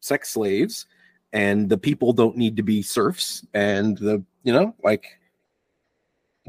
sex 0.00 0.28
slaves, 0.28 0.84
and 1.32 1.70
the 1.70 1.78
people 1.78 2.12
don't 2.12 2.36
need 2.36 2.54
to 2.56 2.62
be 2.62 2.82
serfs, 2.82 3.46
and 3.54 3.96
the 3.96 4.22
you 4.42 4.52
know, 4.52 4.74
like 4.84 5.18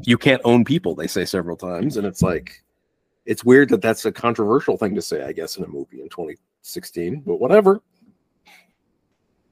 you 0.04 0.18
can't 0.18 0.42
own 0.44 0.64
people. 0.64 0.94
They 0.94 1.06
say 1.06 1.24
several 1.24 1.56
times, 1.56 1.96
and 1.96 2.06
it's 2.06 2.22
like 2.22 2.62
it's 3.28 3.44
weird 3.44 3.68
that 3.68 3.82
that's 3.82 4.06
a 4.06 4.10
controversial 4.10 4.78
thing 4.78 4.94
to 4.94 5.02
say, 5.02 5.22
I 5.22 5.32
guess, 5.32 5.58
in 5.58 5.64
a 5.64 5.68
movie 5.68 6.00
in 6.00 6.08
2016, 6.08 7.20
but 7.26 7.36
whatever. 7.36 7.82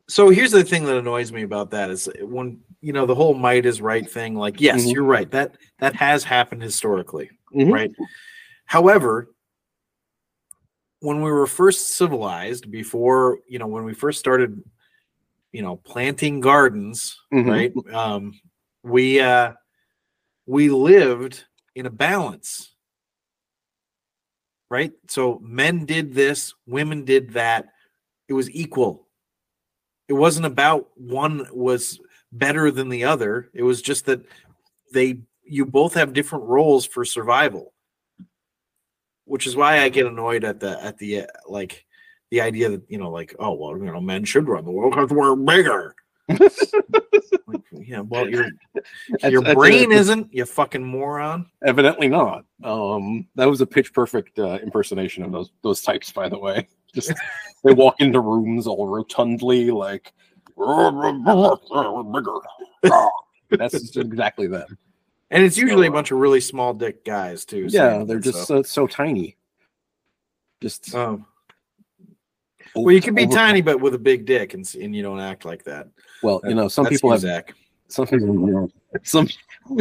So 0.08 0.30
here's 0.30 0.50
the 0.52 0.64
thing 0.64 0.84
that 0.86 0.96
annoys 0.96 1.30
me 1.30 1.42
about 1.42 1.70
that 1.72 1.90
is 1.90 2.08
when 2.22 2.60
you 2.80 2.94
know 2.94 3.04
the 3.04 3.14
whole 3.14 3.34
might 3.34 3.66
is 3.66 3.82
right 3.82 4.08
thing. 4.08 4.34
Like, 4.34 4.62
yes, 4.62 4.86
Mhm. 4.86 4.94
you're 4.94 5.04
right. 5.04 5.30
That 5.30 5.58
that 5.78 5.94
has 5.94 6.24
happened 6.24 6.62
historically, 6.62 7.30
Mhm. 7.54 7.72
right? 7.72 7.92
However, 8.64 9.28
when 11.00 11.20
we 11.20 11.30
were 11.30 11.46
first 11.46 11.96
civilized, 11.96 12.70
before 12.70 13.40
you 13.46 13.58
know, 13.58 13.66
when 13.66 13.84
we 13.84 13.92
first 13.92 14.18
started, 14.18 14.62
you 15.52 15.60
know, 15.60 15.76
planting 15.76 16.40
gardens, 16.40 17.20
Mhm. 17.30 17.50
right? 17.50 17.94
Um, 17.94 18.40
we 18.82 19.20
uh, 19.20 19.52
we 20.46 20.70
lived 20.70 21.44
in 21.74 21.84
a 21.84 21.90
balance, 21.90 22.75
right? 24.70 24.92
So 25.08 25.40
men 25.42 25.84
did 25.84 26.14
this, 26.14 26.54
women 26.66 27.04
did 27.04 27.34
that. 27.34 27.66
It 28.28 28.32
was 28.32 28.50
equal. 28.50 29.06
It 30.08 30.14
wasn't 30.14 30.46
about 30.46 30.88
one 30.96 31.46
was 31.52 32.00
better 32.32 32.70
than 32.70 32.88
the 32.88 33.04
other. 33.04 33.50
It 33.54 33.62
was 33.62 33.82
just 33.82 34.06
that 34.06 34.24
they 34.92 35.20
you 35.44 35.64
both 35.64 35.94
have 35.94 36.12
different 36.12 36.44
roles 36.44 36.86
for 36.86 37.04
survival. 37.04 37.72
Which 39.24 39.46
is 39.46 39.56
why 39.56 39.80
I 39.80 39.88
get 39.88 40.06
annoyed 40.06 40.44
at 40.44 40.60
the 40.60 40.82
at 40.82 40.98
the 40.98 41.26
like 41.48 41.84
the 42.30 42.40
idea 42.40 42.70
that 42.70 42.82
you 42.88 42.98
know 42.98 43.10
like 43.10 43.34
oh 43.38 43.52
well 43.52 43.76
you 43.76 43.92
know 43.92 44.00
men 44.00 44.24
should 44.24 44.48
run 44.48 44.64
the 44.64 44.70
world 44.70 44.94
because 44.94 45.10
we're 45.10 45.34
bigger. 45.34 45.94
Like, 46.28 46.40
yeah, 47.72 48.00
well 48.00 48.28
your 48.28 48.46
That's- 48.74 49.32
your 49.32 49.42
that's 49.42 49.54
brain 49.54 49.92
a- 49.92 49.94
isn't 49.96 50.32
you 50.34 50.44
fucking 50.44 50.84
moron. 50.84 51.46
Evidently 51.64 52.08
not. 52.08 52.44
Um, 52.64 53.26
that 53.36 53.46
was 53.46 53.60
a 53.60 53.66
pitch 53.66 53.92
perfect 53.92 54.38
uh, 54.38 54.58
impersonation 54.62 55.22
of 55.22 55.32
those 55.32 55.50
those 55.62 55.82
types, 55.82 56.10
by 56.12 56.28
the 56.28 56.38
way. 56.38 56.68
Just 56.94 57.12
they 57.64 57.72
walk 57.74 58.00
into 58.00 58.20
rooms 58.20 58.66
all 58.66 58.88
rotundly, 58.88 59.70
like 59.72 60.12
bigger. 62.12 62.38
That's 63.50 63.96
exactly 63.96 64.46
them. 64.46 64.78
And 65.30 65.42
it's 65.44 65.56
usually 65.58 65.86
a 65.86 65.90
So, 65.90 65.92
uh, 65.92 65.96
bunch 65.96 66.10
of 66.12 66.18
really 66.18 66.40
small 66.40 66.72
dick 66.74 67.04
guys 67.04 67.44
too. 67.44 67.66
Yeah, 67.68 68.04
they're 68.04 68.18
just 68.20 68.46
so- 68.46 68.62
so, 68.62 68.62
so 68.62 68.86
tiny. 68.86 69.36
Just 70.62 70.94
um, 70.94 71.26
well, 72.74 72.94
you 72.94 73.00
can 73.02 73.14
be 73.14 73.24
over- 73.24 73.34
tiny 73.34 73.60
but 73.60 73.80
with 73.80 73.94
a 73.94 73.98
big 73.98 74.24
dick, 74.24 74.54
and 74.54 74.66
and 74.80 74.94
you 74.96 75.02
don't 75.02 75.20
act 75.20 75.44
like 75.44 75.64
that. 75.64 75.88
Well, 76.26 76.40
you 76.42 76.56
know, 76.56 76.66
some 76.66 76.82
That's 76.82 76.96
people 76.96 77.10
you, 77.10 77.12
have 77.12 77.20
Zac. 77.20 77.54
some 77.86 78.04
people 78.04 78.68
some 79.04 79.28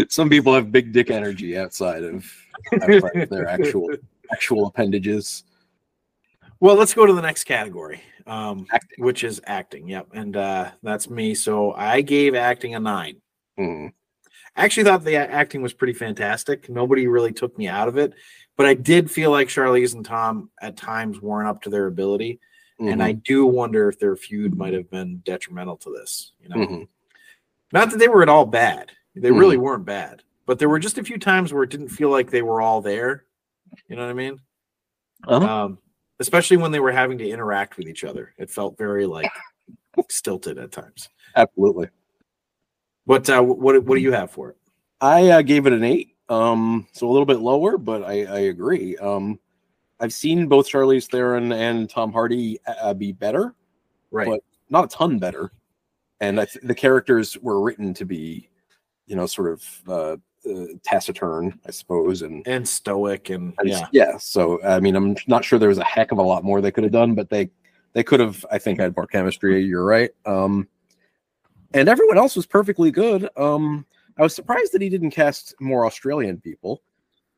some 0.10 0.30
people 0.30 0.54
have 0.54 0.72
big 0.72 0.94
dick 0.94 1.10
energy 1.10 1.58
outside 1.58 2.04
of, 2.04 2.32
outside 2.72 3.16
of 3.16 3.30
their 3.30 3.48
actual 3.48 3.90
actual 4.32 4.68
appendages. 4.68 5.44
Well, 6.60 6.76
let's 6.76 6.94
go 6.94 7.08
to 7.08 7.14
the 7.14 7.22
next 7.24 7.46
category, 7.46 8.00
um, 8.28 8.68
which 9.00 9.24
is 9.24 9.42
acting. 9.48 9.88
Yep, 9.88 10.10
and 10.14 10.38
uh, 10.38 10.70
that's 10.84 11.10
me. 11.10 11.34
So 11.34 11.74
I 11.74 12.02
gave 12.02 12.36
acting 12.36 12.76
a 12.76 12.80
nine. 12.80 13.22
Hmm. 13.58 13.88
I 14.56 14.66
actually 14.66 14.84
thought 14.84 15.04
the 15.04 15.16
acting 15.16 15.64
was 15.64 15.74
pretty 15.74 15.94
fantastic. 15.94 16.70
Nobody 16.70 17.08
really 17.08 17.34
took 17.34 17.58
me 17.58 17.68
out 17.68 17.88
of 17.88 17.98
it, 17.98 18.14
but 18.56 18.68
I 18.68 18.76
did 18.76 19.10
feel 19.10 19.32
like 19.32 19.48
Charlize 19.48 19.96
and 19.96 20.06
Tom 20.06 20.52
at 20.62 20.78
times 20.78 21.20
weren't 21.20 21.50
up 21.50 21.64
to 21.64 21.72
their 21.72 21.88
ability, 21.88 22.40
and 22.80 23.02
I 23.02 23.14
do 23.14 23.46
wonder 23.46 23.90
if 23.90 23.98
their 24.00 24.16
feud 24.16 24.56
might 24.56 24.74
have 24.74 24.90
been 24.90 25.18
detrimental 25.26 25.78
to 25.78 25.92
this. 25.92 26.34
You 26.42 26.50
know, 26.50 26.56
Mhm. 26.58 26.88
not 27.72 27.90
that 27.92 27.98
they 27.98 28.08
were 28.08 28.22
at 28.24 28.30
all 28.30 28.46
bad; 28.46 28.92
they 29.16 29.30
Mm-hmm. 29.30 29.38
really 29.38 29.58
weren't 29.58 29.86
bad, 29.86 30.24
but 30.46 30.60
there 30.60 30.70
were 30.70 30.80
just 30.80 30.98
a 30.98 31.04
few 31.04 31.18
times 31.18 31.54
where 31.54 31.64
it 31.64 31.70
didn't 31.70 31.90
feel 31.90 32.10
like 32.10 32.30
they 32.30 32.42
were 32.42 32.62
all 32.62 32.82
there. 32.82 33.26
You 33.88 33.96
know 33.96 34.04
what 34.04 34.12
I 34.12 34.14
mean? 34.14 34.40
Uh-huh. 35.28 35.46
Um, 35.66 35.80
especially 36.20 36.58
when 36.58 36.72
they 36.72 36.80
were 36.80 36.92
having 36.92 37.18
to 37.18 37.28
interact 37.30 37.78
with 37.78 37.88
each 37.88 38.04
other, 38.04 38.34
it 38.38 38.50
felt 38.50 38.78
very 38.78 39.06
like 39.06 39.32
stilted 40.10 40.58
at 40.58 40.72
times. 40.72 41.10
Absolutely. 41.36 41.90
But 43.06 43.30
uh, 43.30 43.42
what 43.42 43.84
what 43.84 43.96
do 43.96 44.02
you 44.02 44.12
have 44.12 44.32
for 44.32 44.50
it? 44.52 44.58
I 45.02 45.30
uh, 45.30 45.42
gave 45.42 45.68
it 45.68 45.74
an 45.74 45.84
eight, 45.84 46.16
um, 46.30 46.88
so 46.94 47.08
a 47.08 47.12
little 47.12 47.26
bit 47.26 47.40
lower, 47.40 47.78
but 47.78 48.04
I, 48.04 48.26
I 48.26 48.40
agree. 48.40 48.98
Um, 48.98 49.40
I've 50.00 50.14
seen 50.14 50.48
both 50.48 50.68
Charlize 50.68 51.10
Theron 51.10 51.52
and 51.52 51.90
Tom 51.90 52.12
Hardy 52.12 52.60
uh, 52.68 52.94
be 52.94 53.12
better, 53.12 53.56
Right. 54.12 54.28
But- 54.28 54.44
not 54.70 54.86
a 54.86 54.88
ton 54.88 55.20
better, 55.20 55.52
and 56.20 56.40
I 56.40 56.46
th- 56.46 56.64
the 56.64 56.74
characters 56.74 57.38
were 57.38 57.62
written 57.62 57.94
to 57.94 58.06
be, 58.06 58.50
you 59.06 59.16
know, 59.16 59.28
sort 59.28 59.52
of 59.52 59.82
uh, 59.88 60.18
uh, 60.50 60.66
taciturn, 60.84 61.60
I 61.68 61.72
suppose, 61.72 62.24
and, 62.24 62.46
and 62.48 62.68
stoic 62.68 63.30
and 63.30 63.54
and 63.60 63.70
yeah. 63.70 63.88
yeah. 63.92 64.18
So 64.18 64.62
I 64.64 64.80
mean, 64.80 64.96
I'm 64.96 65.16
not 65.28 65.46
sure 65.46 65.60
there 65.60 65.70
was 65.70 65.78
a 65.78 65.84
heck 65.84 66.12
of 66.12 66.18
a 66.18 66.24
lot 66.24 66.44
more 66.44 66.62
they 66.62 66.72
could 66.72 66.84
have 66.84 66.94
done, 66.94 67.14
but 67.14 67.30
they 67.30 67.52
they 67.94 68.04
could 68.04 68.20
have, 68.20 68.44
I 68.52 68.58
think, 68.58 68.80
had 68.80 68.96
more 68.96 69.08
chemistry. 69.08 69.64
You're 69.64 69.86
right. 69.86 70.10
Um, 70.26 70.68
and 71.74 71.88
everyone 71.88 72.18
else 72.18 72.36
was 72.36 72.46
perfectly 72.46 72.90
good. 72.90 73.30
Um, 73.38 73.86
I 74.18 74.24
was 74.24 74.34
surprised 74.34 74.72
that 74.74 74.82
he 74.82 74.90
didn't 74.90 75.12
cast 75.12 75.54
more 75.60 75.86
Australian 75.86 76.40
people. 76.40 76.82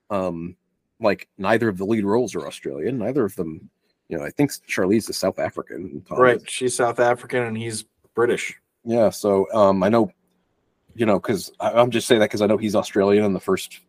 Um, 0.10 0.56
like 1.00 1.28
neither 1.38 1.70
of 1.70 1.78
the 1.78 1.86
lead 1.86 2.06
roles 2.06 2.36
are 2.36 2.48
Australian. 2.48 2.98
Neither 2.98 3.26
of 3.26 3.36
them, 3.36 3.70
you 4.10 4.18
know. 4.18 4.24
I 4.24 4.30
think 4.30 4.52
Charlize 4.52 5.10
is 5.10 5.18
South 5.18 5.40
African. 5.40 6.04
Right. 6.10 6.40
She's 6.50 6.76
South 6.76 7.00
African 7.00 7.44
and 7.44 7.58
he's 7.58 7.86
British. 8.16 8.56
Yeah. 8.84 9.10
So 9.10 9.48
um, 9.54 9.84
I 9.84 9.90
know, 9.90 10.12
you 10.96 11.06
know, 11.06 11.20
because 11.20 11.52
I'm 11.60 11.92
just 11.92 12.08
saying 12.08 12.20
that 12.20 12.30
because 12.30 12.42
I 12.42 12.48
know 12.48 12.58
he's 12.58 12.76
Australian, 12.76 13.26
and 13.26 13.36
the 13.36 13.40
first 13.40 13.80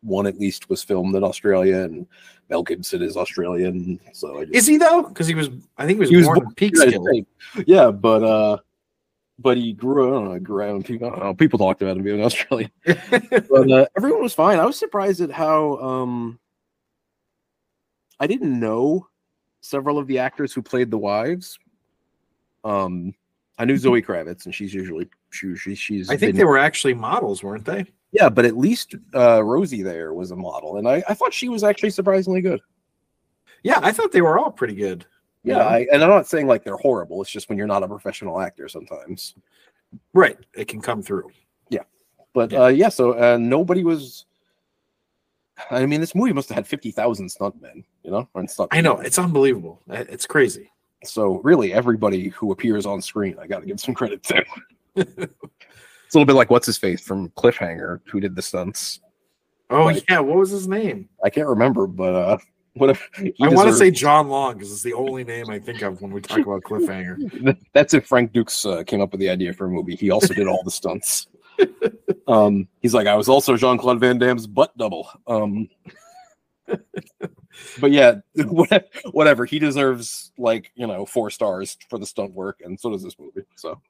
one 0.00 0.26
at 0.26 0.38
least 0.38 0.68
was 0.70 0.82
filmed 0.82 1.14
in 1.14 1.24
Australia, 1.24 1.80
and 1.80 2.06
Mel 2.48 2.62
Gibson 2.62 3.02
is 3.02 3.16
Australian. 3.16 3.98
So 4.12 4.38
I 4.38 4.44
just, 4.44 4.54
Is 4.54 4.66
he 4.66 4.76
though? 4.76 5.02
Because 5.02 5.26
he 5.26 5.34
was 5.34 5.50
I 5.76 5.86
think 5.86 5.96
he 5.96 6.00
was 6.00 6.10
He 6.10 6.16
was 6.16 6.26
born 6.26 6.38
in 6.38 6.54
Peekskill. 6.54 7.26
Yeah, 7.66 7.90
but 7.90 8.22
uh, 8.22 8.58
but 9.38 9.56
he 9.56 9.72
grew. 9.72 10.08
I 10.08 10.10
don't 10.10 10.32
know, 10.32 10.38
grew 10.38 10.56
around 10.56 10.84
people. 10.84 11.08
I 11.08 11.10
don't 11.10 11.20
know, 11.20 11.34
people 11.34 11.58
talked 11.58 11.82
about 11.82 11.96
him 11.96 12.04
being 12.04 12.22
Australian, 12.22 12.70
but 12.84 13.70
uh, 13.70 13.86
everyone 13.96 14.22
was 14.22 14.34
fine. 14.34 14.58
I 14.58 14.64
was 14.64 14.78
surprised 14.78 15.20
at 15.20 15.30
how 15.30 15.78
um, 15.78 16.38
I 18.24 18.26
didn't 18.26 18.58
know 18.58 19.06
several 19.60 19.98
of 19.98 20.06
the 20.06 20.18
actors 20.18 20.54
who 20.54 20.62
played 20.62 20.90
the 20.90 20.96
wives. 20.96 21.58
Um, 22.64 23.14
I 23.58 23.66
knew 23.66 23.76
Zoe 23.76 24.00
Kravitz, 24.00 24.46
and 24.46 24.54
she's 24.54 24.72
usually 24.72 25.10
she, 25.28 25.54
she 25.56 25.74
she's. 25.74 26.08
I 26.08 26.16
think 26.16 26.30
been- 26.30 26.36
they 26.38 26.44
were 26.44 26.56
actually 26.56 26.94
models, 26.94 27.42
weren't 27.42 27.66
they? 27.66 27.84
yeah, 28.12 28.30
but 28.30 28.46
at 28.46 28.56
least 28.56 28.94
uh, 29.14 29.42
Rosie 29.44 29.82
there 29.82 30.14
was 30.14 30.30
a 30.30 30.36
model, 30.36 30.78
and 30.78 30.88
I, 30.88 31.02
I 31.06 31.12
thought 31.14 31.34
she 31.34 31.50
was 31.50 31.62
actually 31.62 31.90
surprisingly 31.90 32.40
good. 32.40 32.60
Yeah, 33.62 33.78
I 33.82 33.92
thought 33.92 34.10
they 34.12 34.22
were 34.22 34.38
all 34.38 34.50
pretty 34.50 34.74
good. 34.74 35.04
Yeah, 35.42 35.58
I, 35.58 35.86
and 35.92 36.02
I'm 36.02 36.08
not 36.08 36.26
saying 36.26 36.46
like 36.46 36.64
they're 36.64 36.78
horrible. 36.78 37.20
It's 37.20 37.30
just 37.30 37.50
when 37.50 37.58
you're 37.58 37.66
not 37.66 37.82
a 37.82 37.88
professional 37.88 38.40
actor, 38.40 38.68
sometimes. 38.68 39.34
Right. 40.14 40.38
It 40.54 40.68
can 40.68 40.80
come 40.80 41.02
through. 41.02 41.30
Yeah, 41.68 41.82
but 42.32 42.50
Yeah. 42.52 42.62
uh, 42.62 42.68
yeah, 42.68 42.88
so 42.88 43.12
uh, 43.12 43.36
nobody 43.36 43.84
was. 43.84 44.24
I 45.70 45.86
mean, 45.86 46.00
this 46.00 46.14
movie 46.14 46.32
must 46.32 46.48
have 46.48 46.56
had 46.56 46.66
fifty 46.66 46.90
thousand 46.90 47.28
stuntmen, 47.28 47.84
you 48.02 48.10
know, 48.10 48.28
or 48.34 48.46
stunt. 48.48 48.70
I 48.72 48.80
know, 48.80 48.98
it's 48.98 49.18
unbelievable. 49.18 49.80
It's 49.88 50.26
crazy. 50.26 50.70
So 51.04 51.40
really, 51.42 51.72
everybody 51.72 52.28
who 52.28 52.52
appears 52.52 52.86
on 52.86 53.00
screen, 53.02 53.36
I 53.40 53.46
got 53.46 53.60
to 53.60 53.66
give 53.66 53.80
some 53.80 53.94
credit 53.94 54.22
to. 54.24 54.44
it's 54.96 55.06
a 55.18 56.18
little 56.18 56.26
bit 56.26 56.34
like 56.34 56.50
what's 56.50 56.66
his 56.66 56.78
face 56.78 57.00
from 57.00 57.30
Cliffhanger, 57.30 58.00
who 58.06 58.20
did 58.20 58.34
the 58.34 58.42
stunts. 58.42 59.00
Oh 59.70 59.86
Right. 59.86 60.04
yeah, 60.08 60.20
what 60.20 60.38
was 60.38 60.50
his 60.50 60.68
name? 60.68 61.08
I 61.22 61.30
can't 61.30 61.48
remember, 61.48 61.86
but 61.86 62.14
uh, 62.14 62.38
what 62.74 62.90
if 62.90 63.08
I 63.40 63.48
want 63.48 63.68
to 63.68 63.74
say 63.74 63.90
John 63.90 64.28
Long 64.28 64.54
because 64.54 64.72
it's 64.72 64.82
the 64.82 64.94
only 64.94 65.24
name 65.24 65.48
I 65.48 65.58
think 65.58 65.82
of 65.82 66.02
when 66.02 66.10
we 66.10 66.20
talk 66.20 66.40
about 66.40 66.62
Cliffhanger. 66.62 67.56
That's 67.72 67.94
if 67.94 68.06
Frank 68.06 68.32
Dukes 68.32 68.66
uh, 68.66 68.82
came 68.82 69.00
up 69.00 69.12
with 69.12 69.20
the 69.20 69.28
idea 69.28 69.52
for 69.52 69.66
a 69.66 69.70
movie. 69.70 69.94
He 69.94 70.10
also 70.10 70.34
did 70.34 70.48
all 70.48 70.62
the 70.64 70.70
stunts. 70.70 71.28
Um, 72.26 72.68
he's 72.80 72.94
like, 72.94 73.06
I 73.06 73.14
was 73.16 73.28
also 73.28 73.56
Jean 73.56 73.78
Claude 73.78 74.00
Van 74.00 74.18
Damme's 74.18 74.46
butt 74.46 74.76
double. 74.76 75.08
Um, 75.26 75.68
but 77.80 77.90
yeah, 77.92 78.16
whatever. 79.12 79.44
He 79.44 79.58
deserves 79.58 80.32
like 80.38 80.72
you 80.74 80.86
know 80.86 81.06
four 81.06 81.30
stars 81.30 81.76
for 81.88 81.98
the 81.98 82.06
stunt 82.06 82.32
work, 82.32 82.60
and 82.64 82.78
so 82.78 82.90
does 82.90 83.02
this 83.02 83.18
movie. 83.18 83.42
So 83.56 83.80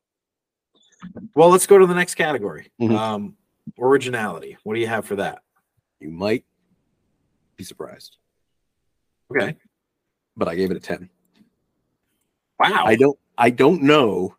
Well, 1.35 1.51
let's 1.51 1.66
go 1.66 1.78
to 1.78 1.86
the 1.86 1.95
next 1.95 2.15
category. 2.16 2.70
Mhm. 2.81 2.97
Um, 2.97 3.36
originality. 3.78 4.57
What 4.65 4.74
do 4.74 4.81
you 4.81 4.86
have 4.89 5.07
for 5.07 5.16
that? 5.16 5.41
you 6.01 6.11
might 6.11 6.45
be 7.57 7.65
surprised, 7.65 8.19
Okay. 9.31 9.57
but 10.36 10.49
I 10.49 10.55
gave 10.55 10.70
it 10.70 10.77
a 10.77 10.81
ten. 10.81 11.09
Wow. 12.59 12.85
I 12.86 12.97
don't. 12.97 13.19
I 13.39 13.51
don't 13.51 13.82
know. 13.82 14.36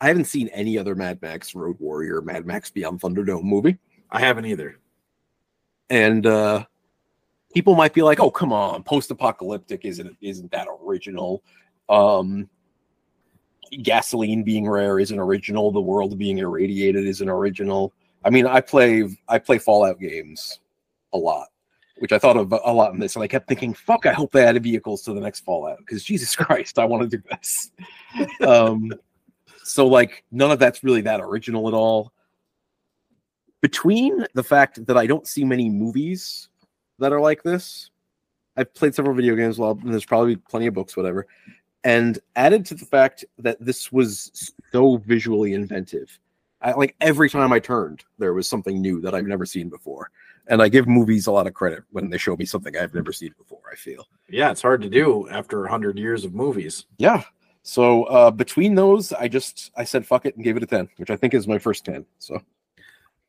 I 0.00 0.08
haven't 0.08 0.26
seen 0.26 0.48
any 0.48 0.78
other 0.78 0.94
Mad 0.94 1.20
Max 1.22 1.54
Road 1.54 1.76
Warrior, 1.80 2.22
Mad 2.22 2.46
Max 2.46 2.70
Beyond 2.70 3.00
Thunderdome 3.00 3.42
movie. 3.42 3.78
I 4.10 4.20
haven't 4.20 4.46
either. 4.46 4.78
and 5.90 6.26
uh 6.26 6.64
people 7.54 7.74
might 7.74 7.94
be 7.94 8.02
like 8.02 8.20
oh 8.20 8.30
come 8.30 8.52
on 8.52 8.82
post-apocalyptic 8.82 9.84
isn't 9.84 10.14
isn't 10.20 10.50
that 10.50 10.68
original 10.84 11.42
um 11.88 12.48
gasoline 13.82 14.42
being 14.42 14.68
rare 14.68 14.98
isn't 14.98 15.18
original 15.18 15.70
the 15.70 15.80
world 15.80 16.16
being 16.18 16.38
irradiated 16.38 17.06
isn't 17.06 17.28
original 17.28 17.92
i 18.24 18.30
mean 18.30 18.46
i 18.46 18.60
play 18.60 19.08
i 19.28 19.38
play 19.38 19.58
fallout 19.58 19.98
games 19.98 20.60
a 21.14 21.18
lot 21.18 21.48
which 21.98 22.12
i 22.12 22.18
thought 22.18 22.36
of 22.36 22.52
a 22.52 22.72
lot 22.72 22.92
in 22.92 23.00
this 23.00 23.16
and 23.16 23.22
i 23.22 23.26
kept 23.26 23.48
thinking 23.48 23.72
fuck 23.74 24.04
i 24.06 24.12
hope 24.12 24.30
they 24.32 24.44
add 24.44 24.62
vehicles 24.62 25.02
to 25.02 25.12
the 25.14 25.20
next 25.20 25.40
fallout 25.40 25.78
because 25.78 26.04
jesus 26.04 26.36
christ 26.44 26.78
i 26.78 26.84
want 26.84 27.02
to 27.02 27.16
do 27.16 27.22
this 27.30 27.70
um 28.46 28.92
so 29.68 29.86
like 29.86 30.24
none 30.30 30.50
of 30.50 30.58
that's 30.58 30.82
really 30.82 31.00
that 31.02 31.20
original 31.20 31.68
at 31.68 31.74
all 31.74 32.12
between 33.60 34.24
the 34.34 34.42
fact 34.42 34.84
that 34.86 34.96
I 34.96 35.06
don't 35.06 35.26
see 35.26 35.44
many 35.44 35.68
movies 35.68 36.48
that 36.98 37.12
are 37.12 37.20
like 37.20 37.42
this, 37.42 37.90
I've 38.56 38.72
played 38.74 38.94
several 38.94 39.14
video 39.16 39.34
games. 39.34 39.58
Well, 39.58 39.78
and 39.82 39.92
there's 39.92 40.04
probably 40.04 40.36
plenty 40.36 40.66
of 40.66 40.74
books, 40.74 40.96
whatever. 40.96 41.26
And 41.84 42.18
added 42.36 42.64
to 42.66 42.74
the 42.74 42.84
fact 42.84 43.24
that 43.38 43.56
this 43.60 43.90
was 43.92 44.52
so 44.72 44.98
visually 44.98 45.54
inventive, 45.54 46.18
I, 46.60 46.72
like 46.72 46.96
every 47.00 47.30
time 47.30 47.52
I 47.52 47.58
turned, 47.60 48.04
there 48.18 48.34
was 48.34 48.48
something 48.48 48.80
new 48.80 49.00
that 49.00 49.14
I've 49.14 49.26
never 49.26 49.46
seen 49.46 49.68
before. 49.68 50.10
And 50.48 50.62
I 50.62 50.68
give 50.68 50.88
movies 50.88 51.26
a 51.26 51.32
lot 51.32 51.46
of 51.46 51.54
credit 51.54 51.84
when 51.90 52.10
they 52.10 52.18
show 52.18 52.36
me 52.36 52.44
something 52.46 52.76
I've 52.76 52.94
never 52.94 53.12
seen 53.12 53.34
before. 53.38 53.60
I 53.70 53.76
feel, 53.76 54.08
Yeah, 54.28 54.50
it's 54.50 54.62
hard 54.62 54.82
to 54.82 54.88
do 54.88 55.28
after 55.28 55.60
100 55.60 55.98
years 55.98 56.24
of 56.24 56.34
movies. 56.34 56.86
yeah. 56.98 57.22
So 57.68 58.04
uh, 58.04 58.30
between 58.30 58.74
those, 58.74 59.12
I 59.12 59.28
just 59.28 59.70
I 59.76 59.84
said 59.84 60.06
fuck 60.06 60.24
it 60.24 60.34
and 60.34 60.42
gave 60.42 60.56
it 60.56 60.62
a 60.62 60.66
ten, 60.66 60.88
which 60.96 61.10
I 61.10 61.16
think 61.16 61.34
is 61.34 61.46
my 61.46 61.58
first 61.58 61.84
ten. 61.84 62.06
So 62.18 62.40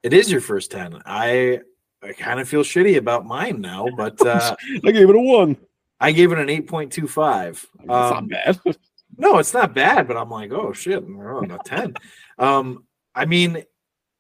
It 0.02 0.14
is 0.14 0.32
your 0.32 0.40
first 0.40 0.72
10. 0.72 1.02
I 1.06 1.60
I 2.02 2.14
kind 2.14 2.40
of 2.40 2.48
feel 2.48 2.64
shitty 2.64 2.96
about 2.96 3.26
mine 3.26 3.60
now, 3.60 3.88
but 3.98 4.16
uh, 4.26 4.56
I 4.86 4.92
gave 4.92 5.10
it 5.10 5.16
a 5.16 5.20
one. 5.20 5.58
I 6.00 6.14
gave 6.14 6.32
it 6.32 6.40
an 6.40 6.48
8.25. 6.48 7.66
That's 7.80 7.88
not 7.90 8.18
Um, 8.20 8.28
bad. 8.30 8.58
no, 9.18 9.40
it's 9.40 9.54
not 9.54 9.76
bad, 9.76 10.08
but 10.08 10.16
I'm 10.16 10.30
like, 10.30 10.54
oh 10.54 10.72
shit, 10.72 11.06
we're 11.06 11.38
on 11.38 11.52
a 11.52 11.58
10. 11.66 11.96
um, 12.38 12.86
I 13.14 13.26
mean, 13.26 13.66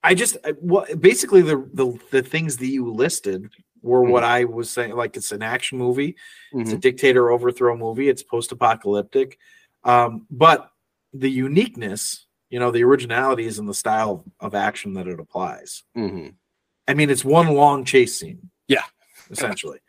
I 0.03 0.15
just 0.15 0.35
I- 0.43 0.51
what 0.59 0.99
basically 0.99 1.43
the, 1.43 1.65
the 1.73 1.97
the 2.11 2.21
things 2.21 2.57
that 2.57 2.67
you 2.67 2.91
listed 2.91 3.49
were 3.81 4.03
what 4.03 4.25
I 4.25 4.43
was 4.43 4.69
saying. 4.69 4.97
Like 4.97 5.15
it's 5.15 5.31
an 5.31 5.41
action 5.43 5.77
movie, 5.77 6.17
it's 6.51 6.73
a 6.73 6.77
dictator 6.77 7.31
overthrow 7.31 7.77
movie, 7.77 8.09
it's 8.09 8.21
post-apocalyptic. 8.21 9.39
Um, 9.83 10.25
but 10.29 10.71
the 11.13 11.29
uniqueness, 11.29 12.25
you 12.49 12.59
know, 12.59 12.71
the 12.71 12.83
originality 12.83 13.45
is 13.45 13.59
in 13.59 13.65
the 13.65 13.73
style 13.73 14.25
of 14.39 14.55
action 14.55 14.93
that 14.93 15.07
it 15.07 15.19
applies. 15.19 15.83
Mhm. 15.95 16.35
I 16.87 16.93
mean, 16.93 17.09
it's 17.09 17.23
one 17.25 17.47
long 17.53 17.85
chase 17.85 18.17
scene. 18.19 18.49
Yeah. 18.67 18.83
essentially, 19.31 19.79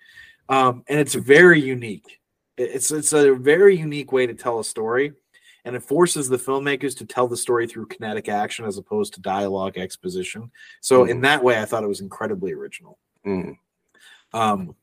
um, 0.50 0.84
and 0.88 1.00
it's 1.00 1.14
very 1.14 1.60
unique. 1.60 2.20
It's 2.58 2.90
it's 2.90 3.14
a 3.14 3.34
very 3.34 3.74
unique 3.76 4.12
way 4.12 4.26
to 4.26 4.34
tell 4.34 4.58
a 4.58 4.64
story, 4.64 5.12
and 5.64 5.74
it 5.74 5.82
forces 5.82 6.28
the 6.28 6.36
filmmakers 6.36 6.94
to 6.98 7.06
tell 7.06 7.26
the 7.26 7.38
story 7.38 7.66
through 7.66 7.86
kinetic 7.86 8.28
action 8.28 8.66
as 8.66 8.76
opposed 8.76 9.14
to 9.14 9.20
dialogue 9.22 9.78
exposition. 9.78 10.50
So 10.82 11.04
in 11.04 11.22
that 11.22 11.42
way, 11.42 11.58
I 11.58 11.64
thought 11.64 11.84
it 11.84 11.88
was 11.88 12.02
incredibly 12.02 12.52
original. 12.52 12.98
Mhm. 13.24 13.56
Um, 14.34 14.76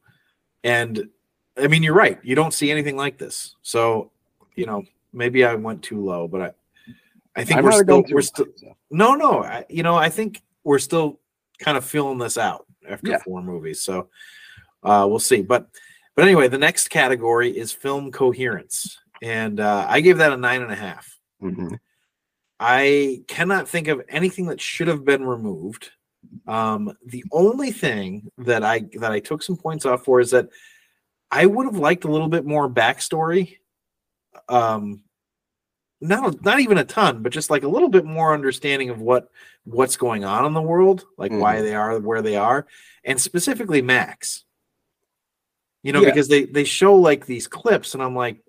and 0.64 1.08
I 1.56 1.68
mean, 1.68 1.84
you're 1.84 1.94
right. 1.94 2.20
You 2.24 2.34
don't 2.36 2.54
see 2.54 2.72
anything 2.72 2.96
like 2.98 3.18
this. 3.20 3.56
So, 3.62 4.12
you 4.56 4.66
know, 4.66 4.86
maybe 5.18 5.44
I 5.44 5.56
went 5.56 5.84
too 5.84 6.00
low, 6.04 6.28
but 6.28 6.42
I, 6.42 6.52
I 7.36 7.44
think 7.44 7.58
I'd 7.60 7.64
we're 7.64 7.84
still, 7.84 8.04
we're 8.12 8.22
still, 8.22 8.46
no, 8.92 9.16
no. 9.16 9.44
I, 9.44 9.66
you 9.70 9.84
know, 9.84 9.96
I 9.96 10.10
think 10.10 10.42
we're 10.64 10.80
still 10.80 11.20
kind 11.60 11.78
of 11.78 11.84
feeling 11.84 12.18
this 12.18 12.38
out 12.38 12.66
after 12.88 13.12
Yeah. 13.12 13.20
four 13.20 13.42
movies. 13.42 13.82
So, 13.84 14.10
uh, 14.84 15.06
we'll 15.10 15.20
see. 15.20 15.42
But, 15.42 15.68
but 16.16 16.24
anyway, 16.26 16.48
the 16.48 16.58
next 16.58 16.90
category 16.90 17.50
is 17.56 17.72
film 17.72 18.12
coherence, 18.12 18.98
and 19.22 19.60
uh, 19.60 19.86
I 19.88 20.02
gave 20.02 20.18
that 20.20 20.34
a 20.34 20.38
nine 20.38 20.62
and 20.62 20.72
a 20.72 20.76
half. 20.76 21.18
Mhm. 21.42 21.78
I 22.60 23.22
cannot 23.28 23.68
think 23.68 23.88
of 23.88 24.02
anything 24.10 24.48
that 24.48 24.60
should 24.60 24.88
have 24.88 25.06
been 25.06 25.24
removed. 25.24 25.92
Um, 26.48 26.92
the 27.06 27.24
only 27.32 27.72
thing 27.72 28.32
that 28.40 28.64
I 28.64 28.90
that 29.00 29.12
I 29.12 29.20
took 29.20 29.44
some 29.44 29.58
points 29.58 29.86
off 29.86 30.04
for 30.06 30.20
is 30.20 30.32
that 30.32 30.50
I 31.30 31.46
would 31.46 31.66
have 31.68 31.78
liked 31.78 32.06
a 32.06 32.12
little 32.12 32.30
bit 32.30 32.46
more 32.46 32.68
backstory. 32.68 33.58
Um, 34.50 35.04
not 36.02 36.44
not 36.44 36.60
even 36.60 36.78
a 36.78 36.84
ton, 36.86 37.24
but 37.24 37.32
just 37.32 37.50
like 37.50 37.64
a 37.64 37.68
little 37.68 37.90
bit 37.90 38.06
more 38.06 38.34
understanding 38.34 38.90
of 38.90 39.00
what 39.02 39.30
what's 39.66 39.98
going 39.98 40.24
on 40.26 40.46
in 40.46 40.54
the 40.54 40.62
world, 40.62 41.06
like 41.18 41.32
why 41.32 41.58
Mhm. 41.58 41.62
they 41.64 41.76
are 41.76 42.00
where 42.00 42.22
they 42.22 42.36
are, 42.38 42.68
and 43.04 43.20
specifically 43.20 43.82
Max. 43.82 44.44
You 45.84 45.94
know, 45.94 46.02
Yeah. 46.02 46.10
because 46.10 46.28
they 46.28 46.46
they 46.46 46.64
show 46.66 46.96
like 46.96 47.26
these 47.26 47.48
clips, 47.48 47.94
and 47.94 48.04
I'm 48.04 48.16
like, 48.16 48.42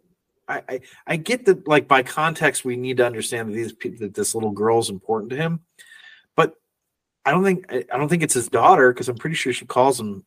I, 0.47 0.63
I 0.69 0.81
I 1.07 1.17
get 1.17 1.45
that 1.47 1.67
like 1.69 1.89
by 1.89 2.03
context 2.03 2.65
we 2.65 2.77
need 2.77 2.99
to 2.99 3.07
understand 3.07 3.49
that 3.49 3.55
these 3.55 3.73
people 3.73 4.01
that 4.01 4.15
this 4.15 4.35
little 4.35 4.51
girl 4.53 4.79
is 4.79 4.91
important 4.91 5.31
to 5.31 5.37
him, 5.37 5.61
but 6.37 6.55
I 7.25 7.31
don't 7.31 7.45
think 7.45 7.67
I 7.73 7.85
I 7.93 7.99
don't 7.99 8.09
think 8.09 8.23
it's 8.23 8.35
his 8.35 8.49
daughter 8.49 8.93
because 8.93 9.09
I'm 9.09 9.17
pretty 9.19 9.37
sure 9.37 9.53
she 9.53 9.67
calls 9.67 9.99
him 10.01 10.25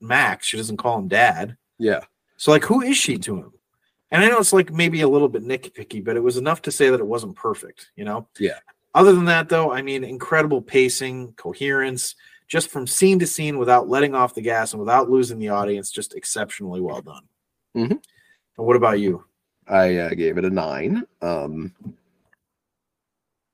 Max. 0.00 0.46
She 0.46 0.56
doesn't 0.56 0.76
call 0.78 0.98
him 0.98 1.08
Dad. 1.08 1.56
Yeah. 1.78 2.04
So 2.36 2.50
like, 2.50 2.64
who 2.64 2.82
is 2.82 2.96
she 2.96 3.18
to 3.18 3.36
him? 3.36 3.52
And 4.12 4.22
I 4.22 4.28
know 4.28 4.38
it's 4.38 4.52
like 4.52 4.70
maybe 4.70 5.00
a 5.00 5.08
little 5.08 5.28
bit 5.28 5.42
nitpicky, 5.42 6.04
but 6.04 6.16
it 6.16 6.22
was 6.22 6.36
enough 6.36 6.60
to 6.62 6.70
say 6.70 6.90
that 6.90 7.00
it 7.00 7.06
wasn't 7.06 7.34
perfect. 7.34 7.90
You 7.96 8.04
know. 8.04 8.28
Yeah. 8.38 8.58
Other 8.94 9.14
than 9.14 9.24
that, 9.24 9.48
though, 9.48 9.72
I 9.72 9.80
mean, 9.80 10.04
incredible 10.04 10.60
pacing, 10.60 11.32
coherence, 11.32 12.14
just 12.46 12.68
from 12.68 12.86
scene 12.86 13.18
to 13.20 13.26
scene 13.26 13.58
without 13.58 13.88
letting 13.88 14.14
off 14.14 14.34
the 14.34 14.42
gas 14.42 14.74
and 14.74 14.80
without 14.80 15.08
losing 15.08 15.38
the 15.38 15.48
audience, 15.48 15.90
just 15.90 16.14
exceptionally 16.14 16.82
well 16.82 17.00
done. 17.00 17.22
Mhm. 17.74 17.90
And 17.90 18.66
what 18.66 18.76
about 18.76 19.00
you? 19.00 19.24
I 19.66 19.96
uh, 19.96 20.10
gave 20.10 20.36
it 20.36 20.44
a 20.44 20.50
nine. 20.50 21.06
Um, 21.22 21.72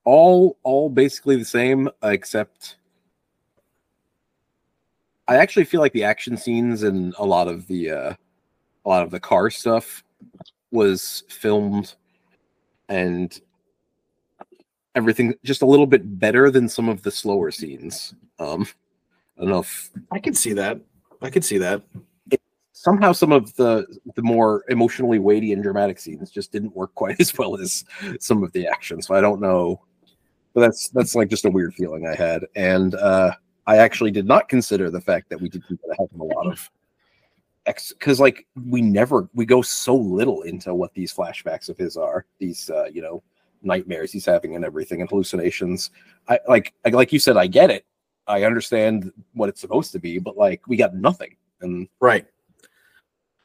all 0.04 0.58
all 0.64 0.90
basically 0.90 1.36
the 1.36 1.44
same, 1.44 1.88
except 2.02 2.78
I 5.28 5.36
actually 5.36 5.66
feel 5.66 5.80
like 5.80 5.92
the 5.92 6.02
action 6.02 6.36
scenes 6.36 6.82
and 6.82 7.14
a 7.16 7.24
lot 7.24 7.46
of 7.46 7.68
the 7.68 7.92
uh, 7.92 8.14
a 8.84 8.88
lot 8.88 9.04
of 9.04 9.12
the 9.12 9.20
car 9.20 9.50
stuff 9.50 10.02
was 10.70 11.24
filmed 11.28 11.94
and 12.88 13.40
everything 14.94 15.34
just 15.44 15.62
a 15.62 15.66
little 15.66 15.86
bit 15.86 16.18
better 16.18 16.50
than 16.50 16.68
some 16.68 16.88
of 16.88 17.02
the 17.02 17.10
slower 17.10 17.50
scenes. 17.50 18.14
Um, 18.38 18.66
I 19.36 19.42
don't 19.42 19.50
know 19.50 19.64
I 20.10 20.18
can 20.18 20.34
see 20.34 20.52
that. 20.54 20.80
I 21.22 21.30
can 21.30 21.42
see 21.42 21.58
that. 21.58 21.82
somehow 22.72 23.12
some 23.12 23.32
of 23.32 23.54
the 23.56 23.86
the 24.14 24.22
more 24.22 24.64
emotionally 24.68 25.18
weighty 25.18 25.52
and 25.52 25.62
dramatic 25.62 25.98
scenes 25.98 26.30
just 26.30 26.52
didn't 26.52 26.74
work 26.76 26.94
quite 26.94 27.20
as 27.20 27.36
well 27.36 27.56
as 27.58 27.84
some 28.20 28.42
of 28.42 28.52
the 28.52 28.66
action. 28.66 29.00
So 29.02 29.14
I 29.14 29.20
don't 29.20 29.40
know, 29.40 29.80
but 30.54 30.60
that's 30.60 30.88
that's 30.90 31.14
like 31.14 31.28
just 31.28 31.44
a 31.44 31.50
weird 31.50 31.74
feeling 31.74 32.06
I 32.06 32.14
had, 32.14 32.44
and 32.56 32.94
uh, 32.94 33.32
I 33.66 33.78
actually 33.78 34.10
did 34.10 34.26
not 34.26 34.48
consider 34.48 34.90
the 34.90 35.00
fact 35.00 35.28
that 35.30 35.40
we 35.40 35.48
did 35.48 35.62
get 35.68 35.78
a 35.90 36.02
heck 36.02 36.12
of 36.12 36.20
a 36.20 36.24
lot 36.24 36.46
of 36.46 36.70
X 37.68 37.92
because 37.92 38.18
like 38.18 38.46
we 38.68 38.80
never 38.82 39.28
we 39.34 39.44
go 39.44 39.60
so 39.62 39.94
little 39.94 40.42
into 40.42 40.74
what 40.74 40.94
these 40.94 41.12
flashbacks 41.12 41.68
of 41.68 41.76
his 41.76 41.96
are 41.96 42.24
these 42.38 42.70
uh, 42.70 42.86
you 42.92 43.02
know 43.02 43.22
nightmares 43.62 44.10
he's 44.12 44.24
having 44.24 44.56
and 44.56 44.64
everything 44.64 45.00
and 45.00 45.10
hallucinations. 45.10 45.90
I 46.28 46.40
like 46.48 46.72
I, 46.84 46.88
like 46.90 47.12
you 47.12 47.18
said 47.18 47.36
I 47.36 47.46
get 47.46 47.70
it. 47.70 47.84
I 48.26 48.44
understand 48.44 49.12
what 49.34 49.48
it's 49.48 49.60
supposed 49.60 49.92
to 49.92 49.98
be, 49.98 50.18
but 50.18 50.36
like 50.36 50.66
we 50.66 50.76
got 50.76 50.94
nothing 50.94 51.36
and 51.60 51.88
Right. 52.00 52.26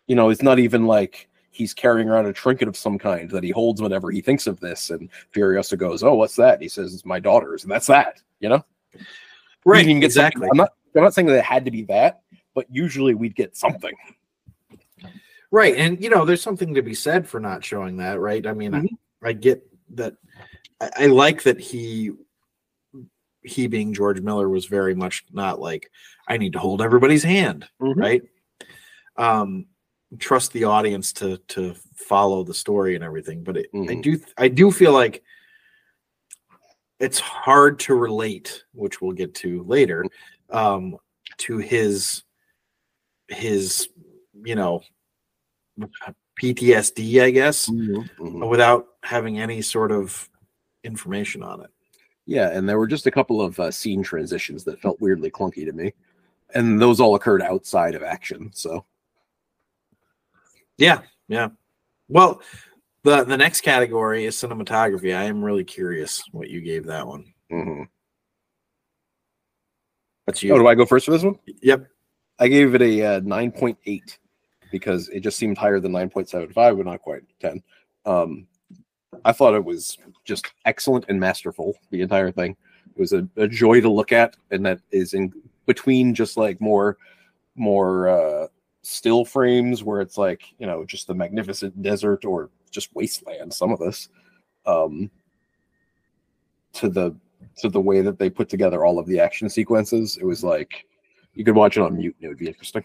you 0.08 0.16
know, 0.16 0.30
it's 0.30 0.42
not 0.42 0.60
even 0.60 0.86
like 0.86 1.30
he's 1.52 1.74
carrying 1.74 2.10
around 2.10 2.26
a 2.26 2.34
trinket 2.34 2.68
of 2.68 2.76
some 2.76 2.98
kind 2.98 3.30
that 3.30 3.44
he 3.44 3.52
holds 3.52 3.82
whenever 3.82 4.10
he 4.12 4.22
thinks 4.22 4.48
of 4.48 4.60
this. 4.60 4.90
And 4.90 5.10
Furiosa 5.34 5.78
goes, 5.78 6.02
"Oh, 6.04 6.16
what's 6.16 6.36
that?" 6.38 6.56
And 6.56 6.64
he 6.64 6.68
says, 6.70 6.94
"It's 6.94 7.06
my 7.06 7.20
daughter's," 7.20 7.64
and 7.64 7.72
that's 7.72 7.88
that. 7.88 8.22
You 8.40 8.50
know, 8.50 8.66
Right. 9.66 9.86
didn't 9.86 10.02
get 10.02 10.12
something- 10.12 10.28
exactly. 10.28 10.48
I'm 10.52 10.58
not. 10.58 10.74
I'm 10.96 11.04
not 11.04 11.14
saying 11.14 11.28
that 11.28 11.38
it 11.38 11.44
had 11.46 11.64
to 11.66 11.72
be 11.72 11.84
that, 11.84 12.22
but 12.54 12.66
usually 12.70 13.14
we'd 13.14 13.36
get 13.36 13.56
something. 13.56 13.94
Right. 15.52 15.76
And, 15.76 16.02
you 16.04 16.10
know, 16.10 16.26
there's 16.26 16.42
something 16.42 16.74
to 16.74 16.82
be 16.82 16.96
said 16.96 17.28
for 17.28 17.40
not 17.40 17.64
showing 17.64 17.98
that, 17.98 18.20
right? 18.20 18.46
I 18.48 18.54
mean, 18.54 18.72
Mhm. 18.72 18.88
I, 19.24 19.30
I 19.30 19.34
get 19.34 19.64
that. 19.96 20.16
I, 20.82 20.90
I 20.98 21.06
like 21.08 21.44
that 21.44 21.60
he 21.60 22.12
he 23.46 23.68
being 23.68 23.94
George 23.94 24.22
Miller 24.22 24.48
was 24.48 24.68
very 24.68 24.96
much 24.96 25.26
not 25.34 25.60
like 25.60 25.92
I 26.30 26.38
need 26.38 26.54
to 26.54 26.60
hold 26.60 26.82
everybody's 26.82 27.24
hand, 27.24 27.68
Mhm. 27.82 27.96
right? 27.98 28.22
Um, 29.18 29.66
trust 30.18 30.54
the 30.54 30.64
audience 30.64 31.12
to 31.14 31.38
to 31.50 31.76
follow 31.96 32.44
the 32.44 32.54
story 32.54 32.96
and 32.96 33.04
everything. 33.04 33.44
But 33.44 33.58
it, 33.58 33.70
I 33.74 33.78
Mhm. 33.78 34.02
do 34.02 34.20
I 34.38 34.48
do 34.48 34.72
feel 34.72 34.94
like 34.94 35.24
it's 37.00 37.20
hard 37.20 37.80
to 37.80 37.96
relate, 37.96 38.64
which 38.74 39.02
we'll 39.02 39.12
get 39.12 39.36
to 39.36 39.64
later, 39.64 40.06
um, 40.50 40.98
to 41.40 41.58
his 41.58 42.24
his 43.28 43.90
you 44.44 44.56
know 44.56 44.82
PTSD, 46.42 47.22
I 47.22 47.32
guess, 47.32 47.70
Mhm. 47.70 48.50
without 48.50 48.88
having 49.04 49.40
any 49.40 49.62
sort 49.62 49.92
of 49.92 50.30
information 50.84 51.44
on 51.44 51.62
it. 51.62 51.70
Yeah, 52.26 52.50
and 52.50 52.68
there 52.68 52.80
were 52.80 52.88
just 52.88 53.06
a 53.06 53.12
couple 53.12 53.42
of 53.42 53.60
uh, 53.60 53.72
scene 53.72 54.02
transitions 54.04 54.64
that 54.64 54.80
felt 54.82 55.02
weirdly 55.02 55.30
clunky 55.30 55.66
to 55.66 55.74
me, 55.74 55.94
and 56.54 56.82
those 56.82 57.00
all 57.00 57.16
occurred 57.16 57.42
outside 57.42 57.96
of 57.96 58.04
action. 58.04 58.52
So 58.54 58.86
Yeah, 60.78 61.02
yeah. 61.28 61.50
Well, 62.08 62.42
the 63.04 63.24
the 63.24 63.38
next 63.38 63.62
category 63.62 64.26
is 64.26 64.36
cinematography. 64.36 65.16
I 65.16 65.24
am 65.26 65.44
really 65.44 65.64
curious 65.64 66.24
what 66.32 66.50
you 66.50 66.62
gave 66.62 66.86
that 66.86 67.06
one. 67.06 67.34
Mm-hmm. 67.52 67.84
What's 70.26 70.44
oh, 70.44 70.58
do 70.58 70.68
I 70.68 70.76
go 70.76 70.86
first 70.86 71.06
for 71.06 71.12
this 71.12 71.24
one? 71.24 71.38
Yep. 71.62 71.88
I 72.40 72.48
gave 72.48 72.76
it 72.76 72.82
a 72.82 73.02
uh, 73.16 73.20
nine 73.24 73.52
point 73.52 73.78
eight 73.86 74.18
because 74.72 75.10
it 75.10 75.22
just 75.22 75.38
seemed 75.38 75.58
higher 75.58 75.80
than 75.80 75.92
nine 75.92 76.10
point 76.10 76.30
seven 76.30 76.52
five, 76.52 76.78
but 76.78 76.86
not 76.86 77.02
quite 77.02 77.22
ten. 77.40 77.62
Um, 78.06 78.48
I 79.26 79.32
thought 79.32 79.54
it 79.54 79.64
was 79.64 79.98
just 80.26 80.52
excellent 80.66 81.06
and 81.10 81.20
masterful. 81.20 81.78
The 81.92 82.02
entire 82.02 82.32
thing. 82.32 82.58
It 82.96 83.00
was 83.00 83.14
a, 83.14 83.28
a 83.38 83.48
joy 83.48 83.82
to 83.82 83.90
look 83.90 84.12
at, 84.12 84.36
and 84.52 84.66
that 84.66 84.80
is 84.92 85.14
in 85.14 85.34
between 85.66 86.14
just 86.14 86.38
like 86.38 86.60
more, 86.62 86.98
more 87.56 88.08
uh, 88.10 88.48
still 88.82 89.26
frames 89.26 89.84
where 89.84 90.02
it's 90.02 90.18
like 90.18 90.44
you 90.60 90.68
know 90.68 90.86
just 90.86 91.08
the 91.08 91.14
magnificent 91.14 91.82
desert 91.82 92.26
or 92.26 92.50
just 92.72 92.94
wasteland. 92.96 93.54
Some 93.54 93.72
of 93.72 93.80
this, 93.80 94.10
um, 94.66 95.10
to 96.74 96.90
the 96.90 97.16
to 97.58 97.70
the 97.70 97.82
way 97.82 98.02
that 98.02 98.18
they 98.18 98.30
put 98.30 98.50
together 98.50 98.86
all 98.86 99.00
of 99.00 99.06
the 99.06 99.20
action 99.20 99.50
sequences. 99.50 100.18
It 100.18 100.26
was 100.26 100.44
like 100.44 100.86
you 101.34 101.44
could 101.46 101.56
watch 101.56 101.78
it 101.78 101.82
on 101.82 101.96
mute 101.98 102.16
and 102.20 102.26
it 102.26 102.30
would 102.30 102.38
be 102.38 102.48
interesting. 102.48 102.84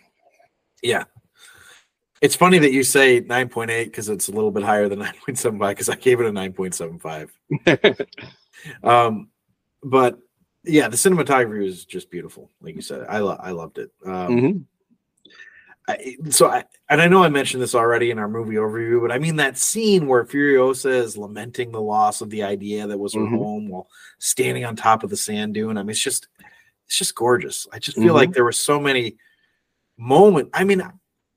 Yeah. 0.82 1.04
It's 2.20 2.34
funny 2.34 2.58
that 2.58 2.72
you 2.72 2.82
say 2.82 3.20
9.8 3.20 3.84
because 3.84 4.08
it's 4.08 4.28
a 4.28 4.32
little 4.32 4.50
bit 4.50 4.62
higher 4.64 4.88
than 4.88 4.98
9.75 5.26 5.68
because 5.70 5.88
I 5.88 5.94
gave 5.96 6.20
it 6.20 6.26
a 6.26 6.30
9.75. 6.32 8.06
Um, 8.82 9.28
but 9.84 10.18
yeah, 10.64 10.88
the 10.88 10.96
cinematography 10.96 11.62
was 11.62 11.84
just 11.84 12.10
beautiful. 12.10 12.50
Like 12.60 12.74
you 12.74 12.82
said, 12.82 13.06
I, 13.08 13.20
lo- 13.20 13.38
I 13.40 13.52
loved 13.52 13.78
it. 13.78 13.92
Um, 14.04 14.12
Mhm. 14.36 14.64
I, 15.86 16.16
so 16.28 16.48
I, 16.50 16.64
and 16.90 17.00
I 17.00 17.06
know 17.06 17.22
I 17.22 17.28
mentioned 17.28 17.62
this 17.62 17.74
already 17.76 18.10
in 18.10 18.18
our 18.18 18.28
movie 18.28 18.56
overview, 18.56 19.00
but 19.00 19.12
I 19.12 19.18
mean 19.18 19.36
that 19.36 19.56
scene 19.56 20.06
where 20.08 20.24
Furiosa 20.24 20.90
is 20.90 21.16
lamenting 21.16 21.70
the 21.70 21.80
loss 21.80 22.20
of 22.20 22.28
the 22.30 22.42
idea 22.42 22.86
that 22.86 22.98
was 22.98 23.14
her 23.14 23.20
Mhm. 23.20 23.38
home 23.38 23.68
while 23.68 23.88
standing 24.18 24.64
on 24.64 24.74
top 24.76 25.02
of 25.04 25.08
the 25.10 25.16
sand 25.16 25.54
dune. 25.54 25.78
I 25.78 25.82
mean, 25.82 25.90
it's 25.90 26.00
just, 26.02 26.26
it's 26.88 26.96
just 26.96 27.14
gorgeous. 27.14 27.66
I 27.70 27.78
just 27.78 27.98
feel 27.98 28.14
like 28.14 28.32
there 28.32 28.44
were 28.44 28.50
so 28.52 28.80
many 28.80 29.18
moments. 29.98 30.50
I 30.54 30.64
mean, 30.64 30.82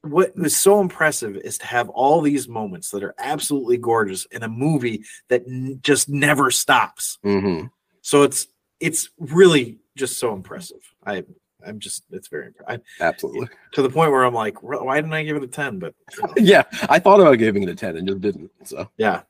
what 0.04 0.34
was 0.38 0.56
so 0.56 0.80
impressive 0.80 1.36
is 1.36 1.58
to 1.58 1.66
have 1.66 1.90
all 1.90 2.22
these 2.22 2.48
moments 2.48 2.90
that 2.92 3.04
are 3.04 3.14
absolutely 3.20 3.76
gorgeous 3.78 4.24
in 4.28 4.44
a 4.44 4.48
movie 4.48 5.04
that 5.28 5.44
n- 5.46 5.80
just 5.84 6.08
never 6.08 6.52
stops. 6.52 7.20
Mhm. 7.26 7.70
So 8.02 8.24
it's 8.24 8.48
it's 8.80 9.10
really 9.20 9.80
just 9.98 10.18
so 10.20 10.34
impressive. 10.34 10.82
I 11.06 11.26
I'm 11.68 11.80
just 11.80 12.06
it's 12.12 12.30
very 12.30 12.52
I, 12.66 12.80
Absolutely. 13.02 13.50
to 13.74 13.82
the 13.82 13.90
point 13.90 14.12
where 14.12 14.24
I'm 14.24 14.34
like, 14.34 14.64
why 14.64 14.96
didn't 15.02 15.14
I 15.14 15.24
give 15.24 15.36
it 15.36 15.44
a 15.44 15.48
ten? 15.48 15.80
But 15.80 15.94
you 16.16 16.24
know, 16.24 16.34
Yeah, 16.38 16.64
I 16.90 16.98
thought 16.98 17.20
about 17.20 17.38
giving 17.40 17.64
it 17.64 17.70
a 17.70 17.76
ten 17.76 17.98
and 17.98 18.08
just 18.08 18.22
didn't. 18.22 18.50
So 18.64 18.90
yeah. 18.98 19.24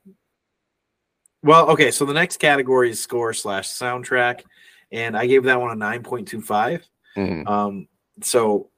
Well, 1.42 1.68
okay. 1.70 1.90
So 1.90 2.04
the 2.04 2.14
next 2.14 2.36
category 2.36 2.90
is 2.90 3.02
score 3.02 3.32
slash 3.34 3.68
soundtrack, 3.68 4.42
and 4.92 5.16
I 5.16 5.26
gave 5.26 5.44
that 5.44 5.60
one 5.60 5.70
a 5.70 5.74
nine 5.74 6.02
point 6.02 6.28
two 6.28 6.40
five. 6.40 6.86
Mhm. 7.16 7.46
Um, 7.48 7.88
so 8.22 8.70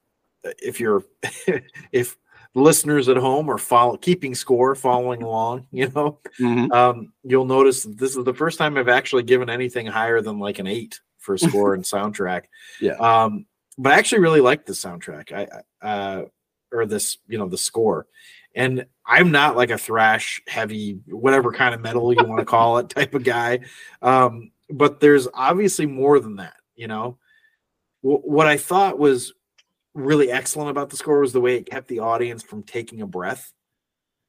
if 0.43 0.79
you're 0.79 1.03
if 1.91 2.17
listeners 2.53 3.09
at 3.09 3.17
home 3.17 3.49
are 3.49 3.57
follow 3.57 3.97
keeping 3.97 4.33
score, 4.33 4.75
following 4.75 5.21
along, 5.21 5.67
you 5.71 5.89
know, 5.89 6.19
Mhm. 6.39 6.71
um, 6.71 7.13
you'll 7.23 7.45
notice 7.45 7.83
that 7.83 7.97
this 7.97 8.15
is 8.15 8.23
the 8.23 8.33
first 8.33 8.57
time 8.57 8.77
I've 8.77 8.87
actually 8.89 9.23
given 9.23 9.49
anything 9.49 9.85
higher 9.85 10.21
than 10.21 10.39
like 10.39 10.59
an 10.59 10.67
eight 10.67 10.99
for 11.19 11.37
score 11.37 11.73
and 11.73 11.83
soundtrack. 11.83 12.43
Yeah. 12.79 12.93
Um, 12.93 13.45
but 13.77 13.91
I 13.91 13.97
actually 13.97 14.21
really 14.21 14.41
like 14.41 14.65
the 14.65 14.73
soundtrack. 14.73 15.31
I 15.33 15.47
I- 15.81 15.87
uh, 15.87 16.25
or 16.71 16.85
this, 16.85 17.17
you 17.27 17.37
know, 17.37 17.47
the 17.47 17.57
score. 17.57 18.07
And 18.53 18.85
I'm 19.05 19.31
not 19.31 19.55
like 19.55 19.69
a 19.69 19.77
thrash 19.77 20.41
heavy, 20.47 20.99
whatever 21.07 21.51
kind 21.51 21.75
of 21.75 21.81
metal 21.81 22.11
you 22.11 22.23
want 22.25 22.39
to 22.39 22.45
call 22.45 22.79
it 22.79 22.89
type 22.89 23.13
of 23.13 23.23
guy. 23.23 23.59
Um, 24.01 24.51
but 24.69 24.99
there's 24.99 25.27
obviously 25.33 25.85
more 25.85 26.19
than 26.19 26.37
that, 26.37 26.55
you 26.75 26.87
know. 26.87 27.17
Wh- 28.01 28.25
what 28.25 28.47
I 28.47 28.57
thought 28.57 28.99
was 28.99 29.33
really 29.93 30.31
excellent 30.31 30.69
about 30.69 30.89
the 30.89 30.97
score 30.97 31.19
was 31.21 31.33
the 31.33 31.41
way 31.41 31.55
it 31.55 31.69
kept 31.69 31.87
the 31.87 31.99
audience 31.99 32.43
from 32.43 32.63
taking 32.63 33.01
a 33.01 33.07
breath 33.07 33.53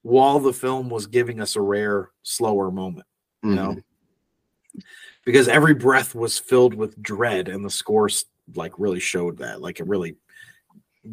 while 0.02 0.38
the 0.38 0.52
film 0.52 0.88
was 0.88 1.06
giving 1.08 1.40
us 1.40 1.56
a 1.56 1.60
rare, 1.60 2.10
slower 2.22 2.70
moment 2.70 3.06
you 3.42 3.54
know 3.54 3.74
Mhm. 3.74 4.82
because 5.24 5.46
every 5.46 5.74
breath 5.74 6.14
was 6.14 6.38
filled 6.38 6.74
with 6.74 7.00
dread 7.02 7.48
and 7.48 7.64
the 7.64 7.70
score 7.70 8.08
like 8.54 8.78
really 8.78 8.98
showed 9.00 9.36
that 9.38 9.60
like 9.60 9.78
it 9.78 9.86
really 9.86 10.16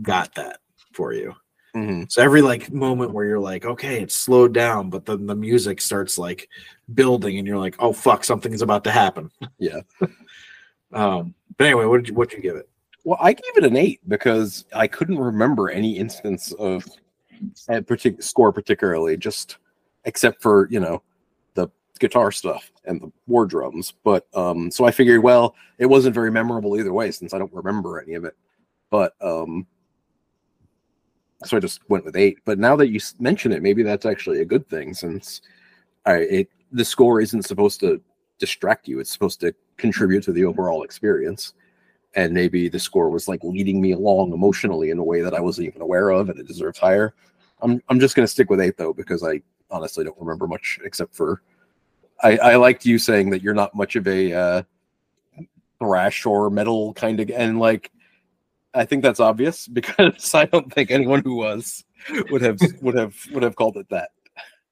got 0.01 0.33
that 0.35 0.61
for 0.93 1.13
you 1.13 1.35
Mhm. 1.75 2.11
so 2.11 2.21
every 2.21 2.41
like 2.43 2.71
moment 2.71 3.11
where 3.13 3.25
you're 3.25 3.39
like 3.39 3.65
okay 3.65 4.01
it's 4.01 4.15
slowed 4.15 4.53
down 4.53 4.89
but 4.91 5.05
then 5.05 5.25
the 5.25 5.35
music 5.35 5.81
starts 5.81 6.17
like 6.19 6.47
building 6.93 7.39
and 7.39 7.47
you're 7.47 7.57
like 7.57 7.75
oh 7.79 7.91
fuck 7.93 8.23
something's 8.23 8.61
about 8.61 8.83
to 8.83 8.91
happen 8.91 9.31
Yeah. 9.57 9.81
um 10.93 11.33
but 11.57 11.65
anyway 11.65 11.85
what 11.85 11.97
did 11.97 12.09
you 12.09 12.13
what 12.13 12.31
you 12.33 12.39
give 12.41 12.55
it 12.55 12.69
Well, 13.03 13.17
I 13.19 13.33
gave 13.33 13.57
it 13.57 13.63
an 13.65 13.75
eight 13.75 13.99
because 14.07 14.65
I 14.73 14.87
couldn't 14.87 15.17
remember 15.19 15.69
any 15.69 15.97
instance 15.97 16.51
of 16.53 16.85
a 17.67 17.81
partic- 17.81 18.23
score 18.23 18.53
particularly, 18.53 19.17
just 19.17 19.57
except 20.05 20.41
for 20.41 20.67
you 20.71 20.79
know 20.79 21.01
the 21.55 21.67
guitar 21.99 22.31
stuff 22.31 22.71
and 22.85 23.01
the 23.01 23.11
war 23.27 23.45
drums. 23.45 23.93
But 24.03 24.27
um, 24.33 24.71
so 24.71 24.85
I 24.85 24.91
figured, 24.91 25.21
well, 25.23 25.53
it 25.79 25.85
wasn't 25.87 26.15
very 26.15 26.31
memorable 26.31 26.77
either 26.77 26.93
way 26.93 27.11
since 27.11 27.33
I 27.33 27.39
don't 27.39 27.51
remember 27.53 27.99
any 27.99 28.13
of 28.13 28.23
it. 28.25 28.35
But 28.89 29.13
um, 29.21 29.67
so 31.45 31.57
I 31.57 31.59
just 31.59 31.81
went 31.89 32.05
with 32.05 32.15
eight. 32.15 32.39
But 32.45 32.59
now 32.59 32.75
that 32.75 32.89
you 32.89 32.99
mention 33.19 33.51
it, 33.51 33.61
maybe 33.61 33.83
that's 33.83 34.05
actually 34.05 34.41
a 34.41 34.45
good 34.45 34.67
thing 34.69 34.93
since 34.93 35.41
I 36.05 36.15
it 36.15 36.49
the 36.71 36.85
score 36.85 37.21
isn't 37.21 37.43
supposed 37.43 37.79
to 37.81 38.01
distract 38.39 38.87
you; 38.87 38.99
it's 38.99 39.11
supposed 39.11 39.39
to 39.41 39.53
contribute 39.77 40.23
to 40.23 40.31
the 40.31 40.45
overall 40.45 40.83
experience 40.83 41.53
and 42.15 42.33
maybe 42.33 42.69
the 42.69 42.79
score 42.79 43.09
was 43.09 43.27
like 43.27 43.43
leading 43.43 43.81
me 43.81 43.91
along 43.91 44.33
emotionally 44.33 44.91
in 44.91 44.99
a 44.99 45.03
way 45.03 45.21
that 45.21 45.33
I 45.33 45.39
wasn't 45.39 45.67
even 45.67 45.81
aware 45.81 46.09
of, 46.09 46.29
and 46.29 46.39
it 46.39 46.47
deserves 46.47 46.77
higher. 46.77 47.13
I'm 47.61 47.81
I'm 47.89 47.99
just 47.99 48.15
gonna 48.15 48.27
stick 48.27 48.49
with 48.49 48.59
eight 48.59 48.77
though 48.77 48.93
because 48.93 49.23
I 49.23 49.41
honestly 49.71 50.03
don't 50.03 50.19
remember 50.19 50.47
much 50.47 50.79
except 50.83 51.15
for 51.15 51.41
I 52.21 52.37
I 52.37 52.55
liked 52.57 52.85
you 52.85 52.99
saying 52.99 53.29
that 53.31 53.41
you're 53.41 53.53
not 53.53 53.73
much 53.75 53.95
of 53.95 54.07
a 54.07 54.33
uh, 54.33 54.63
thrash 55.79 56.25
or 56.25 56.49
metal 56.49 56.93
kind 56.93 57.19
of 57.19 57.29
and 57.31 57.59
like 57.59 57.91
I 58.73 58.85
think 58.85 59.03
that's 59.03 59.19
obvious 59.19 59.67
because 59.79 60.33
I 60.33 60.45
don't 60.45 60.71
think 60.73 60.91
anyone 60.91 61.21
who 61.21 61.35
was 61.35 61.83
would 62.29 62.41
have 62.41 62.59
would 62.81 62.95
have 62.95 63.15
would 63.31 63.43
have 63.43 63.55
called 63.55 63.77
it 63.77 63.89
that. 63.89 64.09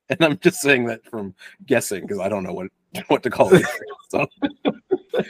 And 0.10 0.22
I'm 0.22 0.38
just 0.40 0.60
saying 0.60 0.86
that 0.86 1.06
from 1.06 1.34
guessing 1.66 2.02
because 2.02 2.20
I 2.20 2.28
don't 2.30 2.44
know 2.44 2.54
what 2.54 2.68
what 3.08 3.24
to 3.24 3.30
call 3.30 3.54
it. 3.54 3.66
So, 4.10 4.28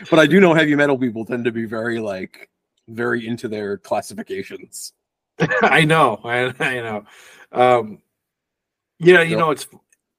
but 0.09 0.19
I 0.19 0.25
do 0.25 0.39
know 0.39 0.53
heavy 0.53 0.75
metal 0.75 0.97
people 0.97 1.25
tend 1.25 1.45
to 1.45 1.51
be 1.51 1.65
very 1.65 1.99
like 1.99 2.49
very 2.87 3.27
into 3.27 3.47
their 3.47 3.77
classifications. 3.77 4.93
i 5.63 5.83
know 5.83 6.19
i, 6.23 6.53
I 6.59 6.75
know 6.75 7.03
um 7.51 7.99
yeah 8.99 9.21
you 9.23 9.37
know 9.37 9.49
it's 9.49 9.65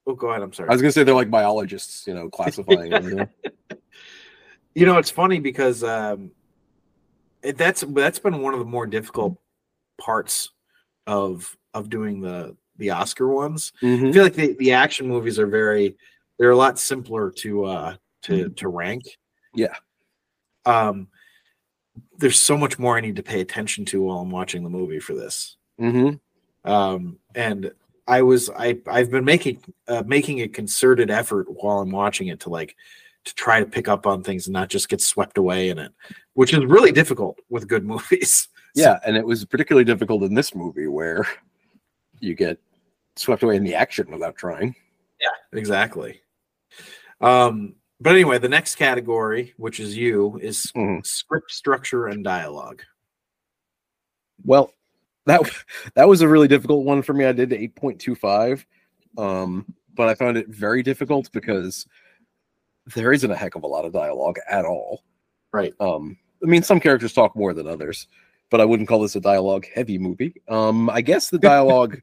oh 0.06 0.14
go 0.14 0.30
ahead 0.30 0.42
i'm 0.42 0.52
sorry 0.52 0.68
I 0.68 0.72
was 0.72 0.82
gonna 0.82 0.90
say 0.90 1.04
they're 1.04 1.14
like 1.14 1.30
biologists, 1.30 2.08
you 2.08 2.14
know, 2.14 2.28
classifying. 2.28 3.28
You 4.74 4.86
know, 4.86 4.96
it's 4.98 5.10
funny 5.10 5.38
because 5.38 5.84
um, 5.84 6.30
that's 7.42 7.82
that's 7.88 8.18
been 8.18 8.40
one 8.40 8.54
of 8.54 8.60
the 8.60 8.66
more 8.66 8.86
difficult 8.86 9.36
parts 10.00 10.50
of 11.06 11.56
of 11.74 11.90
doing 11.90 12.20
the 12.20 12.56
the 12.76 12.90
Oscar 12.90 13.28
ones. 13.28 13.72
I 13.82 13.86
Mhm. 13.86 14.12
feel 14.12 14.22
like 14.22 14.34
the, 14.34 14.54
the 14.54 14.72
action 14.72 15.06
movies 15.08 15.38
are 15.38 15.46
very 15.46 15.96
they're 16.38 16.50
a 16.50 16.56
lot 16.56 16.78
simpler 16.78 17.30
to 17.38 17.64
uh 17.64 17.96
to 18.22 18.48
to 18.50 18.68
rank. 18.68 19.02
Yeah. 19.54 19.74
Um 20.64 21.08
there's 22.18 22.38
so 22.38 22.56
much 22.56 22.78
more 22.78 22.96
I 22.96 23.00
need 23.00 23.16
to 23.16 23.22
pay 23.22 23.40
attention 23.40 23.84
to 23.86 24.02
while 24.02 24.18
I'm 24.20 24.30
watching 24.30 24.62
the 24.62 24.70
movie 24.70 25.00
for 25.00 25.14
this. 25.14 25.56
Mhm. 25.80 26.20
Um 26.64 27.18
and 27.34 27.72
I 28.06 28.22
was 28.22 28.50
I 28.50 28.78
I've 28.86 29.10
been 29.10 29.24
making 29.24 29.62
uh, 29.88 30.02
making 30.06 30.40
a 30.40 30.48
concerted 30.48 31.10
effort 31.10 31.46
while 31.48 31.80
I'm 31.80 31.90
watching 31.90 32.28
it 32.28 32.40
to 32.40 32.50
like 32.50 32.76
to 33.24 33.34
try 33.34 33.60
to 33.60 33.66
pick 33.66 33.86
up 33.86 34.06
on 34.06 34.22
things 34.22 34.46
and 34.46 34.52
not 34.52 34.68
just 34.68 34.88
get 34.88 35.00
swept 35.00 35.38
away 35.38 35.68
in 35.68 35.78
it, 35.78 35.92
which 36.34 36.52
is 36.54 36.64
really 36.64 36.92
difficult 36.92 37.38
with 37.48 37.68
good 37.68 37.84
movies. 37.92 38.48
Yeah, 38.74 38.98
and 39.04 39.16
it 39.16 39.26
was 39.26 39.44
particularly 39.44 39.84
difficult 39.84 40.22
in 40.22 40.34
this 40.34 40.54
movie 40.54 40.86
where 40.86 41.26
you 42.20 42.34
get 42.34 42.58
swept 43.16 43.42
away 43.42 43.56
in 43.56 43.64
the 43.64 43.74
action 43.74 44.10
without 44.10 44.36
trying. 44.36 44.74
Yeah, 45.20 45.58
exactly. 45.58 46.22
Um, 47.20 47.74
but 48.00 48.14
anyway, 48.14 48.38
the 48.38 48.48
next 48.48 48.76
category, 48.76 49.52
which 49.58 49.78
is 49.78 49.96
you, 49.96 50.38
is 50.42 50.72
Mhm. 50.74 51.04
script 51.06 51.50
structure 51.52 52.06
and 52.08 52.24
dialogue. 52.24 52.82
Well, 54.44 54.72
that 55.26 55.42
that 55.94 56.08
was 56.08 56.22
a 56.22 56.28
really 56.28 56.48
difficult 56.48 56.84
one 56.84 57.02
for 57.02 57.12
me. 57.12 57.26
I 57.26 57.32
did 57.32 57.52
eight 57.52 57.76
point 57.76 58.00
two 58.00 58.14
five, 58.14 58.66
um, 59.18 59.66
but 59.94 60.08
I 60.08 60.14
found 60.14 60.36
it 60.36 60.48
very 60.48 60.82
difficult 60.82 61.30
because 61.32 61.86
there 62.94 63.12
isn't 63.12 63.30
a 63.30 63.36
heck 63.36 63.54
of 63.54 63.62
a 63.62 63.68
lot 63.68 63.84
of 63.84 63.92
dialogue 63.92 64.38
at 64.48 64.64
all. 64.64 65.04
Right. 65.52 65.74
Um, 65.80 66.16
I 66.42 66.46
mean, 66.46 66.62
some 66.62 66.80
characters 66.80 67.12
talk 67.12 67.36
more 67.36 67.52
than 67.52 67.66
others, 67.66 68.08
but 68.50 68.60
I 68.60 68.64
wouldn't 68.64 68.88
call 68.88 69.00
this 69.00 69.16
a 69.16 69.20
dialogue 69.20 69.66
heavy 69.74 69.98
movie. 69.98 70.34
Um, 70.48 70.90
I 70.90 71.00
guess 71.00 71.30
the 71.30 71.38
dialogue 71.52 72.00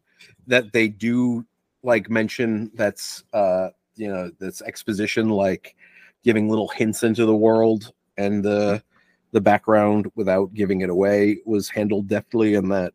that 0.48 0.72
they 0.72 0.88
do 0.88 1.46
like 1.84 2.10
mention 2.10 2.72
that's 2.76 3.24
uh, 3.34 3.70
you 3.96 4.08
know 4.08 4.32
that's 4.40 4.62
exposition, 4.62 5.30
like 5.30 5.76
giving 6.24 6.50
little 6.50 6.68
hints 6.68 7.04
into 7.04 7.26
the 7.26 7.36
world 7.36 7.92
and 8.18 8.44
the 8.44 8.84
the 9.32 9.42
background 9.42 10.12
without 10.16 10.54
giving 10.54 10.82
it 10.82 10.90
away 10.90 11.38
was 11.46 11.70
handled 11.70 12.08
deftly 12.08 12.56
and 12.56 12.72
that 12.72 12.94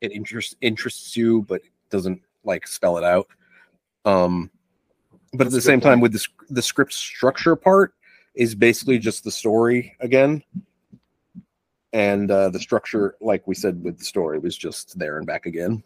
it 0.00 0.12
interests 0.12 0.54
interests 0.60 1.16
you 1.16 1.42
but 1.42 1.60
doesn't 1.90 2.20
like 2.44 2.66
spell 2.66 2.96
it 2.96 3.04
out 3.04 3.26
um 4.04 4.50
but 5.34 5.46
at 5.46 5.52
the 5.52 5.60
same 5.60 5.78
good 5.78 5.88
time 5.88 6.00
with 6.00 6.12
the, 6.12 6.26
the 6.50 6.62
script 6.62 6.92
structure 6.92 7.54
part 7.54 7.94
is 8.34 8.54
basically 8.54 8.98
just 8.98 9.22
the 9.24 9.30
story 9.30 9.94
again 10.00 10.42
and 11.92 12.30
uh 12.30 12.48
the 12.50 12.58
structure 12.58 13.14
like 13.20 13.46
we 13.46 13.54
said 13.54 13.82
with 13.82 13.98
the 13.98 14.04
story 14.04 14.38
was 14.38 14.56
just 14.56 14.98
there 14.98 15.18
and 15.18 15.26
back 15.26 15.46
again 15.46 15.82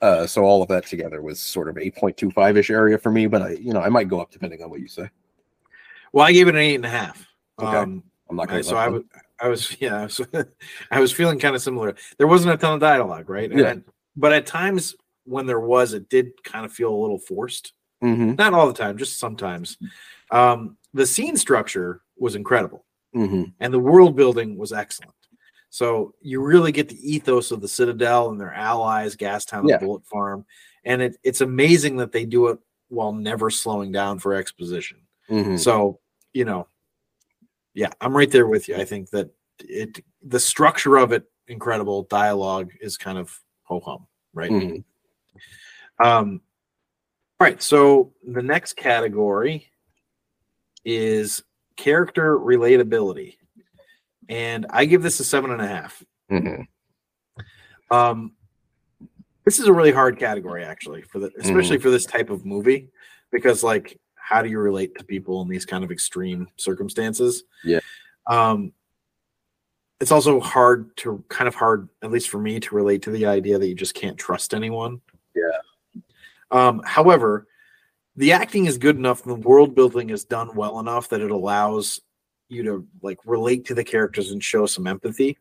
uh 0.00 0.26
so 0.26 0.42
all 0.44 0.62
of 0.62 0.68
that 0.68 0.86
together 0.86 1.20
was 1.22 1.40
sort 1.40 1.68
of 1.68 1.76
8.25ish 1.76 2.70
area 2.70 2.96
for 2.98 3.10
me 3.10 3.26
but 3.26 3.42
i 3.42 3.50
you 3.52 3.72
know 3.72 3.80
i 3.80 3.88
might 3.88 4.08
go 4.08 4.20
up 4.20 4.30
depending 4.30 4.62
on 4.62 4.70
what 4.70 4.80
you 4.80 4.88
say 4.88 5.08
Well, 6.12 6.24
I 6.26 6.32
gave 6.32 6.46
it 6.46 6.54
an 6.54 6.60
eight 6.60 6.76
and 6.76 6.86
a 6.86 6.88
half. 6.90 7.26
Okay. 7.58 7.76
Um, 7.76 8.04
i'm 8.30 8.36
not 8.36 8.48
gonna 8.48 8.62
so 8.62 8.76
I 8.76 8.88
was, 8.88 9.02
I 9.40 9.48
was, 9.48 9.76
yeah, 9.80 10.00
I 10.00 10.04
was, 10.04 10.20
I 10.92 11.00
was 11.00 11.10
feeling 11.12 11.40
kind 11.40 11.56
of 11.56 11.62
similar. 11.62 11.96
There 12.18 12.28
wasn't 12.28 12.54
a 12.54 12.56
ton 12.56 12.74
of 12.74 12.80
dialogue, 12.80 13.28
right? 13.28 13.50
And 13.50 13.58
Yeah. 13.60 13.70
I- 13.72 13.82
but 14.16 14.32
at 14.32 14.46
times 14.46 14.94
when 15.24 15.46
there 15.46 15.58
was, 15.58 15.92
it 15.92 16.08
did 16.08 16.30
kind 16.44 16.64
of 16.64 16.72
feel 16.72 16.94
a 16.94 17.00
little 17.02 17.18
forced. 17.18 17.72
mm-hmm, 18.00 18.34
Not 18.36 18.54
all 18.54 18.68
the 18.68 18.72
time, 18.74 18.96
just 18.96 19.18
sometimes. 19.18 19.76
Um, 20.30 20.76
the 20.94 21.06
scene 21.06 21.36
structure 21.36 22.00
was 22.16 22.36
incredible, 22.36 22.86
mm-hmm. 23.14 23.44
and 23.60 23.74
the 23.74 23.78
world 23.78 24.16
building 24.16 24.56
was 24.56 24.72
excellent. 24.72 25.12
So 25.70 26.14
you 26.22 26.40
really 26.40 26.70
get 26.70 26.88
the 26.88 27.12
ethos 27.14 27.50
of 27.50 27.60
the 27.60 27.68
Citadel 27.68 28.30
and 28.30 28.40
their 28.40 28.54
allies, 28.54 29.16
Gastown 29.16 29.68
Yeah. 29.68 29.74
and 29.74 29.86
Bullet 29.86 30.06
Farm, 30.06 30.46
and 30.84 31.02
it, 31.02 31.16
it's 31.24 31.40
amazing 31.40 31.96
that 31.96 32.12
they 32.12 32.24
do 32.24 32.46
it 32.46 32.58
while 32.88 33.12
never 33.12 33.50
slowing 33.50 33.90
down 33.90 34.20
for 34.20 34.34
exposition. 34.34 34.98
Mm-hmm. 35.28 35.56
So, 35.56 35.98
you 36.32 36.44
know, 36.44 36.68
yeah, 37.74 37.90
I'm 38.00 38.16
right 38.16 38.30
there 38.30 38.46
with 38.46 38.68
you. 38.68 38.76
I 38.76 38.84
think 38.84 39.10
that 39.10 39.30
it 39.60 40.02
the 40.22 40.38
structure 40.40 40.96
of 40.96 41.12
it 41.12 41.24
incredible. 41.48 42.04
Dialogue 42.04 42.70
is 42.80 42.96
kind 42.96 43.18
of 43.18 43.36
ho 43.64 43.80
hum, 43.80 44.06
right? 44.32 44.50
Mhm. 44.50 44.84
Um 45.98 46.40
all 47.40 47.48
right, 47.48 47.60
so 47.60 48.12
the 48.24 48.42
next 48.42 48.74
category 48.74 49.72
is 50.84 51.42
character 51.76 52.38
relatability. 52.38 53.36
And 54.28 54.66
I 54.70 54.84
give 54.84 55.02
this 55.02 55.20
a 55.20 55.24
seven 55.24 55.50
and 55.50 55.60
a 55.60 55.66
half. 55.66 56.02
Mhm. 56.30 56.66
Um, 57.90 58.32
this 59.44 59.58
is 59.58 59.66
a 59.66 59.72
really 59.72 59.92
hard 59.92 60.18
category, 60.18 60.64
actually, 60.64 61.02
for 61.02 61.18
the 61.18 61.30
especially 61.38 61.78
for 61.78 61.90
this 61.90 62.06
type 62.06 62.30
of 62.30 62.46
movie, 62.46 62.90
because 63.30 63.62
like, 63.62 63.98
how 64.14 64.40
do 64.40 64.48
you 64.48 64.58
relate 64.58 64.96
to 64.96 65.04
people 65.04 65.42
in 65.42 65.48
these 65.48 65.66
kind 65.66 65.84
of 65.84 65.90
extreme 65.90 66.48
circumstances? 66.56 67.44
Yeah. 67.62 67.80
Um, 68.26 68.72
it's 70.00 70.10
also 70.10 70.40
hard 70.40 70.96
to 70.98 71.22
kind 71.28 71.46
of 71.46 71.54
hard, 71.54 71.88
at 72.02 72.10
least 72.10 72.30
for 72.30 72.38
me, 72.38 72.58
to 72.60 72.74
relate 72.74 73.02
to 73.02 73.10
the 73.10 73.26
idea 73.26 73.58
that 73.58 73.68
you 73.68 73.74
just 73.74 73.94
can't 73.94 74.16
trust 74.16 74.54
anyone. 74.54 75.00
Yeah. 75.34 76.02
Um, 76.50 76.82
however, 76.84 77.46
the 78.16 78.32
acting 78.32 78.66
is 78.66 78.78
good 78.78 78.96
enough, 78.96 79.22
the 79.22 79.34
world 79.34 79.74
building 79.74 80.10
is 80.10 80.24
done 80.24 80.54
well 80.54 80.80
enough 80.80 81.08
that 81.08 81.20
it 81.20 81.30
allows 81.30 82.00
you 82.48 82.62
to 82.62 82.86
like 83.02 83.18
relate 83.24 83.64
to 83.66 83.74
the 83.74 83.84
characters 83.84 84.30
and 84.30 84.42
show 84.42 84.66
some 84.66 84.86
empathy. 84.86 85.38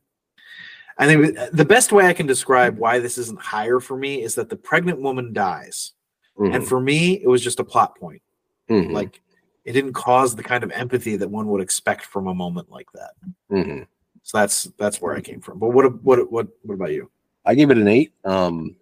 I 0.97 1.07
think 1.07 1.37
the 1.51 1.65
best 1.65 1.91
way 1.91 2.05
I 2.05 2.13
can 2.13 2.27
describe 2.27 2.77
why 2.77 2.99
this 2.99 3.17
isn't 3.17 3.39
higher 3.39 3.79
for 3.79 3.97
me 3.97 4.21
is 4.21 4.35
that 4.35 4.49
the 4.49 4.55
pregnant 4.55 5.01
woman 5.01 5.33
dies. 5.33 5.93
Mhm. 6.37 6.55
And 6.55 6.67
for 6.67 6.79
me, 6.79 7.21
it 7.21 7.27
was 7.27 7.43
just 7.43 7.59
a 7.59 7.63
plot 7.63 7.97
point. 7.97 8.21
Mhm. 8.69 8.91
Like 8.91 9.21
it 9.65 9.73
didn't 9.73 9.93
cause 9.93 10.35
the 10.35 10.43
kind 10.43 10.63
of 10.63 10.71
empathy 10.71 11.15
that 11.17 11.29
one 11.29 11.47
would 11.47 11.61
expect 11.61 12.05
from 12.05 12.27
a 12.27 12.33
moment 12.33 12.69
like 12.69 12.91
that. 12.93 13.11
Mhm. 13.51 13.87
So 14.23 14.37
that's 14.37 14.63
that's 14.77 15.01
where 15.01 15.15
I 15.15 15.21
came 15.21 15.41
from. 15.41 15.59
But 15.59 15.69
what 15.69 16.01
what 16.03 16.31
what 16.31 16.47
what 16.63 16.75
about 16.75 16.93
you? 16.93 17.09
I 17.45 17.55
gave 17.55 17.71
it 17.71 17.77
an 17.77 17.87
eight. 17.87 18.13
Um, 18.23 18.75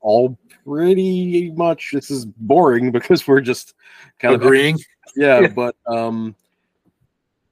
all 0.00 0.38
pretty 0.64 1.50
much. 1.52 1.90
This 1.92 2.10
is 2.10 2.24
boring 2.24 2.90
because 2.92 3.26
we're 3.26 3.40
just 3.40 3.74
kind 4.18 4.34
of 4.34 4.42
Agreeing? 4.42 4.78
yeah, 5.16 5.40
Yeah. 5.40 5.48
but 5.48 5.76
um, 5.86 6.34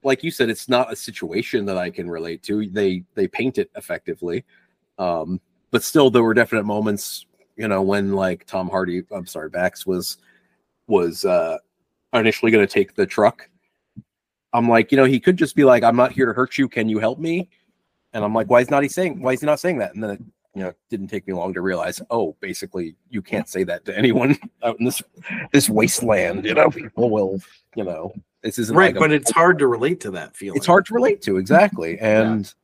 like 0.02 0.22
you 0.22 0.30
said, 0.30 0.48
it's 0.48 0.68
not 0.68 0.92
a 0.92 0.96
situation 0.96 1.64
that 1.66 1.76
I 1.78 1.90
can 1.90 2.08
relate 2.08 2.42
to. 2.44 2.68
They 2.68 3.04
they 3.14 3.28
paint 3.28 3.58
it 3.58 3.70
effectively, 3.76 4.44
um, 4.98 5.40
but 5.70 5.82
still, 5.82 6.10
there 6.10 6.22
were 6.22 6.34
definite 6.34 6.64
moments, 6.64 7.26
you 7.56 7.68
know, 7.68 7.82
when 7.82 8.12
like 8.12 8.46
Tom 8.46 8.68
Hardy, 8.68 9.02
I'm 9.10 9.26
sorry, 9.26 9.50
Max 9.52 9.86
was 9.86 10.18
was 10.86 11.24
uh, 11.24 11.58
initially 12.14 12.50
going 12.50 12.66
to 12.66 12.72
take 12.72 12.94
the 12.94 13.06
truck. 13.06 13.48
I'm 14.52 14.68
like, 14.68 14.90
you 14.90 14.96
know, 14.96 15.04
he 15.04 15.20
could 15.20 15.36
just 15.36 15.54
be 15.54 15.64
like, 15.64 15.82
"I'm 15.82 15.96
not 15.96 16.12
here 16.12 16.26
to 16.26 16.32
hurt 16.32 16.56
you. 16.56 16.68
Can 16.68 16.88
you 16.88 16.98
help 16.98 17.18
me?" 17.18 17.48
And 18.14 18.24
I'm 18.24 18.34
like, 18.34 18.48
"Why 18.48 18.60
is 18.60 18.70
not 18.70 18.82
he 18.82 18.88
saying? 18.88 19.20
Why 19.20 19.32
is 19.32 19.40
he 19.40 19.46
not 19.46 19.60
saying 19.60 19.78
that?" 19.78 19.94
And 19.94 20.02
then 20.02 20.10
it, 20.10 20.22
you 20.54 20.62
know, 20.62 20.68
it 20.70 20.78
didn't 20.90 21.08
take 21.08 21.26
me 21.26 21.34
long 21.34 21.52
to 21.54 21.60
realize, 21.60 22.00
oh, 22.10 22.34
basically, 22.40 22.96
you 23.10 23.22
can't 23.22 23.48
say 23.48 23.64
that 23.64 23.84
to 23.84 23.96
anyone 23.96 24.36
out 24.64 24.78
in 24.78 24.84
this 24.84 25.02
this 25.52 25.68
wasteland. 25.70 26.44
You 26.44 26.54
know, 26.54 26.70
people 26.82 27.10
will, 27.10 27.40
you 27.76 27.84
know, 27.84 28.12
this 28.42 28.58
isn't 28.58 28.76
Right, 28.76 28.86
like 28.94 28.96
a- 28.96 29.00
but 29.00 29.12
it's 29.12 29.30
hard 29.30 29.58
to 29.58 29.66
relate 29.66 30.00
to 30.00 30.10
that 30.12 30.36
feeling. 30.36 30.56
it's 30.56 30.66
hard 30.66 30.86
to 30.86 30.94
relate 30.94 31.20
to 31.22 31.36
exactly 31.38 31.98
and 32.00 32.54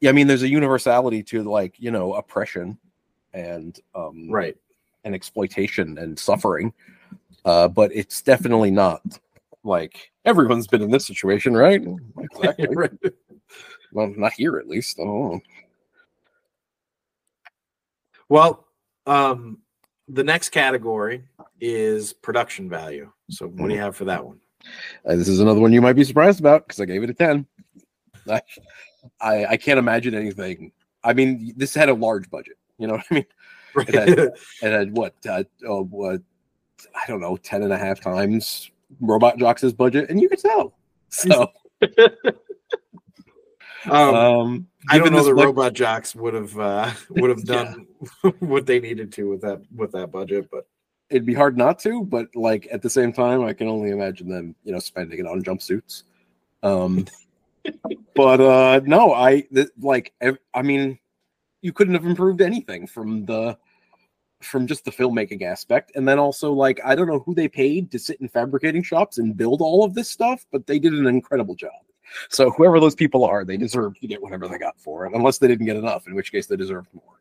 yeah. 0.00 0.10
i 0.10 0.12
mean 0.12 0.26
there's 0.26 0.42
a 0.42 0.48
universality 0.48 1.22
to 1.22 1.42
like 1.44 1.74
you 1.78 1.90
know 1.92 2.14
oppression 2.14 2.76
and 3.32 3.78
um 3.94 4.28
Right. 4.30 4.56
and 5.04 5.14
exploitation 5.14 5.96
and 5.98 6.18
suffering 6.18 6.72
uh 7.44 7.68
but 7.68 7.92
it's 7.94 8.20
definitely 8.20 8.72
not 8.72 9.00
like 9.62 10.10
everyone's 10.24 10.66
been 10.66 10.82
in 10.82 10.90
this 10.90 11.06
situation 11.06 11.56
right 11.56 11.86
exactly 12.18 12.74
right. 12.74 12.90
well 13.92 14.08
not 14.16 14.32
here 14.32 14.58
at 14.58 14.66
least 14.68 14.98
oh 14.98 15.40
Well, 18.28 18.66
um, 19.06 19.58
the 20.08 20.24
next 20.24 20.50
category 20.50 21.24
is 21.60 22.12
production 22.12 22.68
value. 22.68 23.10
So, 23.30 23.46
what 23.48 23.68
do 23.68 23.74
you 23.74 23.80
have 23.80 23.96
for 23.96 24.04
that 24.06 24.24
one? 24.24 24.40
Uh, 25.04 25.16
this 25.16 25.28
is 25.28 25.40
another 25.40 25.60
one 25.60 25.72
you 25.72 25.80
might 25.82 25.92
be 25.92 26.02
surprised 26.02 26.40
about 26.40 26.66
because 26.66 26.80
i 26.80 26.84
gave 26.84 27.04
it 27.04 27.10
a 27.10 27.14
10 27.14 27.46
I, 28.28 28.40
I 29.20 29.46
i 29.46 29.56
can't 29.56 29.78
imagine 29.78 30.12
anything 30.12 30.72
i 31.04 31.12
mean 31.12 31.54
this 31.56 31.72
had 31.72 31.88
a 31.88 31.94
large 31.94 32.28
budget 32.30 32.56
you 32.76 32.88
know 32.88 32.94
what 32.94 33.04
i 33.10 33.14
mean 33.14 33.26
Right. 33.76 33.94
had- 33.94 34.08
it 34.18 34.32
had 34.62 34.96
what 34.96 35.14
uh, 35.28 35.44
uh, 35.68 35.82
what 35.82 36.20
I 36.94 37.06
don't 37.08 37.20
know, 37.20 37.36
10 37.36 37.62
and 37.62 37.72
a 37.72 37.78
half 37.78 38.00
times 38.00 38.70
Robot 39.00 39.38
Jox' 39.38 39.72
budget, 39.72 40.10
and 40.10 40.20
you 40.20 40.28
could 40.28 40.38
tell. 40.38 40.74
So 41.10 41.50
um, 43.90 44.14
um 44.14 44.66
I 44.88 44.98
don't 44.98 45.12
know 45.12 45.22
the 45.24 45.34
budget- 45.34 45.46
Robot 45.46 45.72
Jox 45.74 46.14
would 46.14 46.34
have 46.34 46.58
uh, 46.58 46.92
would 47.10 47.30
have 47.30 47.40
Yeah. 47.44 47.74
done 48.22 48.34
what 48.40 48.66
they 48.66 48.80
needed 48.80 49.12
to 49.14 49.28
with 49.28 49.40
that 49.42 49.60
with 49.74 49.92
that 49.92 50.10
budget, 50.12 50.48
but 50.50 50.66
it'd 51.10 51.26
be 51.26 51.34
hard 51.34 51.56
not 51.56 51.78
to, 51.80 52.04
but 52.04 52.26
like 52.34 52.68
at 52.72 52.82
the 52.82 52.90
same 52.90 53.12
time, 53.12 53.42
I 53.42 53.52
can 53.52 53.68
only 53.68 53.90
imagine 53.90 54.28
them, 54.28 54.54
you 54.64 54.72
know, 54.72 54.78
spending 54.78 55.18
it 55.18 55.26
on 55.26 55.42
jumpsuits. 55.42 56.02
Um 56.62 57.06
but 58.14 58.40
uh 58.40 58.80
no, 58.84 59.12
I 59.14 59.40
th- 59.52 59.68
like 59.80 60.12
I 60.54 60.62
mean, 60.62 60.98
you 61.62 61.72
couldn't 61.72 61.94
have 61.94 62.06
improved 62.06 62.40
anything 62.40 62.86
from 62.86 63.24
the 63.24 63.56
from 64.42 64.66
just 64.66 64.84
the 64.84 64.90
filmmaking 64.90 65.42
aspect 65.42 65.92
and 65.96 66.06
then 66.06 66.18
also 66.18 66.52
like 66.52 66.78
i 66.84 66.94
don't 66.94 67.06
know 67.08 67.20
who 67.20 67.34
they 67.34 67.48
paid 67.48 67.90
to 67.90 67.98
sit 67.98 68.20
in 68.20 68.28
fabricating 68.28 68.82
shops 68.82 69.16
and 69.16 69.34
build 69.34 69.62
all 69.62 69.82
of 69.82 69.94
this 69.94 70.10
stuff 70.10 70.44
but 70.52 70.66
they 70.66 70.78
did 70.78 70.92
an 70.92 71.06
incredible 71.06 71.54
job 71.54 71.70
so 72.28 72.50
whoever 72.50 72.80
those 72.80 72.94
people 72.94 73.24
are 73.24 73.44
they 73.44 73.56
deserve 73.56 73.98
to 74.00 74.06
get 74.06 74.22
whatever 74.22 74.48
they 74.48 74.58
got 74.58 74.78
for 74.78 75.06
it 75.06 75.12
unless 75.14 75.38
they 75.38 75.48
didn't 75.48 75.66
get 75.66 75.76
enough 75.76 76.06
in 76.06 76.14
which 76.14 76.32
case 76.32 76.46
they 76.46 76.56
deserve 76.56 76.86
more 76.92 77.16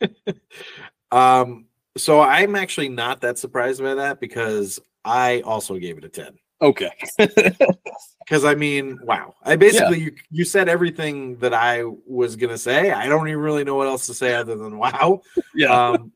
um, 1.12 1.66
so 1.96 2.20
I'm 2.20 2.56
actually 2.56 2.88
not 2.88 3.20
that 3.20 3.38
surprised 3.38 3.82
by 3.82 3.94
that 3.94 4.20
because 4.20 4.80
I 5.04 5.40
also 5.42 5.78
gave 5.78 5.98
it 5.98 6.04
a 6.04 6.08
10. 6.08 6.38
Okay. 6.60 6.90
Because 8.24 8.46
I 8.46 8.54
mean, 8.54 8.98
wow. 9.02 9.34
I 9.42 9.54
basically 9.56 10.00
you, 10.00 10.12
you 10.30 10.46
said 10.46 10.66
everything 10.66 11.36
that 11.40 11.52
I 11.52 11.84
was 12.06 12.36
gonna 12.36 12.56
say. 12.56 12.90
I 12.90 13.06
don't 13.06 13.28
even 13.28 13.38
really 13.38 13.64
know 13.64 13.74
what 13.74 13.86
else 13.86 14.06
to 14.06 14.14
say 14.14 14.34
other 14.34 14.56
than 14.56 14.78
wow. 14.78 15.20
yeah. 15.54 15.88
Um, 15.90 16.10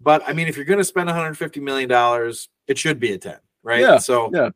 but 0.00 0.22
I 0.24 0.34
mean, 0.34 0.46
if 0.46 0.54
you're 0.54 0.64
gonna 0.64 0.84
spend 0.84 1.08
150 1.08 1.58
million 1.58 1.88
dollars, 1.88 2.48
it 2.68 2.78
should 2.78 3.00
be 3.00 3.12
a 3.12 3.18
10, 3.18 3.38
right? 3.64 3.80
Yeah, 3.80 3.98
So 3.98 4.30
yeah. 4.32 4.50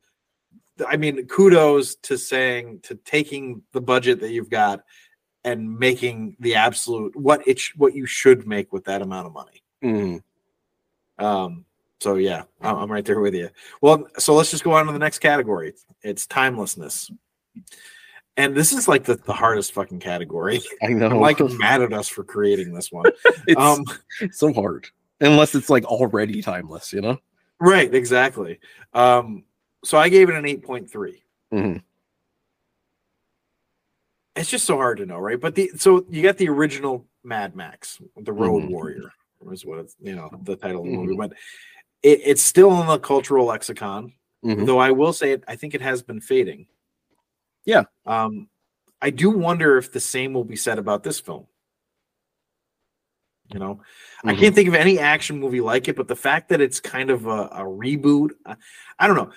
I 0.88 0.96
mean, 0.96 1.26
kudos 1.26 1.94
to 1.96 2.16
saying 2.18 2.80
to 2.84 2.94
taking 2.96 3.62
the 3.72 3.80
budget 3.80 4.20
that 4.20 4.30
you've 4.30 4.50
got 4.50 4.84
and 5.44 5.78
making 5.78 6.36
the 6.40 6.54
absolute 6.54 7.14
what 7.16 7.46
it 7.46 7.58
sh- 7.58 7.72
what 7.76 7.94
you 7.94 8.06
should 8.06 8.46
make 8.46 8.72
with 8.72 8.84
that 8.84 9.02
amount 9.02 9.26
of 9.26 9.32
money. 9.32 9.62
Mhm. 9.82 10.22
Um, 11.18 11.64
so 12.00 12.16
yeah, 12.16 12.44
I'm 12.60 12.76
I'm 12.76 12.92
right 12.92 13.04
there 13.04 13.20
with 13.20 13.34
you. 13.34 13.50
Well, 13.80 14.06
so 14.18 14.34
let's 14.34 14.50
just 14.50 14.64
go 14.64 14.72
on 14.72 14.86
to 14.86 14.92
the 14.92 14.98
next 14.98 15.18
category. 15.18 15.74
It's 16.02 16.26
timelessness. 16.26 17.10
And 18.36 18.56
this 18.56 18.72
is 18.72 18.88
like 18.88 19.04
the, 19.04 19.16
the 19.16 19.32
hardest 19.34 19.72
fucking 19.74 20.00
category. 20.00 20.60
I 20.82 20.88
know. 20.88 21.06
I'm 21.08 21.20
like 21.20 21.38
mad 21.40 21.82
at 21.82 21.92
us 21.92 22.08
for 22.08 22.24
creating 22.24 22.72
this 22.72 22.90
one. 22.90 23.04
it's 23.46 23.60
Um, 23.60 23.84
so 24.30 24.52
hard. 24.54 24.88
Unless 25.20 25.54
it's 25.54 25.68
like 25.68 25.84
already 25.84 26.40
timeless, 26.42 26.92
you 26.92 27.00
know? 27.02 27.18
right, 27.60 27.94
exactly. 27.94 28.58
Um, 28.94 29.44
so 29.84 29.98
I 29.98 30.08
gave 30.08 30.28
it 30.28 30.34
an 30.34 30.44
8.3. 30.46 31.22
Mhm. 31.52 31.82
It's 34.34 34.50
just 34.50 34.64
so 34.64 34.76
hard 34.76 34.98
to 34.98 35.06
know, 35.06 35.18
right? 35.18 35.38
But 35.40 35.54
the 35.54 35.70
so 35.76 36.06
you 36.08 36.22
got 36.22 36.38
the 36.38 36.48
original 36.48 37.06
Mad 37.22 37.54
Max, 37.54 38.00
the 38.16 38.32
Road 38.32 38.62
Mhm. 38.64 38.70
Warrior, 38.70 39.12
was 39.40 39.64
what 39.66 39.78
it's 39.80 39.94
you 40.00 40.14
know 40.14 40.30
the 40.44 40.56
title 40.56 40.80
of 40.82 40.86
the 40.86 40.96
movie. 40.96 41.16
But 41.16 41.32
it, 42.02 42.20
it's 42.24 42.42
still 42.42 42.80
in 42.80 42.86
the 42.86 42.98
cultural 42.98 43.46
lexicon. 43.46 44.14
Mhm. 44.44 44.64
Though 44.66 44.78
I 44.78 44.90
will 44.90 45.12
say 45.12 45.32
it, 45.32 45.44
I 45.46 45.56
think 45.56 45.74
it 45.74 45.82
has 45.82 46.02
been 46.02 46.20
fading. 46.20 46.66
Yeah. 47.64 47.84
Um, 48.06 48.48
I 49.00 49.10
do 49.10 49.30
wonder 49.30 49.76
if 49.76 49.92
the 49.92 50.00
same 50.00 50.32
will 50.32 50.44
be 50.44 50.56
said 50.56 50.78
about 50.78 51.02
this 51.04 51.20
film. 51.20 51.46
You 53.52 53.58
know, 53.60 53.82
I 54.24 54.32
Mhm. 54.32 54.38
can't 54.38 54.54
think 54.54 54.68
of 54.68 54.74
any 54.74 54.98
action 54.98 55.38
movie 55.38 55.60
like 55.60 55.86
it, 55.88 55.94
but 55.96 56.08
the 56.08 56.16
fact 56.16 56.48
that 56.48 56.60
it's 56.62 56.80
kind 56.80 57.10
of 57.10 57.26
a, 57.26 57.48
a 57.52 57.60
reboot, 57.64 58.30
I, 58.46 58.56
I 58.98 59.06
don't 59.06 59.16
know. 59.16 59.30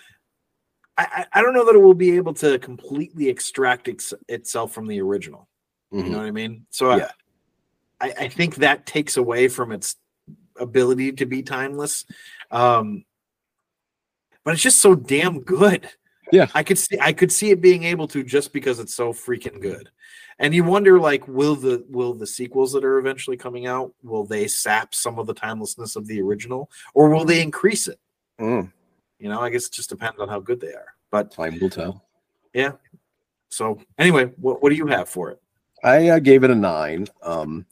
I, 0.98 1.26
I 1.34 1.42
don't 1.42 1.54
know 1.54 1.66
that 1.66 1.76
it 1.76 1.82
will 1.82 1.94
be 1.94 2.16
able 2.16 2.34
to 2.36 2.58
completely 2.60 3.28
extract 3.28 3.88
ex- 3.90 4.14
itself 4.30 4.74
from 4.74 4.88
the 4.88 5.02
original. 5.02 5.50
You 5.92 6.04
Mhm. 6.04 6.10
know 6.12 6.18
what 6.20 6.28
I 6.28 6.32
mean? 6.32 6.66
So 6.70 6.96
Yeah. 6.96 7.12
I, 8.00 8.14
I 8.20 8.28
think 8.30 8.56
that 8.56 8.86
takes 8.86 9.18
away 9.18 9.48
from 9.50 9.72
its 9.72 9.96
ability 10.58 11.12
to 11.14 11.26
be 11.26 11.44
timeless. 11.44 12.06
Um, 12.52 13.04
but 14.44 14.54
it's 14.54 14.64
just 14.64 14.80
so 14.80 14.96
damn 14.96 15.42
good. 15.42 15.90
Yeah. 16.32 16.48
I 16.56 16.64
could 16.64 16.78
see 16.78 16.98
I 17.00 17.14
could 17.14 17.32
see 17.32 17.52
it 17.52 17.62
being 17.62 17.84
able 17.84 18.08
to 18.10 18.24
just 18.24 18.52
because 18.54 18.80
it's 18.80 18.94
so 18.96 19.12
freaking 19.14 19.62
good. 19.62 19.90
And 20.40 20.54
you 20.54 20.64
wonder 20.64 21.00
like 21.00 21.28
will 21.28 21.56
the 21.56 21.86
will 21.90 22.14
the 22.14 22.28
sequels 22.28 22.74
that 22.74 22.84
are 22.86 22.98
eventually 23.00 23.38
coming 23.38 23.68
out 23.68 23.94
will 24.04 24.26
they 24.26 24.48
sap 24.48 24.94
some 24.96 25.20
of 25.20 25.28
the 25.28 25.34
timelessness 25.34 25.96
of 25.96 26.08
the 26.08 26.22
original 26.22 26.70
or 26.94 27.10
will 27.10 27.26
they 27.26 27.42
increase 27.42 27.88
it? 27.88 28.00
Mm. 28.40 28.72
You 29.20 29.30
know, 29.30 29.42
I 29.42 29.50
guess 29.50 29.68
it 29.68 29.74
just 29.74 29.90
depends 29.90 30.20
on 30.20 30.30
how 30.30 30.40
good 30.40 30.60
they 30.60 30.74
are. 30.74 30.96
But 31.12 31.32
Time 31.32 31.58
will 31.60 31.70
tell. 31.70 32.06
yeah. 32.54 32.72
So 33.50 33.80
anyway, 33.98 34.26
what 34.38 34.62
what 34.62 34.70
do 34.70 34.76
you 34.76 34.88
have 34.88 35.08
for 35.08 35.32
it? 35.32 35.42
I 35.84 36.10
uh, 36.10 36.20
gave 36.20 36.44
it 36.44 36.52
a 36.52 36.56
nine. 36.56 37.08
Um, 37.22 37.66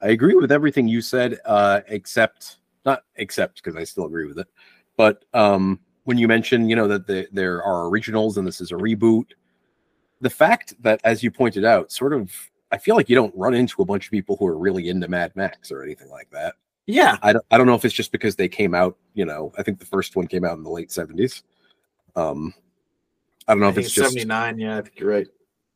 I 0.00 0.08
agree 0.08 0.34
with 0.34 0.52
everything 0.52 0.88
you 0.88 1.00
said, 1.00 1.38
uh, 1.44 1.80
except 1.88 2.58
not 2.84 3.04
except 3.16 3.62
because 3.62 3.76
I 3.76 3.84
still 3.84 4.06
agree 4.06 4.26
with 4.26 4.38
it. 4.38 4.46
But 4.96 5.24
um, 5.34 5.80
when 6.04 6.16
you 6.16 6.28
mentioned, 6.28 6.70
you 6.70 6.76
know, 6.76 6.88
that 6.88 7.06
the, 7.06 7.28
there 7.32 7.62
are 7.62 7.88
originals 7.88 8.38
and 8.38 8.46
this 8.46 8.60
is 8.60 8.70
a 8.70 8.76
reboot, 8.76 9.32
the 10.20 10.30
fact 10.30 10.74
that, 10.82 11.00
as 11.04 11.22
you 11.22 11.30
pointed 11.30 11.64
out, 11.64 11.92
sort 11.92 12.12
of, 12.12 12.32
I 12.72 12.78
feel 12.78 12.96
like 12.96 13.08
you 13.08 13.16
don't 13.16 13.34
run 13.36 13.54
into 13.54 13.82
a 13.82 13.84
bunch 13.84 14.06
of 14.06 14.10
people 14.12 14.36
who 14.36 14.46
are 14.46 14.56
really 14.56 14.88
into 14.88 15.08
Mad 15.08 15.34
Max 15.34 15.70
or 15.70 15.82
anything 15.82 16.08
like 16.08 16.30
that. 16.30 16.54
Yeah. 16.86 17.16
I 17.22 17.32
don't, 17.32 17.44
I 17.50 17.58
don't 17.58 17.66
know 17.66 17.74
if 17.74 17.84
it's 17.84 17.94
just 17.94 18.12
because 18.12 18.36
they 18.36 18.48
came 18.48 18.74
out, 18.74 18.96
you 19.14 19.24
know, 19.24 19.52
I 19.58 19.62
think 19.62 19.78
the 19.80 19.86
first 19.86 20.14
one 20.16 20.26
came 20.26 20.44
out 20.44 20.56
in 20.56 20.62
the 20.62 20.70
late 20.70 20.90
seventies. 20.92 21.42
Um, 22.14 22.54
I 23.48 23.52
don't 23.52 23.60
know 23.60 23.66
I 23.66 23.70
if 23.70 23.78
it's 23.78 23.86
it's 23.88 23.94
just 23.96 24.08
79. 24.12 24.58
Yeah, 24.58 24.78
I 24.78 24.82
think 24.82 24.98
you're 24.98 25.10
right. 25.10 25.26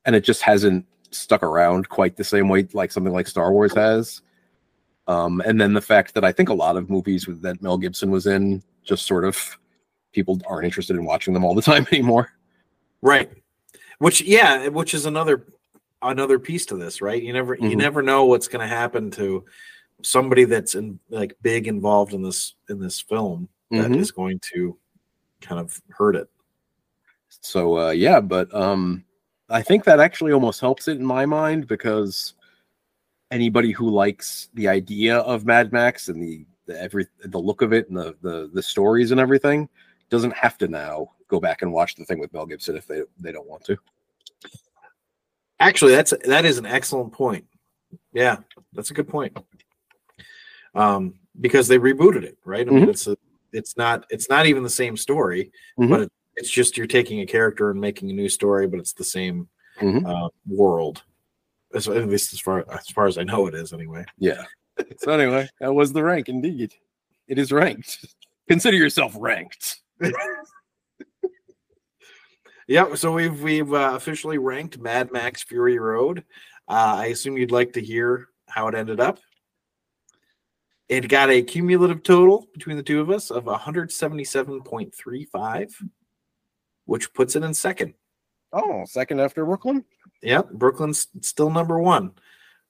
and 0.07 0.15
it 0.17 0.23
just 0.25 0.43
hasn't 0.43 0.87
stuck 1.11 1.43
around 1.43 1.89
quite 1.89 2.17
the 2.17 2.25
same 2.25 2.49
way 2.49 2.67
like 2.73 2.93
something 2.93 3.13
like 3.13 3.27
Star 3.27 3.53
Wars 3.53 3.75
has. 3.75 4.23
Um, 5.09 5.43
and 5.45 5.61
then 5.61 5.75
the 5.75 5.81
fact 5.81 6.15
that 6.15 6.25
I 6.25 6.31
think 6.31 6.49
a 6.49 6.55
lot 6.55 6.77
of 6.77 6.89
movies 6.89 7.27
with, 7.27 7.43
that 7.43 7.61
Mel 7.63 7.77
Gibson 7.79 8.11
was 8.13 8.27
in 8.27 8.63
just 8.85 9.07
sort 9.07 9.25
of 9.25 9.59
people 10.13 10.41
aren't 10.47 10.65
interested 10.65 10.97
in 10.97 11.05
watching 11.05 11.35
them 11.35 11.45
all 11.45 11.55
the 11.55 11.63
time 11.73 11.87
anymore. 11.93 12.31
Right. 13.03 13.31
Which 13.99 14.23
yeah, 14.23 14.69
which 14.69 14.95
is 14.95 15.07
another 15.07 15.47
another 16.03 16.39
piece 16.39 16.65
to 16.67 16.77
this, 16.77 17.03
right? 17.03 17.21
You 17.23 17.33
never 17.33 17.55
you 17.57 17.71
Mhm. 17.71 17.77
never 17.77 18.03
know 18.03 18.25
what's 18.25 18.49
going 18.49 18.61
to 18.67 18.73
happen 18.75 19.11
to 19.13 19.45
somebody 20.03 20.45
that's 20.45 20.75
in 20.75 20.99
like 21.09 21.37
big 21.43 21.69
involved 21.69 22.15
in 22.15 22.23
this 22.23 22.55
in 22.69 22.81
this 22.81 23.01
film 23.01 23.49
that 23.71 23.93
is 23.93 24.11
going 24.11 24.41
to 24.53 24.77
kind 25.41 25.61
of 25.61 25.81
hurt 25.91 26.17
it. 26.17 26.29
So 27.29 27.79
uh, 27.79 27.91
yeah, 27.91 28.21
but 28.21 28.53
um, 28.55 29.05
I 29.49 29.63
think 29.63 29.85
that 29.85 30.01
actually 30.01 30.33
almost 30.33 30.61
helps 30.61 30.89
it 30.89 30.99
in 30.99 31.05
my 31.05 31.27
mind 31.27 31.67
because 31.67 32.35
anybody 33.31 33.73
who 33.73 33.89
likes 33.91 34.49
the 34.55 34.69
idea 34.69 35.19
of 35.19 35.47
Mad 35.47 35.73
Max 35.73 36.09
and 36.09 36.23
the, 36.23 36.45
the 36.67 36.81
every 36.81 37.07
the 37.25 37.39
look 37.39 37.63
of 37.63 37.73
it 37.73 37.89
and 37.89 37.97
the, 37.97 38.17
the 38.23 38.51
the 38.53 38.63
stories 38.63 39.11
and 39.11 39.21
everything 39.21 39.69
doesn't 40.09 40.35
have 40.35 40.59
to 40.59 40.69
now 40.69 41.13
go 41.29 41.39
back 41.41 41.63
and 41.63 41.73
watch 41.73 41.95
the 41.95 42.05
thing 42.05 42.19
with 42.19 42.33
Mel 42.33 42.47
Gibson 42.47 42.77
if 42.77 42.87
they 42.87 43.03
they 43.19 43.33
don't 43.33 43.49
want 43.49 43.65
to. 43.65 43.77
Actually, 45.61 45.95
that's 45.95 46.13
that 46.25 46.45
is 46.45 46.59
an 46.59 46.67
excellent 46.67 47.13
point. 47.13 47.45
Yeah, 48.13 48.39
that's 48.73 48.91
a 48.91 48.95
good 48.95 49.09
point. 49.09 49.37
Um, 50.75 51.15
because 51.41 51.69
they 51.69 51.79
rebooted 51.79 52.23
it, 52.25 52.39
right? 52.45 52.67
I 52.67 52.71
mean, 52.71 52.87
Mhm. 52.87 52.91
it's 52.91 53.07
a, 53.07 53.17
it's 53.53 53.77
not 53.77 54.05
it's 54.11 54.29
not 54.29 54.47
even 54.47 54.63
the 54.63 54.71
same 54.71 54.97
story, 54.97 55.51
Mhm. 55.79 55.89
but 55.89 56.01
it, 56.03 56.13
it's 56.37 56.51
just 56.51 56.77
you're 56.77 56.87
taking 56.87 57.21
a 57.21 57.27
character 57.27 57.71
and 57.71 57.81
making 57.81 58.11
a 58.11 58.13
new 58.15 58.29
story, 58.29 58.67
but 58.67 58.79
it's 58.81 58.93
the 58.93 59.05
same 59.05 59.49
Mhm. 59.81 60.07
uh, 60.07 60.29
world. 60.47 61.03
As, 61.75 61.87
at 61.89 62.09
least 62.09 62.33
as 62.33 62.41
far 62.41 62.65
as 62.73 62.89
far 62.89 63.07
as 63.07 63.17
I 63.19 63.23
know, 63.25 63.47
it 63.47 63.55
is 63.55 63.73
anyway. 63.73 64.05
Yeah. 64.19 64.45
So 64.99 65.13
anyway, 65.13 65.47
that 65.61 65.73
was 65.75 65.93
the 65.93 66.03
rank. 66.03 66.29
Indeed, 66.31 66.73
it 67.29 67.39
is 67.39 67.53
ranked. 67.53 68.05
Consider 68.49 68.77
yourself 68.77 69.15
ranked. 69.19 69.81
Yeah, 72.69 72.95
so 72.95 73.13
we've 73.13 73.43
we've 73.43 73.73
uh, 73.73 73.93
officially 73.95 74.39
ranked 74.39 74.79
Mad 74.79 75.11
Max 75.13 75.43
Fury 75.43 75.79
Road. 75.79 76.21
Uh, 76.69 76.95
I 76.99 77.07
assume 77.07 77.37
you'd 77.37 77.51
like 77.51 77.73
to 77.73 77.81
hear 77.81 78.29
how 78.49 78.69
it 78.69 78.77
ended 78.77 79.01
up. 79.01 79.19
It 80.91 81.09
got 81.09 81.31
a 81.31 81.41
cumulative 81.41 82.03
total 82.03 82.49
between 82.53 82.77
the 82.77 82.83
two 82.83 83.01
of 83.01 83.09
us 83.11 83.31
of 83.31 83.45
177.35, 83.45 85.71
which 86.87 87.15
puts 87.15 87.37
it 87.37 87.45
in 87.45 87.55
second. 87.55 87.95
Oh, 88.53 88.85
second 88.87 89.21
after 89.21 89.45
Brooklyn. 89.45 89.85
Yep, 90.23 90.51
Brooklyn's 90.51 91.07
still 91.21 91.51
number 91.51 91.79
one. 91.79 92.11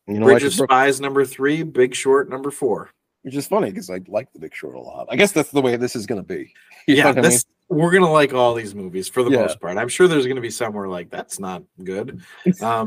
You 0.06 0.18
know, 0.20 0.26
Bridge 0.26 0.42
of 0.44 0.54
Brook- 0.56 0.70
Spies 0.70 1.00
number 1.00 1.24
three, 1.24 1.62
Big 1.62 1.94
Short 1.94 2.28
number 2.28 2.50
four. 2.50 2.90
which 3.22 3.34
is 3.36 3.46
funny 3.46 3.70
because 3.70 3.88
I 3.90 4.00
like 4.08 4.30
The 4.32 4.38
Big 4.38 4.54
Short 4.54 4.74
a 4.74 4.80
lot. 4.80 5.06
I 5.10 5.16
guess 5.16 5.32
that's 5.32 5.50
the 5.50 5.60
way 5.62 5.76
this 5.76 5.94
is 5.96 6.06
going 6.06 6.20
to 6.22 6.26
be. 6.26 6.52
You 6.86 6.96
yeah, 6.96 7.06
what 7.12 7.18
I 7.24 7.28
mean? 7.28 7.38
we're 7.68 7.92
gonna 7.92 8.10
like 8.10 8.32
all 8.34 8.54
these 8.54 8.74
movies 8.74 9.06
for 9.08 9.22
the 9.22 9.30
Yeah. 9.30 9.42
most 9.42 9.60
part. 9.60 9.76
I'm 9.78 9.88
sure 9.88 10.08
there's 10.08 10.26
gonna 10.26 10.40
be 10.40 10.50
somewhere 10.50 10.88
like 10.88 11.08
that's 11.10 11.38
not 11.38 11.62
good. 11.84 12.20
Um, 12.62 12.86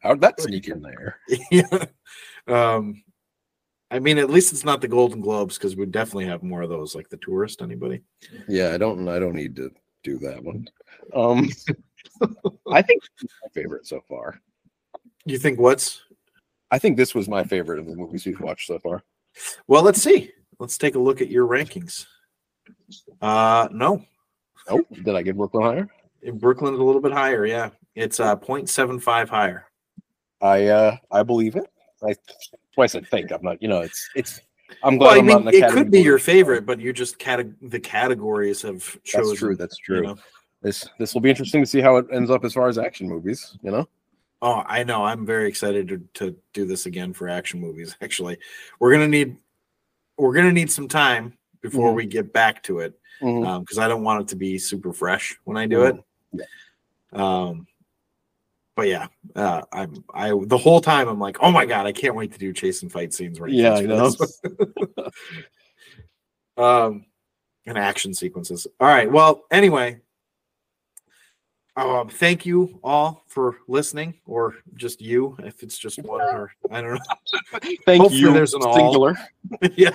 How'd 0.00 0.20
that 0.22 0.40
sneak 0.40 0.68
in 0.68 0.80
there? 0.82 1.18
yeah. 1.50 1.84
Um, 2.48 3.02
I 3.90 3.98
mean, 4.00 4.18
at 4.18 4.30
least 4.30 4.52
it's 4.52 4.64
not 4.64 4.80
the 4.80 4.88
Golden 4.88 5.20
Globes 5.20 5.56
because 5.56 5.76
we 5.76 5.86
definitely 5.86 6.26
have 6.26 6.42
more 6.42 6.62
of 6.62 6.68
those, 6.70 6.94
like 6.94 7.08
the 7.08 7.18
tourist. 7.18 7.62
Anybody? 7.62 8.02
Yeah, 8.48 8.72
I 8.72 8.78
don't. 8.78 9.08
I 9.08 9.18
don't 9.18 9.34
need 9.34 9.54
to 9.56 9.70
do 10.02 10.18
that 10.18 10.42
one. 10.42 10.68
Um, 11.14 11.48
I 12.72 12.82
think 12.82 13.02
my 13.20 13.48
favorite 13.54 13.86
so 13.86 14.00
far. 14.08 14.40
You 15.24 15.38
think 15.38 15.60
what's? 15.60 16.02
I 16.70 16.78
think 16.80 16.96
this 16.96 17.14
was 17.14 17.28
my 17.28 17.44
favorite 17.44 17.78
of 17.78 17.86
the 17.86 17.94
movies 17.94 18.26
we've 18.26 18.40
watched 18.40 18.66
so 18.66 18.78
far. 18.80 19.02
Well, 19.68 19.82
let's 19.82 20.02
see. 20.02 20.32
Let's 20.58 20.78
take 20.78 20.96
a 20.96 20.98
look 21.00 21.20
at 21.20 21.30
your 21.30 21.46
rankings. 21.46 22.06
Uh, 23.20 23.68
no, 23.72 24.04
Oh, 24.68 24.84
did 24.90 25.14
I 25.14 25.22
get 25.22 25.36
Brooklyn 25.36 25.62
higher? 25.62 25.88
in 26.22 26.38
Brooklyn's 26.38 26.78
a 26.80 26.82
little 26.82 27.00
bit 27.00 27.12
higher. 27.12 27.46
Yeah, 27.46 27.70
it's 27.94 28.18
uh 28.18 28.34
0.75 28.36 29.28
higher. 29.28 29.66
I 30.40 30.66
uh 30.66 30.96
I 31.10 31.22
believe 31.22 31.54
it. 31.54 31.66
I 32.02 32.14
twice 32.76 32.94
I 32.94 33.00
think 33.00 33.32
I'm 33.32 33.42
not. 33.42 33.60
You 33.60 33.68
know, 33.68 33.80
it's 33.80 34.08
it's. 34.14 34.40
I'm 34.82 34.98
glad 34.98 35.06
Well, 35.08 35.14
I 35.16 35.18
I'm 35.18 35.26
not 35.26 35.38
in 35.54 35.60
the 35.60 35.66
it 35.66 35.72
could 35.72 35.90
be 35.90 36.00
your 36.00 36.18
favorite, 36.18 36.66
but 36.66 36.80
you're 36.80 36.92
just 36.92 37.18
cate- 37.18 37.70
the 37.70 37.80
categories 37.80 38.62
have 38.62 38.82
chosen. 39.04 39.28
That's 39.30 39.38
true. 39.40 39.56
That's 39.56 39.78
you 39.80 39.84
true. 39.96 40.02
know? 40.02 40.16
This 40.62 40.86
this 40.98 41.14
will 41.14 41.20
be 41.20 41.30
interesting 41.30 41.62
to 41.62 41.66
see 41.66 41.80
how 41.80 41.96
it 41.96 42.06
ends 42.12 42.30
up 42.30 42.44
as 42.44 42.52
far 42.52 42.68
as 42.68 42.76
action 42.78 43.08
movies. 43.08 43.56
You 43.62 43.70
know. 43.72 43.88
Oh, 44.42 44.62
I 44.66 44.84
know. 44.84 45.02
I'm 45.04 45.24
very 45.24 45.48
excited 45.48 45.88
to, 45.88 45.98
to 46.14 46.36
do 46.52 46.66
this 46.66 46.84
again 46.86 47.12
for 47.14 47.28
action 47.28 47.58
movies. 47.60 47.96
Actually, 48.02 48.38
we're 48.78 48.92
gonna 48.92 49.08
need 49.08 49.36
we're 50.18 50.34
gonna 50.34 50.52
need 50.52 50.70
some 50.70 50.88
time 50.88 51.32
before 51.62 51.90
Mhm. 51.92 51.96
we 51.96 52.06
get 52.06 52.32
back 52.32 52.62
to 52.64 52.80
it 52.80 52.98
because 53.20 53.78
I 53.78 53.88
don't 53.88 54.02
want 54.02 54.20
it 54.22 54.28
to 54.28 54.36
be 54.36 54.58
super 54.58 54.92
fresh 54.92 55.38
when 55.44 55.56
I 55.56 55.66
do 55.66 55.84
it. 55.84 55.96
Um, 57.12 57.66
but 58.76 58.88
yeah, 58.88 59.06
uh, 59.34 59.62
I'm 59.72 60.04
I 60.14 60.32
the 60.44 60.58
whole 60.58 60.80
time 60.80 61.08
I'm 61.08 61.18
like, 61.18 61.38
oh 61.40 61.50
my 61.50 61.64
god, 61.64 61.86
I 61.86 61.92
can't 61.92 62.14
wait 62.14 62.32
to 62.32 62.38
do 62.38 62.52
chase 62.52 62.82
and 62.82 62.92
fight 62.92 63.14
scenes. 63.14 63.40
Right? 63.40 63.50
Yeah, 63.50 63.74
I 63.74 63.80
know. 63.82 64.12
um, 66.56 67.06
and 67.66 67.78
action 67.78 68.14
sequences. 68.14 68.66
All 68.78 68.86
right. 68.86 69.10
Well, 69.10 69.44
anyway, 69.50 70.00
um, 71.76 72.08
thank 72.08 72.46
you 72.46 72.78
all 72.84 73.24
for 73.28 73.56
listening, 73.66 74.14
or 74.26 74.56
just 74.74 75.00
you, 75.00 75.36
if 75.40 75.62
it's 75.62 75.78
just 75.78 76.02
one, 76.02 76.20
or 76.20 76.50
I 76.70 76.80
don't 76.80 76.94
know. 76.94 77.00
Thank 77.84 78.00
Hopefully 78.00 78.20
you. 78.20 78.32
there's 78.32 78.54
an 78.54 78.62
all. 78.62 79.14
yeah. 79.74 79.90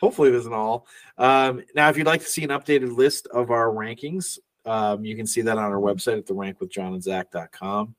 Hopefully, 0.00 0.30
there's 0.30 0.46
an 0.46 0.52
all. 0.52 0.86
Um, 1.18 1.62
now, 1.74 1.88
if 1.88 1.96
you'd 1.96 2.06
like 2.06 2.20
to 2.20 2.28
see 2.28 2.44
an 2.44 2.50
updated 2.50 2.96
list 2.96 3.26
of 3.28 3.50
our 3.50 3.68
rankings, 3.68 4.38
um, 4.64 5.04
you 5.04 5.16
can 5.16 5.26
see 5.26 5.42
that 5.42 5.58
on 5.58 5.64
our 5.64 5.80
website 5.80 6.18
at 6.18 6.26
the 6.26 6.34
rankWithJohnandZac.com. 6.34 7.94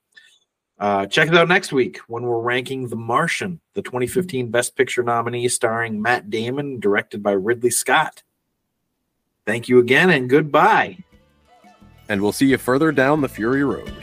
Uh, 0.80 1.06
check 1.06 1.28
it 1.28 1.36
out 1.36 1.48
next 1.48 1.72
week 1.72 2.00
when 2.08 2.24
we're 2.24 2.40
ranking 2.40 2.88
The 2.88 2.96
Martian, 2.96 3.60
the 3.74 3.82
2015 3.82 4.50
Best 4.50 4.76
Picture 4.76 5.04
nominee 5.04 5.48
starring 5.48 6.02
Matt 6.02 6.30
Damon, 6.30 6.80
directed 6.80 7.22
by 7.22 7.32
Ridley 7.32 7.70
Scott. 7.70 8.24
Thank 9.46 9.70
you 9.70 9.80
again 9.80 10.10
and 10.10 10.30
goodbye. 10.30 10.98
And 12.10 12.22
we'll 12.22 12.32
see 12.32 12.48
you 12.48 12.58
further 12.58 12.92
down 12.92 13.22
the 13.22 13.30
Fury 13.30 13.64
Road. 13.64 13.94